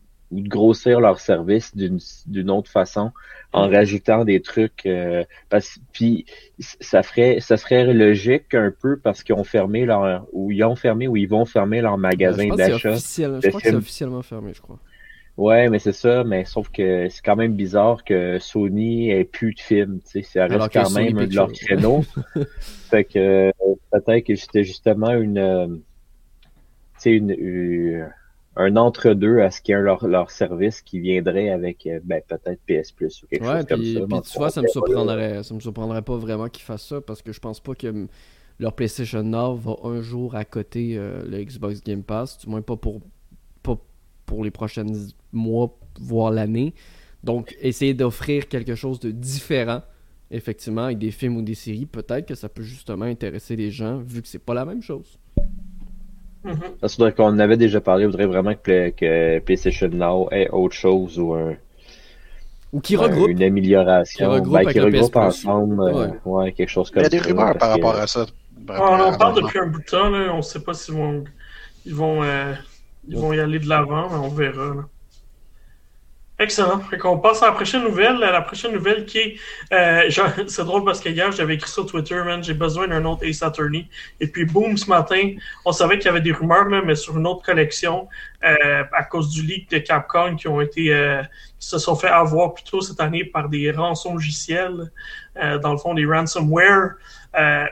de 0.43 0.49
grossir 0.49 1.01
leur 1.01 1.21
service 1.21 1.75
d'une 1.77 2.51
autre 2.51 2.71
façon 2.71 3.13
en 3.53 3.69
mm. 3.69 3.75
rajoutant 3.75 4.25
des 4.25 4.41
trucs 4.41 4.85
euh, 4.87 5.25
parce 5.49 5.79
puis 5.93 6.27
ça 6.59 7.03
ferait 7.03 7.39
ça 7.41 7.57
serait 7.57 7.93
logique 7.93 8.55
un 8.55 8.73
peu 8.73 8.99
parce 8.99 9.23
qu'ils 9.23 9.35
ont 9.35 9.45
fermé 9.45 9.85
leur 9.85 10.27
ou 10.33 10.51
ils 10.51 10.65
ont 10.65 10.77
fermé 10.77 11.09
ou 11.09 11.17
ils 11.17 11.29
vont 11.29 11.45
fermer 11.45 11.81
leur 11.81 11.99
magasin 11.99 12.49
d'achat. 12.49 12.95
Je 12.97 13.49
crois 13.49 13.61
que 13.61 13.69
c'est 13.69 13.75
officiellement 13.75 14.23
fermé, 14.23 14.53
je 14.55 14.61
crois. 14.61 14.79
Ouais, 15.37 15.69
mais 15.69 15.81
c'est 15.81 15.93
ça, 15.93 16.23
mais 16.23 16.45
sauf 16.45 16.71
que 16.71 17.09
c'est 17.09 17.25
quand 17.25 17.35
même 17.35 17.55
bizarre 17.55 18.05
que 18.05 18.39
Sony 18.39 19.11
ait 19.11 19.25
plus 19.25 19.53
de 19.55 19.61
films, 19.61 19.99
tu 20.05 20.23
sais, 20.23 20.23
ça 20.23 20.47
reste 20.47 20.73
quand 20.73 20.91
même 20.91 21.27
de 21.27 21.35
leur 21.35 21.51
créneau. 21.51 22.05
fait 22.61 23.03
que 23.03 23.53
peut-être 23.91 24.25
que 24.25 24.37
c'était 24.37 24.63
justement 24.63 25.11
une 25.11 25.39
euh, 25.39 25.67
une, 27.05 28.09
un 28.57 28.77
entre-deux 28.77 29.41
à 29.41 29.51
ce 29.51 29.61
qu'il 29.61 29.75
y 29.75 29.79
ait 29.79 29.83
leur, 29.83 30.07
leur 30.07 30.31
service 30.31 30.81
qui 30.81 31.01
viendrait 31.01 31.51
avec 31.51 31.87
euh, 31.87 32.01
ben, 32.05 32.23
peut-être 32.27 32.61
PS 32.67 32.93
Plus 32.93 33.23
ou 33.23 33.27
quelque 33.27 33.45
chose 33.45 33.67
comme 33.67 33.85
ça. 33.85 34.01
Puis 34.01 34.31
tu 34.33 34.39
vois, 34.39 34.51
ça 34.51 34.63
me 34.63 34.69
surprendrait, 34.69 35.43
ça 35.43 35.55
me 35.55 35.61
surprendrait 35.61 36.03
pas 36.03 36.17
vraiment 36.17 36.49
qu'ils 36.49 36.65
fassent 36.65 36.87
ça 36.87 37.01
parce 37.01 37.23
que 37.23 37.33
je 37.33 37.41
pense 37.41 37.61
pas 37.61 37.75
que 37.75 38.07
leur 38.61 38.73
PlayStation 38.75 39.23
Now 39.23 39.57
va 39.57 39.77
un 39.85 40.01
jour 40.01 40.37
à 40.37 40.45
côté 40.45 40.95
euh, 40.97 41.23
le 41.27 41.43
Xbox 41.43 41.83
Game 41.83 42.05
Pass, 42.05 42.39
du 42.39 42.49
moins 42.49 42.63
pas 42.63 42.77
pour, 42.77 43.01
pas 43.63 43.77
pour 44.27 44.45
les 44.45 44.53
prochains 44.53 44.87
mois, 45.33 45.77
voire 45.99 46.31
l'année. 46.31 46.75
Donc, 47.25 47.57
essayer 47.61 47.95
d'offrir 47.95 48.49
quelque 48.49 48.75
chose 48.75 49.01
de 49.01 49.11
différent, 49.11 49.83
effectivement, 50.31 50.85
avec 50.85 50.99
des 50.99 51.11
films 51.11 51.39
ou 51.39 51.43
des 51.43 51.55
séries, 51.55 51.87
peut-être 51.87 52.27
que 52.27 52.35
ça 52.35 52.49
peut 52.49 52.63
justement 52.63 53.07
intéresser 53.07 53.57
les 53.57 53.71
gens, 53.71 53.99
vu 53.99 54.23
que 54.23 54.29
c'est 54.29 54.39
pas 54.39 54.55
la 54.55 54.65
même 54.65 54.83
chose. 54.83 55.19
Mm-hmm. 56.45 56.89
Ça 56.89 57.13
qu'on 57.13 57.25
en 57.25 57.39
avait 57.39 57.57
déjà 57.57 57.81
parlé. 57.81 58.05
Il 58.05 58.11
faudrait 58.11 58.27
vraiment 58.27 58.55
que, 58.55 59.39
PlayStation 59.41 59.89
Now 59.89 60.29
ait 60.31 60.49
autre 60.51 60.75
chose 60.75 61.19
ou 61.19 61.35
un. 61.35 61.55
Ou 62.73 62.81
qui 62.81 62.97
regroupe. 62.97 63.31
Une 63.31 63.43
amélioration. 63.43 64.29
Qui 64.29 64.35
regroupe, 64.35 64.65
ben, 64.65 64.85
regroupe 64.85 65.17
ensemble. 65.17 65.81
Euh, 65.83 66.09
ouais. 66.25 66.53
quelque 66.53 66.69
chose 66.69 66.91
comme 66.91 67.03
ça. 67.03 67.09
Il 67.09 67.15
y 67.15 67.19
a 67.19 67.21
des 67.21 67.29
rumeurs 67.29 67.57
par 67.57 67.71
rapport 67.71 67.97
à 67.97 68.07
ça. 68.07 68.27
Ah, 68.69 69.11
on 69.13 69.19
parle 69.19 69.43
depuis 69.43 69.59
un 69.59 69.67
bout 69.67 69.81
de 69.81 69.85
temps. 69.85 70.09
Là. 70.09 70.33
On 70.33 70.39
ne 70.39 70.43
sait 70.43 70.61
pas 70.61 70.75
s'ils 70.75 70.95
vont, 70.95 71.25
ils 71.87 71.95
vont, 71.95 72.23
euh, 72.23 72.53
ils 73.09 73.17
vont 73.17 73.33
y 73.33 73.41
aller 73.41 73.59
de 73.59 73.69
l'avant, 73.69 74.09
mais 74.11 74.17
on 74.17 74.29
verra. 74.29 74.75
Là. 74.75 74.83
Excellent. 76.37 76.83
On 77.05 77.19
passe 77.19 77.45
à 77.45 77.47
la 77.47 77.53
prochaine 77.53 77.85
nouvelle. 77.85 78.19
La 78.19 78.41
prochaine 78.41 78.73
nouvelle 78.73 79.07
qui 79.07 79.19
est. 79.19 79.37
Euh, 79.73 80.11
c'est 80.49 80.65
drôle 80.65 80.85
parce 80.85 81.01
qu'hier, 81.01 81.31
j'avais 81.31 81.55
écrit 81.55 81.71
sur 81.71 81.87
Twitter, 81.87 82.21
man, 82.25 82.43
j'ai 82.43 82.55
besoin 82.55 82.89
d'un 82.89 83.05
autre 83.05 83.25
Ace 83.25 83.43
Attorney. 83.43 83.89
Et 84.19 84.27
puis, 84.27 84.45
boum, 84.45 84.77
ce 84.77 84.89
matin, 84.89 85.35
on 85.65 85.71
savait 85.71 85.97
qu'il 85.99 86.07
y 86.07 86.09
avait 86.09 86.21
des 86.21 86.33
rumeurs, 86.33 86.69
là, 86.69 86.83
mais 86.85 86.97
sur 86.97 87.17
une 87.17 87.27
autre 87.29 87.43
collection, 87.43 88.09
euh, 88.45 88.85
à 88.93 89.05
cause 89.05 89.31
du 89.31 89.43
leak 89.43 89.71
de 89.71 89.79
Capcom 89.79 90.37
qui 90.37 90.49
ont 90.49 90.61
été. 90.61 90.93
Euh, 90.93 91.23
qui 91.65 91.71
se 91.71 91.79
sont 91.79 91.97
fait 91.97 92.09
avoir 92.09 92.53
plutôt 92.53 92.83
cette 92.83 93.01
année 93.01 93.25
par 93.25 93.49
des 93.49 93.71
rançons 93.71 94.15
logiciels, 94.15 94.93
euh, 95.43 95.59
dans 95.59 95.73
le 95.73 95.79
fond, 95.79 95.95
des 95.95 96.05
ransomware. 96.05 96.97
Euh, 97.37 97.67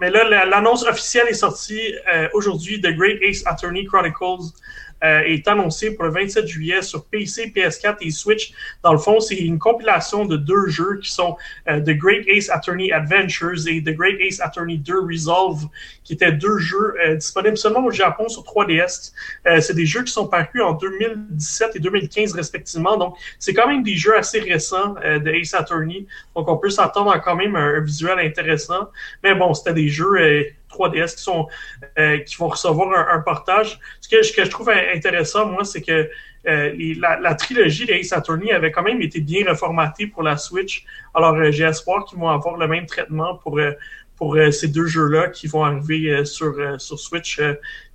mais 0.00 0.10
là, 0.10 0.44
l'annonce 0.44 0.84
officielle 0.84 1.28
est 1.28 1.34
sortie 1.34 1.94
aujourd'hui 2.34 2.80
The 2.80 2.88
Great 2.88 3.18
Ace 3.22 3.42
Attorney 3.46 3.84
Chronicles 3.84 4.52
est 5.02 5.46
annoncé 5.46 5.94
pour 5.94 6.04
le 6.04 6.10
27 6.10 6.46
juillet 6.46 6.82
sur 6.82 7.04
PC, 7.04 7.52
PS4 7.54 7.98
et 8.00 8.10
Switch. 8.10 8.52
Dans 8.82 8.92
le 8.92 8.98
fond, 8.98 9.20
c'est 9.20 9.36
une 9.36 9.58
compilation 9.58 10.24
de 10.24 10.36
deux 10.36 10.66
jeux 10.66 10.98
qui 11.00 11.12
sont 11.12 11.36
The 11.66 11.90
Great 11.90 12.26
Ace 12.26 12.50
Attorney 12.50 12.90
Adventures 12.92 13.68
et 13.68 13.82
The 13.82 13.90
Great 13.90 14.16
Ace 14.20 14.40
Attorney 14.40 14.78
2 14.78 15.00
Resolve, 15.00 15.68
qui 16.02 16.14
étaient 16.14 16.32
deux 16.32 16.58
jeux 16.58 16.94
disponibles 17.14 17.58
seulement 17.58 17.84
au 17.84 17.90
Japon 17.90 18.28
sur 18.28 18.42
3DS. 18.42 19.12
c'est 19.60 19.75
des 19.76 19.86
jeux 19.86 20.02
qui 20.02 20.12
sont 20.12 20.26
parus 20.26 20.62
en 20.62 20.72
2017 20.72 21.76
et 21.76 21.78
2015 21.78 22.32
respectivement. 22.32 22.96
Donc, 22.96 23.16
c'est 23.38 23.54
quand 23.54 23.68
même 23.68 23.82
des 23.82 23.94
jeux 23.94 24.16
assez 24.16 24.40
récents 24.40 24.94
de 24.94 25.30
Ace 25.30 25.54
Attorney. 25.54 26.06
Donc, 26.34 26.48
on 26.48 26.56
peut 26.56 26.70
s'attendre 26.70 27.12
à 27.12 27.20
quand 27.20 27.36
même 27.36 27.54
un, 27.54 27.80
visuel 27.80 28.18
intéressant. 28.18 28.88
Mais 29.22 29.34
bon, 29.34 29.54
c'était 29.54 29.74
des 29.74 29.88
jeux 29.88 30.16
3DS 30.76 31.16
qui, 31.16 31.22
sont, 31.22 31.48
euh, 31.98 32.18
qui 32.18 32.36
vont 32.36 32.48
recevoir 32.48 33.08
un, 33.10 33.20
portage. 33.20 33.78
Ce 34.00 34.08
que, 34.08 34.44
je 34.44 34.50
trouve 34.50 34.70
intéressant, 34.70 35.46
moi, 35.46 35.64
c'est 35.64 35.82
que 35.82 36.08
euh, 36.46 36.94
la, 37.00 37.34
trilogie 37.34 37.86
d'Ace 37.86 38.12
Attorney 38.12 38.52
avait 38.52 38.70
quand 38.70 38.82
même 38.82 39.02
été 39.02 39.20
bien 39.20 39.44
reformatée 39.48 40.06
pour 40.06 40.22
la 40.22 40.36
Switch. 40.36 40.84
Alors, 41.14 41.34
euh, 41.34 41.50
j'ai 41.50 41.64
espoir 41.64 42.04
qu'ils 42.04 42.18
vont 42.18 42.28
avoir 42.28 42.56
le 42.56 42.68
même 42.68 42.86
traitement 42.86 43.36
pour, 43.36 43.58
pour 44.16 44.36
ces 44.50 44.68
deux 44.68 44.86
jeux-là 44.86 45.28
qui 45.28 45.46
vont 45.46 45.64
arriver 45.64 46.24
sur, 46.24 46.54
sur 46.80 46.98
Switch. 46.98 47.40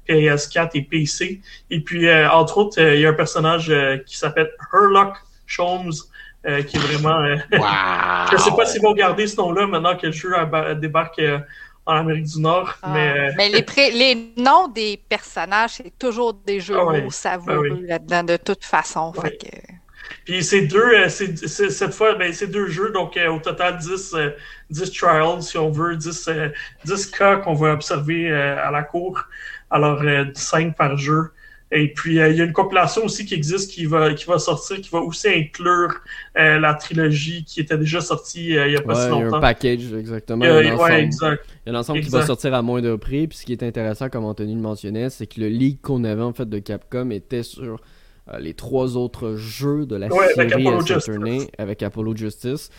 PS4 0.07 0.71
et 0.73 0.81
PC. 0.81 1.41
Et 1.69 1.79
puis, 1.79 2.11
entre 2.13 2.57
autres, 2.57 2.81
il 2.81 2.99
y 2.99 3.05
a 3.05 3.09
un 3.09 3.13
personnage 3.13 3.71
qui 4.05 4.17
s'appelle 4.17 4.51
Herlock 4.73 5.15
Sholmes, 5.45 5.91
qui 6.43 6.77
est 6.77 6.79
vraiment. 6.79 7.23
je 7.51 8.35
ne 8.35 8.39
sais 8.39 8.51
pas 8.55 8.65
s'ils 8.65 8.81
vont 8.81 8.93
garder 8.93 9.27
ce 9.27 9.37
nom-là 9.37 9.67
maintenant 9.67 9.95
que 9.95 10.07
le 10.07 10.11
jeu 10.11 10.33
débarque 10.79 11.21
en 11.85 11.95
Amérique 11.95 12.25
du 12.25 12.39
Nord. 12.39 12.77
Ah. 12.81 12.91
mais, 12.93 13.19
euh, 13.19 13.31
mais 13.37 13.49
les, 13.49 13.91
les, 13.91 14.33
noms 14.37 14.67
des 14.67 15.01
personnages, 15.09 15.71
c'est 15.77 15.97
toujours 15.97 16.33
des 16.33 16.59
jeux 16.59 16.77
ah, 16.77 17.09
savoureux 17.09 17.79
ah 17.83 17.87
là-dedans, 17.87 18.23
de 18.23 18.37
toute 18.37 18.63
façon. 18.63 19.13
Puis 20.25 20.43
c'est 20.43 20.61
deux, 20.61 20.79
euh, 20.79 21.09
cette 21.09 21.93
fois, 21.93 22.15
ben, 22.15 22.33
c'est 22.33 22.47
deux 22.47 22.67
jeux, 22.67 22.91
donc 22.91 23.17
euh, 23.17 23.31
au 23.31 23.39
total 23.39 23.77
10, 23.77 24.15
10 24.69 24.91
trials, 24.91 25.41
si 25.41 25.57
on 25.57 25.71
veut, 25.71 25.95
10, 25.95 26.29
10 26.85 27.05
cas 27.07 27.37
qu'on 27.37 27.53
va 27.53 27.73
observer 27.73 28.31
à 28.31 28.71
la 28.71 28.83
cour. 28.83 29.23
Alors, 29.71 30.03
5 30.35 30.75
par 30.75 30.97
jeu. 30.97 31.31
Et 31.73 31.87
puis, 31.87 32.19
euh, 32.19 32.29
il 32.29 32.37
y 32.37 32.41
a 32.41 32.43
une 32.43 32.51
compilation 32.51 33.05
aussi 33.05 33.25
qui 33.25 33.33
existe 33.33 33.71
qui 33.71 33.85
va, 33.85 34.13
qui 34.13 34.25
va 34.25 34.39
sortir, 34.39 34.81
qui 34.81 34.89
va 34.89 34.99
aussi 34.99 35.29
inclure 35.29 36.01
euh, 36.37 36.59
la 36.59 36.73
trilogie 36.73 37.45
qui 37.45 37.61
était 37.61 37.77
déjà 37.77 38.01
sortie 38.01 38.57
euh, 38.57 38.67
il 38.67 38.71
n'y 38.71 38.77
a 38.77 38.81
pas 38.81 38.95
si 38.95 39.09
longtemps. 39.09 39.27
Il 39.27 39.29
y 39.29 39.33
a 39.33 39.37
un 39.37 39.39
package, 39.39 39.93
exactement. 39.93 40.43
Il 40.43 40.65
y 40.65 40.69
a, 40.69 40.75
ouais, 40.75 41.01
exact. 41.01 41.45
Il 41.65 41.69
y 41.69 41.69
a 41.69 41.73
l'ensemble 41.73 42.01
qui 42.01 42.09
va 42.09 42.25
sortir 42.25 42.53
à 42.53 42.61
moindre 42.61 42.97
prix. 42.97 43.27
Puis 43.27 43.37
ce 43.37 43.45
qui 43.45 43.53
est 43.53 43.63
intéressant, 43.63 44.09
comme 44.09 44.25
Anthony 44.25 44.53
le 44.53 44.59
mentionnait, 44.59 45.09
c'est 45.09 45.27
que 45.27 45.39
le 45.39 45.47
leak 45.47 45.81
qu'on 45.81 46.03
avait 46.03 46.21
en 46.21 46.33
fait 46.33 46.49
de 46.49 46.59
Capcom 46.59 47.09
était 47.09 47.43
sur 47.43 47.79
les 48.37 48.53
trois 48.53 48.97
autres 48.97 49.35
jeux 49.35 49.85
de 49.85 49.95
la 49.95 50.09
série 50.09 50.39
avec 50.39 50.51
Apollo, 50.51 51.47
avec 51.57 51.83
Apollo 51.83 52.15
Justice. 52.17 52.69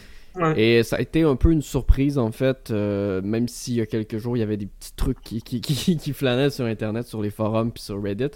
Et 0.57 0.83
ça 0.83 0.97
a 0.97 1.01
été 1.01 1.23
un 1.23 1.37
peu 1.37 1.51
une 1.51 1.63
surprise 1.63 2.19
en 2.19 2.33
fait, 2.33 2.71
même 2.71 3.49
s'il 3.49 3.75
y 3.75 3.81
a 3.81 3.87
quelques 3.87 4.19
jours 4.19 4.37
il 4.37 4.41
y 4.41 4.43
avait 4.43 4.57
des 4.57 4.67
petits 4.67 4.95
trucs 4.95 5.21
qui, 5.21 5.43
qui, 5.43 6.13
flânaient 6.13 6.51
sur 6.51 6.65
internet, 6.65 7.07
sur 7.07 7.23
les 7.23 7.31
forums 7.31 7.73
puis 7.73 7.83
sur 7.83 8.03
Reddit. 8.03 8.31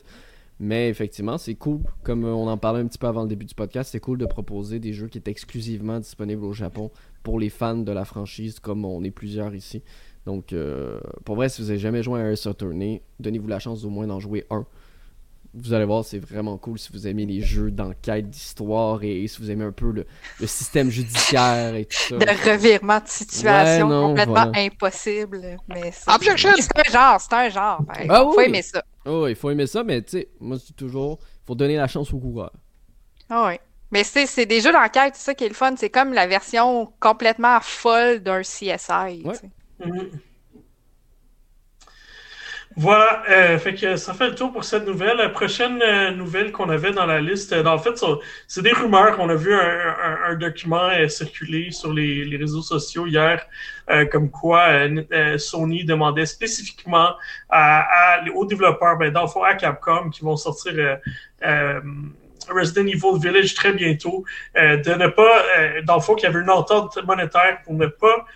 Mais 0.58 0.88
effectivement, 0.88 1.36
c'est 1.36 1.54
cool. 1.54 1.80
Comme 2.02 2.24
on 2.24 2.48
en 2.48 2.56
parlait 2.56 2.80
un 2.80 2.86
petit 2.86 2.98
peu 2.98 3.06
avant 3.06 3.22
le 3.22 3.28
début 3.28 3.44
du 3.44 3.54
podcast, 3.54 3.90
c'est 3.92 4.00
cool 4.00 4.16
de 4.16 4.24
proposer 4.24 4.78
des 4.78 4.94
jeux 4.94 5.08
qui 5.08 5.18
est 5.18 5.28
exclusivement 5.28 6.00
disponibles 6.00 6.44
au 6.44 6.52
Japon 6.52 6.90
pour 7.22 7.38
les 7.38 7.50
fans 7.50 7.76
de 7.76 7.92
la 7.92 8.04
franchise, 8.04 8.58
comme 8.58 8.84
on 8.84 9.04
est 9.04 9.10
plusieurs 9.10 9.54
ici. 9.54 9.82
Donc, 10.24 10.52
euh, 10.52 10.98
pour 11.24 11.36
vrai, 11.36 11.48
si 11.48 11.60
vous 11.60 11.68
n'avez 11.68 11.78
jamais 11.78 12.02
joué 12.02 12.20
à 12.20 12.32
Ace 12.32 12.46
Attorney, 12.46 13.02
donnez-vous 13.20 13.48
la 13.48 13.58
chance 13.58 13.84
au 13.84 13.90
moins 13.90 14.06
d'en 14.06 14.18
jouer 14.18 14.46
un. 14.50 14.66
Vous 15.58 15.72
allez 15.72 15.86
voir, 15.86 16.04
c'est 16.04 16.18
vraiment 16.18 16.58
cool 16.58 16.78
si 16.78 16.92
vous 16.92 17.06
aimez 17.06 17.24
les 17.24 17.40
jeux 17.40 17.70
d'enquête, 17.70 18.28
d'histoire 18.28 19.02
et, 19.02 19.26
si 19.26 19.40
vous 19.40 19.50
aimez 19.50 19.64
un 19.64 19.72
peu 19.72 19.90
le, 19.90 20.06
système 20.46 20.90
judiciaire 20.90 21.74
et 21.74 21.86
tout 21.86 21.96
ça. 21.96 22.16
De 22.18 22.50
revirement 22.50 22.98
de 22.98 23.08
situation 23.08 23.88
complètement 23.88 24.52
impossible. 24.54 25.56
Mais 25.68 25.92
c'est 25.92 26.10
un 26.10 26.36
genre, 26.36 27.20
c'est 27.20 27.32
un 27.32 27.48
genre. 27.48 27.80
Il 28.00 28.08
ben, 28.08 28.14
ah 28.14 28.30
faut 28.32 28.40
aimer 28.40 28.62
ça. 28.62 28.84
Oh, 29.06 29.26
il 29.28 29.34
faut 29.34 29.50
aimer 29.50 29.66
ça, 29.66 29.82
mais 29.82 30.02
tu 30.02 30.18
sais, 30.18 30.28
moi 30.40 30.58
je 30.58 30.66
dis 30.66 30.74
toujours, 30.74 31.18
il 31.22 31.46
faut 31.46 31.54
donner 31.54 31.76
la 31.76 31.88
chance 31.88 32.12
au 32.12 32.18
coureur. 32.18 32.52
Ah 33.30 33.46
oui. 33.48 33.58
Mais 33.90 34.04
c'est 34.04 34.46
des 34.46 34.60
jeux 34.60 34.72
d'enquête, 34.72 35.14
c'est 35.14 35.24
ça 35.24 35.34
qui 35.34 35.44
est 35.44 35.48
le 35.48 35.54
fun. 35.54 35.74
C'est 35.76 35.90
comme 35.90 36.12
la 36.12 36.26
version 36.26 36.92
complètement 37.00 37.60
folle 37.62 38.20
d'un 38.20 38.42
CSI. 38.42 39.24
Voilà, 42.78 43.22
euh, 43.30 43.58
fait 43.58 43.74
que 43.74 43.96
ça 43.96 44.12
fait 44.12 44.28
le 44.28 44.34
tour 44.34 44.52
pour 44.52 44.62
cette 44.62 44.86
nouvelle. 44.86 45.16
La 45.16 45.30
prochaine 45.30 45.80
euh, 45.80 46.10
nouvelle 46.10 46.52
qu'on 46.52 46.68
avait 46.68 46.92
dans 46.92 47.06
la 47.06 47.22
liste, 47.22 47.54
euh, 47.54 47.64
en 47.64 47.78
fait, 47.78 48.04
c'est 48.46 48.60
des 48.60 48.72
rumeurs. 48.72 49.16
On 49.18 49.30
a 49.30 49.34
vu 49.34 49.54
un, 49.54 50.34
document 50.34 50.90
circuler 51.08 51.70
sur 51.70 51.94
les, 51.94 52.36
réseaux 52.36 52.60
sociaux 52.60 53.06
hier, 53.06 53.46
comme 54.12 54.30
quoi 54.30 54.66
Sony 55.38 55.84
demandait 55.84 56.26
spécifiquement 56.26 57.14
à, 57.48 58.20
aux 58.34 58.44
développeurs, 58.44 58.98
ben, 58.98 59.10
dans 59.10 59.22
le 59.22 59.44
à 59.46 59.54
Capcom, 59.54 60.10
qui 60.10 60.22
vont 60.22 60.36
sortir 60.36 60.98
Resident 62.50 62.86
Evil 62.86 63.18
Village 63.18 63.54
très 63.54 63.72
bientôt, 63.72 64.24
de 64.54 64.94
ne 64.94 65.06
pas, 65.06 65.80
dans 65.84 65.94
le 65.94 66.02
fond, 66.02 66.14
qu'il 66.14 66.28
y 66.28 66.30
avait 66.30 66.40
une 66.40 66.50
entente 66.50 66.98
monétaire 67.06 67.60
pour 67.64 67.72
ne 67.72 67.86
pas 67.86 68.26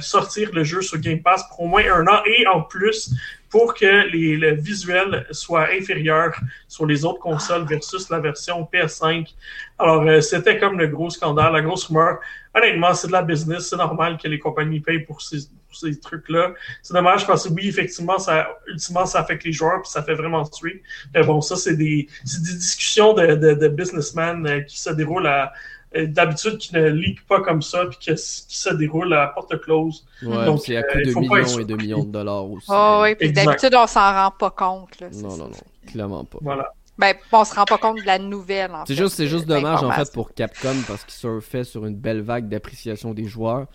sortir 0.00 0.50
le 0.52 0.64
jeu 0.64 0.82
sur 0.82 0.98
Game 0.98 1.22
Pass 1.22 1.48
pour 1.48 1.60
au 1.60 1.66
moins 1.68 1.84
un 1.90 2.06
an 2.06 2.20
et 2.26 2.46
en 2.46 2.60
plus 2.60 3.14
pour 3.50 3.74
que 3.74 4.08
les, 4.10 4.36
le 4.36 4.54
visuel 4.54 5.26
soit 5.32 5.70
inférieur 5.72 6.32
sur 6.68 6.86
les 6.86 7.04
autres 7.04 7.18
consoles 7.18 7.66
versus 7.66 8.08
la 8.08 8.20
version 8.20 8.66
PS5. 8.72 9.34
Alors, 9.78 10.02
euh, 10.02 10.20
c'était 10.20 10.58
comme 10.58 10.78
le 10.78 10.86
gros 10.86 11.10
scandale, 11.10 11.52
la 11.52 11.60
grosse 11.60 11.86
rumeur. 11.86 12.20
Honnêtement, 12.54 12.94
c'est 12.94 13.08
de 13.08 13.12
la 13.12 13.22
business. 13.22 13.68
C'est 13.68 13.76
normal 13.76 14.18
que 14.22 14.28
les 14.28 14.38
compagnies 14.38 14.80
payent 14.80 15.04
pour 15.04 15.20
ces, 15.20 15.38
ces 15.72 15.98
trucs-là. 15.98 16.52
C'est 16.80 16.94
dommage 16.94 17.26
parce 17.26 17.48
que 17.48 17.52
oui, 17.52 17.68
effectivement, 17.68 18.18
ça, 18.18 18.48
ultimement, 18.68 19.04
ça 19.04 19.20
affecte 19.20 19.44
les 19.44 19.52
joueurs 19.52 19.82
puis 19.82 19.90
ça 19.90 20.02
fait 20.02 20.14
vraiment 20.14 20.44
tuer. 20.44 20.82
Mais 21.12 21.24
bon, 21.24 21.40
ça, 21.40 21.56
c'est 21.56 21.76
des, 21.76 22.08
des 22.24 22.54
discussions 22.54 23.14
de, 23.14 23.34
de, 23.34 23.54
de 23.54 23.68
businessmen 23.68 24.46
euh, 24.46 24.60
qui 24.60 24.80
se 24.80 24.90
déroulent 24.90 25.26
à, 25.26 25.52
d'habitude 25.94 26.58
qui 26.58 26.74
ne 26.74 26.88
leak 26.88 27.26
pas 27.26 27.40
comme 27.40 27.62
ça 27.62 27.86
puis 27.86 27.98
qui, 27.98 28.12
se 28.16 28.74
déroule 28.74 29.12
à 29.12 29.28
porte 29.28 29.60
close. 29.60 30.06
Ouais, 30.22 30.44
Donc, 30.44 30.60
c'est 30.64 30.76
à 30.76 30.82
coup 30.82 30.98
de 30.98 31.18
millions 31.18 31.58
et 31.58 31.64
de 31.64 31.74
millions 31.74 32.04
de 32.04 32.12
dollars 32.12 32.48
aussi. 32.48 32.68
Oh, 32.70 33.00
oui, 33.02 33.14
puis 33.16 33.32
d'habitude, 33.32 33.74
on 33.74 33.86
s'en 33.86 34.12
rend 34.12 34.30
pas 34.30 34.50
compte. 34.50 35.00
Là, 35.00 35.08
non, 35.12 35.36
non, 35.36 35.48
non, 35.48 35.50
clairement 35.86 36.24
pas. 36.24 36.38
Voilà. 36.40 36.72
Ben, 37.00 37.14
on 37.32 37.44
se 37.44 37.54
rend 37.54 37.64
pas 37.64 37.78
compte 37.78 37.98
de 37.98 38.06
la 38.06 38.18
nouvelle. 38.18 38.70
C'est 38.86 38.94
juste, 38.94 39.14
c'est 39.14 39.26
juste 39.26 39.46
dommage 39.46 39.82
en 39.82 39.90
fait 39.90 40.12
pour 40.12 40.34
Capcom 40.34 40.76
parce 40.86 41.04
qu'ils 41.04 41.14
surfaient 41.14 41.64
sur 41.64 41.86
une 41.86 41.96
belle 41.96 42.20
vague 42.20 42.48
d'appréciation 42.48 43.14
des 43.14 43.24
joueurs. 43.24 43.66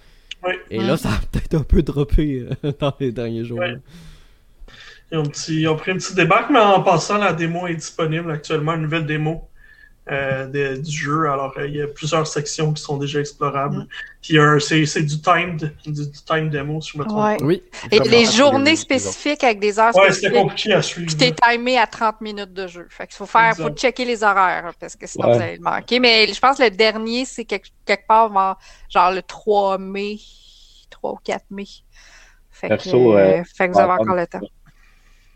Oui. 0.43 0.53
Et 0.69 0.79
là, 0.79 0.95
ça 0.95 1.09
a 1.09 1.17
peut-être 1.31 1.55
un 1.55 1.63
peu 1.63 1.81
droppé 1.81 2.47
euh, 2.63 2.71
dans 2.79 2.93
les 2.99 3.11
derniers 3.11 3.43
jours. 3.43 3.63
Ils, 5.11 5.17
ont 5.17 5.23
ils, 5.47 5.67
ont 5.67 5.75
pris 5.75 5.91
un 5.91 5.95
petit 5.95 6.13
débat, 6.13 6.47
mais 6.51 6.59
en 6.59 6.83
passant, 6.83 7.17
la 7.17 7.33
démo 7.33 7.65
est 7.65 7.75
disponible 7.75 8.29
actuellement, 8.29 8.75
une 8.75 8.83
nouvelle 8.83 9.07
démo. 9.07 9.49
Euh, 10.11 10.77
du 10.77 10.91
jeu. 10.91 11.27
Alors, 11.27 11.57
euh, 11.57 11.67
il 11.67 11.77
y 11.77 11.81
a 11.81 11.87
plusieurs 11.87 12.27
sections 12.27 12.73
qui 12.73 12.83
sont 12.83 12.97
déjà 12.97 13.19
explorables. 13.19 13.77
Mm. 13.77 13.87
Puis, 14.21 14.85
c'est 14.85 15.01
du 15.01 15.19
timed, 15.19 15.73
du, 15.83 16.11
time 16.11 16.49
demo, 16.51 16.79
si 16.79 16.91
je 16.93 16.99
me 16.99 17.05
trompe. 17.05 17.41
Oui. 17.41 17.63
Et 17.91 17.97
les 17.99 18.25
journées 18.25 18.75
spécifiques 18.75 19.43
avec 19.43 19.59
des 19.59 19.79
heures 19.79 19.95
ouais, 19.95 20.11
c'était 20.11 20.31
compliqué 20.31 20.73
à 20.73 20.83
suivre. 20.83 21.07
Puis, 21.07 21.17
t'es 21.17 21.33
timé 21.33 21.79
à 21.79 21.87
30 21.87 22.21
minutes 22.21 22.53
de 22.53 22.67
jeu. 22.67 22.85
Fait 22.91 23.07
qu'il 23.07 23.15
faut 23.15 23.25
faire, 23.25 23.55
faut 23.55 23.69
checker 23.69 24.05
les 24.05 24.23
horaires, 24.23 24.73
parce 24.79 24.95
que 24.95 25.07
sinon, 25.07 25.33
vous 25.33 25.41
allez 25.41 25.57
le 25.57 25.63
manquer. 25.63 25.99
Mais 25.99 26.31
je 26.31 26.39
pense 26.39 26.59
que 26.59 26.63
le 26.63 26.69
dernier, 26.69 27.25
c'est 27.25 27.45
quelque, 27.45 27.67
part, 28.07 28.59
genre 28.89 29.11
le 29.11 29.23
3 29.23 29.79
mai, 29.79 30.17
3 30.91 31.13
ou 31.13 31.19
4 31.23 31.45
mai. 31.49 31.65
Fait, 32.51 32.69
que, 32.69 32.95
euh, 32.95 33.43
fait 33.43 33.67
que 33.67 33.73
vous 33.73 33.79
avez 33.79 33.91
encore 33.91 34.15
le 34.15 34.27
temps. 34.27 34.39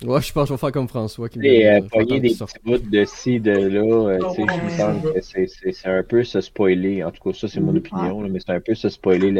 Ouais, 0.06 0.22
je 0.22 0.32
pense 0.32 0.44
que 0.44 0.50
je 0.50 0.54
vais 0.54 0.58
faire 0.58 0.72
comme 0.72 0.88
François 0.88 1.28
qui 1.28 1.40
Et 1.46 1.68
euh, 1.68 1.82
des 2.06 2.22
petits 2.22 2.44
bouts 2.64 2.78
de 2.78 3.04
ci, 3.06 3.40
de 3.40 3.52
là, 3.52 3.82
euh, 3.82 4.20
tu 4.30 4.36
sais, 4.36 4.48
je 4.48 4.64
me 4.64 4.70
sens 4.70 5.34
que 5.34 5.72
c'est 5.74 5.90
un 5.90 6.04
peu 6.04 6.24
se 6.24 6.40
spoiler. 6.40 7.04
En 7.04 7.12
tout 7.12 7.22
cas, 7.22 7.38
ça, 7.38 7.50
c'est 7.50 7.60
mon 7.60 7.76
opinion, 7.76 8.22
là, 8.22 8.30
mais 8.30 8.40
c'est 8.40 8.54
un 8.54 8.62
peu 8.62 8.76
se 8.76 8.88
spoiler 8.88 9.32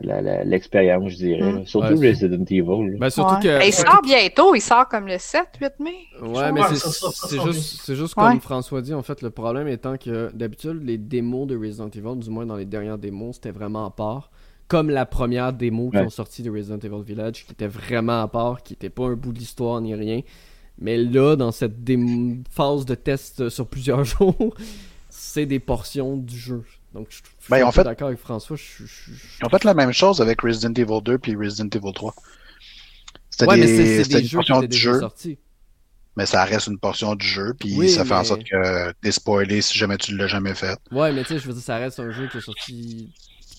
l'expérience, 0.00 1.10
je 1.10 1.16
dirais. 1.16 1.52
Mm. 1.52 1.66
Surtout 1.66 2.00
Resident 2.00 2.44
Evil. 2.48 2.96
Ben, 2.98 3.10
surtout 3.10 3.40
que... 3.42 3.66
il 3.66 3.74
sort 3.74 4.00
bientôt, 4.02 4.54
il 4.54 4.62
sort 4.62 4.88
comme 4.88 5.06
le 5.06 5.18
7, 5.18 5.48
8 5.60 5.72
mai. 5.80 5.92
Ouais, 6.22 6.50
mais 6.50 6.62
c'est 6.70 7.40
juste, 7.42 7.94
juste 7.94 8.14
comme 8.14 8.40
François 8.40 8.80
dit, 8.80 8.94
en 8.94 9.02
fait, 9.02 9.20
le 9.20 9.28
problème 9.28 9.68
étant 9.68 9.98
que 9.98 10.30
d'habitude, 10.32 10.80
les 10.82 10.96
démos 10.96 11.46
de 11.46 11.58
Resident 11.58 11.90
Evil, 11.90 12.18
du 12.18 12.30
moins 12.30 12.46
dans 12.46 12.56
les 12.56 12.64
dernières 12.64 12.96
démos, 12.96 13.34
c'était 13.34 13.50
vraiment 13.50 13.84
à 13.84 13.90
part 13.90 14.30
comme 14.68 14.90
la 14.90 15.06
première 15.06 15.52
démo 15.52 15.90
qui 15.90 15.98
ont 15.98 16.10
sorti 16.10 16.42
de 16.42 16.50
Resident 16.50 16.78
Evil 16.78 17.02
Village, 17.04 17.44
qui 17.44 17.52
était 17.52 17.66
vraiment 17.66 18.22
à 18.22 18.28
part, 18.28 18.62
qui 18.62 18.72
était 18.72 18.90
pas 18.90 19.06
un 19.06 19.14
bout 19.14 19.32
de 19.32 19.38
l'histoire 19.38 19.80
ni 19.80 19.94
rien. 19.94 20.22
Mais 20.78 20.96
là, 20.96 21.36
dans 21.36 21.52
cette 21.52 21.76
phase 22.50 22.84
de 22.84 22.94
test 22.94 23.48
sur 23.48 23.66
plusieurs 23.68 24.04
jours, 24.04 24.54
c'est 25.08 25.46
des 25.46 25.60
portions 25.60 26.16
du 26.16 26.36
jeu. 26.36 26.64
Donc, 26.92 27.08
je, 27.10 27.16
suis 27.16 27.24
ben, 27.50 27.68
d'accord 27.70 28.08
avec 28.08 28.20
François. 28.20 28.56
Ont 29.42 29.48
fait 29.48 29.64
la 29.64 29.74
même 29.74 29.92
chose 29.92 30.20
avec 30.20 30.40
Resident 30.42 30.72
Evil 30.74 31.02
2 31.02 31.18
puis 31.18 31.34
Resident 31.34 31.68
Evil 31.68 31.92
3. 31.92 32.14
C'était 33.30 33.46
ouais, 33.46 33.60
des, 33.60 34.04
des, 34.04 34.22
des 34.22 34.28
portions 34.28 34.62
du 34.62 34.76
jeu. 34.76 35.00
Sortis. 35.00 35.38
Mais 36.16 36.26
ça 36.26 36.44
reste 36.44 36.68
une 36.68 36.78
portion 36.78 37.16
du 37.16 37.26
jeu, 37.26 37.54
puis 37.58 37.90
ça 37.90 38.04
fait 38.04 38.14
en 38.14 38.22
sorte 38.22 38.44
que 38.44 38.92
t'es 39.02 39.10
spoilé 39.10 39.60
si 39.60 39.76
jamais 39.76 39.98
tu 39.98 40.16
l'as 40.16 40.28
jamais 40.28 40.54
fait. 40.54 40.78
Ouais, 40.92 41.12
mais 41.12 41.22
tu 41.22 41.30
sais, 41.30 41.38
je 41.40 41.48
veux 41.48 41.52
dire, 41.52 41.62
ça 41.62 41.76
reste 41.76 41.98
un 41.98 42.12
jeu 42.12 42.28
qui 42.28 42.38
est 42.38 42.40
sorti 42.40 43.12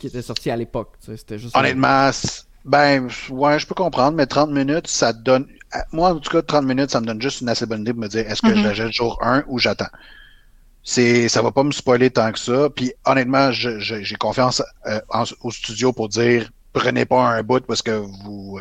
qui 0.10 0.16
était 0.16 0.26
sorti 0.26 0.52
à 0.52 0.56
l'époque. 0.56 0.94
C'était 1.00 1.40
juste. 1.40 1.56
Honnêtement, 1.58 2.12
ben, 2.64 3.08
ouais, 3.30 3.60
je 3.60 3.68
peux 3.68 3.76
comprendre, 3.76 4.18
mais 4.18 4.26
30 4.26 4.52
minutes, 4.52 4.88
ça 4.88 5.14
donne. 5.14 5.48
Moi, 5.92 6.10
en 6.10 6.20
tout 6.20 6.32
cas, 6.32 6.42
30 6.42 6.66
minutes, 6.66 6.92
ça 6.92 7.02
me 7.02 7.06
donne 7.06 7.22
juste 7.22 7.42
une 7.42 7.50
assez 7.50 7.66
bonne 7.66 7.82
idée 7.82 7.94
de 7.94 8.00
me 8.00 8.08
dire 8.08 8.30
est-ce 8.30 8.42
que 8.42 8.50
je 8.50 8.56
mm-hmm. 8.56 8.64
l'achète 8.64 8.92
jour 8.92 9.20
1 9.22 9.44
ou 9.48 9.60
j'attends? 9.60 9.90
C'est, 10.84 11.28
ça 11.30 11.42
va 11.42 11.52
pas 11.52 11.64
me 11.64 11.72
spoiler 11.72 12.12
tant 12.12 12.32
que 12.32 12.40
ça. 12.40 12.70
Puis 12.70 12.94
honnêtement, 13.06 13.52
j'ai 13.52 14.16
confiance 14.20 14.62
euh, 14.88 15.00
au 15.42 15.52
studio 15.52 15.92
pour 15.92 16.10
dire 16.10 16.50
prenez 16.74 17.06
pas 17.06 17.22
un 17.22 17.42
bout 17.44 17.66
parce 17.66 17.82
que 17.82 17.92
vous. 17.92 18.60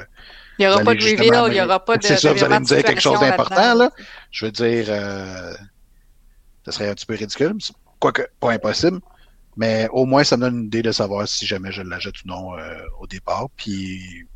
Il 0.59 0.67
n'y 0.67 0.73
aura 0.73 0.83
pas 0.83 0.95
de 0.95 1.01
reveal, 1.01 1.45
il 1.49 1.53
n'y 1.53 1.61
aura 1.61 1.85
pas 1.85 1.97
de. 1.97 2.05
C'est 2.05 2.17
ça, 2.17 2.33
vous 2.33 2.45
allez 2.45 2.59
me 2.59 2.65
dire 2.65 2.83
quelque 2.83 3.01
chose 3.01 3.21
d'important, 3.21 3.75
là. 3.75 3.91
Je 4.31 4.47
veux 4.47 4.53
dire, 4.53 4.87
euh, 4.89 5.53
ça 6.65 6.73
serait 6.73 6.89
un 6.89 6.95
petit 6.95 7.07
peu 7.07 7.15
ridicule. 7.15 7.55
Quoique, 7.99 8.23
pas 8.41 8.53
impossible. 8.53 9.01
Mais 9.57 9.89
au 9.93 10.05
moins, 10.05 10.25
ça 10.25 10.37
me 10.37 10.43
donne 10.43 10.59
une 10.59 10.65
idée 10.67 10.83
de 10.83 10.93
savoir 10.93 11.29
si 11.29 11.47
jamais 11.47 11.71
je 11.73 11.83
l'achète 11.83 12.23
ou 12.25 12.29
non 12.29 12.59
euh, 12.59 12.79
au 13.01 13.07
départ. 13.07 13.49
Puis 13.57 14.27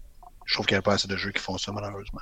je 0.45 0.55
trouve 0.55 0.67
qu'il 0.67 0.75
n'y 0.75 0.81
a 0.81 0.83
pas 0.83 0.95
assez 0.95 1.09
de 1.09 1.17
jeux 1.17 1.33
qui 1.33 1.43
font 1.43 1.59
ça, 1.59 1.73
malheureusement. 1.73 2.21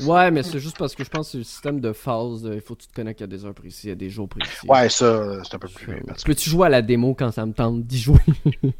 Ouais, 0.00 0.30
mais 0.30 0.42
c'est 0.42 0.58
juste 0.58 0.78
parce 0.78 0.94
que 0.94 1.04
je 1.04 1.10
pense 1.10 1.32
que 1.32 1.38
le 1.38 1.44
système 1.44 1.80
de 1.80 1.92
phase, 1.92 2.48
il 2.50 2.60
faut 2.60 2.74
que 2.74 2.82
tu 2.82 2.88
te 2.88 2.94
connectes 2.94 3.20
à 3.22 3.26
des 3.26 3.44
heures 3.44 3.54
précises, 3.54 3.90
à 3.90 3.94
des 3.94 4.08
jours 4.08 4.28
précis. 4.28 4.66
Ouais, 4.66 4.88
ça, 4.88 5.42
c'est 5.44 5.54
un 5.54 5.58
peu 5.58 5.68
plus. 5.68 5.92
Euh, 5.92 6.14
peux-tu 6.24 6.48
jouer 6.48 6.66
à 6.66 6.70
la 6.70 6.80
démo 6.82 7.14
quand 7.14 7.30
ça 7.30 7.44
me 7.44 7.52
tente 7.52 7.82
d'y 7.84 7.98
jouer? 7.98 8.20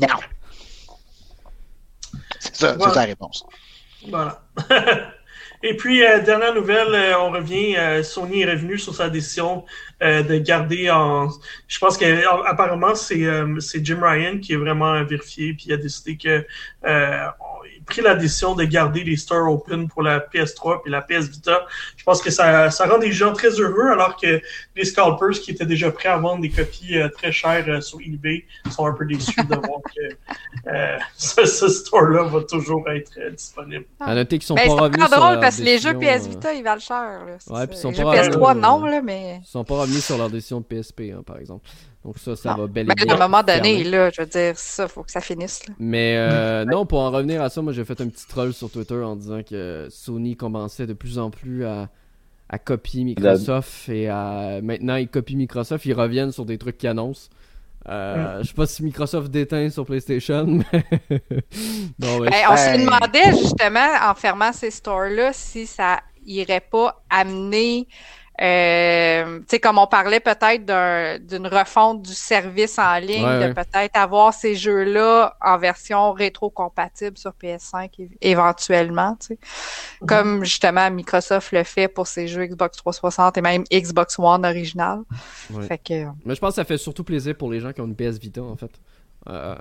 Non. 0.00 0.08
C'est 2.38 2.56
ça, 2.56 2.76
c'est 2.78 2.94
la 2.94 3.02
réponse. 3.02 3.44
Voilà. 4.08 4.42
Et 5.62 5.76
puis, 5.76 6.02
euh, 6.02 6.20
dernière 6.20 6.54
nouvelle, 6.54 6.94
euh, 6.94 7.18
on 7.18 7.30
revient, 7.30 7.76
euh, 7.76 8.02
Sony 8.02 8.40
est 8.42 8.50
revenu 8.50 8.78
sur 8.78 8.94
sa 8.94 9.10
décision 9.10 9.64
de 10.00 10.38
garder 10.38 10.90
en... 10.90 11.28
Je 11.68 11.78
pense 11.78 11.98
qu'apparemment, 11.98 12.94
c'est 12.94 13.22
c'est 13.58 13.84
Jim 13.84 14.00
Ryan 14.02 14.38
qui 14.38 14.54
est 14.54 14.56
vraiment 14.56 15.04
vérifié, 15.04 15.52
puis 15.52 15.66
il 15.66 15.74
a 15.74 15.76
décidé 15.76 16.16
que 16.16 16.46
pris 17.86 18.00
la 18.02 18.14
décision 18.14 18.54
de 18.54 18.64
garder 18.64 19.04
les 19.04 19.16
stores 19.16 19.52
open 19.52 19.88
pour 19.88 20.02
la 20.02 20.20
PS3 20.20 20.80
et 20.86 20.90
la 20.90 21.02
PS 21.02 21.28
Vita. 21.28 21.66
Je 21.96 22.04
pense 22.04 22.22
que 22.22 22.30
ça, 22.30 22.70
ça 22.70 22.86
rend 22.86 22.98
des 22.98 23.12
gens 23.12 23.32
très 23.32 23.50
heureux, 23.50 23.90
alors 23.90 24.16
que 24.16 24.40
les 24.76 24.84
scalpers 24.84 25.40
qui 25.40 25.50
étaient 25.50 25.66
déjà 25.66 25.90
prêts 25.90 26.08
à 26.08 26.16
vendre 26.16 26.42
des 26.42 26.50
copies 26.50 26.96
euh, 26.96 27.08
très 27.08 27.32
chères 27.32 27.64
euh, 27.68 27.80
sur 27.80 28.00
eBay 28.00 28.44
sont 28.70 28.86
un 28.86 28.92
peu 28.92 29.04
déçus 29.06 29.34
de 29.44 29.54
voir 29.54 29.80
que 29.94 30.70
euh, 30.70 30.98
ce, 31.16 31.68
store-là 31.68 32.24
va 32.24 32.42
toujours 32.42 32.88
être 32.90 33.12
disponible. 33.32 33.84
À 33.98 34.14
noter 34.14 34.38
qu'ils 34.38 34.46
sont 34.46 34.54
ben, 34.54 34.66
pas 34.66 34.74
revenus 34.74 35.06
sur 35.06 35.16
drôle 35.20 35.40
parce 35.40 35.56
que 35.58 35.62
les 35.62 35.78
jeux 35.78 35.94
PS 35.94 36.28
Vita, 36.28 36.52
ils 36.54 36.62
valent 36.62 36.80
cher. 36.80 37.20
Ouais, 37.48 37.66
puis 37.66 37.76
sont 37.76 37.90
les 37.90 37.96
jeux 37.96 38.04
PS3, 38.04 38.58
non, 38.58 38.84
là, 38.84 39.02
mais... 39.02 39.40
Ils 39.42 39.46
sont 39.46 39.64
pas 39.64 39.80
revenus 39.80 40.04
sur 40.04 40.18
leur 40.18 40.30
décision 40.30 40.60
de 40.60 40.64
PSP, 40.64 41.12
hein, 41.12 41.22
par 41.24 41.38
exemple. 41.38 41.68
Donc 42.04 42.18
ça, 42.18 42.34
ça 42.34 42.54
va 42.54 42.66
bel 42.66 42.90
et 42.90 42.94
bien. 42.94 43.14
à 43.14 43.14
un 43.14 43.28
moment 43.28 43.42
donné, 43.42 43.84
là, 43.84 44.10
je 44.10 44.22
veux 44.22 44.26
dire, 44.26 44.56
ça, 44.56 44.88
faut 44.88 45.02
que 45.02 45.10
ça 45.10 45.20
finisse. 45.20 45.62
Mais 45.78 46.14
euh, 46.16 46.64
non, 46.64 46.86
pour 46.86 47.00
en 47.00 47.10
revenir 47.10 47.42
à 47.42 47.50
ça, 47.50 47.60
moi 47.60 47.72
j'ai 47.72 47.84
fait 47.84 48.00
un 48.00 48.08
petit 48.08 48.26
troll 48.26 48.54
sur 48.54 48.70
Twitter 48.70 48.94
en 49.02 49.16
disant 49.16 49.42
que 49.42 49.86
Sony 49.90 50.34
commençait 50.34 50.86
de 50.86 50.94
plus 50.94 51.18
en 51.18 51.30
plus 51.30 51.66
à, 51.66 51.90
à 52.48 52.58
copier 52.58 53.04
Microsoft 53.04 53.88
et 53.90 54.08
à 54.08 54.60
maintenant 54.62 54.96
ils 54.96 55.08
copient 55.08 55.36
Microsoft, 55.36 55.84
ils 55.84 55.92
reviennent 55.92 56.32
sur 56.32 56.46
des 56.46 56.56
trucs 56.56 56.78
qu'ils 56.78 56.88
annoncent. 56.88 57.28
Euh, 57.88 58.42
je 58.42 58.48
sais 58.48 58.54
pas 58.54 58.66
si 58.66 58.82
Microsoft 58.82 59.30
déteint 59.30 59.70
sur 59.70 59.86
PlayStation, 59.86 60.44
mais. 60.72 60.84
on 61.98 62.56
se 62.56 62.78
demandait 62.78 63.38
justement 63.38 63.88
en 64.02 64.14
fermant 64.14 64.52
ces 64.52 64.70
stores-là 64.70 65.32
si 65.32 65.66
ça 65.66 66.00
irait 66.26 66.60
pas 66.60 67.02
amener 67.08 67.88
euh, 68.40 69.38
tu 69.40 69.44
sais, 69.48 69.60
comme 69.60 69.78
on 69.78 69.86
parlait 69.86 70.20
peut-être 70.20 70.64
d'une 71.26 71.46
refonte 71.46 72.02
du 72.02 72.14
service 72.14 72.78
en 72.78 72.98
ligne, 72.98 73.22
de 73.22 73.52
peut-être 73.52 73.96
avoir 73.96 74.32
ces 74.32 74.54
jeux-là 74.54 75.36
en 75.42 75.58
version 75.58 76.12
rétro-compatible 76.12 77.18
sur 77.18 77.32
PS5 77.32 78.08
éventuellement, 78.22 79.16
tu 79.20 79.26
sais. 79.26 79.38
Mhm. 80.00 80.08
Comme 80.08 80.44
justement 80.44 80.90
Microsoft 80.90 81.52
le 81.52 81.64
fait 81.64 81.88
pour 81.88 82.06
ses 82.06 82.28
jeux 82.28 82.46
Xbox 82.46 82.78
360 82.78 83.36
et 83.36 83.42
même 83.42 83.64
Xbox 83.70 84.18
One 84.18 84.46
original. 84.46 85.00
Fait 85.68 85.78
que... 85.78 86.04
Mais 86.24 86.34
je 86.34 86.40
pense 86.40 86.50
que 86.50 86.56
ça 86.56 86.64
fait 86.64 86.78
surtout 86.78 87.04
plaisir 87.04 87.34
pour 87.36 87.50
les 87.50 87.60
gens 87.60 87.72
qui 87.72 87.80
ont 87.82 87.86
une 87.86 87.96
PS 87.96 88.18
Vita, 88.18 88.42
en 88.42 88.56
fait. 88.56 88.70
Euh, 89.28 89.54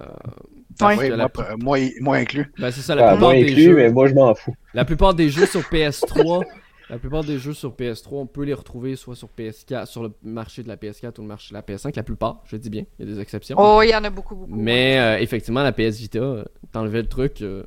oui, 0.81 1.11
moi, 1.59 1.77
moi, 1.99 2.17
inclus. 2.17 2.49
Ben, 2.57 2.71
c'est 2.71 2.81
ça, 2.81 2.95
la 2.95 3.09
ah, 3.09 3.11
plupart 3.11 3.31
des 3.31 3.43
inclus, 3.43 3.63
jeux. 3.63 3.75
Mais 3.75 3.91
moi, 3.91 4.07
je 4.07 4.13
m'en 4.13 4.33
fous. 4.33 4.55
La 4.73 4.85
plupart 4.85 5.13
des 5.13 5.29
jeux 5.29 5.45
sur 5.45 5.61
PS3 5.61 6.45
la 6.89 6.97
plupart 6.97 7.23
des 7.23 7.37
jeux 7.37 7.53
sur 7.53 7.73
PS3, 7.73 8.07
on 8.13 8.25
peut 8.25 8.43
les 8.43 8.53
retrouver 8.53 8.95
soit 8.95 9.15
sur 9.15 9.29
PS4, 9.37 9.85
sur 9.85 10.01
le 10.01 10.11
marché 10.23 10.63
de 10.63 10.67
la 10.67 10.75
PS4 10.75 11.19
ou 11.19 11.21
le 11.21 11.27
marché 11.27 11.49
de 11.49 11.53
la 11.53 11.61
PS5. 11.61 11.95
La 11.95 12.03
plupart, 12.03 12.41
je 12.45 12.55
dis 12.57 12.69
bien, 12.69 12.85
il 12.97 13.05
y 13.05 13.11
a 13.11 13.13
des 13.13 13.21
exceptions. 13.21 13.55
Oh, 13.59 13.81
il 13.83 13.89
y 13.89 13.95
en 13.95 14.03
a 14.03 14.09
beaucoup, 14.09 14.35
beaucoup. 14.35 14.51
Mais 14.51 14.97
euh, 14.99 15.19
effectivement, 15.19 15.61
la 15.61 15.71
PS 15.71 15.97
Vita, 15.97 16.45
t'enlevais 16.71 17.01
le 17.01 17.07
truc, 17.07 17.41
euh, 17.41 17.63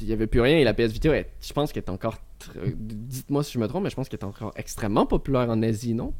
il 0.00 0.06
n'y 0.06 0.12
avait 0.12 0.28
plus 0.28 0.40
rien. 0.40 0.58
Et 0.58 0.64
la 0.64 0.72
PS 0.72 0.92
Vita, 0.92 1.10
je 1.12 1.52
pense 1.52 1.72
qu'elle 1.72 1.82
est 1.82 1.90
encore. 1.90 2.18
Dites-moi 2.76 3.42
si 3.42 3.52
je 3.52 3.58
me 3.58 3.66
trompe, 3.66 3.84
mais 3.84 3.90
je 3.90 3.96
pense 3.96 4.08
qu'elle 4.08 4.20
est 4.20 4.24
encore 4.24 4.52
extrêmement 4.56 5.06
populaire 5.06 5.50
en 5.50 5.60
Asie, 5.62 5.94
non? 5.94 6.12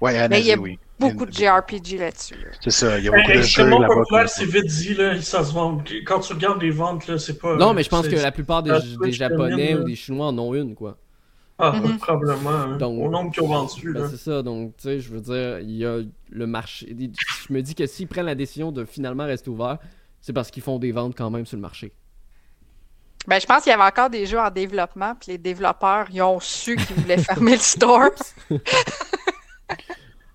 Ouais, 0.00 0.20
en 0.22 0.30
Asie, 0.30 0.54
oui. 0.56 0.78
Beaucoup 0.98 1.26
de 1.26 1.32
JRPG 1.32 1.98
là-dessus. 1.98 2.46
C'est 2.60 2.70
ça, 2.70 2.98
il 2.98 3.04
y 3.04 3.08
a 3.08 3.10
beaucoup 3.10 3.32
de 3.32 3.42
jeux 3.42 3.68
là-bas. 3.68 3.94
populaire, 3.94 4.28
c'est 4.28 4.46
vite 4.46 4.66
dit, 4.66 4.94
là, 4.94 5.20
ça 5.20 5.44
se 5.44 5.52
vend. 5.52 5.82
Quand 6.06 6.20
tu 6.20 6.32
regardes 6.32 6.62
les 6.62 6.70
ventes, 6.70 7.06
là, 7.06 7.18
c'est 7.18 7.38
pas. 7.38 7.56
Non, 7.56 7.74
mais 7.74 7.82
je 7.82 7.88
pense 7.88 8.06
que 8.06 8.14
la 8.14 8.32
plupart 8.32 8.62
des, 8.62 8.78
des 9.02 9.12
Japonais 9.12 9.74
ou 9.74 9.84
des 9.84 9.96
Chinois 9.96 10.26
en 10.26 10.38
ont 10.38 10.54
une, 10.54 10.74
quoi. 10.74 10.98
Ah, 11.58 11.72
mhm. 11.72 11.98
probablement. 11.98 12.50
Hein. 12.50 12.78
au 12.82 13.08
nombre 13.08 13.32
qu'ils 13.32 13.42
ont 13.42 13.48
vendu. 13.48 13.92
Ben, 13.94 14.08
c'est 14.10 14.18
ça, 14.18 14.42
donc, 14.42 14.76
tu 14.76 14.84
sais, 14.84 15.00
je 15.00 15.10
veux 15.10 15.20
dire, 15.20 15.60
il 15.60 15.76
y 15.76 15.86
a 15.86 16.00
le 16.30 16.46
marché. 16.46 16.94
Je 17.48 17.52
me 17.52 17.62
dis 17.62 17.74
que 17.74 17.86
s'ils 17.86 18.08
prennent 18.08 18.26
la 18.26 18.34
décision 18.34 18.72
de 18.72 18.84
finalement 18.84 19.24
rester 19.24 19.48
ouvert, 19.48 19.78
c'est 20.20 20.34
parce 20.34 20.50
qu'ils 20.50 20.62
font 20.62 20.78
des 20.78 20.92
ventes 20.92 21.14
quand 21.16 21.30
même 21.30 21.46
sur 21.46 21.56
le 21.56 21.62
marché. 21.62 21.92
Ben, 23.26 23.40
je 23.40 23.46
pense 23.46 23.62
qu'il 23.62 23.70
y 23.70 23.74
avait 23.74 23.82
encore 23.82 24.10
des 24.10 24.26
jeux 24.26 24.38
en 24.38 24.50
développement, 24.50 25.14
puis 25.14 25.32
les 25.32 25.38
développeurs, 25.38 26.06
ils 26.12 26.22
ont 26.22 26.38
su 26.40 26.76
qu'ils 26.76 26.96
voulaient 26.96 27.18
fermer 27.18 27.52
le 27.52 27.58
store. 27.58 28.10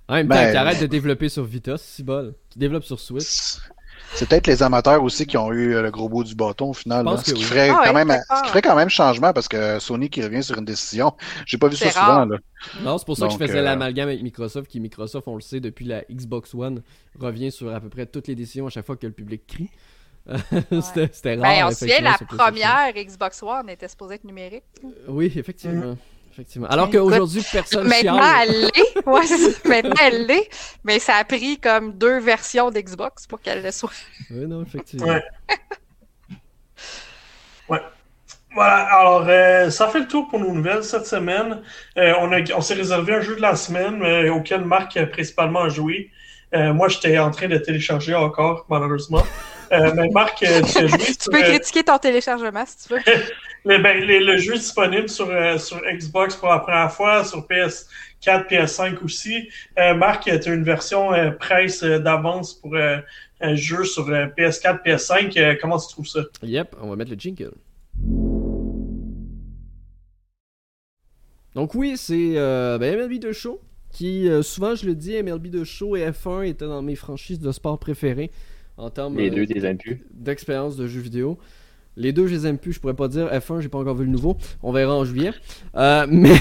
en 0.08 0.16
même 0.16 0.28
temps, 0.28 0.36
ben... 0.36 0.80
de 0.80 0.86
développer 0.88 1.30
sur 1.30 1.44
Vita, 1.44 1.78
c'est 1.78 2.04
bol. 2.04 2.34
Qui 2.50 2.60
développe 2.60 2.84
sur 2.84 3.00
Switch. 3.00 3.58
C'est 4.14 4.28
peut-être 4.28 4.48
les 4.48 4.62
amateurs 4.62 5.02
aussi 5.04 5.26
qui 5.26 5.38
ont 5.38 5.52
eu 5.52 5.74
euh, 5.74 5.82
le 5.82 5.92
gros 5.92 6.10
bout 6.10 6.24
du 6.24 6.36
bâton 6.36 6.72
au 6.72 6.74
final. 6.74 7.06
ce, 7.18 7.34
qui 7.34 7.44
ferait 7.44 7.70
ah 7.70 7.82
quand 7.86 7.94
même, 7.94 8.12
ce 8.12 8.42
qui 8.44 8.50
ferait 8.50 8.62
quand 8.62 8.76
même 8.76 8.90
changement 8.90 9.34
parce 9.34 9.48
que 9.48 9.80
Sony 9.80 10.10
qui 10.10 10.22
revient 10.22 10.44
sur 10.44 10.58
une 10.58 10.66
décision, 10.66 11.14
j'ai 11.46 11.58
pas 11.58 11.68
vu 11.68 11.76
ça 11.76 11.92
souvent. 11.92 12.26
Là. 12.26 12.38
Non, 12.82 12.98
c'est 12.98 13.06
pour 13.06 13.18
ça 13.18 13.28
que 13.28 13.34
je 13.34 13.38
faisais 13.38 13.60
euh, 13.60 13.64
l'amalgame 13.64 14.10
avec 14.10 14.22
Microsoft, 14.22 14.70
qui 14.70 14.80
Microsoft, 14.80 15.28
on 15.28 15.36
le 15.36 15.42
sait, 15.42 15.60
depuis 15.60 15.86
la 15.86 16.04
Xbox 16.12 16.54
One, 16.54 16.82
revient 17.20 17.52
sur 17.52 17.74
à 17.74 17.80
peu 17.80 17.90
près 17.90 18.06
toutes 18.06 18.28
les 18.28 18.36
décisions 18.36 18.68
à 18.68 18.70
chaque 18.70 18.86
fois 18.86 18.98
que 18.98 19.08
le 19.08 19.14
public 19.14 19.48
crie. 19.48 19.70
C'était 20.82 21.36
rare. 21.36 21.42
Ben, 21.42 21.66
on 21.66 21.72
se 21.72 21.80
souvient, 21.80 22.02
la 22.02 22.18
première 22.18 22.94
Xbox 22.94 23.42
One 23.42 23.70
était 23.70 23.88
supposée 23.88 24.16
être 24.16 24.24
numérique. 24.24 24.64
oui, 25.08 25.32
effectivement. 25.36 25.98
Effectivement. 26.32 26.68
Alors 26.68 26.90
qu'aujourd'hui, 26.90 27.44
personne 27.52 27.88
Maintenant, 27.88 28.22
elle 28.42 28.62
l'est. 28.62 29.06
Ouais, 29.06 29.22
maintenant, 29.66 29.96
elle 30.02 30.26
l'est. 30.28 30.50
Mais 30.84 31.00
ça 31.00 31.16
a 31.16 31.24
pris 31.26 31.60
comme 31.60 31.94
deux 31.94 32.20
versions 32.20 32.72
d'Xbox 32.72 33.28
pour 33.28 33.42
qu'elle 33.42 33.62
le 33.62 33.72
soit. 33.72 33.92
Oui, 34.30 34.48
non, 34.48 34.64
effectivement. 34.64 35.08
Ouais. 35.08 35.24
ouais. 37.70 37.82
Voilà, 38.54 38.84
alors 38.94 39.26
euh, 39.28 39.70
ça 39.70 39.88
fait 39.88 40.00
le 40.00 40.08
tour 40.08 40.28
pour 40.28 40.40
nos 40.40 40.54
nouvelles 40.54 40.84
cette 40.84 41.06
semaine. 41.06 41.62
Euh, 41.98 42.14
on, 42.20 42.32
on 42.32 42.62
s'est 42.62 42.74
réservé 42.74 43.16
un 43.16 43.22
jeu 43.22 43.36
de 43.38 43.42
la 43.42 43.56
semaine 43.56 44.02
euh, 44.04 44.34
auquel 44.34 44.66
Marc 44.66 44.98
a 44.98 45.06
principalement 45.06 45.70
joué. 45.70 46.12
moi, 46.54 46.90
j'étais 46.90 47.18
en 47.18 47.32
train 47.32 47.48
de 47.48 47.58
télécharger 47.58 48.14
encore, 48.14 48.66
malheureusement. 48.70 49.24
Mais 49.72 50.10
Marc, 50.10 50.38
tu 50.38 50.46
as 50.46 50.62
joué. 50.62 50.88
tu 51.20 51.30
peux 51.30 51.42
critiquer 51.42 51.84
ton 51.84 51.98
téléchargement 51.98 52.66
si 52.66 52.88
tu 52.88 52.94
veux. 52.94 53.00
ben, 53.66 54.06
le 54.06 54.38
jeu 54.38 54.56
est 54.56 54.60
disponible 54.60 55.10
sur, 55.10 55.30
euh, 55.30 55.58
sur 55.58 55.82
Xbox 55.82 56.36
pour 56.36 56.50
la 56.50 56.60
première 56.60 56.92
fois, 56.92 57.24
sur 57.24 57.48
PS4, 57.48 58.48
PS5 58.50 59.04
aussi. 59.04 59.50
Euh, 59.80 59.94
Marc, 59.94 60.24
tu 60.24 60.30
as 60.32 60.54
une 60.54 60.64
version 60.64 61.14
euh, 61.14 61.32
presse 61.32 61.84
d'avance 61.84 62.54
pour 62.54 62.76
un 62.76 63.56
jeu 63.56 63.84
sur 63.86 64.10
PS4, 64.10 64.84
PS5. 64.84 65.58
comment 65.60 65.80
tu 65.80 65.90
trouves 65.90 66.08
ça? 66.08 66.22
Yep, 66.44 66.76
on 66.82 66.90
va 66.90 66.96
mettre 66.96 67.12
le 67.12 67.18
jingle. 67.18 67.54
Donc 71.56 71.76
oui, 71.76 71.98
c'est 71.98 72.34
ben, 72.36 72.98
MLB 72.98 73.20
de 73.20 73.32
show 73.32 73.60
qui, 73.92 74.30
souvent 74.42 74.74
je 74.74 74.86
le 74.86 74.96
dis, 74.96 75.22
MLB 75.22 75.48
de 75.48 75.66
show 75.66 75.98
et 75.98 76.10
F1 76.10 76.48
étaient 76.48 76.66
dans 76.66 76.82
mes 76.82 76.96
franchises 76.96 77.40
de 77.40 77.52
sport 77.52 77.78
préférées 77.78 78.32
en 78.82 78.90
termes 78.90 79.16
d'expérience 80.14 80.76
de 80.76 80.88
jeux 80.88 81.02
vidéo. 81.02 81.38
Les 81.98 82.14
deux, 82.14 82.28
je 82.28 82.34
les 82.34 82.48
aime 82.48 82.58
plus. 82.58 82.74
Je 82.74 82.80
pourrais 82.80 82.96
pas 82.96 83.08
dire 83.08 83.28
F1, 83.28 83.62
j'ai 83.62 83.70
pas 83.70 83.78
encore 83.78 83.96
vu 83.96 84.06
le 84.06 84.12
nouveau. 84.12 84.38
On 84.64 84.72
verra 84.72 84.96
en 84.96 85.06
juillet. 85.06 85.32
Euh, 85.76 86.08
mais 86.10 86.36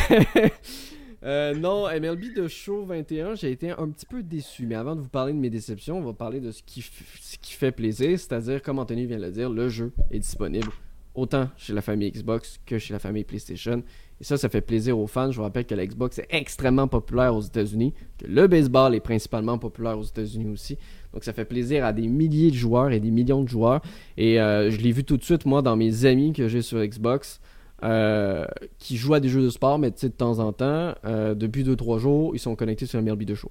euh, 1.24 1.54
non, 1.54 1.86
MLB 1.88 2.34
de 2.34 2.48
Show 2.48 2.84
21, 2.86 3.34
j'ai 3.34 3.50
été 3.50 3.70
un 3.70 3.88
petit 3.88 4.06
peu 4.06 4.22
déçu. 4.22 4.66
Mais 4.66 4.76
avant 4.76 4.96
de 4.96 5.00
vous 5.00 5.08
parler 5.08 5.32
de 5.32 5.38
mes 5.38 5.50
déceptions, 5.50 5.98
on 5.98 6.02
va 6.02 6.12
parler 6.12 6.40
de 6.40 6.50
ce 6.50 6.62
qui, 6.62 6.82
ce 7.20 7.36
qui 7.36 7.52
fait 7.52 7.72
plaisir. 7.72 8.18
C'est-à-dire, 8.18 8.62
comme 8.62 8.78
Anthony 8.78 9.06
vient 9.06 9.18
de 9.18 9.24
le 9.24 9.32
dire, 9.32 9.50
le 9.50 9.68
jeu 9.68 9.92
est 10.10 10.20
disponible 10.20 10.70
autant 11.14 11.48
chez 11.56 11.72
la 11.72 11.82
famille 11.82 12.10
Xbox 12.10 12.60
que 12.64 12.78
chez 12.78 12.92
la 12.92 12.98
famille 12.98 13.24
PlayStation. 13.24 13.82
Et 14.20 14.24
ça, 14.24 14.36
ça 14.36 14.48
fait 14.48 14.60
plaisir 14.60 14.98
aux 14.98 15.06
fans. 15.06 15.30
Je 15.30 15.36
vous 15.36 15.42
rappelle 15.42 15.64
que 15.64 15.74
la 15.74 15.86
Xbox 15.86 16.18
est 16.18 16.28
extrêmement 16.30 16.88
populaire 16.88 17.34
aux 17.34 17.40
États-Unis, 17.40 17.94
que 18.18 18.26
le 18.26 18.46
baseball 18.46 18.94
est 18.94 19.00
principalement 19.00 19.58
populaire 19.58 19.98
aux 19.98 20.04
États-Unis 20.04 20.48
aussi. 20.48 20.78
Donc 21.12 21.24
ça 21.24 21.32
fait 21.32 21.44
plaisir 21.44 21.84
à 21.84 21.92
des 21.92 22.08
milliers 22.08 22.50
de 22.50 22.56
joueurs 22.56 22.90
et 22.90 23.00
des 23.00 23.10
millions 23.10 23.42
de 23.42 23.48
joueurs. 23.48 23.80
Et 24.16 24.40
euh, 24.40 24.70
je 24.70 24.78
l'ai 24.78 24.92
vu 24.92 25.04
tout 25.04 25.16
de 25.16 25.24
suite, 25.24 25.44
moi, 25.46 25.62
dans 25.62 25.76
mes 25.76 26.04
amis 26.04 26.32
que 26.32 26.48
j'ai 26.48 26.62
sur 26.62 26.84
Xbox, 26.84 27.40
euh, 27.82 28.46
qui 28.78 28.96
jouent 28.96 29.14
à 29.14 29.20
des 29.20 29.28
jeux 29.28 29.42
de 29.42 29.50
sport, 29.50 29.78
mais 29.78 29.90
de 29.90 30.08
temps 30.08 30.38
en 30.38 30.52
temps, 30.52 30.94
euh, 31.04 31.34
depuis 31.34 31.64
2-3 31.64 31.98
jours, 31.98 32.34
ils 32.34 32.38
sont 32.38 32.54
connectés 32.54 32.86
sur 32.86 33.00
MLB 33.02 33.24
de 33.24 33.34
Show. 33.34 33.50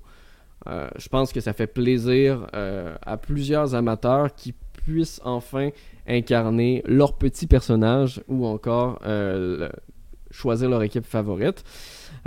je 0.65 1.09
pense 1.09 1.33
que 1.33 1.41
ça 1.41 1.53
fait 1.53 1.67
plaisir 1.67 2.47
à 2.53 3.17
plusieurs 3.17 3.75
amateurs 3.75 4.33
qui 4.35 4.53
puissent 4.73 5.21
enfin 5.23 5.69
incarner 6.07 6.83
leur 6.85 7.17
petit 7.17 7.47
personnage 7.47 8.21
ou 8.27 8.45
encore 8.45 8.99
choisir 10.31 10.69
leur 10.69 10.83
équipe 10.83 11.05
favorite. 11.05 11.63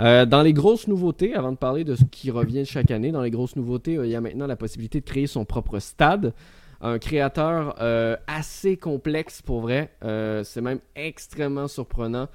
Euh, 0.01 0.25
dans 0.25 0.41
les 0.41 0.53
grosses 0.53 0.87
nouveautés, 0.87 1.35
avant 1.35 1.51
de 1.51 1.57
parler 1.57 1.83
de 1.83 1.95
ce 1.95 2.03
qui 2.05 2.31
revient 2.31 2.65
chaque 2.65 2.91
année, 2.91 3.11
dans 3.11 3.21
les 3.21 3.31
grosses 3.31 3.55
nouveautés, 3.55 3.97
euh, 3.97 4.05
il 4.05 4.11
y 4.11 4.15
a 4.15 4.21
maintenant 4.21 4.47
la 4.47 4.55
possibilité 4.55 4.99
de 4.99 5.05
créer 5.05 5.27
son 5.27 5.45
propre 5.45 5.79
stade. 5.79 6.33
Un 6.81 6.99
créateur 6.99 7.75
euh, 7.81 8.17
assez 8.27 8.75
complexe 8.75 9.41
pour 9.41 9.61
vrai. 9.61 9.93
c'est 10.01 10.61
même 10.61 10.79
extrêmement 10.95 11.69
surprenant. 11.69 12.27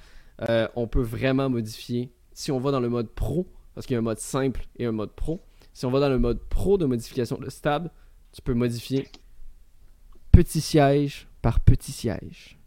on 0.74 0.86
peut 0.86 1.02
vraiment 1.02 1.50
modifier. 1.50 2.12
Si 2.32 2.50
on 2.50 2.58
va 2.58 2.70
dans 2.70 2.80
le 2.80 2.88
mode 2.88 3.10
pro, 3.10 3.46
parce 3.74 3.86
qu'il 3.86 3.94
y 3.94 3.96
a 3.96 3.98
un 3.98 4.02
mode 4.02 4.18
simple 4.18 4.66
et 4.76 4.86
un 4.86 4.92
mode 4.92 5.12
pro. 5.12 5.42
Si 5.74 5.84
on 5.84 5.90
va 5.90 6.00
dans 6.00 6.08
le 6.08 6.18
mode 6.18 6.40
pro 6.48 6.78
de 6.78 6.86
modification 6.86 7.36
de 7.36 7.50
stade, 7.50 7.90
tu 8.32 8.40
peux 8.40 8.54
modifier 8.54 9.06
petit 10.32 10.60
siège 10.60 11.28
par 11.42 11.60
petit 11.60 11.92
siège. 11.92 12.57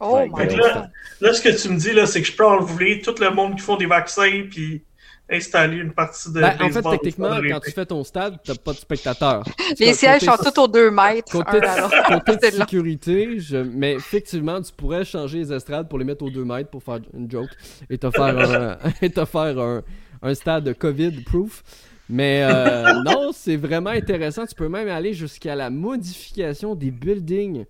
Oh 0.00 0.24
my 0.26 0.56
là, 0.56 0.90
là, 1.20 1.32
ce 1.32 1.40
que 1.40 1.60
tu 1.60 1.68
me 1.68 1.78
dis, 1.78 1.92
là, 1.92 2.06
c'est 2.06 2.20
que 2.20 2.26
je 2.26 2.36
peux 2.36 2.46
enlever 2.46 3.00
tout 3.00 3.14
le 3.20 3.30
monde 3.30 3.56
qui 3.56 3.62
font 3.62 3.76
des 3.76 3.86
vaccins 3.86 4.42
puis 4.50 4.82
installer 5.30 5.78
une 5.78 5.92
partie 5.92 6.30
de. 6.32 6.40
Ben, 6.40 6.56
en 6.60 6.70
fait, 6.70 6.82
techniquement, 6.82 7.40
quand 7.48 7.60
tu 7.60 7.70
fais 7.70 7.86
ton 7.86 8.04
stade, 8.04 8.38
t'as 8.44 8.54
pas 8.56 8.72
de 8.72 8.78
spectateurs. 8.78 9.44
Les 9.78 9.94
sièges 9.94 10.22
sont 10.22 10.36
tous 10.36 10.60
aux 10.60 10.68
deux 10.68 10.90
mètres. 10.90 11.32
Côté, 11.32 11.60
de, 11.60 12.54
sécurité, 12.56 13.38
je... 13.38 13.56
mais 13.56 13.94
effectivement, 13.94 14.60
tu 14.60 14.72
pourrais 14.72 15.04
changer 15.04 15.38
les 15.38 15.52
estrades 15.52 15.88
pour 15.88 15.98
les 15.98 16.04
mettre 16.04 16.24
aux 16.24 16.30
deux 16.30 16.44
mètres 16.44 16.70
pour 16.70 16.82
faire 16.82 17.00
une 17.14 17.30
joke 17.30 17.50
et 17.88 17.98
te 17.98 18.10
faire 18.10 18.38
un, 18.38 18.78
et 19.02 19.10
te 19.10 19.24
faire 19.24 19.58
un, 19.58 19.82
un 20.22 20.34
stade 20.34 20.76
COVID-proof. 20.76 21.62
Mais 22.08 22.42
euh, 22.42 23.02
non, 23.02 23.30
c'est 23.32 23.56
vraiment 23.56 23.90
intéressant. 23.90 24.44
Tu 24.44 24.54
peux 24.54 24.68
même 24.68 24.88
aller 24.88 25.14
jusqu'à 25.14 25.54
la 25.54 25.70
modification 25.70 26.74
des 26.74 26.90
buildings 26.90 27.64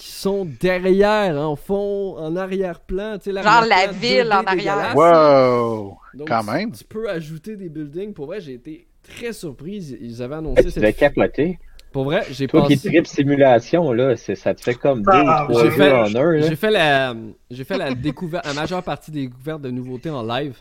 qui 0.00 0.12
sont 0.12 0.46
derrière, 0.46 1.36
en 1.38 1.56
fond, 1.56 2.16
en 2.16 2.34
arrière-plan. 2.34 3.18
Genre 3.22 3.66
la 3.68 3.88
ville 3.92 4.32
en 4.32 4.44
arrière. 4.44 4.96
Wow! 4.96 5.98
Quand 6.26 6.42
même. 6.42 6.72
Tu 6.72 6.84
peux 6.84 7.08
ajouter 7.10 7.54
des 7.54 7.68
buildings. 7.68 8.14
Pour 8.14 8.24
vrai, 8.24 8.40
j'ai 8.40 8.54
été 8.54 8.86
très 9.02 9.34
surpris. 9.34 9.98
Ils 10.00 10.22
avaient 10.22 10.36
annoncé 10.36 10.70
cette. 10.70 10.82
Tu 10.82 10.92
capoté. 10.94 11.58
Pour 11.92 12.04
vrai, 12.04 12.24
j'ai 12.30 12.46
Toi 12.46 12.66
qui 12.66 12.78
trip 12.78 13.06
simulation, 13.06 13.92
là, 13.92 14.16
ça 14.16 14.54
te 14.54 14.62
fait 14.62 14.74
comme 14.74 15.02
deux 15.02 15.10
ou 15.10 15.52
trois 15.52 15.70
jeux 15.70 15.94
en 15.94 16.14
un. 16.14 16.40
J'ai 16.40 16.56
fait 16.56 16.70
la, 16.70 17.14
j'ai 17.50 17.64
fait 17.64 17.76
la 17.76 17.92
découverte, 17.94 18.46
la 18.46 18.54
majeure 18.54 18.82
partie 18.82 19.10
des 19.10 19.26
découvertes 19.26 19.60
de 19.60 19.70
nouveautés 19.70 20.08
en 20.08 20.22
live. 20.22 20.56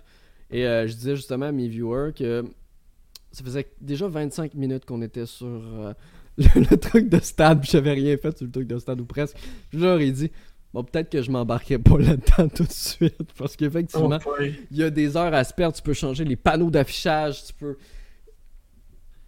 Et 0.51 0.65
euh, 0.65 0.85
je 0.85 0.93
disais 0.95 1.15
justement 1.15 1.45
à 1.45 1.51
mes 1.51 1.67
viewers 1.67 2.11
que 2.13 2.43
ça 3.31 3.43
faisait 3.43 3.67
déjà 3.79 4.07
25 4.07 4.55
minutes 4.55 4.85
qu'on 4.85 5.01
était 5.01 5.27
sur 5.27 5.47
euh, 5.47 5.93
le, 6.39 6.77
truc 6.77 7.09
de 7.09 7.19
stade, 7.19 7.61
puis 7.61 7.69
j'avais 7.71 7.93
rien 7.93 8.17
fait 8.17 8.37
sur 8.37 8.45
le 8.45 8.51
truc 8.51 8.67
de 8.67 8.77
stade 8.79 9.01
ou 9.01 9.05
presque. 9.05 9.35
Je 9.71 9.79
leur 9.79 9.99
ai 9.99 10.11
dit, 10.11 10.31
bon, 10.73 10.83
peut-être 10.83 11.09
que 11.09 11.21
je 11.21 11.31
m'embarquais 11.31 11.79
pas 11.79 11.97
là-dedans 11.97 12.49
tout 12.55 12.63
de 12.63 12.71
suite, 12.71 13.33
parce 13.37 13.55
qu'effectivement, 13.55 14.19
oh, 14.25 14.35
il 14.39 14.77
y 14.77 14.83
a 14.83 14.89
des 14.89 15.17
heures 15.17 15.33
à 15.33 15.43
se 15.43 15.53
perdre. 15.53 15.75
Tu 15.75 15.81
peux 15.81 15.93
changer 15.93 16.23
les 16.23 16.35
panneaux 16.35 16.69
d'affichage, 16.69 17.45
tu 17.45 17.53
peux. 17.53 17.77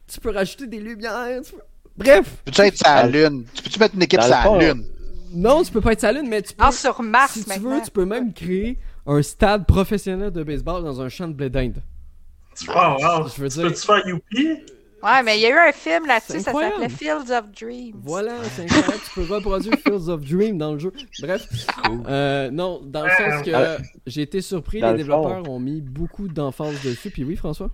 Tu 0.08 0.20
peux 0.20 0.32
rajouter 0.32 0.68
des 0.68 0.80
lumières, 0.80 1.42
tu 1.44 1.54
peux 1.54 1.62
Bref. 1.98 2.38
Peux-tu 2.46 2.62
être 2.62 2.78
sa 2.78 3.08
lune? 3.08 3.46
Tu 3.54 3.64
peux-tu 3.64 3.80
mettre 3.80 3.96
une 3.96 4.04
équipe 4.04 4.20
la 4.20 4.58
lune? 4.58 4.86
Non, 5.34 5.64
tu 5.64 5.72
peux 5.72 5.82
pas 5.82 5.94
être 5.94 6.02
sa 6.02 6.12
lune, 6.12 6.28
mais 6.28 6.42
tu 6.42 6.54
peux. 6.54 6.64
Ah, 6.64 6.72
sur 6.72 7.02
Mars, 7.02 7.34
Si 7.34 7.46
tu 7.46 7.60
veux, 7.60 7.82
tu 7.84 7.92
peux 7.92 8.06
même 8.06 8.34
créer 8.34 8.78
un 9.06 9.22
stade 9.22 9.66
professionnel 9.66 10.32
de 10.32 10.44
baseball 10.44 10.84
dans 10.84 11.02
un 11.02 11.10
champ 11.10 11.28
de 11.28 11.34
blé 11.34 11.50
d'Inde. 11.50 11.82
Oh, 12.68 12.74
wow. 12.74 13.28
Je 13.28 13.42
veux 13.42 13.50
dire... 13.50 13.64
Peux-tu 13.64 13.86
faire 13.86 14.08
Youpi? 14.08 14.58
Ouais, 15.04 15.24
mais 15.24 15.38
il 15.38 15.42
y 15.42 15.46
a 15.46 15.50
eu 15.50 15.70
un 15.70 15.72
film 15.72 16.06
là-dessus, 16.06 16.40
ça 16.42 16.52
s'appelait 16.52 16.90
Fields 16.90 17.32
of 17.32 17.46
Dreams. 17.60 18.00
Voilà, 18.04 18.34
c'est 18.56 18.64
incroyable, 18.64 19.04
tu 19.04 19.12
peux 19.16 19.34
reproduire 19.34 19.74
Fields 19.80 20.10
of 20.10 20.22
Dreams 20.22 20.58
dans 20.58 20.74
le 20.74 20.80
jeu. 20.80 20.94
Bref, 21.22 21.48
euh, 22.08 22.52
non, 22.52 22.82
dans 22.84 23.06
le 23.06 23.10
sens 23.10 23.44
que 23.44 23.84
j'ai 24.06 24.22
été 24.22 24.42
surpris, 24.42 24.82
les 24.82 24.94
développeurs 24.94 25.50
ont 25.50 25.60
mis 25.60 25.82
beaucoup 25.82 26.28
d'emphase 26.28 26.82
dessus. 26.84 27.10
Puis 27.10 27.24
oui, 27.24 27.36
François? 27.36 27.70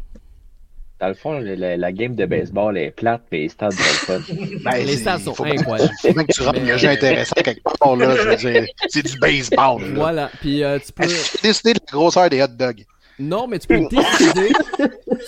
Dans 0.99 1.09
le 1.09 1.13
fond, 1.13 1.39
la, 1.39 1.91
game 1.91 2.15
de 2.15 2.25
baseball 2.25 2.75
est 2.75 2.89
plate, 2.89 3.21
mais 3.31 3.41
les 3.41 3.49
stades 3.49 3.73
sont 3.73 3.83
fun. 3.83 4.19
Ben, 4.63 4.83
les 4.83 4.97
stades 4.97 5.21
sont 5.21 5.43
incroyables. 5.43 5.91
C'est 6.01 6.11
bien 6.11 6.23
que 6.23 6.33
tu 6.33 6.41
rentres 6.41 6.59
un 6.59 6.77
jeu 6.77 6.89
intéressant 6.89 7.35
quelque 7.35 7.61
part, 7.61 7.95
là. 7.95 8.15
Je 8.15 8.29
veux 8.29 8.35
dire, 8.35 8.65
c'est 8.87 9.05
du 9.05 9.19
baseball. 9.19 9.83
Voilà. 9.93 10.31
Puis 10.41 10.63
euh, 10.63 10.79
tu 10.79 10.91
peux. 10.91 11.05
décider 11.43 11.73
de 11.73 11.79
la 11.85 11.91
grosseur 11.91 12.29
des 12.31 12.41
hot 12.41 12.47
dogs? 12.47 12.83
Non, 13.19 13.47
mais 13.47 13.59
tu 13.59 13.67
peux 13.67 13.79
décider. 13.89 14.53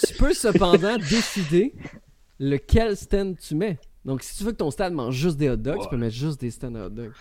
tu 0.07 0.13
peux 0.15 0.33
cependant 0.33 0.97
décider 0.97 1.73
lequel 2.39 2.95
stand 2.95 3.37
tu 3.37 3.55
mets. 3.55 3.77
Donc, 4.05 4.23
si 4.23 4.37
tu 4.37 4.43
veux 4.43 4.51
que 4.51 4.57
ton 4.57 4.71
stand 4.71 4.93
mange 4.93 5.15
juste 5.15 5.37
des 5.37 5.49
hot 5.49 5.57
dogs, 5.57 5.81
tu 5.81 5.89
peux 5.89 5.97
mettre 5.97 6.15
juste 6.15 6.39
des 6.41 6.51
stands 6.51 6.71
de 6.71 6.79
hot 6.79 6.89
dogs. 6.89 7.11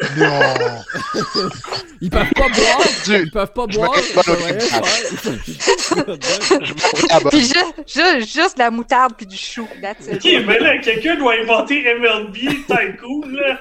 Non! 0.00 0.82
Ils 2.00 2.10
peuvent 2.10 2.32
pas 2.34 2.48
boire! 2.48 2.80
Ils 3.08 3.30
peuvent 3.30 3.52
pas 3.52 3.66
boire! 3.66 3.92
puis 7.30 7.40
juste, 7.40 7.74
juste, 8.20 8.58
la 8.58 8.72
moutarde 8.72 9.14
puis 9.16 9.26
du 9.26 9.36
chou. 9.36 9.62
Ok, 9.62 10.24
mais 10.46 10.58
là, 10.58 10.78
quelqu'un 10.78 11.14
doit 11.16 11.34
inventer 11.40 11.84
MLB, 11.94 12.34
t'es 12.66 12.96
cool, 12.96 13.36
là! 13.36 13.60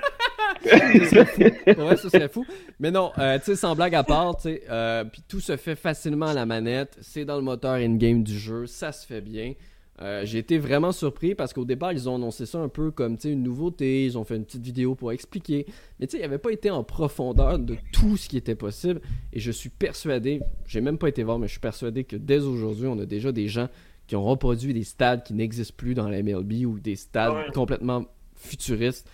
ouais, 0.66 1.98
ça 1.98 2.10
serait 2.10 2.30
fou. 2.30 2.46
Mais 2.80 2.90
non, 2.90 3.12
euh, 3.20 3.38
tu 3.38 3.46
sais, 3.46 3.56
sans 3.56 3.76
blague 3.76 3.94
à 3.94 4.04
part, 4.04 4.38
tu 4.38 4.44
sais, 4.44 4.64
euh, 4.70 5.04
puis 5.04 5.22
tout 5.28 5.40
se 5.40 5.56
fait 5.56 5.76
facilement 5.76 6.26
à 6.28 6.34
la 6.34 6.48
manette. 6.48 6.98
C'est 7.02 7.26
dans 7.26 7.36
le 7.36 7.44
moteur 7.44 7.74
in-game 7.74 8.24
du 8.24 8.36
jeu, 8.38 8.66
ça 8.66 8.92
se 8.92 9.06
fait 9.06 9.22
bien. 9.22 9.54
Euh, 10.02 10.26
j'ai 10.26 10.40
été 10.40 10.57
vraiment 10.57 10.91
surpris 10.91 11.36
parce 11.36 11.53
qu'au 11.53 11.65
départ, 11.65 11.94
ils 11.94 12.10
ont 12.10 12.15
annoncé 12.15 12.45
ça 12.45 12.57
un 12.57 12.68
peu 12.68 12.90
comme 12.90 13.15
une 13.24 13.44
nouveauté. 13.44 14.06
Ils 14.06 14.18
ont 14.18 14.24
fait 14.24 14.36
une 14.36 14.45
petite 14.45 14.64
vidéo 14.64 14.95
pour 14.95 15.11
expliquer. 15.11 15.68
Mais 15.99 16.07
tu 16.07 16.11
sais, 16.11 16.18
ils 16.18 16.22
n'avaient 16.22 16.40
pas 16.40 16.52
été 16.52 16.72
en 16.72 16.84
profondeur 16.84 17.60
de 17.60 17.78
tout 17.91 18.18
ce 18.18 18.28
qui 18.28 18.38
était 18.38 18.56
possible. 18.56 19.02
Et 19.32 19.40
je 19.40 19.52
suis 19.52 19.70
persuadé, 19.70 20.41
j'ai 20.65 20.82
même 20.82 20.98
pas 20.98 21.10
été 21.10 21.24
voir, 21.24 21.38
mais 21.38 21.48
je 21.48 21.52
suis 21.52 21.60
persuadé 21.60 22.03
que 22.03 22.15
dès 22.15 22.40
aujourd'hui, 22.40 22.88
on 22.88 22.98
a 22.99 23.06
déjà 23.06 23.32
des 23.32 23.48
gens 23.48 23.70
qui 24.07 24.15
ont 24.15 24.24
reproduit 24.24 24.74
des 24.74 24.84
stades 24.84 25.24
qui 25.24 25.34
n'existent 25.34 25.76
plus 25.78 25.94
dans 25.94 26.10
la 26.10 26.22
MLB 26.22 26.65
ou 26.65 26.80
des 26.80 26.95
stades 26.95 27.52
complètement 27.53 28.06
futuristes. 28.36 29.07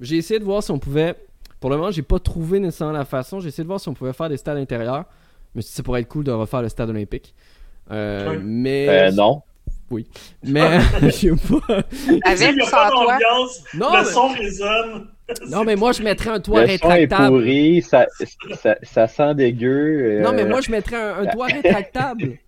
J'ai 0.00 0.16
essayé 0.16 0.40
de 0.40 0.44
voir 0.44 0.62
si 0.62 0.70
on 0.70 0.78
pouvait. 0.78 1.14
Pour 1.60 1.70
le 1.70 1.76
moment, 1.76 1.90
j'ai 1.90 2.02
pas 2.02 2.18
trouvé 2.18 2.58
nécessairement 2.58 2.92
la 2.92 3.04
façon. 3.04 3.40
J'ai 3.40 3.48
essayé 3.48 3.64
de 3.64 3.68
voir 3.68 3.80
si 3.80 3.88
on 3.88 3.94
pouvait 3.94 4.12
faire 4.12 4.28
des 4.28 4.36
stades 4.36 4.58
intérieurs. 4.58 5.04
Mais 5.54 5.62
ça 5.62 5.82
pourrait 5.82 6.00
être 6.00 6.08
cool 6.08 6.24
de 6.24 6.32
refaire 6.32 6.62
le 6.62 6.68
stade 6.68 6.90
olympique. 6.90 7.34
Euh, 7.90 8.38
mais. 8.42 8.88
Euh, 8.88 9.12
non. 9.12 9.42
Oui. 9.90 10.06
Mais 10.42 10.80
je 11.02 11.10
sais 11.10 11.30
pas. 11.30 11.82
Avec 12.24 12.62
sans 12.62 12.90
toit. 12.90 13.18
Non, 13.74 13.96
le 13.98 14.04
son 14.04 14.28
résonne. 14.28 15.08
Non, 15.48 15.64
mais 15.64 15.74
moi, 15.74 15.90
je 15.90 16.02
mettrais 16.04 16.30
un 16.30 16.38
toit 16.38 16.60
le 16.60 16.68
rétractable. 16.68 17.16
Son 17.16 17.24
est 17.24 17.28
pourri, 17.28 17.82
ça, 17.82 18.06
ça, 18.62 18.76
ça 18.84 19.08
sent 19.08 19.34
dégueu. 19.34 20.20
Euh... 20.20 20.22
Non, 20.22 20.32
mais 20.32 20.44
moi, 20.44 20.60
je 20.60 20.70
mettrais 20.70 20.94
un, 20.94 21.18
un 21.18 21.26
toit 21.26 21.46
rétractable. 21.62 22.38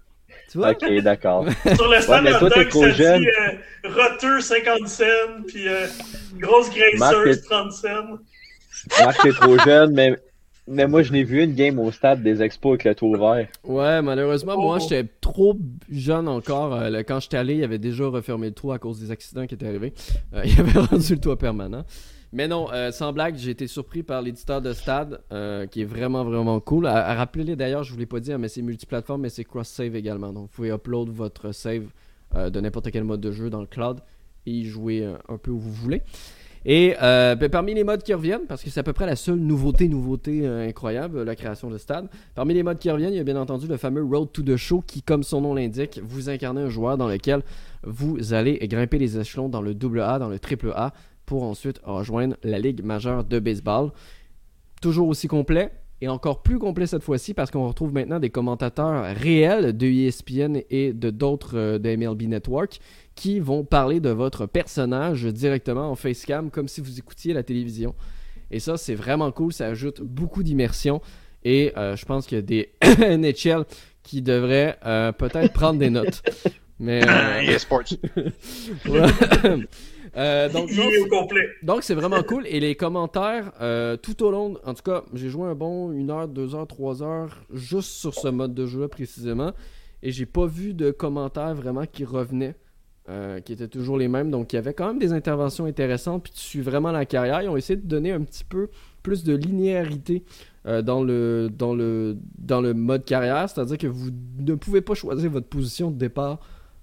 Tu 0.51 0.59
vois? 0.59 0.71
Ok, 0.71 0.89
d'accord. 1.03 1.45
Sur 1.75 1.89
le 1.89 2.01
stand 2.01 2.25
ouais, 2.25 2.33
de 2.33 2.39
dog, 2.39 2.71
ça 2.71 2.91
jeune. 2.91 3.21
dit 3.21 3.29
euh, 3.29 3.89
roteux 3.91 4.41
50 4.41 4.89
cents, 4.89 5.05
puis 5.47 5.69
euh, 5.69 5.87
grosse 6.39 6.71
graisseuse 6.71 7.43
30 7.43 7.73
cents. 7.73 8.19
Marc, 9.01 9.23
t'es 9.23 9.33
trop 9.33 9.59
jeune, 9.59 9.93
mais 9.93 10.17
mais 10.69 10.87
moi, 10.87 11.03
je 11.03 11.13
n'ai 11.13 11.25
vu 11.25 11.43
une 11.43 11.55
game 11.55 11.79
au 11.79 11.91
stade 11.91 12.23
des 12.23 12.43
expos 12.43 12.73
avec 12.73 12.85
le 12.85 12.95
toit 12.95 13.09
ouvert. 13.09 13.49
Ouais, 13.65 14.03
malheureusement, 14.03 14.61
moi, 14.61 14.77
oh. 14.79 14.83
j'étais 14.83 15.09
trop 15.21 15.57
jeune 15.91 16.29
encore. 16.29 16.75
Euh, 16.75 17.03
quand 17.07 17.21
j'étais 17.21 17.39
allé, 17.39 17.55
il 17.55 17.61
y 17.61 17.65
avait 17.65 17.79
déjà 17.79 18.07
refermé 18.07 18.49
le 18.49 18.55
toit 18.55 18.75
à 18.75 18.79
cause 18.79 19.01
des 19.01 19.11
accidents 19.11 19.47
qui 19.47 19.55
étaient 19.55 19.67
arrivés. 19.67 19.95
Euh, 20.35 20.43
il 20.45 20.61
avait 20.61 20.79
rendu 20.79 21.15
le 21.15 21.21
toit 21.21 21.39
permanent. 21.39 21.85
Mais 22.33 22.47
non, 22.47 22.71
euh, 22.73 22.91
sans 22.91 23.15
blague, 23.15 23.37
j'ai 23.37 23.51
été 23.51 23.67
surpris 23.67 24.03
par 24.03 24.21
l'éditeur 24.21 24.61
de 24.61 24.75
stade, 24.75 25.21
qui 25.71 25.81
est 25.81 25.87
vraiment, 25.87 26.25
vraiment 26.25 26.61
cool. 26.61 26.87
À, 26.87 27.15
Rappelez-les 27.15 27.57
d'ailleurs, 27.57 27.85
je 27.85 27.93
vous 27.93 27.99
l'ai 27.99 28.07
pas 28.07 28.21
dit, 28.21 28.35
mais 28.35 28.49
c'est 28.49 28.61
multiplateforme, 28.61 29.23
mais 29.23 29.31
c'est 29.31 29.45
cross-save 29.45 29.97
également. 29.97 30.33
Donc, 30.33 30.43
vous 30.43 30.49
pouvez 30.49 30.69
upload 30.69 31.09
votre 31.09 31.53
save 31.53 31.87
de 32.35 32.61
n'importe 32.61 32.91
quel 32.91 33.05
mode 33.05 33.23
de 33.23 33.33
jeu 33.33 33.49
dans 33.49 33.63
le 33.63 33.67
cloud 33.67 34.01
et 34.45 34.51
y 34.51 34.65
jouer 34.67 35.11
un 35.29 35.39
peu 35.39 35.51
où 35.51 35.59
vous 35.59 35.73
voulez. 35.73 36.03
Et 36.71 36.95
euh, 37.01 37.35
ben, 37.35 37.49
parmi 37.49 37.73
les 37.73 37.83
modes 37.83 38.03
qui 38.03 38.13
reviennent, 38.13 38.45
parce 38.47 38.63
que 38.63 38.69
c'est 38.69 38.79
à 38.79 38.83
peu 38.83 38.93
près 38.93 39.07
la 39.07 39.17
seule 39.17 39.39
nouveauté, 39.39 39.89
nouveauté 39.89 40.47
euh, 40.47 40.69
incroyable, 40.69 41.23
la 41.23 41.35
création 41.35 41.71
de 41.71 41.79
stade. 41.79 42.11
Parmi 42.35 42.53
les 42.53 42.63
modes 42.63 42.79
qui 42.79 42.91
reviennent, 42.91 43.15
il 43.15 43.17
y 43.17 43.21
a 43.21 43.25
bien 43.25 43.41
entendu 43.41 43.67
le 43.67 43.79
fameux 43.79 44.05
Road 44.05 44.31
to 44.35 44.43
the 44.43 44.57
Show 44.57 44.85
qui, 44.87 45.01
comme 45.01 45.23
son 45.23 45.41
nom 45.41 45.55
l'indique, 45.55 45.99
vous 46.05 46.29
incarnez 46.29 46.61
un 46.61 46.69
joueur 46.69 46.99
dans 46.99 47.09
lequel 47.09 47.43
vous 47.85 48.35
allez 48.35 48.59
grimper 48.69 48.99
les 48.99 49.19
échelons 49.19 49.49
dans 49.49 49.63
le 49.63 49.73
double 49.73 50.03
A, 50.03 50.19
dans 50.19 50.29
le 50.29 50.39
triple 50.39 50.75
A, 50.77 50.93
pour 51.25 51.43
ensuite 51.43 51.81
rejoindre 51.85 52.37
la 52.43 52.59
Ligue 52.59 52.85
majeure 52.85 53.25
de 53.25 53.39
baseball. 53.39 53.91
Toujours 54.83 55.09
aussi 55.09 55.27
complet, 55.27 55.73
et 56.01 56.09
encore 56.09 56.43
plus 56.43 56.59
complet 56.59 56.87
cette 56.87 57.03
fois-ci 57.03 57.35
parce 57.35 57.51
qu'on 57.51 57.67
retrouve 57.67 57.93
maintenant 57.93 58.21
des 58.21 58.31
commentateurs 58.31 59.05
réels 59.17 59.77
de 59.77 59.87
ESPN 59.87 60.61
et 60.71 60.93
de 60.93 61.11
d'autres 61.11 61.57
euh, 61.57 61.79
de 61.79 61.97
MLB 61.97 62.23
Network 62.23 62.79
qui 63.19 63.41
vont 63.41 63.65
parler 63.65 63.99
de 63.99 64.11
votre 64.11 64.47
personnage 64.47 65.25
directement 65.25 65.91
en 65.91 65.97
facecam 65.97 66.53
comme 66.53 66.69
si 66.69 66.81
vous 66.81 67.01
écoutiez 67.01 67.33
la 67.33 67.43
télévision. 67.43 67.97
Et 68.53 68.61
ça, 68.61 68.77
c'est 68.77 68.95
vraiment 68.95 69.33
cool, 69.33 69.53
ça 69.53 69.67
ajoute 69.67 70.03
beaucoup 70.03 70.45
d'immersion 70.45 71.03
et 71.45 71.73
euh, 71.77 71.97
je 71.97 72.05
pense 72.05 72.29
qu'il 72.29 72.37
y 72.37 72.39
a 72.39 72.43
des 72.43 72.71
NHL 73.17 73.65
qui 74.05 74.23
devraient 74.23 74.79
euh, 74.87 75.11
peut-être 75.11 75.53
prendre 75.53 75.81
des 75.81 75.91
notes. 75.91 76.23
Mais 76.79 77.03
euh... 77.05 77.59
sports. 77.59 77.83
Euh, 80.17 80.49
donc, 80.49 80.71
donc 81.63 81.83
c'est 81.85 81.95
vraiment 81.95 82.23
cool. 82.23 82.47
Et 82.47 82.59
les 82.59 82.75
commentaires, 82.75 83.53
euh, 83.61 83.97
tout 83.97 84.25
au 84.25 84.31
long, 84.31 84.57
en 84.65 84.75
tout 84.75 84.83
cas, 84.83 85.05
j'ai 85.13 85.29
joué 85.29 85.47
un 85.47 85.55
bon 85.55 85.91
1 85.91 86.09
heure, 86.09 86.27
2 86.27 86.55
heures, 86.55 86.67
3 86.67 87.03
heures 87.03 87.45
juste 87.53 87.91
sur 87.91 88.15
ce 88.15 88.27
mode 88.27 88.55
de 88.55 88.67
jeu 88.67 88.89
précisément. 88.89 89.53
Et 90.03 90.11
j'ai 90.11 90.27
pas 90.27 90.47
vu 90.47 90.73
de 90.75 90.91
commentaires 90.91 91.55
vraiment 91.55 91.85
qui 91.85 92.05
revenaient, 92.05 92.57
euh, 93.09 93.41
qui 93.41 93.53
étaient 93.53 93.69
toujours 93.69 93.99
les 93.99 94.09
mêmes. 94.09 94.31
Donc 94.31 94.53
il 94.53 94.57
y 94.57 94.59
avait 94.59 94.75
quand 94.75 94.89
même 94.89 94.99
des 94.99 95.13
interventions 95.13 95.65
intéressantes. 95.65 96.25
Puis 96.25 96.33
tu 96.33 96.41
suis 96.41 96.61
vraiment 96.61 96.93
la 96.93 97.07
carrière. 97.07 97.43
Ils 97.43 97.49
ont 97.49 97.57
essayé 97.57 97.77
de 97.77 97.87
donner 97.87 98.13
un 98.13 98.23
petit 98.23 98.45
peu 98.45 98.69
plus 99.03 99.25
de 99.25 99.35
linéarité 99.35 100.25
dans, 100.83 101.03
le, 101.03 101.49
dans, 101.51 101.75
le, 101.75 102.19
dans 102.37 102.61
le 102.61 102.75
mode 102.75 103.05
carrière. 103.07 103.49
C'est-à-dire 103.49 103.79
que 103.79 103.87
vous 103.87 104.11
ne 104.39 104.55
pouvez 104.55 104.83
pas 104.83 104.93
choisir 104.93 105.31
votre 105.31 105.47
position 105.47 105.91
de 105.91 105.97
départ 105.97 106.41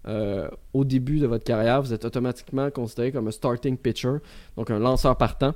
euh, 0.07 0.47
au 0.73 0.85
début 0.85 1.19
de 1.19 1.25
votre 1.25 1.43
carrière, 1.43 1.81
vous 1.81 1.91
êtes 1.91 2.05
automatiquement 2.05 2.69
considéré 2.69 3.11
comme 3.11 3.27
un 3.27 3.31
starting 3.31 3.75
pitcher, 3.75 4.17
donc 4.55 4.69
un 4.69 4.77
lanceur 4.77 5.17
partant. 5.17 5.55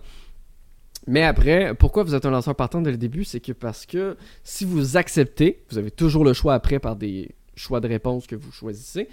Mais 1.06 1.24
après, 1.24 1.76
pourquoi 1.76 2.04
vous 2.04 2.16
êtes 2.16 2.26
un 2.26 2.32
lanceur 2.32 2.56
partant 2.56 2.82
dès 2.82 2.92
le 2.92 2.98
début? 2.98 3.24
C'est 3.24 3.40
que 3.40 3.52
parce 3.52 3.86
que 3.86 4.18
si 4.44 4.66
vous 4.66 4.98
acceptez, 4.98 5.64
vous 5.70 5.78
avez 5.78 5.92
toujours 5.92 6.26
le 6.26 6.34
choix 6.34 6.56
après 6.56 6.80
par 6.80 6.96
des 6.96 7.30
choix 7.56 7.80
de 7.80 7.88
réponse 7.88 8.26
que 8.26 8.36
vous 8.36 8.52
choisissez. 8.52 9.08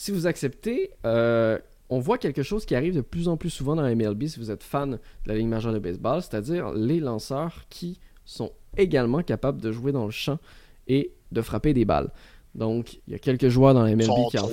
Si 0.00 0.12
vous 0.12 0.26
acceptez, 0.26 0.92
euh, 1.04 1.58
on 1.90 1.98
voit 1.98 2.16
quelque 2.16 2.42
chose 2.42 2.64
qui 2.64 2.74
arrive 2.74 2.94
de 2.94 3.02
plus 3.02 3.28
en 3.28 3.36
plus 3.36 3.50
souvent 3.50 3.76
dans 3.76 3.82
la 3.82 3.94
MLB 3.94 4.28
si 4.28 4.38
vous 4.38 4.50
êtes 4.50 4.62
fan 4.62 4.92
de 4.92 4.98
la 5.26 5.34
Ligue 5.34 5.48
majeure 5.48 5.74
de 5.74 5.78
baseball, 5.78 6.22
c'est-à-dire 6.22 6.72
les 6.72 7.00
lanceurs 7.00 7.66
qui 7.68 8.00
sont 8.24 8.50
également 8.78 9.22
capables 9.22 9.60
de 9.60 9.70
jouer 9.72 9.92
dans 9.92 10.06
le 10.06 10.10
champ 10.10 10.38
et 10.88 11.12
de 11.32 11.42
frapper 11.42 11.74
des 11.74 11.84
balles. 11.84 12.10
Donc, 12.54 12.94
il 13.06 13.12
y 13.12 13.14
a 13.14 13.18
quelques 13.18 13.48
joueurs 13.48 13.74
dans 13.74 13.82
la 13.82 13.94
MLB 13.94 14.30
qui 14.30 14.38
en 14.38 14.48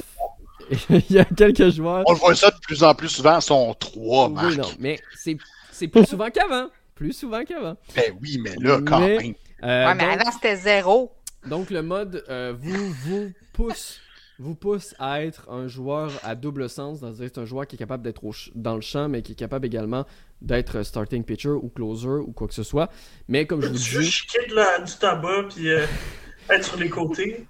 il 0.89 1.11
y 1.15 1.17
a 1.17 1.23
quelques 1.23 1.69
joueurs. 1.69 2.03
On 2.07 2.11
le 2.11 2.19
voit 2.19 2.35
ça 2.35 2.51
de 2.51 2.59
plus 2.59 2.83
en 2.83 2.93
plus 2.93 3.07
souvent, 3.07 3.39
sont 3.39 3.73
trois, 3.79 4.27
Marc. 4.27 4.49
Oui, 4.49 4.57
non, 4.57 4.67
mais 4.79 4.99
c'est 5.15 5.87
plus 5.87 6.05
souvent 6.05 6.29
qu'avant. 6.29 6.67
Plus 6.93 7.13
souvent 7.13 7.45
qu'avant. 7.45 7.77
Ben 7.95 8.13
oui, 8.21 8.37
mais 8.43 8.53
là, 8.59 8.81
quand 8.85 8.99
même. 8.99 9.33
Euh, 9.63 9.87
ouais, 9.87 9.95
mais 9.95 10.03
avant, 10.03 10.29
c'était 10.29 10.57
zéro. 10.57 11.13
Donc, 11.45 11.69
le 11.69 11.83
mode 11.83 12.25
euh, 12.27 12.53
vous, 12.59 12.91
vous 13.05 13.31
pousse 13.53 14.01
vous 14.39 14.55
pousse 14.55 14.95
à 14.99 15.23
être 15.23 15.49
un 15.49 15.67
joueur 15.67 16.11
à 16.23 16.35
double 16.35 16.69
sens, 16.69 17.03
c'est 17.17 17.37
un 17.37 17.45
joueur 17.45 17.65
qui 17.65 17.75
est 17.75 17.79
capable 17.79 18.03
d'être 18.03 18.21
dans 18.55 18.75
le 18.75 18.81
champ, 18.81 19.09
mais 19.09 19.21
qui 19.21 19.31
est 19.31 19.35
capable 19.35 19.65
également 19.65 20.05
d'être 20.41 20.83
starting 20.83 21.23
pitcher 21.23 21.49
ou 21.49 21.69
closer 21.69 22.07
ou 22.07 22.31
quoi 22.31 22.47
que 22.47 22.53
ce 22.53 22.63
soit. 22.63 22.89
Mais 23.27 23.45
comme 23.45 23.61
je 23.61 23.67
vous 23.67 23.73
dis. 24.01 24.27
De 24.49 24.55
la, 24.55 24.79
du 24.79 24.93
tabac 24.95 25.47
puis 25.49 25.69
euh, 25.69 25.85
être 26.49 26.63
sur 26.63 26.77
les 26.77 26.89
côtés? 26.89 27.45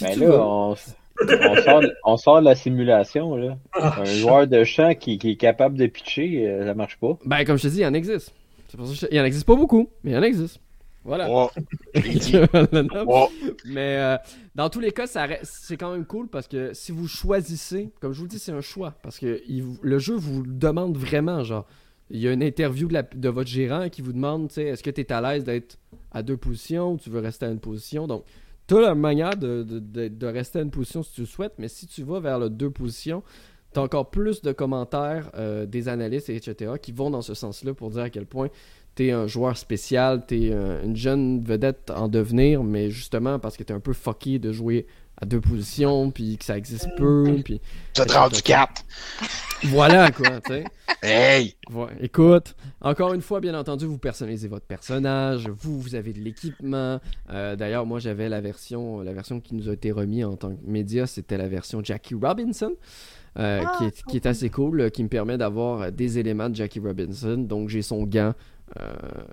mais 0.00 0.16
ben 0.16 0.28
là, 0.28 0.44
on, 0.44 0.76
on, 2.04 2.16
sort, 2.16 2.40
de 2.40 2.44
la 2.44 2.54
simulation. 2.54 3.36
Là. 3.36 3.58
Ah. 3.72 4.00
un 4.00 4.04
joueur 4.04 4.46
de 4.46 4.64
champ 4.64 4.94
qui, 4.94 5.18
qui, 5.18 5.32
est 5.32 5.36
capable 5.36 5.76
de 5.76 5.86
pitcher, 5.86 6.46
euh, 6.46 6.66
ça 6.66 6.74
marche 6.74 6.96
pas. 6.98 7.18
Ben, 7.24 7.44
comme 7.44 7.56
je 7.56 7.64
te 7.64 7.68
dis, 7.68 7.80
il 7.80 7.86
en 7.86 7.94
existe. 7.94 8.32
Il 9.10 9.20
en 9.20 9.24
existe 9.24 9.46
pas 9.46 9.56
beaucoup, 9.56 9.90
mais 10.04 10.12
il 10.12 10.16
en 10.16 10.22
existe. 10.22 10.60
Voilà. 11.04 11.48
Mais 13.64 13.96
euh, 13.96 14.16
dans 14.54 14.68
tous 14.68 14.80
les 14.80 14.92
cas, 14.92 15.06
c'est 15.06 15.76
quand 15.76 15.92
même 15.92 16.04
cool 16.04 16.28
parce 16.28 16.46
que 16.46 16.74
si 16.74 16.92
vous 16.92 17.08
choisissez, 17.08 17.90
comme 18.00 18.12
je 18.12 18.18
vous 18.18 18.24
le 18.24 18.30
dis, 18.30 18.38
c'est 18.38 18.52
un 18.52 18.60
choix. 18.60 18.94
Parce 19.02 19.18
que 19.18 19.40
le 19.82 19.98
jeu 19.98 20.14
vous 20.14 20.44
demande 20.46 20.96
vraiment, 20.96 21.42
genre, 21.42 21.66
il 22.10 22.20
y 22.20 22.28
a 22.28 22.32
une 22.32 22.42
interview 22.42 22.88
de, 22.88 23.28
votre 23.28 23.48
gérant 23.48 23.88
qui 23.88 24.02
vous 24.02 24.12
demande, 24.12 24.50
est-ce 24.56 24.82
que 24.82 24.90
tu 24.90 25.00
es 25.00 25.12
à 25.12 25.20
l'aise 25.20 25.44
d'être 25.44 25.78
à 26.10 26.22
deux 26.22 26.36
positions 26.36 26.92
ou 26.94 26.98
tu 26.98 27.08
veux 27.08 27.20
rester 27.20 27.46
à 27.46 27.50
une 27.50 27.60
position? 27.60 28.06
Donc, 28.06 28.24
tu 28.66 28.76
as 28.76 28.80
la 28.80 28.94
manière 28.94 29.36
de, 29.36 30.26
rester 30.26 30.58
à 30.58 30.62
une 30.62 30.70
position 30.70 31.02
si 31.02 31.12
tu 31.14 31.20
le 31.22 31.26
souhaites, 31.26 31.54
mais 31.58 31.68
si 31.68 31.86
tu 31.86 32.02
vas 32.02 32.20
vers 32.20 32.38
le 32.38 32.50
deux 32.50 32.70
positions, 32.70 33.22
tu 33.72 33.78
as 33.78 33.82
encore 33.82 34.10
plus 34.10 34.42
de 34.42 34.50
commentaires 34.52 35.30
euh, 35.36 35.66
des 35.66 35.88
analystes, 35.88 36.28
etc., 36.28 36.72
qui 36.82 36.90
vont 36.90 37.10
dans 37.10 37.22
ce 37.22 37.34
sens-là 37.34 37.74
pour 37.74 37.90
dire 37.90 38.02
à 38.02 38.10
quel 38.10 38.26
point 38.26 38.48
t'es 39.00 39.12
un 39.12 39.26
joueur 39.26 39.56
spécial, 39.56 40.26
t'es 40.26 40.50
euh, 40.52 40.84
une 40.84 40.94
jeune 40.94 41.42
vedette 41.42 41.90
en 41.90 42.06
devenir, 42.06 42.62
mais 42.62 42.90
justement 42.90 43.38
parce 43.38 43.56
que 43.56 43.62
t'es 43.62 43.72
un 43.72 43.80
peu 43.80 43.94
fucké 43.94 44.38
de 44.38 44.52
jouer 44.52 44.86
à 45.16 45.24
deux 45.24 45.40
positions, 45.40 46.10
puis 46.10 46.36
que 46.36 46.44
ça 46.44 46.58
existe 46.58 46.86
peu, 46.98 47.40
puis... 47.42 47.62
Ça 47.94 48.04
te 48.04 48.12
rend 48.12 48.28
du 48.28 48.42
4! 48.42 48.84
Voilà, 49.64 50.10
quoi, 50.10 50.40
tu 50.40 50.52
sais. 50.52 50.64
Hey! 51.02 51.54
écoute, 52.00 52.54
encore 52.80 53.12
une 53.14 53.20
fois, 53.20 53.40
bien 53.40 53.54
entendu, 53.58 53.86
vous 53.86 53.98
personnalisez 53.98 54.48
votre 54.48 54.64
personnage, 54.66 55.48
vous, 55.48 55.80
vous 55.80 55.94
avez 55.94 56.14
de 56.14 56.18
l'équipement. 56.18 56.98
Euh, 57.30 57.56
d'ailleurs, 57.56 57.84
moi, 57.84 57.98
j'avais 58.00 58.30
la 58.30 58.40
version, 58.40 59.00
la 59.00 59.12
version 59.12 59.40
qui 59.40 59.54
nous 59.54 59.68
a 59.68 59.72
été 59.72 59.92
remise 59.92 60.24
en 60.24 60.36
tant 60.36 60.50
que 60.50 60.66
média, 60.66 61.06
c'était 61.06 61.36
la 61.36 61.48
version 61.48 61.82
Jackie 61.82 62.14
Robinson. 62.14 62.72
Euh, 63.38 63.62
ah, 63.64 63.74
qui, 63.78 63.84
est, 63.84 64.02
qui, 64.06 64.16
est, 64.16 64.26
assez 64.26 64.50
cool, 64.50 64.90
qui 64.90 65.04
me 65.04 65.08
permet 65.08 65.38
d'avoir 65.38 65.92
des 65.92 66.18
éléments 66.18 66.48
de 66.48 66.56
Jackie 66.56 66.80
Robinson. 66.80 67.36
Donc 67.36 67.68
j'ai 67.68 67.82
son 67.82 68.02
gant, 68.02 68.34
euh, 68.78 68.92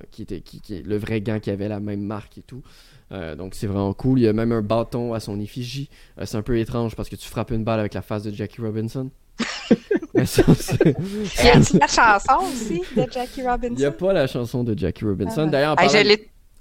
qui, 0.10 0.24
était, 0.24 0.42
qui, 0.42 0.60
est 0.74 0.82
le 0.82 0.98
vrai 0.98 1.22
gant 1.22 1.40
qui 1.40 1.52
avait 1.52 1.68
la 1.68 1.80
même 1.80 2.02
marque 2.02 2.40
et 2.40 2.42
tout. 2.42 2.64
Euh, 3.12 3.36
donc 3.36 3.54
c'est 3.54 3.68
vraiment 3.68 3.94
cool. 3.94 4.20
Il 4.20 4.24
y 4.24 4.28
a 4.28 4.34
même 4.34 4.52
un 4.52 4.64
bâton 4.64 5.14
à 5.14 5.20
son 5.20 5.40
effigie. 5.40 5.92
Euh, 6.20 6.26
c'est 6.26 6.38
un 6.38 6.42
peu 6.42 6.58
étrange 6.58 6.96
parce 6.96 7.08
que 7.08 7.16
tu 7.16 7.28
frappes 7.28 7.52
une 7.52 7.64
balle 7.64 7.80
avec 7.80 7.94
la 7.94 8.02
face 8.02 8.24
de 8.24 8.32
Jackie 8.32 8.62
Robinson. 8.62 9.12
Il 10.16 10.22
y 10.22 11.50
a 11.50 11.60
la 11.80 11.88
chanson 11.88 12.48
aussi 12.52 12.82
de 12.96 13.06
Jackie 13.12 13.48
Robinson. 13.48 13.76
Il 13.76 13.78
n'y 13.78 13.86
a 13.86 13.92
pas 13.92 14.12
la 14.12 14.26
chanson 14.26 14.64
de 14.64 14.76
Jackie 14.76 15.06
Robinson. 15.06 15.44
Ah 15.46 15.52
D'ailleurs, 15.52 15.76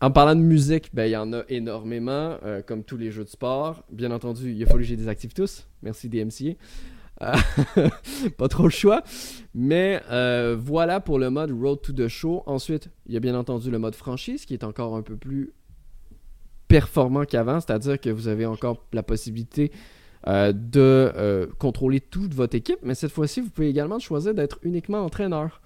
en, 0.03 0.11
parlant... 0.11 0.35
de 0.35 0.43
musique, 0.43 0.91
ben, 0.93 1.07
il 1.07 1.13
y 1.13 1.17
en 1.17 1.33
a 1.33 1.45
énormément, 1.49 2.37
comme 2.67 2.85
tous 2.85 2.99
les 2.99 3.11
jeux 3.11 3.25
de 3.25 3.31
sport. 3.31 3.83
Bien 3.91 4.11
entendu, 4.11 4.53
il 4.53 4.63
a 4.63 4.67
fallu 4.67 4.81
que 4.81 4.89
je 4.89 4.91
les 4.91 4.99
désactive 4.99 5.33
tous. 5.33 5.67
Merci 5.83 6.11
DMCA. 6.11 6.53
pas 8.37 8.49
trop 8.49 8.65
le 8.65 8.71
choix. 8.71 9.03
Mais 9.55 10.03
euh, 10.11 10.57
voilà 10.59 11.01
pour 11.01 11.19
le 11.19 11.31
mode 11.31 11.51
Road 11.51 11.81
to 11.83 11.93
the 11.93 12.09
Show. 12.09 12.43
Ensuite, 12.47 12.91
il 13.07 13.15
y 13.15 13.17
a 13.17 13.21
bien 13.21 13.35
entendu 13.35 13.71
le 13.71 13.79
mode 13.79 13.95
franchise 13.95 14.45
qui 14.45 14.55
est 14.55 14.65
encore 14.65 14.97
un 14.97 15.03
peu 15.03 15.17
plus 15.17 15.53
performant 16.69 17.25
qu'avant, 17.25 17.61
c'est-à-dire 17.61 18.01
que 18.01 18.11
vous 18.11 18.29
avez 18.29 18.45
encore 18.45 18.85
la 18.93 19.03
possibilité 19.03 19.71
euh, 20.27 20.53
de 20.53 21.13
euh, 21.17 21.47
contrôler 21.59 22.01
toute 22.01 22.35
votre 22.35 22.57
équipe, 22.57 22.81
mais 22.83 22.97
cette 22.97 23.13
fois-ci, 23.13 23.41
vous 23.41 23.51
pouvez 23.51 23.69
également 23.69 24.01
choisir 24.01 24.35
d'être 24.35 24.59
uniquement 24.63 24.99
entraîneur. 25.05 25.61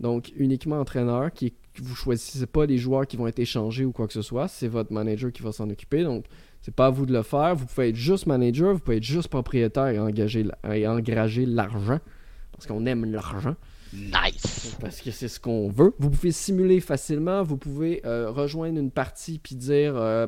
Donc, 0.00 0.32
uniquement 0.36 0.78
entraîneur, 0.78 1.32
qui 1.32 1.54
vous 1.80 1.94
choisissez 1.94 2.46
pas 2.46 2.66
les 2.66 2.76
joueurs 2.76 3.06
qui 3.06 3.16
vont 3.16 3.26
être 3.26 3.38
échangés 3.38 3.84
ou 3.84 3.92
quoi 3.92 4.06
que 4.06 4.12
ce 4.12 4.22
soit, 4.22 4.48
c'est 4.48 4.68
votre 4.68 4.92
manager 4.92 5.32
qui 5.32 5.42
va 5.42 5.52
s'en 5.52 5.70
occuper. 5.70 6.04
Donc, 6.04 6.26
c'est 6.64 6.74
pas 6.74 6.86
à 6.86 6.90
vous 6.90 7.04
de 7.04 7.12
le 7.12 7.22
faire. 7.22 7.54
Vous 7.54 7.66
pouvez 7.66 7.90
être 7.90 7.94
juste 7.94 8.24
manager, 8.24 8.72
vous 8.72 8.78
pouvez 8.78 8.96
être 8.96 9.02
juste 9.02 9.28
propriétaire 9.28 9.88
et, 9.88 9.98
engager, 9.98 10.46
et 10.72 10.88
engager 10.88 11.44
l'argent. 11.44 12.00
Parce 12.52 12.66
qu'on 12.66 12.86
aime 12.86 13.04
l'argent. 13.04 13.54
Nice! 13.92 14.74
Parce 14.80 15.02
que 15.02 15.10
c'est 15.10 15.28
ce 15.28 15.38
qu'on 15.38 15.68
veut. 15.68 15.92
Vous 15.98 16.08
pouvez 16.08 16.32
simuler 16.32 16.80
facilement. 16.80 17.42
Vous 17.42 17.58
pouvez 17.58 18.00
euh, 18.06 18.30
rejoindre 18.30 18.78
une 18.78 18.90
partie 18.90 19.38
puis 19.38 19.56
dire 19.56 19.94
euh, 19.94 20.26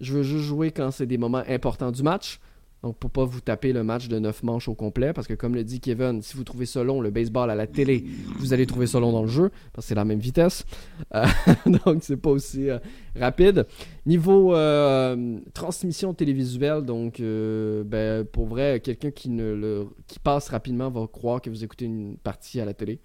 Je 0.00 0.12
veux 0.14 0.24
juste 0.24 0.46
jouer 0.46 0.72
quand 0.72 0.90
c'est 0.90 1.06
des 1.06 1.18
moments 1.18 1.44
importants 1.46 1.92
du 1.92 2.02
match. 2.02 2.40
Donc, 2.86 2.98
pour 2.98 3.10
pas 3.10 3.24
vous 3.24 3.40
taper 3.40 3.72
le 3.72 3.82
match 3.82 4.06
de 4.06 4.16
9 4.16 4.44
manches 4.44 4.68
au 4.68 4.74
complet, 4.74 5.12
parce 5.12 5.26
que 5.26 5.34
comme 5.34 5.56
le 5.56 5.64
dit 5.64 5.80
Kevin, 5.80 6.22
si 6.22 6.36
vous 6.36 6.44
trouvez 6.44 6.66
ça 6.66 6.84
long, 6.84 7.00
le 7.00 7.10
baseball 7.10 7.50
à 7.50 7.56
la 7.56 7.66
télé, 7.66 8.04
vous 8.38 8.52
allez 8.52 8.64
trouver 8.64 8.86
ça 8.86 9.00
long 9.00 9.10
dans 9.10 9.22
le 9.22 9.28
jeu, 9.28 9.50
parce 9.72 9.86
que 9.86 9.88
c'est 9.88 9.96
la 9.96 10.04
même 10.04 10.20
vitesse. 10.20 10.64
Euh, 11.12 11.26
donc, 11.84 12.04
c'est 12.04 12.16
pas 12.16 12.30
aussi 12.30 12.70
euh, 12.70 12.78
rapide. 13.18 13.66
Niveau 14.06 14.54
euh, 14.54 15.40
transmission 15.52 16.14
télévisuelle, 16.14 16.82
donc, 16.82 17.20
ben, 17.20 18.24
pour 18.24 18.46
vrai, 18.46 18.78
quelqu'un 18.78 19.10
qui, 19.10 19.30
ne 19.30 19.82
qui 20.06 20.20
passe 20.20 20.48
rapidement 20.48 20.88
va 20.88 21.08
croire 21.08 21.42
que 21.42 21.50
vous 21.50 21.64
écoutez 21.64 21.86
une 21.86 22.16
partie 22.18 22.60
à 22.60 22.64
la 22.64 22.72
télé. 22.72 23.00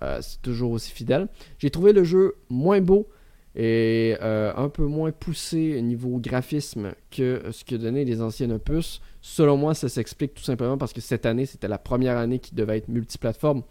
c'est 0.00 0.40
toujours 0.40 0.70
aussi 0.70 0.92
fidèle. 0.92 1.28
J'ai 1.58 1.68
trouvé 1.68 1.92
le 1.92 2.04
jeu 2.04 2.36
moins 2.48 2.80
beau 2.80 3.06
et 3.54 4.16
un 4.20 4.70
peu 4.70 4.86
moins 4.86 5.12
poussé 5.12 5.82
niveau 5.82 6.18
graphisme 6.20 6.92
que 7.10 7.42
ce 7.50 7.64
que 7.66 7.76
donnaient 7.76 8.04
les 8.04 8.22
anciennes 8.22 8.52
opus. 8.52 9.02
Selon 9.28 9.56
moi, 9.56 9.74
ça 9.74 9.88
s'explique 9.88 10.34
tout 10.34 10.44
simplement 10.44 10.78
parce 10.78 10.92
que 10.92 11.00
cette 11.00 11.26
année, 11.26 11.46
c'était 11.46 11.66
la 11.66 11.78
première 11.78 12.16
année 12.16 12.38
qui 12.38 12.54
devait 12.54 12.78
être 12.78 12.86
multiplateforme. 12.86 13.64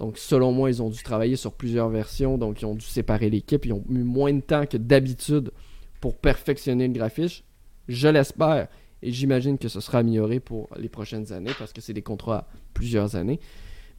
Donc, 0.00 0.18
selon 0.18 0.50
moi, 0.50 0.70
ils 0.70 0.82
ont 0.82 0.90
dû 0.90 1.00
travailler 1.04 1.36
sur 1.36 1.52
plusieurs 1.52 1.88
versions, 1.88 2.36
donc 2.36 2.60
ils 2.60 2.64
ont 2.64 2.74
dû 2.74 2.84
séparer 2.84 3.30
l'équipe. 3.30 3.64
Ils 3.64 3.74
ont 3.74 3.84
eu 3.88 4.02
moins 4.02 4.32
de 4.34 4.40
temps 4.40 4.66
que 4.66 4.76
d'habitude 4.76 5.52
pour 6.00 6.16
perfectionner 6.16 6.88
le 6.88 6.92
graphisme. 6.92 7.44
Je 7.86 8.08
l'espère 8.08 8.66
et 9.00 9.12
j'imagine 9.12 9.56
que 9.56 9.68
ce 9.68 9.78
sera 9.78 9.98
amélioré 9.98 10.40
pour 10.40 10.68
les 10.76 10.88
prochaines 10.88 11.32
années 11.32 11.52
parce 11.56 11.72
que 11.72 11.80
c'est 11.80 11.94
des 11.94 12.02
contrats 12.02 12.38
à 12.38 12.46
plusieurs 12.74 13.14
années. 13.14 13.38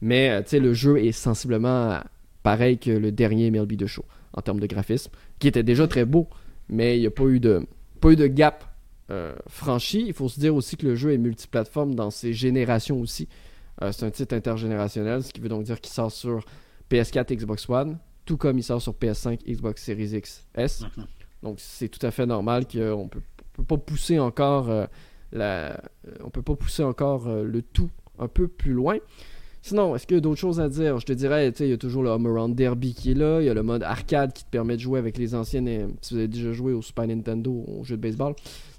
Mais, 0.02 0.28
euh, 0.28 0.42
tu 0.42 0.50
sais, 0.50 0.60
le 0.60 0.74
jeu 0.74 0.98
est 0.98 1.12
sensiblement 1.12 1.98
pareil 2.42 2.76
que 2.76 2.90
le 2.90 3.10
dernier 3.10 3.50
MLB 3.50 3.72
de 3.72 3.86
show 3.86 4.04
en 4.34 4.42
termes 4.42 4.60
de 4.60 4.66
graphisme, 4.66 5.10
qui 5.38 5.48
était 5.48 5.62
déjà 5.62 5.88
très 5.88 6.04
beau, 6.04 6.28
mais 6.68 6.98
il 6.98 7.00
n'y 7.00 7.06
a 7.06 7.10
pas 7.10 7.24
eu 7.24 7.40
de, 7.40 7.66
pas 8.02 8.10
eu 8.10 8.16
de 8.16 8.26
gap 8.26 8.66
euh, 9.10 9.34
franchi. 9.48 10.04
Il 10.06 10.12
faut 10.12 10.28
se 10.28 10.38
dire 10.38 10.54
aussi 10.54 10.76
que 10.76 10.86
le 10.86 10.94
jeu 10.94 11.12
est 11.12 11.18
multiplateforme 11.18 11.94
dans 11.94 12.10
ses 12.10 12.32
générations 12.32 13.00
aussi. 13.00 13.28
Euh, 13.82 13.92
c'est 13.92 14.04
un 14.04 14.10
titre 14.10 14.34
intergénérationnel, 14.34 15.22
ce 15.22 15.32
qui 15.32 15.40
veut 15.40 15.48
donc 15.48 15.64
dire 15.64 15.80
qu'il 15.80 15.92
sort 15.92 16.12
sur 16.12 16.44
PS4 16.90 17.34
Xbox 17.34 17.68
One, 17.68 17.98
tout 18.24 18.36
comme 18.36 18.58
il 18.58 18.62
sort 18.62 18.80
sur 18.80 18.92
PS5 18.92 19.38
Xbox 19.46 19.82
Series 19.82 20.16
X 20.16 20.46
S. 20.54 20.84
Donc 21.42 21.56
c'est 21.58 21.88
tout 21.88 22.04
à 22.06 22.10
fait 22.10 22.26
normal 22.26 22.66
qu'on 22.66 23.08
peut, 23.08 23.22
peut 23.54 23.64
pas 23.64 23.78
pousser 23.78 24.18
encore 24.18 24.68
euh, 24.70 24.86
la, 25.32 25.80
on 26.22 26.30
peut 26.30 26.42
pas 26.42 26.56
pousser 26.56 26.84
encore 26.84 27.28
le 27.28 27.62
tout 27.62 27.90
un 28.18 28.28
peu 28.28 28.48
plus 28.48 28.72
loin. 28.72 28.98
Sinon, 29.62 29.94
est-ce 29.94 30.06
qu'il 30.06 30.16
y 30.16 30.18
a 30.18 30.20
d'autres 30.20 30.40
choses 30.40 30.60
à 30.60 30.68
dire? 30.68 30.98
Je 30.98 31.06
te 31.06 31.12
dirais, 31.12 31.52
il 31.58 31.66
y 31.66 31.72
a 31.72 31.76
toujours 31.76 32.02
le 32.02 32.10
Home 32.10 32.26
Around 32.26 32.54
Derby 32.54 32.94
qui 32.94 33.10
est 33.10 33.14
là, 33.14 33.40
il 33.40 33.46
y 33.46 33.48
a 33.50 33.54
le 33.54 33.62
mode 33.62 33.82
arcade 33.82 34.32
qui 34.32 34.44
te 34.44 34.48
permet 34.50 34.76
de 34.76 34.80
jouer 34.80 34.98
avec 34.98 35.18
les 35.18 35.34
anciennes. 35.34 35.94
Si 36.00 36.14
vous 36.14 36.18
avez 36.18 36.28
déjà 36.28 36.52
joué 36.52 36.72
au 36.72 36.80
Super 36.80 37.06
Nintendo, 37.06 37.64
au 37.66 37.84
jeu 37.84 37.96
de 37.96 38.02
baseball, 38.02 38.34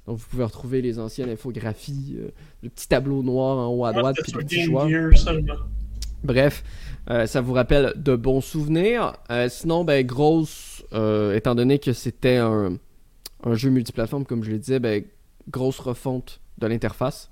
donc 0.08 0.18
vous 0.18 0.26
pouvez 0.28 0.44
retrouver 0.44 0.82
les 0.82 1.00
anciennes 1.00 1.30
infographies, 1.30 2.16
euh, 2.18 2.30
le 2.64 2.70
petit 2.70 2.88
tableau 2.88 3.22
noir 3.22 3.58
en 3.58 3.68
haut 3.74 3.86
à 3.86 3.94
droite, 3.94 4.18
puis 4.24 4.32
le 4.32 4.40
petit 4.40 4.64
choix. 4.66 4.88
Bref, 6.24 6.64
euh, 7.10 7.26
ça 7.26 7.42
vous 7.42 7.54
rappelle 7.54 7.94
de 7.96 8.16
bons 8.16 8.42
souvenirs. 8.42 9.14
Euh, 9.30 9.48
sinon, 9.50 9.84
ben 9.84 10.06
grosse, 10.06 10.84
étant 11.34 11.56
donné 11.56 11.80
que 11.80 11.94
c'était 11.94 12.38
un, 12.38 12.78
jeu 13.54 13.70
multiplateforme, 13.70 14.26
comme 14.26 14.44
je 14.44 14.52
le 14.52 14.60
disais, 14.60 14.80
ben, 14.80 15.04
grosse 15.50 15.80
refonte 15.80 16.42
de 16.58 16.68
l'interface. 16.68 17.30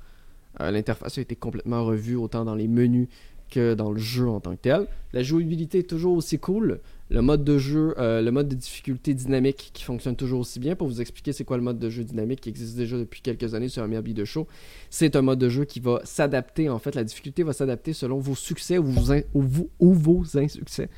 l'interface 0.59 1.17
a 1.17 1.21
été 1.21 1.35
complètement 1.35 1.85
revue 1.85 2.15
autant 2.15 2.45
dans 2.45 2.55
les 2.55 2.67
menus 2.67 3.07
que 3.49 3.73
dans 3.73 3.91
le 3.91 3.99
jeu 3.99 4.27
en 4.27 4.39
tant 4.39 4.51
que 4.55 4.61
tel. 4.61 4.87
La 5.13 5.23
jouabilité 5.23 5.79
est 5.79 5.89
toujours 5.89 6.15
aussi 6.15 6.39
cool. 6.39 6.79
Le 7.09 7.21
mode 7.21 7.43
de 7.43 7.57
jeu, 7.57 7.95
euh, 7.97 8.21
le 8.21 8.31
mode 8.31 8.47
de 8.47 8.55
difficulté 8.55 9.15
dynamique 9.15 9.71
qui 9.73 9.83
fonctionne 9.83 10.15
toujours 10.15 10.41
aussi 10.41 10.59
bien. 10.59 10.75
Pour 10.75 10.87
vous 10.87 11.01
expliquer 11.01 11.33
c'est 11.33 11.43
quoi 11.43 11.57
le 11.57 11.63
mode 11.63 11.79
de 11.79 11.89
jeu 11.89 12.03
dynamique 12.03 12.41
qui 12.41 12.49
existe 12.49 12.77
déjà 12.77 12.97
depuis 12.97 13.21
quelques 13.21 13.55
années 13.55 13.69
sur 13.69 13.87
MLB 13.87 14.09
de 14.09 14.25
show, 14.25 14.47
c'est 14.91 15.15
un 15.15 15.23
mode 15.23 15.39
de 15.39 15.49
jeu 15.49 15.65
qui 15.65 15.79
va 15.79 16.01
s'adapter. 16.03 16.69
En 16.69 16.77
fait, 16.77 16.93
la 16.93 17.03
difficulté 17.03 17.41
va 17.43 17.53
s'adapter 17.53 17.93
selon 17.93 18.19
vos 18.19 18.35
succès 18.35 18.77
ou 18.77 18.85
vos, 18.93 20.37
insuccès. 20.37 20.89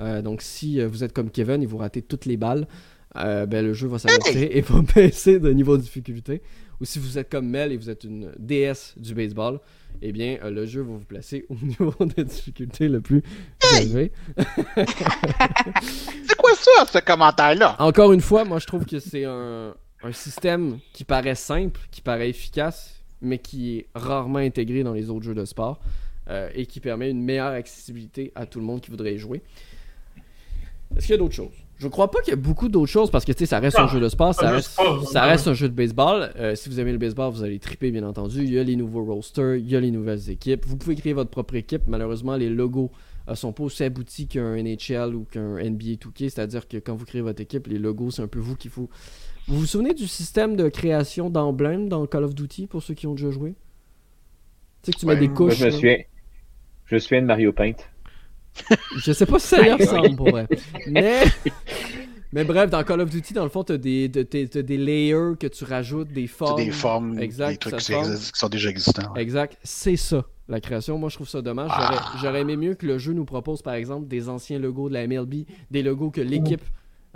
Euh, 0.00 0.22
donc, 0.22 0.42
si 0.42 0.80
euh, 0.80 0.88
vous 0.88 1.04
êtes 1.04 1.12
comme 1.12 1.30
Kevin 1.30 1.62
et 1.62 1.66
vous 1.66 1.78
ratez 1.78 2.02
toutes 2.02 2.26
les 2.26 2.36
balles, 2.36 2.66
ben, 3.14 3.64
le 3.64 3.72
jeu 3.74 3.86
va 3.86 4.00
s'adapter 4.00 4.58
et 4.58 4.60
va 4.60 4.82
baisser 4.96 5.38
de 5.38 5.48
niveau 5.50 5.76
de 5.76 5.82
difficulté. 5.82 6.42
Ou 6.80 6.84
si 6.84 6.98
vous 6.98 7.18
êtes 7.18 7.30
comme 7.30 7.48
Mel 7.48 7.72
et 7.72 7.76
vous 7.76 7.90
êtes 7.90 8.04
une 8.04 8.32
déesse 8.38 8.94
du 8.96 9.14
baseball, 9.14 9.60
eh 10.02 10.12
bien, 10.12 10.38
euh, 10.42 10.50
le 10.50 10.66
jeu 10.66 10.82
va 10.82 10.92
vous 10.92 11.04
placer 11.04 11.46
au 11.48 11.54
niveau 11.62 11.94
de 12.00 12.22
difficulté 12.22 12.88
le 12.88 13.00
plus 13.00 13.22
élevé. 13.78 14.12
c'est 14.76 16.36
quoi 16.36 16.54
ça, 16.54 16.84
ce 16.86 16.98
commentaire-là? 16.98 17.76
Encore 17.78 18.12
une 18.12 18.20
fois, 18.20 18.44
moi, 18.44 18.58
je 18.58 18.66
trouve 18.66 18.84
que 18.84 18.98
c'est 18.98 19.24
un, 19.24 19.74
système 20.12 20.80
qui 20.92 21.02
paraît 21.02 21.34
simple, 21.34 21.80
qui 21.90 22.02
paraît 22.02 22.28
efficace, 22.28 23.02
mais 23.22 23.38
qui 23.38 23.78
est 23.78 23.86
rarement 23.94 24.38
intégré 24.38 24.82
dans 24.82 24.92
les 24.92 25.08
autres 25.08 25.24
jeux 25.24 25.34
de 25.34 25.46
sport 25.46 25.80
euh, 26.28 26.50
et 26.54 26.66
qui 26.66 26.78
permet 26.78 27.10
une 27.10 27.22
meilleure 27.22 27.52
accessibilité 27.52 28.30
à 28.34 28.44
tout 28.44 28.58
le 28.60 28.66
monde 28.66 28.82
qui 28.82 28.90
voudrait 28.90 29.14
y 29.14 29.18
jouer. 29.18 29.42
Est-ce 30.94 31.06
qu'il 31.06 31.12
y 31.12 31.14
a 31.14 31.18
d'autres 31.18 31.34
choses? 31.34 31.63
Je 31.76 31.88
crois 31.88 32.10
pas 32.10 32.20
qu'il 32.20 32.30
y 32.30 32.34
a 32.34 32.40
beaucoup 32.40 32.68
d'autres 32.68 32.90
choses 32.90 33.10
parce 33.10 33.24
que 33.24 33.32
tu 33.32 33.38
sais, 33.38 33.46
ça 33.46 33.58
reste 33.58 33.78
un 33.78 33.88
jeu 33.88 33.98
de 33.98 34.08
sport, 34.08 34.34
ça 34.34 34.50
reste, 34.50 34.80
ça 35.10 35.24
reste 35.24 35.48
un 35.48 35.54
jeu 35.54 35.68
de 35.68 35.74
baseball. 35.74 36.32
Euh, 36.36 36.54
si 36.54 36.68
vous 36.68 36.78
aimez 36.78 36.92
le 36.92 36.98
baseball, 36.98 37.32
vous 37.32 37.42
allez 37.42 37.58
triper 37.58 37.90
bien 37.90 38.04
entendu. 38.04 38.44
Il 38.44 38.52
y 38.52 38.58
a 38.58 38.62
les 38.62 38.76
nouveaux 38.76 39.04
rosters, 39.04 39.56
il 39.56 39.68
y 39.68 39.74
a 39.74 39.80
les 39.80 39.90
nouvelles 39.90 40.30
équipes. 40.30 40.64
Vous 40.66 40.76
pouvez 40.76 40.94
créer 40.94 41.12
votre 41.12 41.30
propre 41.30 41.56
équipe. 41.56 41.82
Malheureusement, 41.88 42.36
les 42.36 42.48
logos 42.48 42.92
euh, 43.28 43.34
sont 43.34 43.52
pas 43.52 43.64
aussi 43.64 43.82
aboutis 43.82 44.28
qu'un 44.28 44.54
NHL 44.54 45.14
ou 45.14 45.24
qu'un 45.24 45.54
NBA 45.56 45.94
2K. 45.94 46.30
C'est-à-dire 46.30 46.68
que 46.68 46.76
quand 46.76 46.94
vous 46.94 47.06
créez 47.06 47.22
votre 47.22 47.40
équipe, 47.40 47.66
les 47.66 47.78
logos, 47.78 48.12
c'est 48.12 48.22
un 48.22 48.28
peu 48.28 48.38
vous 48.38 48.54
qu'il 48.54 48.70
faut. 48.70 48.88
Vous 49.48 49.58
vous 49.58 49.66
souvenez 49.66 49.94
du 49.94 50.06
système 50.06 50.54
de 50.54 50.68
création 50.68 51.28
d'emblèmes 51.28 51.88
dans 51.88 52.06
Call 52.06 52.24
of 52.24 52.34
Duty 52.34 52.68
pour 52.68 52.82
ceux 52.82 52.94
qui 52.94 53.08
ont 53.08 53.14
déjà 53.14 53.30
joué? 53.30 53.54
Tu 54.82 54.86
sais 54.86 54.92
que 54.92 54.98
tu 55.00 55.06
mets 55.06 55.16
des 55.16 55.28
couches. 55.28 55.56
je 55.56 55.66
me 55.66 55.70
souviens. 55.70 55.98
Je 56.86 56.94
me 56.94 57.00
souviens 57.00 57.22
de 57.22 57.26
Mario 57.26 57.52
Paint 57.52 57.72
je 58.96 59.12
sais 59.12 59.26
pas 59.26 59.38
si 59.38 59.48
ça 59.48 59.66
y 59.66 59.72
ressemble 59.72 60.16
pour 60.16 60.30
vrai. 60.30 60.46
Mais, 60.86 61.24
mais 62.32 62.44
bref, 62.44 62.70
dans 62.70 62.82
Call 62.84 63.00
of 63.00 63.10
Duty, 63.10 63.34
dans 63.34 63.44
le 63.44 63.50
fond, 63.50 63.64
t'as 63.64 63.76
des, 63.76 64.10
as, 64.14 64.62
des 64.62 64.76
layers 64.76 65.36
que 65.38 65.46
tu 65.46 65.64
rajoutes, 65.64 66.12
des 66.12 66.26
formes. 66.26 66.64
des 66.64 66.70
formes, 66.70 67.18
exact, 67.18 67.52
des 67.52 67.58
trucs 67.58 67.80
qui, 67.80 67.92
sont 68.32 68.48
déjà 68.48 68.70
existants. 68.70 69.14
Exact, 69.14 69.58
c'est 69.62 69.96
ça, 69.96 70.24
la 70.48 70.60
création. 70.60 70.98
Moi, 70.98 71.08
je 71.08 71.16
trouve 71.16 71.28
ça 71.28 71.42
dommage. 71.42 71.70
J'aurais 72.20 72.42
aimé 72.42 72.56
mieux 72.56 72.74
que 72.74 72.86
le 72.86 72.98
jeu 72.98 73.12
nous 73.12 73.24
propose, 73.24 73.62
par 73.62 73.74
exemple, 73.74 74.08
des 74.08 74.28
anciens 74.28 74.58
logos 74.58 74.88
de 74.88 74.94
la 74.94 75.06
MLB, 75.06 75.46
des 75.70 75.82
logos 75.82 76.10
que 76.10 76.20
l'équipe 76.20 76.62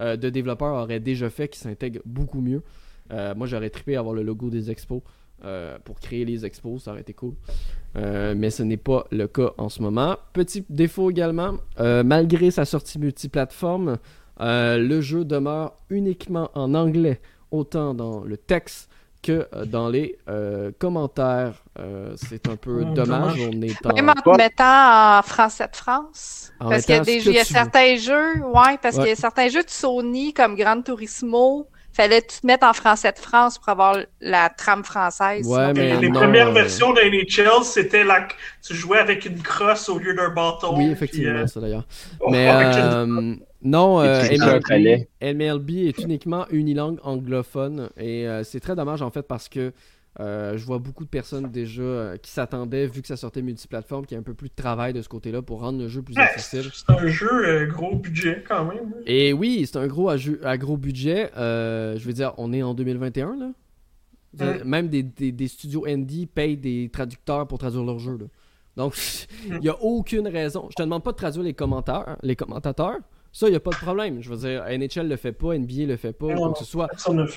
euh, 0.00 0.16
de 0.16 0.30
développeurs 0.30 0.74
aurait 0.74 1.00
déjà 1.00 1.30
fait, 1.30 1.48
qui 1.48 1.58
s'intègrent 1.58 2.02
beaucoup 2.04 2.40
mieux. 2.40 2.62
Euh, 3.10 3.34
moi, 3.34 3.46
j'aurais 3.46 3.70
trippé 3.70 3.96
à 3.96 4.00
avoir 4.00 4.14
le 4.14 4.22
logo 4.22 4.50
des 4.50 4.70
expos. 4.70 5.02
Euh, 5.44 5.78
pour 5.84 6.00
créer 6.00 6.24
les 6.24 6.44
expos, 6.44 6.82
ça 6.82 6.90
aurait 6.90 7.02
été 7.02 7.12
cool. 7.12 7.34
Euh, 7.96 8.34
mais 8.36 8.50
ce 8.50 8.64
n'est 8.64 8.76
pas 8.76 9.06
le 9.12 9.28
cas 9.28 9.52
en 9.56 9.68
ce 9.68 9.80
moment. 9.80 10.16
Petit 10.32 10.64
défaut 10.68 11.10
également, 11.10 11.54
euh, 11.78 12.02
malgré 12.02 12.50
sa 12.50 12.64
sortie 12.64 12.98
multiplateforme, 12.98 13.98
le 14.40 15.00
jeu 15.00 15.24
demeure 15.24 15.76
uniquement 15.90 16.50
en 16.54 16.74
anglais, 16.74 17.20
autant 17.52 17.94
dans 17.94 18.20
le 18.20 18.36
texte 18.36 18.90
que 19.22 19.48
dans 19.64 19.88
les 19.88 20.18
commentaires. 20.78 21.62
c'est 22.16 22.48
un 22.48 22.56
peu 22.56 22.84
mmh, 22.84 22.94
dommage. 22.94 23.40
On 23.40 23.62
est 23.62 23.86
en... 23.86 23.94
Même 23.94 24.12
en 24.24 24.36
mettant 24.36 25.18
en 25.18 25.22
français 25.22 25.68
de 25.68 25.76
France. 25.76 26.52
parce 26.58 26.84
qu'il 26.84 26.96
y 26.96 26.98
a, 26.98 27.04
des, 27.04 27.44
certains 27.44 27.96
jeux, 27.96 28.40
ouais, 28.44 28.78
parce 28.82 28.96
qu'il 28.96 29.06
y 29.06 29.12
a 29.12 29.16
certains 29.16 29.48
jeux 29.48 29.62
de 29.62 29.70
Sony 29.70 30.32
comme 30.32 30.56
Gran 30.56 30.82
Turismo 30.82 31.68
fallait 31.98 32.22
tout 32.22 32.44
mettre 32.44 32.64
en 32.64 32.72
français 32.72 33.10
de 33.10 33.18
France 33.18 33.58
pour 33.58 33.70
avoir 33.70 33.96
la 34.20 34.48
trame 34.50 34.84
française. 34.84 35.44
Ouais, 35.46 35.72
mais 35.72 35.96
les 35.96 36.10
premières 36.10 36.52
versions 36.52 36.92
de 36.92 37.00
NHL, 37.00 37.64
c'était 37.64 38.04
la... 38.04 38.28
tu 38.64 38.74
jouais 38.74 38.98
avec 38.98 39.26
une 39.26 39.42
crosse 39.42 39.88
au 39.88 39.98
lieu 39.98 40.14
d'un 40.14 40.28
bâton. 40.28 40.76
Oui, 40.76 40.90
effectivement, 40.90 41.40
euh, 41.40 41.46
ça 41.46 41.60
d'ailleurs. 41.60 41.86
mais 42.30 42.48
euh, 42.48 43.34
non, 43.62 44.00
euh, 44.00 44.22
MLB, 45.20 45.70
est 45.88 45.98
uniquement 45.98 46.46
unilingue 46.50 46.98
anglophone 47.02 47.90
et 47.98 48.26
c'est 48.44 48.60
très 48.60 48.76
dommage 48.76 49.02
en 49.02 49.10
fait 49.10 49.22
parce 49.22 49.48
que 49.48 49.60
euh, 49.60 49.70
je 50.18 50.64
vois 50.64 50.78
beaucoup 50.78 51.04
de 51.04 51.08
personnes 51.08 51.50
déjà 51.50 51.82
euh, 51.82 52.16
qui 52.16 52.30
s'attendaient, 52.30 52.86
vu 52.86 53.02
que 53.02 53.08
ça 53.08 53.16
sortait 53.16 53.42
multiplateforme, 53.42 54.04
qu'il 54.06 54.14
y 54.14 54.18
a 54.18 54.20
un 54.20 54.24
peu 54.24 54.34
plus 54.34 54.48
de 54.48 54.54
travail 54.54 54.92
de 54.92 55.02
ce 55.02 55.08
côté-là 55.08 55.42
pour 55.42 55.60
rendre 55.60 55.78
le 55.78 55.88
jeu 55.88 56.02
plus 56.02 56.16
accessible. 56.16 56.70
C'est 56.72 56.90
un 56.90 57.06
jeu 57.06 57.28
euh, 57.30 57.66
gros 57.66 57.96
budget 57.96 58.44
quand 58.46 58.64
même. 58.64 58.94
Et 59.06 59.32
oui, 59.32 59.64
c'est 59.66 59.78
un 59.78 59.86
gros 59.86 60.08
à, 60.08 60.58
gros 60.58 60.76
budget. 60.76 61.30
je 61.36 62.04
veux 62.04 62.12
dire, 62.12 62.34
on 62.38 62.52
est 62.52 62.62
en 62.62 62.74
2021 62.74 63.36
là. 63.36 63.52
Même 64.64 64.88
des, 64.88 65.48
studios 65.48 65.86
indie 65.86 66.26
payent 66.26 66.56
des 66.56 66.90
traducteurs 66.92 67.46
pour 67.46 67.58
traduire 67.58 67.84
leur 67.84 67.98
jeu. 67.98 68.18
Donc, 68.76 68.94
il 69.46 69.58
n'y 69.58 69.68
a 69.68 69.82
aucune 69.82 70.28
raison. 70.28 70.68
Je 70.70 70.74
te 70.74 70.82
demande 70.82 71.02
pas 71.02 71.12
de 71.12 71.16
traduire 71.16 71.44
les 71.44 71.54
commentaires, 71.54 72.16
les 72.22 72.36
commentateurs. 72.36 72.98
Ça, 73.32 73.46
il 73.46 73.50
n'y 73.50 73.56
a 73.56 73.60
pas 73.60 73.70
de 73.70 73.76
problème. 73.76 74.22
Je 74.22 74.30
veux 74.30 74.36
dire, 74.36 74.64
NHL 74.66 75.08
le 75.08 75.16
fait 75.16 75.32
pas, 75.32 75.56
NBA 75.56 75.84
le 75.86 75.96
fait 75.96 76.12
pas, 76.12 76.32
quoi 76.34 76.52
que 76.52 76.58
ce 76.58 76.64
soit. 76.64 76.88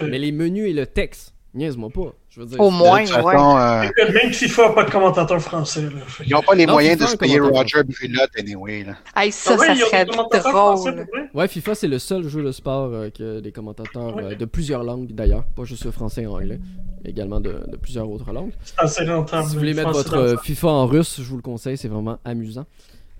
Mais 0.01 0.19
les 0.19 0.31
menus 0.31 0.69
et 0.69 0.73
le 0.73 0.85
texte, 0.85 1.33
Niaise-moi 1.53 1.89
pas. 1.89 2.13
Je 2.29 2.39
veux 2.39 2.45
dire, 2.45 2.61
Au 2.61 2.71
moins, 2.71 3.03
ouais. 3.03 3.35
Euh... 3.35 4.13
Même 4.13 4.31
FIFA 4.31 4.69
n'a 4.69 4.73
pas 4.73 4.83
de 4.85 4.91
commentateur 4.91 5.41
français. 5.41 5.81
Là. 5.81 5.89
Ils 6.25 6.31
n'ont 6.31 6.41
pas 6.41 6.55
les 6.55 6.65
moyens 6.65 6.97
de 6.97 7.05
se 7.05 7.17
payer 7.17 7.41
Roger 7.41 7.83
Buffett 7.83 8.11
anyway. 8.39 8.85
Là. 8.85 8.93
Hey, 9.17 9.33
ça, 9.33 9.57
ah, 9.59 9.65
ça 9.65 9.75
serait 9.75 10.05
drôle. 10.05 11.07
Ouais, 11.33 11.49
FIFA, 11.49 11.75
c'est 11.75 11.89
le 11.89 11.99
seul 11.99 12.27
jeu 12.29 12.41
de 12.41 12.53
sport 12.53 12.91
euh, 12.93 13.09
que 13.09 13.41
des 13.41 13.51
commentateurs 13.51 14.17
euh, 14.17 14.35
de 14.35 14.45
plusieurs 14.45 14.83
langues 14.83 15.11
d'ailleurs, 15.13 15.43
pas 15.43 15.65
juste 15.65 15.83
le 15.83 15.91
français 15.91 16.21
et 16.23 16.27
anglais, 16.27 16.59
également 17.03 17.41
de, 17.41 17.63
de 17.67 17.75
plusieurs 17.75 18.09
autres 18.09 18.31
langues. 18.31 18.53
C'est 18.63 18.79
assez 18.79 19.03
rentable. 19.03 19.47
Si 19.47 19.53
vous 19.53 19.59
voulez 19.59 19.73
mettre 19.73 19.91
votre 19.91 20.17
euh, 20.17 20.37
FIFA 20.37 20.67
en 20.69 20.85
russe, 20.87 21.17
je 21.17 21.27
vous 21.27 21.35
le 21.35 21.41
conseille, 21.41 21.77
c'est 21.77 21.89
vraiment 21.89 22.17
amusant. 22.23 22.65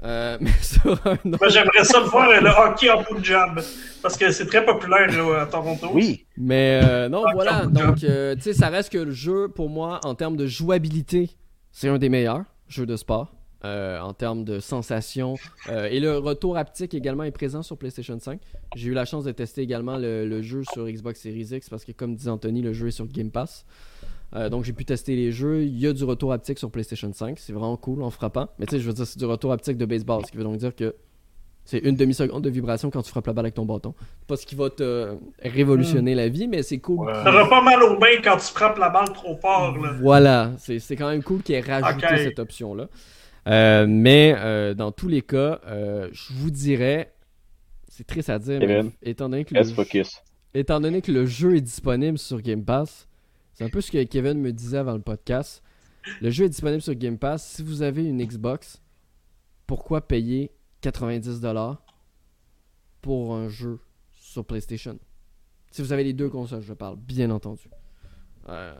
Euh, 0.03 0.37
mais 0.41 0.49
J'aimerais 1.49 1.83
ça 1.83 1.99
le 1.99 2.05
voir, 2.05 2.29
le 2.29 2.49
hockey 2.49 2.89
en 2.89 3.03
Punjab. 3.03 3.61
Parce 4.01 4.17
que 4.17 4.31
c'est 4.31 4.47
très 4.47 4.65
populaire 4.65 5.07
là, 5.07 5.41
à 5.41 5.45
Toronto. 5.45 5.89
Oui. 5.93 6.25
Mais 6.37 6.81
euh, 6.83 7.09
non, 7.09 7.23
voilà. 7.33 7.65
Donc, 7.67 8.03
euh, 8.03 8.35
tu 8.35 8.41
sais, 8.41 8.53
ça 8.53 8.69
reste 8.69 8.91
que 8.91 8.97
le 8.97 9.11
jeu, 9.11 9.47
pour 9.47 9.69
moi, 9.69 9.99
en 10.03 10.15
termes 10.15 10.37
de 10.37 10.47
jouabilité, 10.47 11.29
c'est 11.71 11.87
un 11.87 11.97
des 11.97 12.09
meilleurs 12.09 12.43
jeux 12.67 12.85
de 12.85 12.95
sport. 12.95 13.33
en 13.63 14.13
termes 14.13 14.43
de 14.43 14.59
sensations. 14.59 15.35
et 15.69 15.99
le 15.99 16.17
retour 16.17 16.57
haptique 16.57 16.95
également 16.95 17.23
est 17.23 17.31
présent 17.31 17.61
sur 17.61 17.77
PlayStation 17.77 18.17
5. 18.19 18.39
J'ai 18.75 18.89
eu 18.89 18.93
la 18.93 19.05
chance 19.05 19.23
de 19.25 19.31
tester 19.31 19.61
également 19.61 19.97
le, 19.97 20.25
le, 20.25 20.41
jeu 20.41 20.63
sur 20.73 20.87
Xbox 20.87 21.21
Series 21.21 21.49
X 21.51 21.69
parce 21.69 21.85
que, 21.85 21.91
comme 21.91 22.15
dit 22.15 22.27
Anthony, 22.27 22.61
le 22.63 22.73
jeu 22.73 22.87
est 22.87 22.91
sur 22.91 23.05
Game 23.05 23.29
Pass. 23.29 23.65
Euh, 24.35 24.49
donc 24.49 24.63
j'ai 24.63 24.73
pu 24.73 24.85
tester 24.85 25.15
les 25.15 25.31
jeux. 25.31 25.63
Il 25.63 25.77
y 25.77 25.87
a 25.87 25.93
du 25.93 26.03
retour 26.03 26.31
haptique 26.31 26.59
sur 26.59 26.71
PlayStation 26.71 27.11
5. 27.11 27.37
C'est 27.39 27.53
vraiment 27.53 27.77
cool 27.77 28.01
en 28.01 28.09
frappant. 28.09 28.49
Mais 28.59 28.65
tu 28.65 28.75
sais, 28.75 28.81
je 28.81 28.87
veux 28.87 28.93
dire, 28.93 29.05
c'est 29.05 29.19
du 29.19 29.25
retour 29.25 29.51
haptique 29.51 29.77
de 29.77 29.85
baseball. 29.85 30.25
Ce 30.25 30.31
qui 30.31 30.37
veut 30.37 30.43
donc 30.43 30.57
dire 30.57 30.75
que 30.75 30.95
c'est 31.63 31.79
une 31.79 31.95
demi-seconde 31.95 32.43
de 32.43 32.49
vibration 32.49 32.89
quand 32.89 33.01
tu 33.01 33.09
frappes 33.11 33.27
la 33.27 33.33
balle 33.33 33.45
avec 33.45 33.55
ton 33.55 33.65
bâton. 33.65 33.93
Pas 34.27 34.35
ce 34.35 34.45
qui 34.45 34.55
va 34.55 34.69
te 34.69 35.15
révolutionner 35.43 36.15
la 36.15 36.27
vie, 36.27 36.47
mais 36.47 36.63
c'est 36.63 36.79
cool. 36.79 37.13
Ça 37.13 37.23
T'auras 37.23 37.47
pas 37.47 37.61
mal 37.61 37.83
aux 37.83 37.99
mains 37.99 38.21
quand 38.23 38.37
tu 38.37 38.51
frappes 38.53 38.79
la 38.79 38.89
balle 38.89 39.11
trop 39.13 39.35
fort. 39.35 39.77
Là. 39.77 39.93
Voilà, 40.01 40.51
c'est 40.57 40.95
quand 40.95 41.09
même 41.09 41.23
cool 41.23 41.43
qu'il 41.43 41.55
ait 41.55 41.61
rajouté 41.61 42.17
cette 42.17 42.39
option-là. 42.39 42.87
Euh, 43.47 43.85
mais 43.87 44.35
euh, 44.37 44.73
dans 44.73 44.91
tous 44.91 45.07
les 45.07 45.21
cas, 45.21 45.59
je 45.67 46.33
vous 46.33 46.51
dirais, 46.51 47.13
c'est 47.89 48.07
triste 48.07 48.29
à 48.29 48.39
dire, 48.39 48.59
mais 48.59 48.83
étant 49.03 49.29
donné, 49.29 49.45
que 49.45 49.53
le, 49.53 50.03
étant 50.53 50.79
donné 50.79 51.01
que 51.01 51.11
le 51.11 51.25
jeu 51.25 51.57
est 51.57 51.61
disponible 51.61 52.17
sur 52.17 52.41
Game 52.41 52.63
Pass, 52.63 53.07
c'est 53.53 53.63
un 53.63 53.69
peu 53.69 53.81
ce 53.81 53.91
que 53.91 54.03
Kevin 54.03 54.39
me 54.39 54.51
disait 54.51 54.77
avant 54.77 54.93
le 54.93 55.01
podcast. 55.01 55.63
Le 56.21 56.29
jeu 56.31 56.45
est 56.45 56.49
disponible 56.49 56.81
sur 56.81 56.95
Game 56.95 57.17
Pass. 57.17 57.45
Si 57.45 57.63
vous 57.63 57.81
avez 57.81 58.03
une 58.05 58.23
Xbox, 58.23 58.81
pourquoi 59.67 60.07
payer 60.07 60.51
90$ 60.83 61.77
pour 63.01 63.35
un 63.35 63.49
jeu 63.49 63.79
sur 64.11 64.45
PlayStation? 64.45 64.97
Si 65.69 65.81
vous 65.81 65.93
avez 65.93 66.03
les 66.03 66.13
deux 66.13 66.29
consoles, 66.29 66.61
je 66.61 66.73
parle, 66.73 66.97
bien 66.97 67.29
entendu. 67.29 67.69
Euh, 68.49 68.73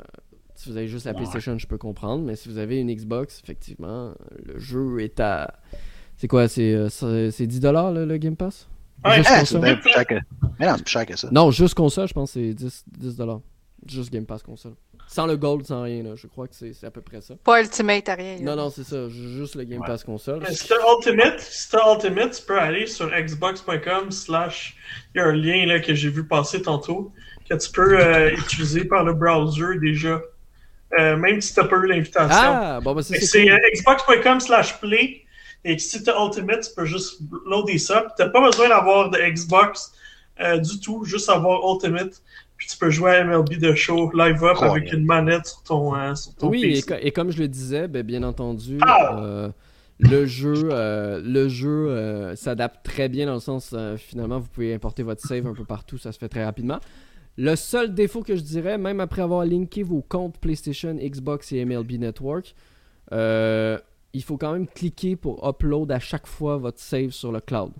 si 0.56 0.70
vous 0.70 0.78
avez 0.78 0.88
juste 0.88 1.06
la 1.06 1.14
PlayStation, 1.14 1.58
je 1.58 1.68
peux 1.68 1.78
comprendre, 1.78 2.24
mais 2.24 2.36
si 2.36 2.50
vous 2.50 2.58
avez 2.58 2.80
une 2.80 2.94
Xbox, 2.94 3.40
effectivement, 3.44 4.14
le 4.44 4.60
jeu 4.60 5.00
est 5.02 5.20
à. 5.20 5.60
C'est 6.18 6.28
quoi 6.28 6.48
C'est 6.48 6.76
10$ 6.76 7.66
euh, 7.66 8.06
le, 8.06 8.18
Game 8.18 8.36
Pass? 8.36 8.68
Ouais, 9.06 9.18
juste 9.18 9.30
console? 9.30 9.62
Mais 10.60 10.68
non, 10.68 10.76
c'est 10.76 10.84
plus 10.84 10.92
cher 10.92 11.06
que 11.06 11.18
ça. 11.18 11.30
Non, 11.32 11.50
juste 11.50 11.74
console, 11.74 12.08
je 12.08 12.14
pense 12.14 12.34
que 12.34 12.54
c'est 12.54 12.66
10$. 12.66 12.84
10 12.98 13.22
Juste 13.88 14.12
Game 14.12 14.26
Pass 14.26 14.44
console. 14.44 14.76
Sans 15.08 15.26
le 15.26 15.36
gold, 15.36 15.66
sans 15.66 15.82
rien, 15.84 16.04
là. 16.04 16.12
je 16.16 16.28
crois 16.28 16.48
que 16.48 16.56
c'est 16.56 16.86
à 16.86 16.92
peu 16.92 17.02
près 17.02 17.22
ça. 17.22 17.34
Pas 17.44 17.62
Ultimate, 17.62 18.10
rien. 18.16 18.38
Non, 18.42 18.56
non, 18.56 18.70
c'est 18.70 18.84
ça. 18.84 19.10
Juste 19.10 19.56
le 19.56 19.64
Game 19.64 19.82
Pass 19.86 20.04
console. 20.04 20.46
si 20.48 20.68
t'as 20.68 20.76
Ultimate, 20.96 21.40
si 21.40 21.76
Ultimate, 21.76 22.32
tu 22.32 22.46
peux 22.46 22.60
aller 22.60 22.88
sur 22.88 23.10
xbox.com 23.10 24.12
slash... 24.12 24.78
Il 25.14 25.18
y 25.18 25.22
a 25.22 25.28
un 25.28 25.34
lien 25.34 25.66
là, 25.66 25.80
que 25.80 25.94
j'ai 25.94 26.10
vu 26.10 26.26
passer 26.26 26.62
tantôt 26.62 27.12
que 27.50 27.56
tu 27.66 27.72
peux 27.72 28.00
euh, 28.00 28.32
utiliser 28.32 28.86
par 28.86 29.04
le 29.04 29.14
browser 29.14 29.80
déjà. 29.82 30.22
Euh, 31.00 31.16
même 31.16 31.40
si 31.42 31.54
t'as 31.54 31.66
pas 31.66 31.78
eu 31.78 31.88
l'invitation. 31.88 32.30
Ah, 32.32 32.80
bon, 32.82 32.94
bah 32.94 33.02
c'est 33.02 33.20
C'est 33.22 33.50
euh, 33.50 33.58
xbox.com 33.74 34.40
slash 34.40 34.80
play. 34.80 35.22
Et 35.64 35.78
si 35.78 36.04
t'as 36.04 36.22
Ultimate, 36.24 36.62
tu 36.68 36.76
peux 36.76 36.86
juste 36.86 37.22
loader 37.46 37.78
ça. 37.78 38.08
T'as 38.18 38.30
pas 38.30 38.42
besoin 38.42 38.70
d'avoir 38.70 39.10
de 39.10 39.18
Xbox 39.20 39.94
du 40.64 40.80
tout, 40.80 41.06
juste 41.06 41.30
avoir 41.30 41.62
Ultimate. 41.72 42.22
Puis 42.62 42.68
tu 42.68 42.78
peux 42.78 42.92
jouer 42.92 43.16
à 43.16 43.24
MLB 43.24 43.58
de 43.58 43.74
show 43.74 44.12
live 44.14 44.44
up 44.44 44.58
avec 44.62 44.94
une 44.94 45.04
manette 45.04 45.48
sur 45.48 45.64
ton, 45.64 45.96
euh, 45.96 46.14
sur 46.14 46.36
ton 46.36 46.50
oui, 46.50 46.62
PC. 46.62 46.94
Et, 47.02 47.08
et, 47.08 47.12
comme 47.12 47.32
je 47.32 47.40
le 47.40 47.48
disais, 47.48 47.88
ben, 47.88 48.04
bien 48.04 48.22
entendu, 48.22 48.78
ah! 48.84 49.20
euh, 49.20 49.50
le 49.98 50.28
jeu, 50.28 50.70
euh, 50.70 51.20
le 51.26 51.50
jeu 51.50 52.36
s'adapte 52.36 52.86
très 52.86 53.10
bien 53.10 53.26
dans 53.26 53.34
le 53.34 53.40
sens, 53.40 53.74
finalement, 53.98 54.38
vous 54.38 54.48
pouvez 54.48 54.76
importer 54.76 55.02
votre 55.02 55.26
save 55.26 55.48
un 55.48 55.56
peu 55.56 55.66
partout, 55.66 55.98
ça 55.98 56.12
se 56.12 56.20
fait 56.20 56.30
très 56.30 56.46
rapidement. 56.46 56.78
Le 57.36 57.56
seul 57.56 57.96
défaut 57.96 58.22
que 58.22 58.36
je 58.36 58.44
dirais, 58.44 58.78
même 58.78 59.00
après 59.00 59.24
avoir 59.24 59.44
linké 59.44 59.82
vos 59.82 60.04
comptes 60.08 60.38
PlayStation, 60.38 60.94
Xbox 60.94 61.52
et 61.54 61.66
MLB 61.66 61.94
Network, 61.94 62.54
il 63.12 64.24
faut 64.24 64.38
quand 64.38 64.54
même 64.54 64.68
cliquer 64.68 65.16
pour 65.16 65.50
upload 65.50 65.92
à 65.92 65.98
chaque 65.98 66.28
fois 66.28 66.58
votre 66.58 66.80
save 66.80 67.10
sur 67.10 67.32
le 67.32 67.40
cloud. 67.40 67.72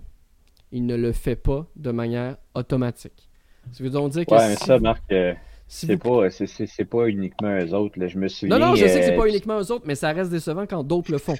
Il 0.72 0.86
ne 0.86 0.96
le 0.96 1.12
fait 1.12 1.36
pas 1.36 1.68
de 1.76 1.92
manière 1.92 2.36
automatique. 2.56 3.28
Ça 3.70 3.84
veut 3.84 3.90
donc 3.90 4.10
dire 4.10 4.26
que. 4.26 4.34
Ouais, 4.34 4.48
mais 4.48 4.56
ça, 4.56 4.78
Marc, 4.78 5.02
euh, 5.12 5.34
c'est 5.68 5.96
pas, 5.96 6.30
c'est, 6.30 6.84
pas 6.84 7.06
uniquement 7.06 7.56
eux 7.58 7.74
autres. 7.74 7.98
Là. 7.98 8.08
Je 8.08 8.18
me 8.18 8.28
souviens. 8.28 8.58
Non, 8.58 8.66
non, 8.66 8.74
je 8.74 8.86
sais 8.86 9.00
que 9.00 9.06
c'est 9.06 9.16
pas 9.16 9.28
uniquement 9.28 9.58
eux 9.60 9.72
autres, 9.72 9.84
mais 9.86 9.94
ça 9.94 10.12
reste 10.12 10.30
décevant 10.30 10.66
quand 10.66 10.82
d'autres 10.82 11.10
le 11.10 11.18
font. 11.18 11.36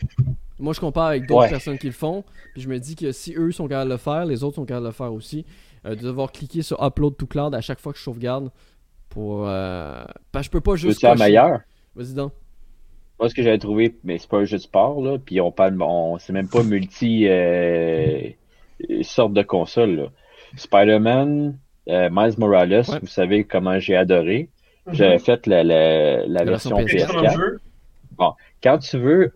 Moi, 0.59 0.73
je 0.73 0.81
compare 0.81 1.07
avec 1.07 1.27
d'autres 1.27 1.49
personnes 1.49 1.79
qui 1.79 1.87
le 1.87 1.93
font. 1.93 2.25
Puis 2.53 2.63
je 2.63 2.69
me 2.69 2.79
dis 2.79 2.95
que 2.95 3.13
si 3.13 3.35
eux 3.37 3.51
sont 3.51 3.67
capables 3.67 3.91
de 3.91 3.95
le 3.95 3.99
faire, 3.99 4.25
les 4.25 4.45
autres 4.45 4.57
sont 4.57 4.65
capables 4.65 4.85
de 4.85 4.91
le 4.91 4.95
faire 4.95 5.13
aussi. 5.13 5.45
de 5.85 5.95
devoir 5.95 6.31
cliquer 6.31 6.63
sur 6.63 6.83
Upload 6.85 7.17
to 7.17 7.27
Cloud 7.27 7.55
à 7.55 7.61
chaque 7.61 7.81
fois 7.81 7.93
que 7.93 7.99
je 7.99 8.05
sauvegarde. 8.05 8.51
Pour. 9.09 9.47
Euh... 9.47 10.05
je 10.41 10.49
peux 10.49 10.61
pas 10.61 10.77
juste. 10.77 11.01
C'est 11.01 11.15
meilleur? 11.17 11.61
Vas-y 11.95 12.15
donc. 12.15 12.33
Moi, 13.19 13.29
ce 13.29 13.35
que 13.35 13.43
j'avais 13.43 13.59
trouvé, 13.59 13.97
mais 14.03 14.19
c'est 14.19 14.29
pas 14.29 14.39
un 14.39 14.45
jeu 14.45 14.57
de 14.57 14.63
sport, 14.63 15.01
là. 15.03 15.19
Puis 15.19 15.41
on 15.41 15.53
parle. 15.53 15.77
On... 15.81 16.19
C'est 16.19 16.33
même 16.33 16.49
pas 16.49 16.63
multi. 16.63 17.27
Euh... 17.29 18.31
sorte 19.03 19.33
de 19.33 19.43
console, 19.43 20.11
Spider-Man, 20.57 21.57
euh, 21.89 22.09
Miles 22.13 22.35
Morales, 22.39 22.83
vous 23.01 23.07
savez 23.07 23.45
comment 23.45 23.79
j'ai 23.79 23.97
adoré. 23.97 24.49
Mhm. 24.87 24.95
J'avais 24.95 25.19
fait 25.19 25.47
la, 25.47 25.63
la, 25.63 26.45
version 26.45 26.77
PS4. 26.79 27.59
Bon, 28.13 28.33
quand 28.63 28.79
tu 28.79 28.99
veux 28.99 29.33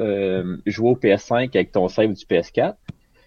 euh, 0.00 0.56
jouer 0.66 0.90
au 0.90 0.96
PS5 0.96 1.50
avec 1.54 1.72
ton 1.72 1.88
save 1.88 2.12
du 2.12 2.24
PS4, 2.24 2.74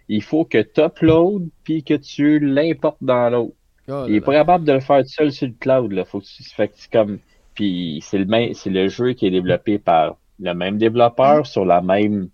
il 0.09 0.23
faut 0.23 0.45
que 0.45 0.59
tu 0.59 0.81
uploads 0.81 1.49
puis 1.63 1.83
que 1.83 1.93
tu 1.93 2.39
l'importes 2.39 2.97
dans 3.01 3.29
l'autre. 3.29 3.53
Oh 3.89 4.05
il 4.07 4.15
est 4.15 4.21
pas 4.21 4.33
capable 4.33 4.65
de 4.65 4.73
le 4.73 4.79
faire 4.81 5.01
tout 5.01 5.09
seul 5.09 5.31
sur 5.31 5.47
le 5.47 5.53
cloud. 5.57 5.91
Là. 5.93 6.03
Faut 6.03 6.19
que 6.19 6.25
tu 6.25 6.43
fait 6.43 6.71
comme. 6.91 7.19
Puis 7.53 7.99
c'est 8.03 8.17
le 8.17 8.25
même, 8.25 8.53
c'est 8.53 8.69
le 8.69 8.87
jeu 8.89 9.13
qui 9.13 9.27
est 9.27 9.31
développé 9.31 9.79
par 9.79 10.17
le 10.39 10.53
même 10.53 10.77
développeur 10.77 11.45
sur 11.47 11.65
la 11.65 11.81
même 11.81 12.29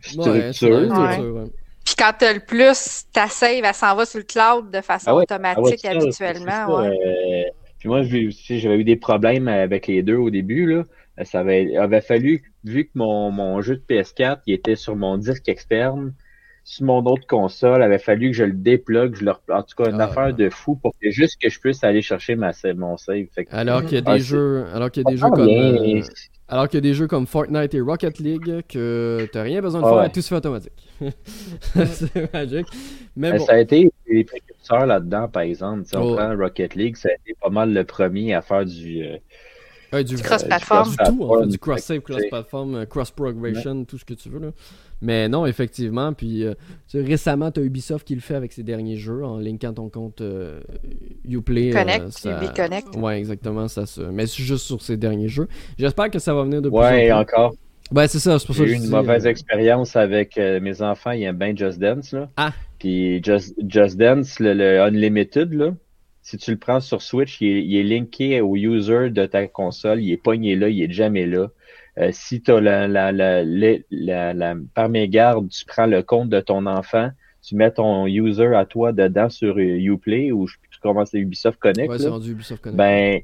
structure. 0.00 1.48
Puis 1.94 2.04
quand 2.04 2.12
tu 2.18 2.24
as 2.24 2.32
le 2.32 2.40
plus, 2.40 3.04
ta 3.12 3.28
save, 3.28 3.62
elle 3.64 3.74
s'en 3.74 3.94
va 3.94 4.04
sur 4.04 4.18
le 4.18 4.24
cloud 4.24 4.70
de 4.70 4.80
façon 4.80 5.10
ah 5.10 5.14
automatique 5.14 5.80
ah 5.84 5.90
habituellement. 5.90 6.80
ouais. 6.80 6.88
Euh, 6.88 7.50
puis 7.78 7.88
moi, 7.88 8.02
j'avais 8.02 8.78
eu 8.78 8.84
des 8.84 8.96
problèmes 8.96 9.46
avec 9.46 9.86
les 9.86 10.02
deux 10.02 10.16
au 10.16 10.30
début. 10.30 10.66
Là. 10.66 10.82
Ça 11.24 11.40
avait, 11.40 11.76
avait 11.76 12.00
fallu, 12.00 12.52
vu 12.64 12.86
que 12.86 12.90
mon, 12.96 13.30
mon 13.30 13.60
jeu 13.60 13.76
de 13.76 13.82
PS4 13.88 14.38
il 14.46 14.54
était 14.54 14.74
sur 14.74 14.96
mon 14.96 15.18
disque 15.18 15.48
externe, 15.48 16.14
sur 16.64 16.86
mon 16.86 17.04
autre 17.04 17.26
console, 17.28 17.80
il 17.80 17.84
avait 17.84 17.98
fallu 17.98 18.30
que 18.30 18.36
je 18.36 18.44
le 18.44 18.54
déplugue, 18.54 19.14
je 19.14 19.24
leur 19.24 19.40
en 19.48 19.62
tout 19.62 19.76
cas 19.76 19.90
une 19.90 20.00
ah, 20.00 20.06
affaire 20.06 20.34
de 20.34 20.48
fou 20.50 20.74
pour 20.74 20.94
que 21.00 21.10
juste 21.10 21.40
que 21.40 21.48
je 21.48 21.60
puisse 21.60 21.84
aller 21.84 22.02
chercher 22.02 22.34
ma 22.34 22.50
mon 22.74 22.96
save. 22.96 23.26
alors 23.50 23.84
qu'il 23.84 23.94
y 23.94 23.98
a 23.98 24.00
des 24.00 24.18
jeux, 24.18 24.64
alors 24.72 24.90
qu'il 24.90 25.04
y 25.04 25.06
a 25.06 25.10
des 25.10 25.16
jeux 25.18 25.28
comme 25.28 25.48
euh, 25.48 26.02
alors 26.54 26.68
qu'il 26.68 26.76
y 26.76 26.78
a 26.78 26.82
des 26.82 26.94
jeux 26.94 27.08
comme 27.08 27.26
Fortnite 27.26 27.74
et 27.74 27.80
Rocket 27.80 28.20
League 28.20 28.62
que 28.68 29.28
t'as 29.32 29.42
rien 29.42 29.60
besoin 29.60 29.80
de 29.80 29.86
faire, 29.86 30.12
tout 30.12 30.22
se 30.22 30.28
fait 30.28 30.36
automatique. 30.36 30.88
c'est 31.74 32.32
magique. 32.32 32.68
Mais 33.16 33.36
bon. 33.36 33.44
Ça 33.44 33.54
a 33.54 33.58
été 33.58 33.90
les 34.06 34.22
précurseurs 34.22 34.86
là-dedans, 34.86 35.26
par 35.26 35.42
exemple. 35.42 35.82
Si 35.84 35.96
on 35.96 36.12
oh. 36.12 36.14
prend 36.14 36.36
Rocket 36.36 36.76
League, 36.76 36.96
ça 36.96 37.08
a 37.08 37.12
été 37.14 37.36
pas 37.40 37.48
mal 37.48 37.72
le 37.72 37.82
premier 37.82 38.34
à 38.34 38.40
faire 38.40 38.64
du. 38.64 39.02
Euh, 39.02 40.02
du, 40.04 40.16
cross-platform. 40.16 40.90
Du, 40.90 40.96
tout, 40.96 41.24
en 41.24 41.40
fait, 41.40 41.46
du 41.48 41.58
cross-save, 41.58 42.00
cross-platform, 42.00 42.86
cross-progression, 42.86 43.84
tout 43.84 43.98
ce 43.98 44.04
que 44.04 44.14
tu 44.14 44.28
veux. 44.28 44.38
Là. 44.38 44.50
Mais 45.00 45.28
non, 45.28 45.46
effectivement. 45.46 46.12
Puis 46.12 46.44
euh, 46.44 46.54
récemment, 46.94 47.50
tu 47.50 47.60
as 47.60 47.62
Ubisoft 47.62 48.06
qui 48.06 48.14
le 48.14 48.20
fait 48.20 48.34
avec 48.34 48.52
ses 48.52 48.62
derniers 48.62 48.96
jeux 48.96 49.24
en 49.24 49.38
linkant 49.38 49.72
ton 49.72 49.88
compte 49.88 50.22
Uplay. 51.28 51.70
Connect, 51.70 52.10
ça... 52.10 52.40
Connect. 52.54 52.96
Ouais, 52.96 53.18
exactement. 53.18 53.68
Ça 53.68 53.86
se... 53.86 54.00
Mais 54.00 54.26
c'est 54.26 54.42
juste 54.42 54.66
sur 54.66 54.80
ses 54.80 54.96
derniers 54.96 55.28
jeux. 55.28 55.48
J'espère 55.78 56.10
que 56.10 56.18
ça 56.18 56.34
va 56.34 56.44
venir 56.44 56.62
de 56.62 56.68
plus 56.68 56.78
Ouais, 56.78 57.12
encore. 57.12 57.54
Ouais, 57.92 58.08
c'est 58.08 58.18
ça, 58.18 58.38
c'est 58.38 58.46
pour 58.46 58.54
ça 58.54 58.62
que 58.62 58.68
J'ai 58.68 58.74
eu 58.74 58.78
une 58.78 58.88
mauvaise 58.88 59.26
expérience 59.26 59.94
avec 59.94 60.36
mes 60.36 60.80
enfants. 60.80 61.10
Ils 61.10 61.24
aiment 61.24 61.38
bien 61.38 61.54
Just 61.54 61.78
Dance. 61.78 62.12
Là. 62.12 62.28
Ah. 62.36 62.52
Puis 62.78 63.22
Just, 63.22 63.54
Just 63.68 63.96
Dance, 63.96 64.40
le, 64.40 64.54
le 64.54 64.80
Unlimited, 64.80 65.52
là 65.52 65.72
si 66.24 66.38
tu 66.38 66.50
le 66.50 66.56
prends 66.56 66.80
sur 66.80 67.02
Switch, 67.02 67.40
il 67.42 67.76
est, 67.76 67.82
linké 67.82 68.40
au 68.40 68.56
user 68.56 69.10
de 69.10 69.26
ta 69.26 69.46
console, 69.46 70.02
il 70.02 70.10
est 70.10 70.16
pogné 70.16 70.56
là, 70.56 70.70
il 70.70 70.82
est 70.82 70.90
jamais 70.90 71.26
là. 71.26 71.50
Euh, 71.98 72.10
si 72.12 72.42
tu 72.42 72.50
as 72.50 72.60
la, 72.60 72.88
la, 72.88 73.12
la, 73.12 73.42
la, 74.34 74.54
par 74.74 74.88
mégarde, 74.88 75.48
tu 75.48 75.64
prends 75.64 75.86
le 75.86 76.02
compte 76.02 76.28
de 76.28 76.40
ton 76.40 76.66
enfant, 76.66 77.10
tu 77.42 77.54
mets 77.54 77.70
ton 77.70 78.06
user 78.06 78.54
à 78.54 78.64
toi 78.64 78.92
dedans 78.92 79.28
sur 79.28 79.56
euh, 79.58 79.78
Uplay 79.78 80.32
ou 80.32 80.48
tu 80.48 80.80
commences 80.80 81.14
à 81.14 81.18
Ubisoft 81.18 81.58
Connect. 81.60 81.90
Ouais, 81.90 82.08
rendu 82.08 82.32
Ubisoft 82.32 82.62
Connect. 82.62 82.76
Ben, 82.76 83.20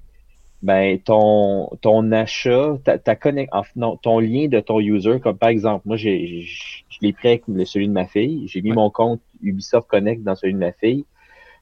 ben 0.63 0.99
ton, 1.01 1.71
ton 1.81 2.13
achat, 2.13 2.77
ta, 2.85 2.99
ta 2.99 3.17
connect, 3.17 3.51
non, 3.77 3.97
ton 3.97 4.21
lien 4.21 4.47
de 4.47 4.61
ton 4.61 4.79
user, 4.79 5.19
comme 5.19 5.39
par 5.39 5.49
exemple, 5.49 5.83
moi 5.87 5.97
j'ai, 5.97 6.43
je 6.43 6.99
l'ai 7.01 7.15
pris 7.15 7.29
avec 7.29 7.45
celui 7.65 7.89
de 7.89 7.93
ma 7.93 8.05
fille, 8.05 8.47
j'ai 8.47 8.61
mis 8.61 8.73
mon 8.73 8.91
compte 8.91 9.23
Ubisoft 9.43 9.89
Connect 9.89 10.23
dans 10.23 10.35
celui 10.35 10.53
de 10.53 10.59
ma 10.59 10.73
fille. 10.73 11.07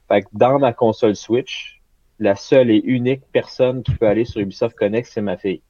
Fait 0.09 0.23
que 0.23 0.27
dans 0.33 0.59
ma 0.59 0.73
console 0.73 1.15
Switch, 1.15 1.81
la 2.19 2.35
seule 2.35 2.71
et 2.71 2.81
unique 2.83 3.21
personne 3.31 3.83
qui 3.83 3.93
peut 3.93 4.07
aller 4.07 4.25
sur 4.25 4.41
Ubisoft 4.41 4.75
Connect, 4.75 5.07
c'est 5.09 5.21
ma 5.21 5.37
fille. 5.37 5.61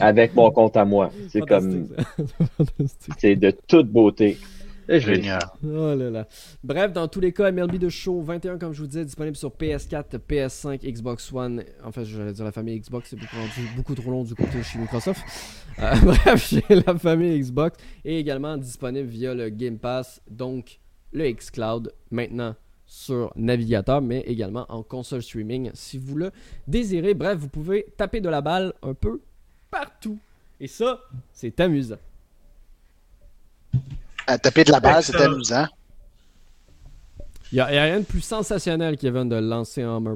Avec 0.00 0.34
mon 0.34 0.50
compte 0.50 0.76
à 0.76 0.84
moi. 0.84 1.10
C'est 1.28 1.42
comme. 1.42 1.88
c'est 3.18 3.36
de 3.36 3.52
toute 3.66 3.90
beauté. 3.90 4.38
Génial. 4.88 5.40
Oh 5.64 5.94
là 5.94 6.10
là. 6.10 6.28
Bref, 6.62 6.92
dans 6.92 7.08
tous 7.08 7.20
les 7.20 7.32
cas, 7.32 7.50
MLB 7.50 7.76
de 7.78 7.88
Show 7.88 8.20
21, 8.20 8.58
comme 8.58 8.72
je 8.72 8.80
vous 8.80 8.86
disais, 8.86 9.04
disponible 9.04 9.36
sur 9.36 9.50
PS4, 9.50 10.18
PS5, 10.28 10.80
Xbox 10.80 11.32
One. 11.32 11.64
En 11.82 11.90
fait, 11.90 12.04
j'allais 12.04 12.32
dire 12.32 12.44
la 12.44 12.52
famille 12.52 12.78
Xbox, 12.78 13.10
c'est 13.10 13.16
beaucoup, 13.16 13.36
beaucoup, 13.76 13.94
trop 13.94 14.10
long 14.10 14.24
du 14.24 14.34
côté 14.34 14.62
chez 14.62 14.78
Microsoft. 14.78 15.22
Euh, 15.78 15.94
bref, 16.02 16.50
j'ai 16.68 16.74
la 16.74 16.98
famille 16.98 17.38
Xbox 17.40 17.78
et 18.04 18.18
également 18.18 18.56
disponible 18.56 19.08
via 19.08 19.34
le 19.34 19.48
Game 19.48 19.78
Pass. 19.78 20.20
Donc, 20.30 20.80
le 21.12 21.30
xCloud 21.30 21.92
maintenant 22.10 22.54
sur 22.94 23.32
navigateur, 23.34 24.00
mais 24.00 24.20
également 24.20 24.66
en 24.68 24.82
console 24.84 25.20
streaming 25.20 25.70
si 25.74 25.98
vous 25.98 26.14
le 26.14 26.30
désirez. 26.68 27.12
Bref, 27.14 27.36
vous 27.38 27.48
pouvez 27.48 27.86
taper 27.96 28.20
de 28.20 28.28
la 28.28 28.40
balle 28.40 28.72
un 28.82 28.94
peu 28.94 29.20
partout. 29.70 30.18
Et 30.60 30.68
ça, 30.68 31.00
c'est 31.32 31.58
amusant. 31.58 31.98
À 34.26 34.38
taper 34.38 34.62
de 34.62 34.70
la 34.70 34.78
balle, 34.78 35.02
c'est 35.02 35.20
amusant. 35.20 35.66
Il 37.50 37.56
n'y 37.56 37.60
a, 37.60 37.66
rien 37.66 38.00
de 38.00 38.04
plus 38.04 38.20
sensationnel, 38.20 38.96
Kevin, 38.96 39.28
de 39.28 39.36
lancer 39.36 39.82
un 39.82 39.96
Hammer 39.96 40.14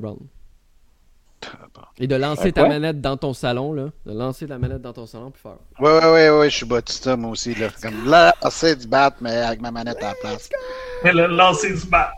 et 2.01 2.07
de 2.07 2.15
lancer 2.15 2.53
ta 2.53 2.67
manette 2.67 3.01
dans 3.01 3.17
ton 3.17 3.33
salon, 3.33 3.73
là. 3.73 3.91
De 4.07 4.13
lancer 4.13 4.47
ta 4.47 4.59
manette 4.59 4.83
dans 4.83 4.93
ton 4.93 5.07
salon 5.07 5.31
pour 5.31 5.41
faire. 5.41 5.59
Ouais, 5.81 5.99
ouais, 5.99 6.13
ouais, 6.13 6.39
ouais, 6.39 6.51
je 6.51 6.57
suis 6.57 6.67
Batista, 6.67 7.17
moi 7.17 7.31
aussi, 7.31 7.55
là. 7.55 7.69
Comme 7.83 8.09
lancer 8.09 8.77
du 8.77 8.87
bat, 8.87 9.15
mais 9.21 9.37
avec 9.37 9.61
ma 9.61 9.71
manette 9.71 10.03
à 10.03 10.09
la 10.09 10.15
place. 10.15 10.49
Et 11.05 11.13
le 11.13 11.27
lancer 11.27 11.75
du 11.75 11.87
bat. 11.87 12.13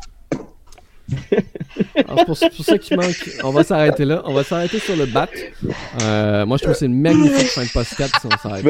C'est 2.35 2.57
pour, 2.57 2.65
ça 2.65 2.79
qu'il 2.79 2.97
manque. 2.97 3.31
On 3.43 3.51
va 3.51 3.65
s'arrêter 3.65 4.05
là. 4.05 4.23
On 4.25 4.33
va 4.33 4.45
s'arrêter 4.45 4.79
sur 4.79 4.97
le 4.97 5.07
bat. 5.07 5.29
Euh, 6.03 6.47
moi, 6.47 6.57
je 6.57 6.63
trouve 6.63 6.75
que 6.75 6.79
c'est 6.79 6.87
une 6.87 7.01
magnifique 7.01 7.49
fin 7.49 7.65
de 7.65 7.69
podcast 7.69 8.15
si 8.21 8.27
on 8.27 8.39
s'arrête. 8.39 8.65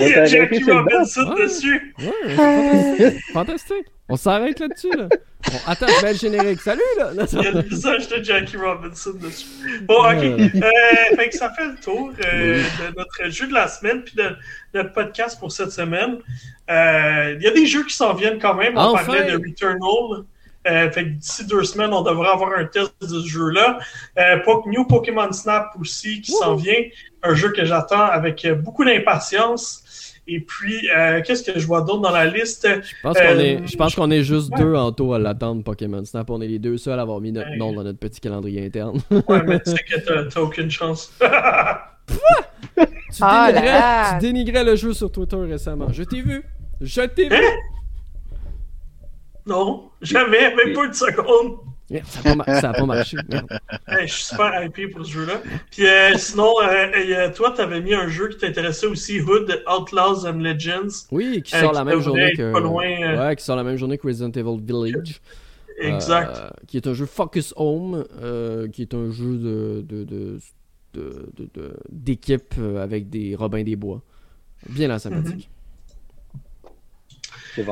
Il 0.00 0.08
y 0.08 0.14
a 0.14 0.24
Jackie 0.24 0.64
Robinson 0.64 1.34
dessus. 1.34 1.94
Ouais, 1.98 2.34
fantastique. 2.34 3.32
fantastique. 3.32 3.86
On 4.08 4.16
s'arrête 4.16 4.60
là-dessus, 4.60 4.90
là. 4.96 5.08
Bon, 5.50 5.58
attends, 5.66 5.86
je 5.88 6.04
mets 6.04 6.12
le 6.12 6.18
générique. 6.18 6.60
Salut, 6.60 6.80
là! 6.98 7.10
Il 7.14 7.42
y 7.42 7.46
a 7.46 7.50
le 7.50 7.62
visage 7.62 8.08
de 8.08 8.22
Jackie 8.22 8.56
Robinson 8.56 9.12
dessus. 9.14 9.46
Bon, 9.82 10.04
ok. 10.04 10.22
Euh, 10.22 11.16
fait 11.16 11.28
que 11.30 11.36
ça 11.36 11.50
fait 11.50 11.66
le 11.66 11.76
tour 11.82 12.12
euh, 12.24 12.62
de 12.62 12.96
notre 12.96 13.30
jeu 13.30 13.48
de 13.48 13.54
la 13.54 13.68
semaine 13.68 14.02
puis 14.02 14.14
de 14.14 14.36
notre 14.74 14.92
podcast 14.92 15.38
pour 15.40 15.50
cette 15.50 15.72
semaine. 15.72 16.18
Euh, 16.70 17.36
il 17.36 17.42
y 17.42 17.46
a 17.46 17.50
des 17.52 17.66
jeux 17.66 17.84
qui 17.84 17.94
s'en 17.94 18.14
viennent 18.14 18.38
quand 18.38 18.54
même. 18.54 18.76
On 18.76 18.92
parlait 18.92 19.30
de 19.30 19.36
Returnal. 19.36 20.24
Euh, 20.66 20.90
fait 20.90 21.04
que 21.04 21.08
d'ici 21.10 21.46
deux 21.46 21.64
semaines, 21.64 21.92
on 21.92 22.02
devrait 22.02 22.28
avoir 22.28 22.52
un 22.56 22.64
test 22.64 22.94
de 23.00 23.06
ce 23.06 23.26
jeu-là. 23.26 23.78
Euh, 24.18 24.38
New 24.66 24.84
Pokémon 24.84 25.32
Snap 25.32 25.70
aussi 25.80 26.20
qui 26.20 26.32
s'en 26.32 26.54
vient. 26.54 26.82
Un 27.22 27.34
jeu 27.34 27.50
que 27.50 27.64
j'attends 27.64 28.04
avec 28.04 28.46
beaucoup 28.62 28.84
d'impatience. 28.84 29.82
Et 30.28 30.40
puis, 30.40 30.88
euh, 30.96 31.20
qu'est-ce 31.22 31.42
que 31.42 31.58
je 31.58 31.66
vois 31.66 31.80
d'autre 31.80 32.00
dans 32.00 32.12
la 32.12 32.26
liste? 32.26 32.68
Je 32.68 32.94
pense 33.02 33.18
qu'on 33.18 33.38
est, 33.38 33.56
euh, 33.56 33.66
je 33.66 33.76
pense 33.76 33.94
qu'on 33.96 34.10
est 34.10 34.22
juste 34.22 34.52
deux 34.56 34.74
en 34.74 34.92
tout 34.92 35.12
à 35.14 35.18
l'attendre 35.18 35.64
Pokémon 35.64 36.04
Snap. 36.04 36.30
On 36.30 36.40
est 36.40 36.46
les 36.46 36.60
deux 36.60 36.78
seuls 36.78 36.98
à 36.98 37.02
avoir 37.02 37.20
mis 37.20 37.32
notre 37.32 37.56
nom 37.56 37.72
dans 37.72 37.82
notre 37.82 37.98
petit 37.98 38.20
calendrier 38.20 38.64
interne. 38.64 39.00
ouais, 39.10 39.42
mais 39.44 39.58
tu 39.60 39.70
sais 39.72 39.82
que 39.82 40.28
t'as 40.28 40.40
aucune 40.40 40.70
chance. 40.70 41.12
tu, 42.06 43.20
ah 43.20 43.52
dénigrais, 43.52 43.80
tu 44.12 44.26
dénigrais 44.26 44.64
le 44.64 44.76
jeu 44.76 44.92
sur 44.92 45.10
Twitter 45.10 45.36
récemment. 45.36 45.88
Je 45.90 46.04
t'ai 46.04 46.20
vu. 46.20 46.44
Je 46.80 47.02
t'ai 47.02 47.28
vu. 47.28 47.34
Hein? 47.34 47.58
Non, 49.46 49.90
jamais, 50.00 50.54
même 50.54 50.72
pas 50.72 50.84
une 50.84 50.92
seconde. 50.92 51.58
ça 52.04 52.34
n'a 52.34 52.72
pas, 52.72 52.86
marché. 52.86 53.16
je 54.00 54.06
suis 54.06 54.24
super 54.24 54.64
hypé 54.64 54.88
pour 54.88 55.04
ce 55.04 55.10
jeu-là. 55.10 55.42
Puis 55.70 55.86
euh, 55.86 56.16
sinon, 56.16 56.52
euh, 56.62 56.86
euh, 56.94 57.32
toi, 57.32 57.52
tu 57.54 57.60
avais 57.60 57.80
mis 57.80 57.92
un 57.92 58.08
jeu 58.08 58.28
qui 58.28 58.38
t'intéressait 58.38 58.86
aussi, 58.86 59.20
Hood 59.20 59.62
Outlaws 59.66 60.26
and 60.26 60.38
Legends. 60.38 61.06
Oui, 61.10 61.42
qui 61.42 61.56
sort 61.58 61.72
la 61.72 61.84
même 61.84 62.00
journée 62.00 62.32
que. 62.34 62.52
Ouais, 62.52 63.36
qui 63.36 63.44
sort 63.44 63.56
la 63.56 63.64
même 63.64 63.76
journée 63.76 63.98
que 63.98 64.06
Resident 64.06 64.30
Evil 64.30 64.60
Village. 64.60 65.20
Exact. 65.78 66.52
qui 66.68 66.76
est 66.76 66.86
un 66.86 66.94
jeu 66.94 67.06
Focus 67.06 67.52
Home, 67.56 68.04
qui 68.72 68.82
est 68.82 68.94
un 68.94 69.10
jeu 69.10 69.36
de, 69.36 69.84
de, 70.94 71.74
d'équipe 71.90 72.54
avec 72.80 73.10
des 73.10 73.34
Robins 73.34 73.64
des 73.64 73.76
Bois. 73.76 74.02
Bien 74.68 74.86
la 74.86 75.00
sympathique. 75.00 75.50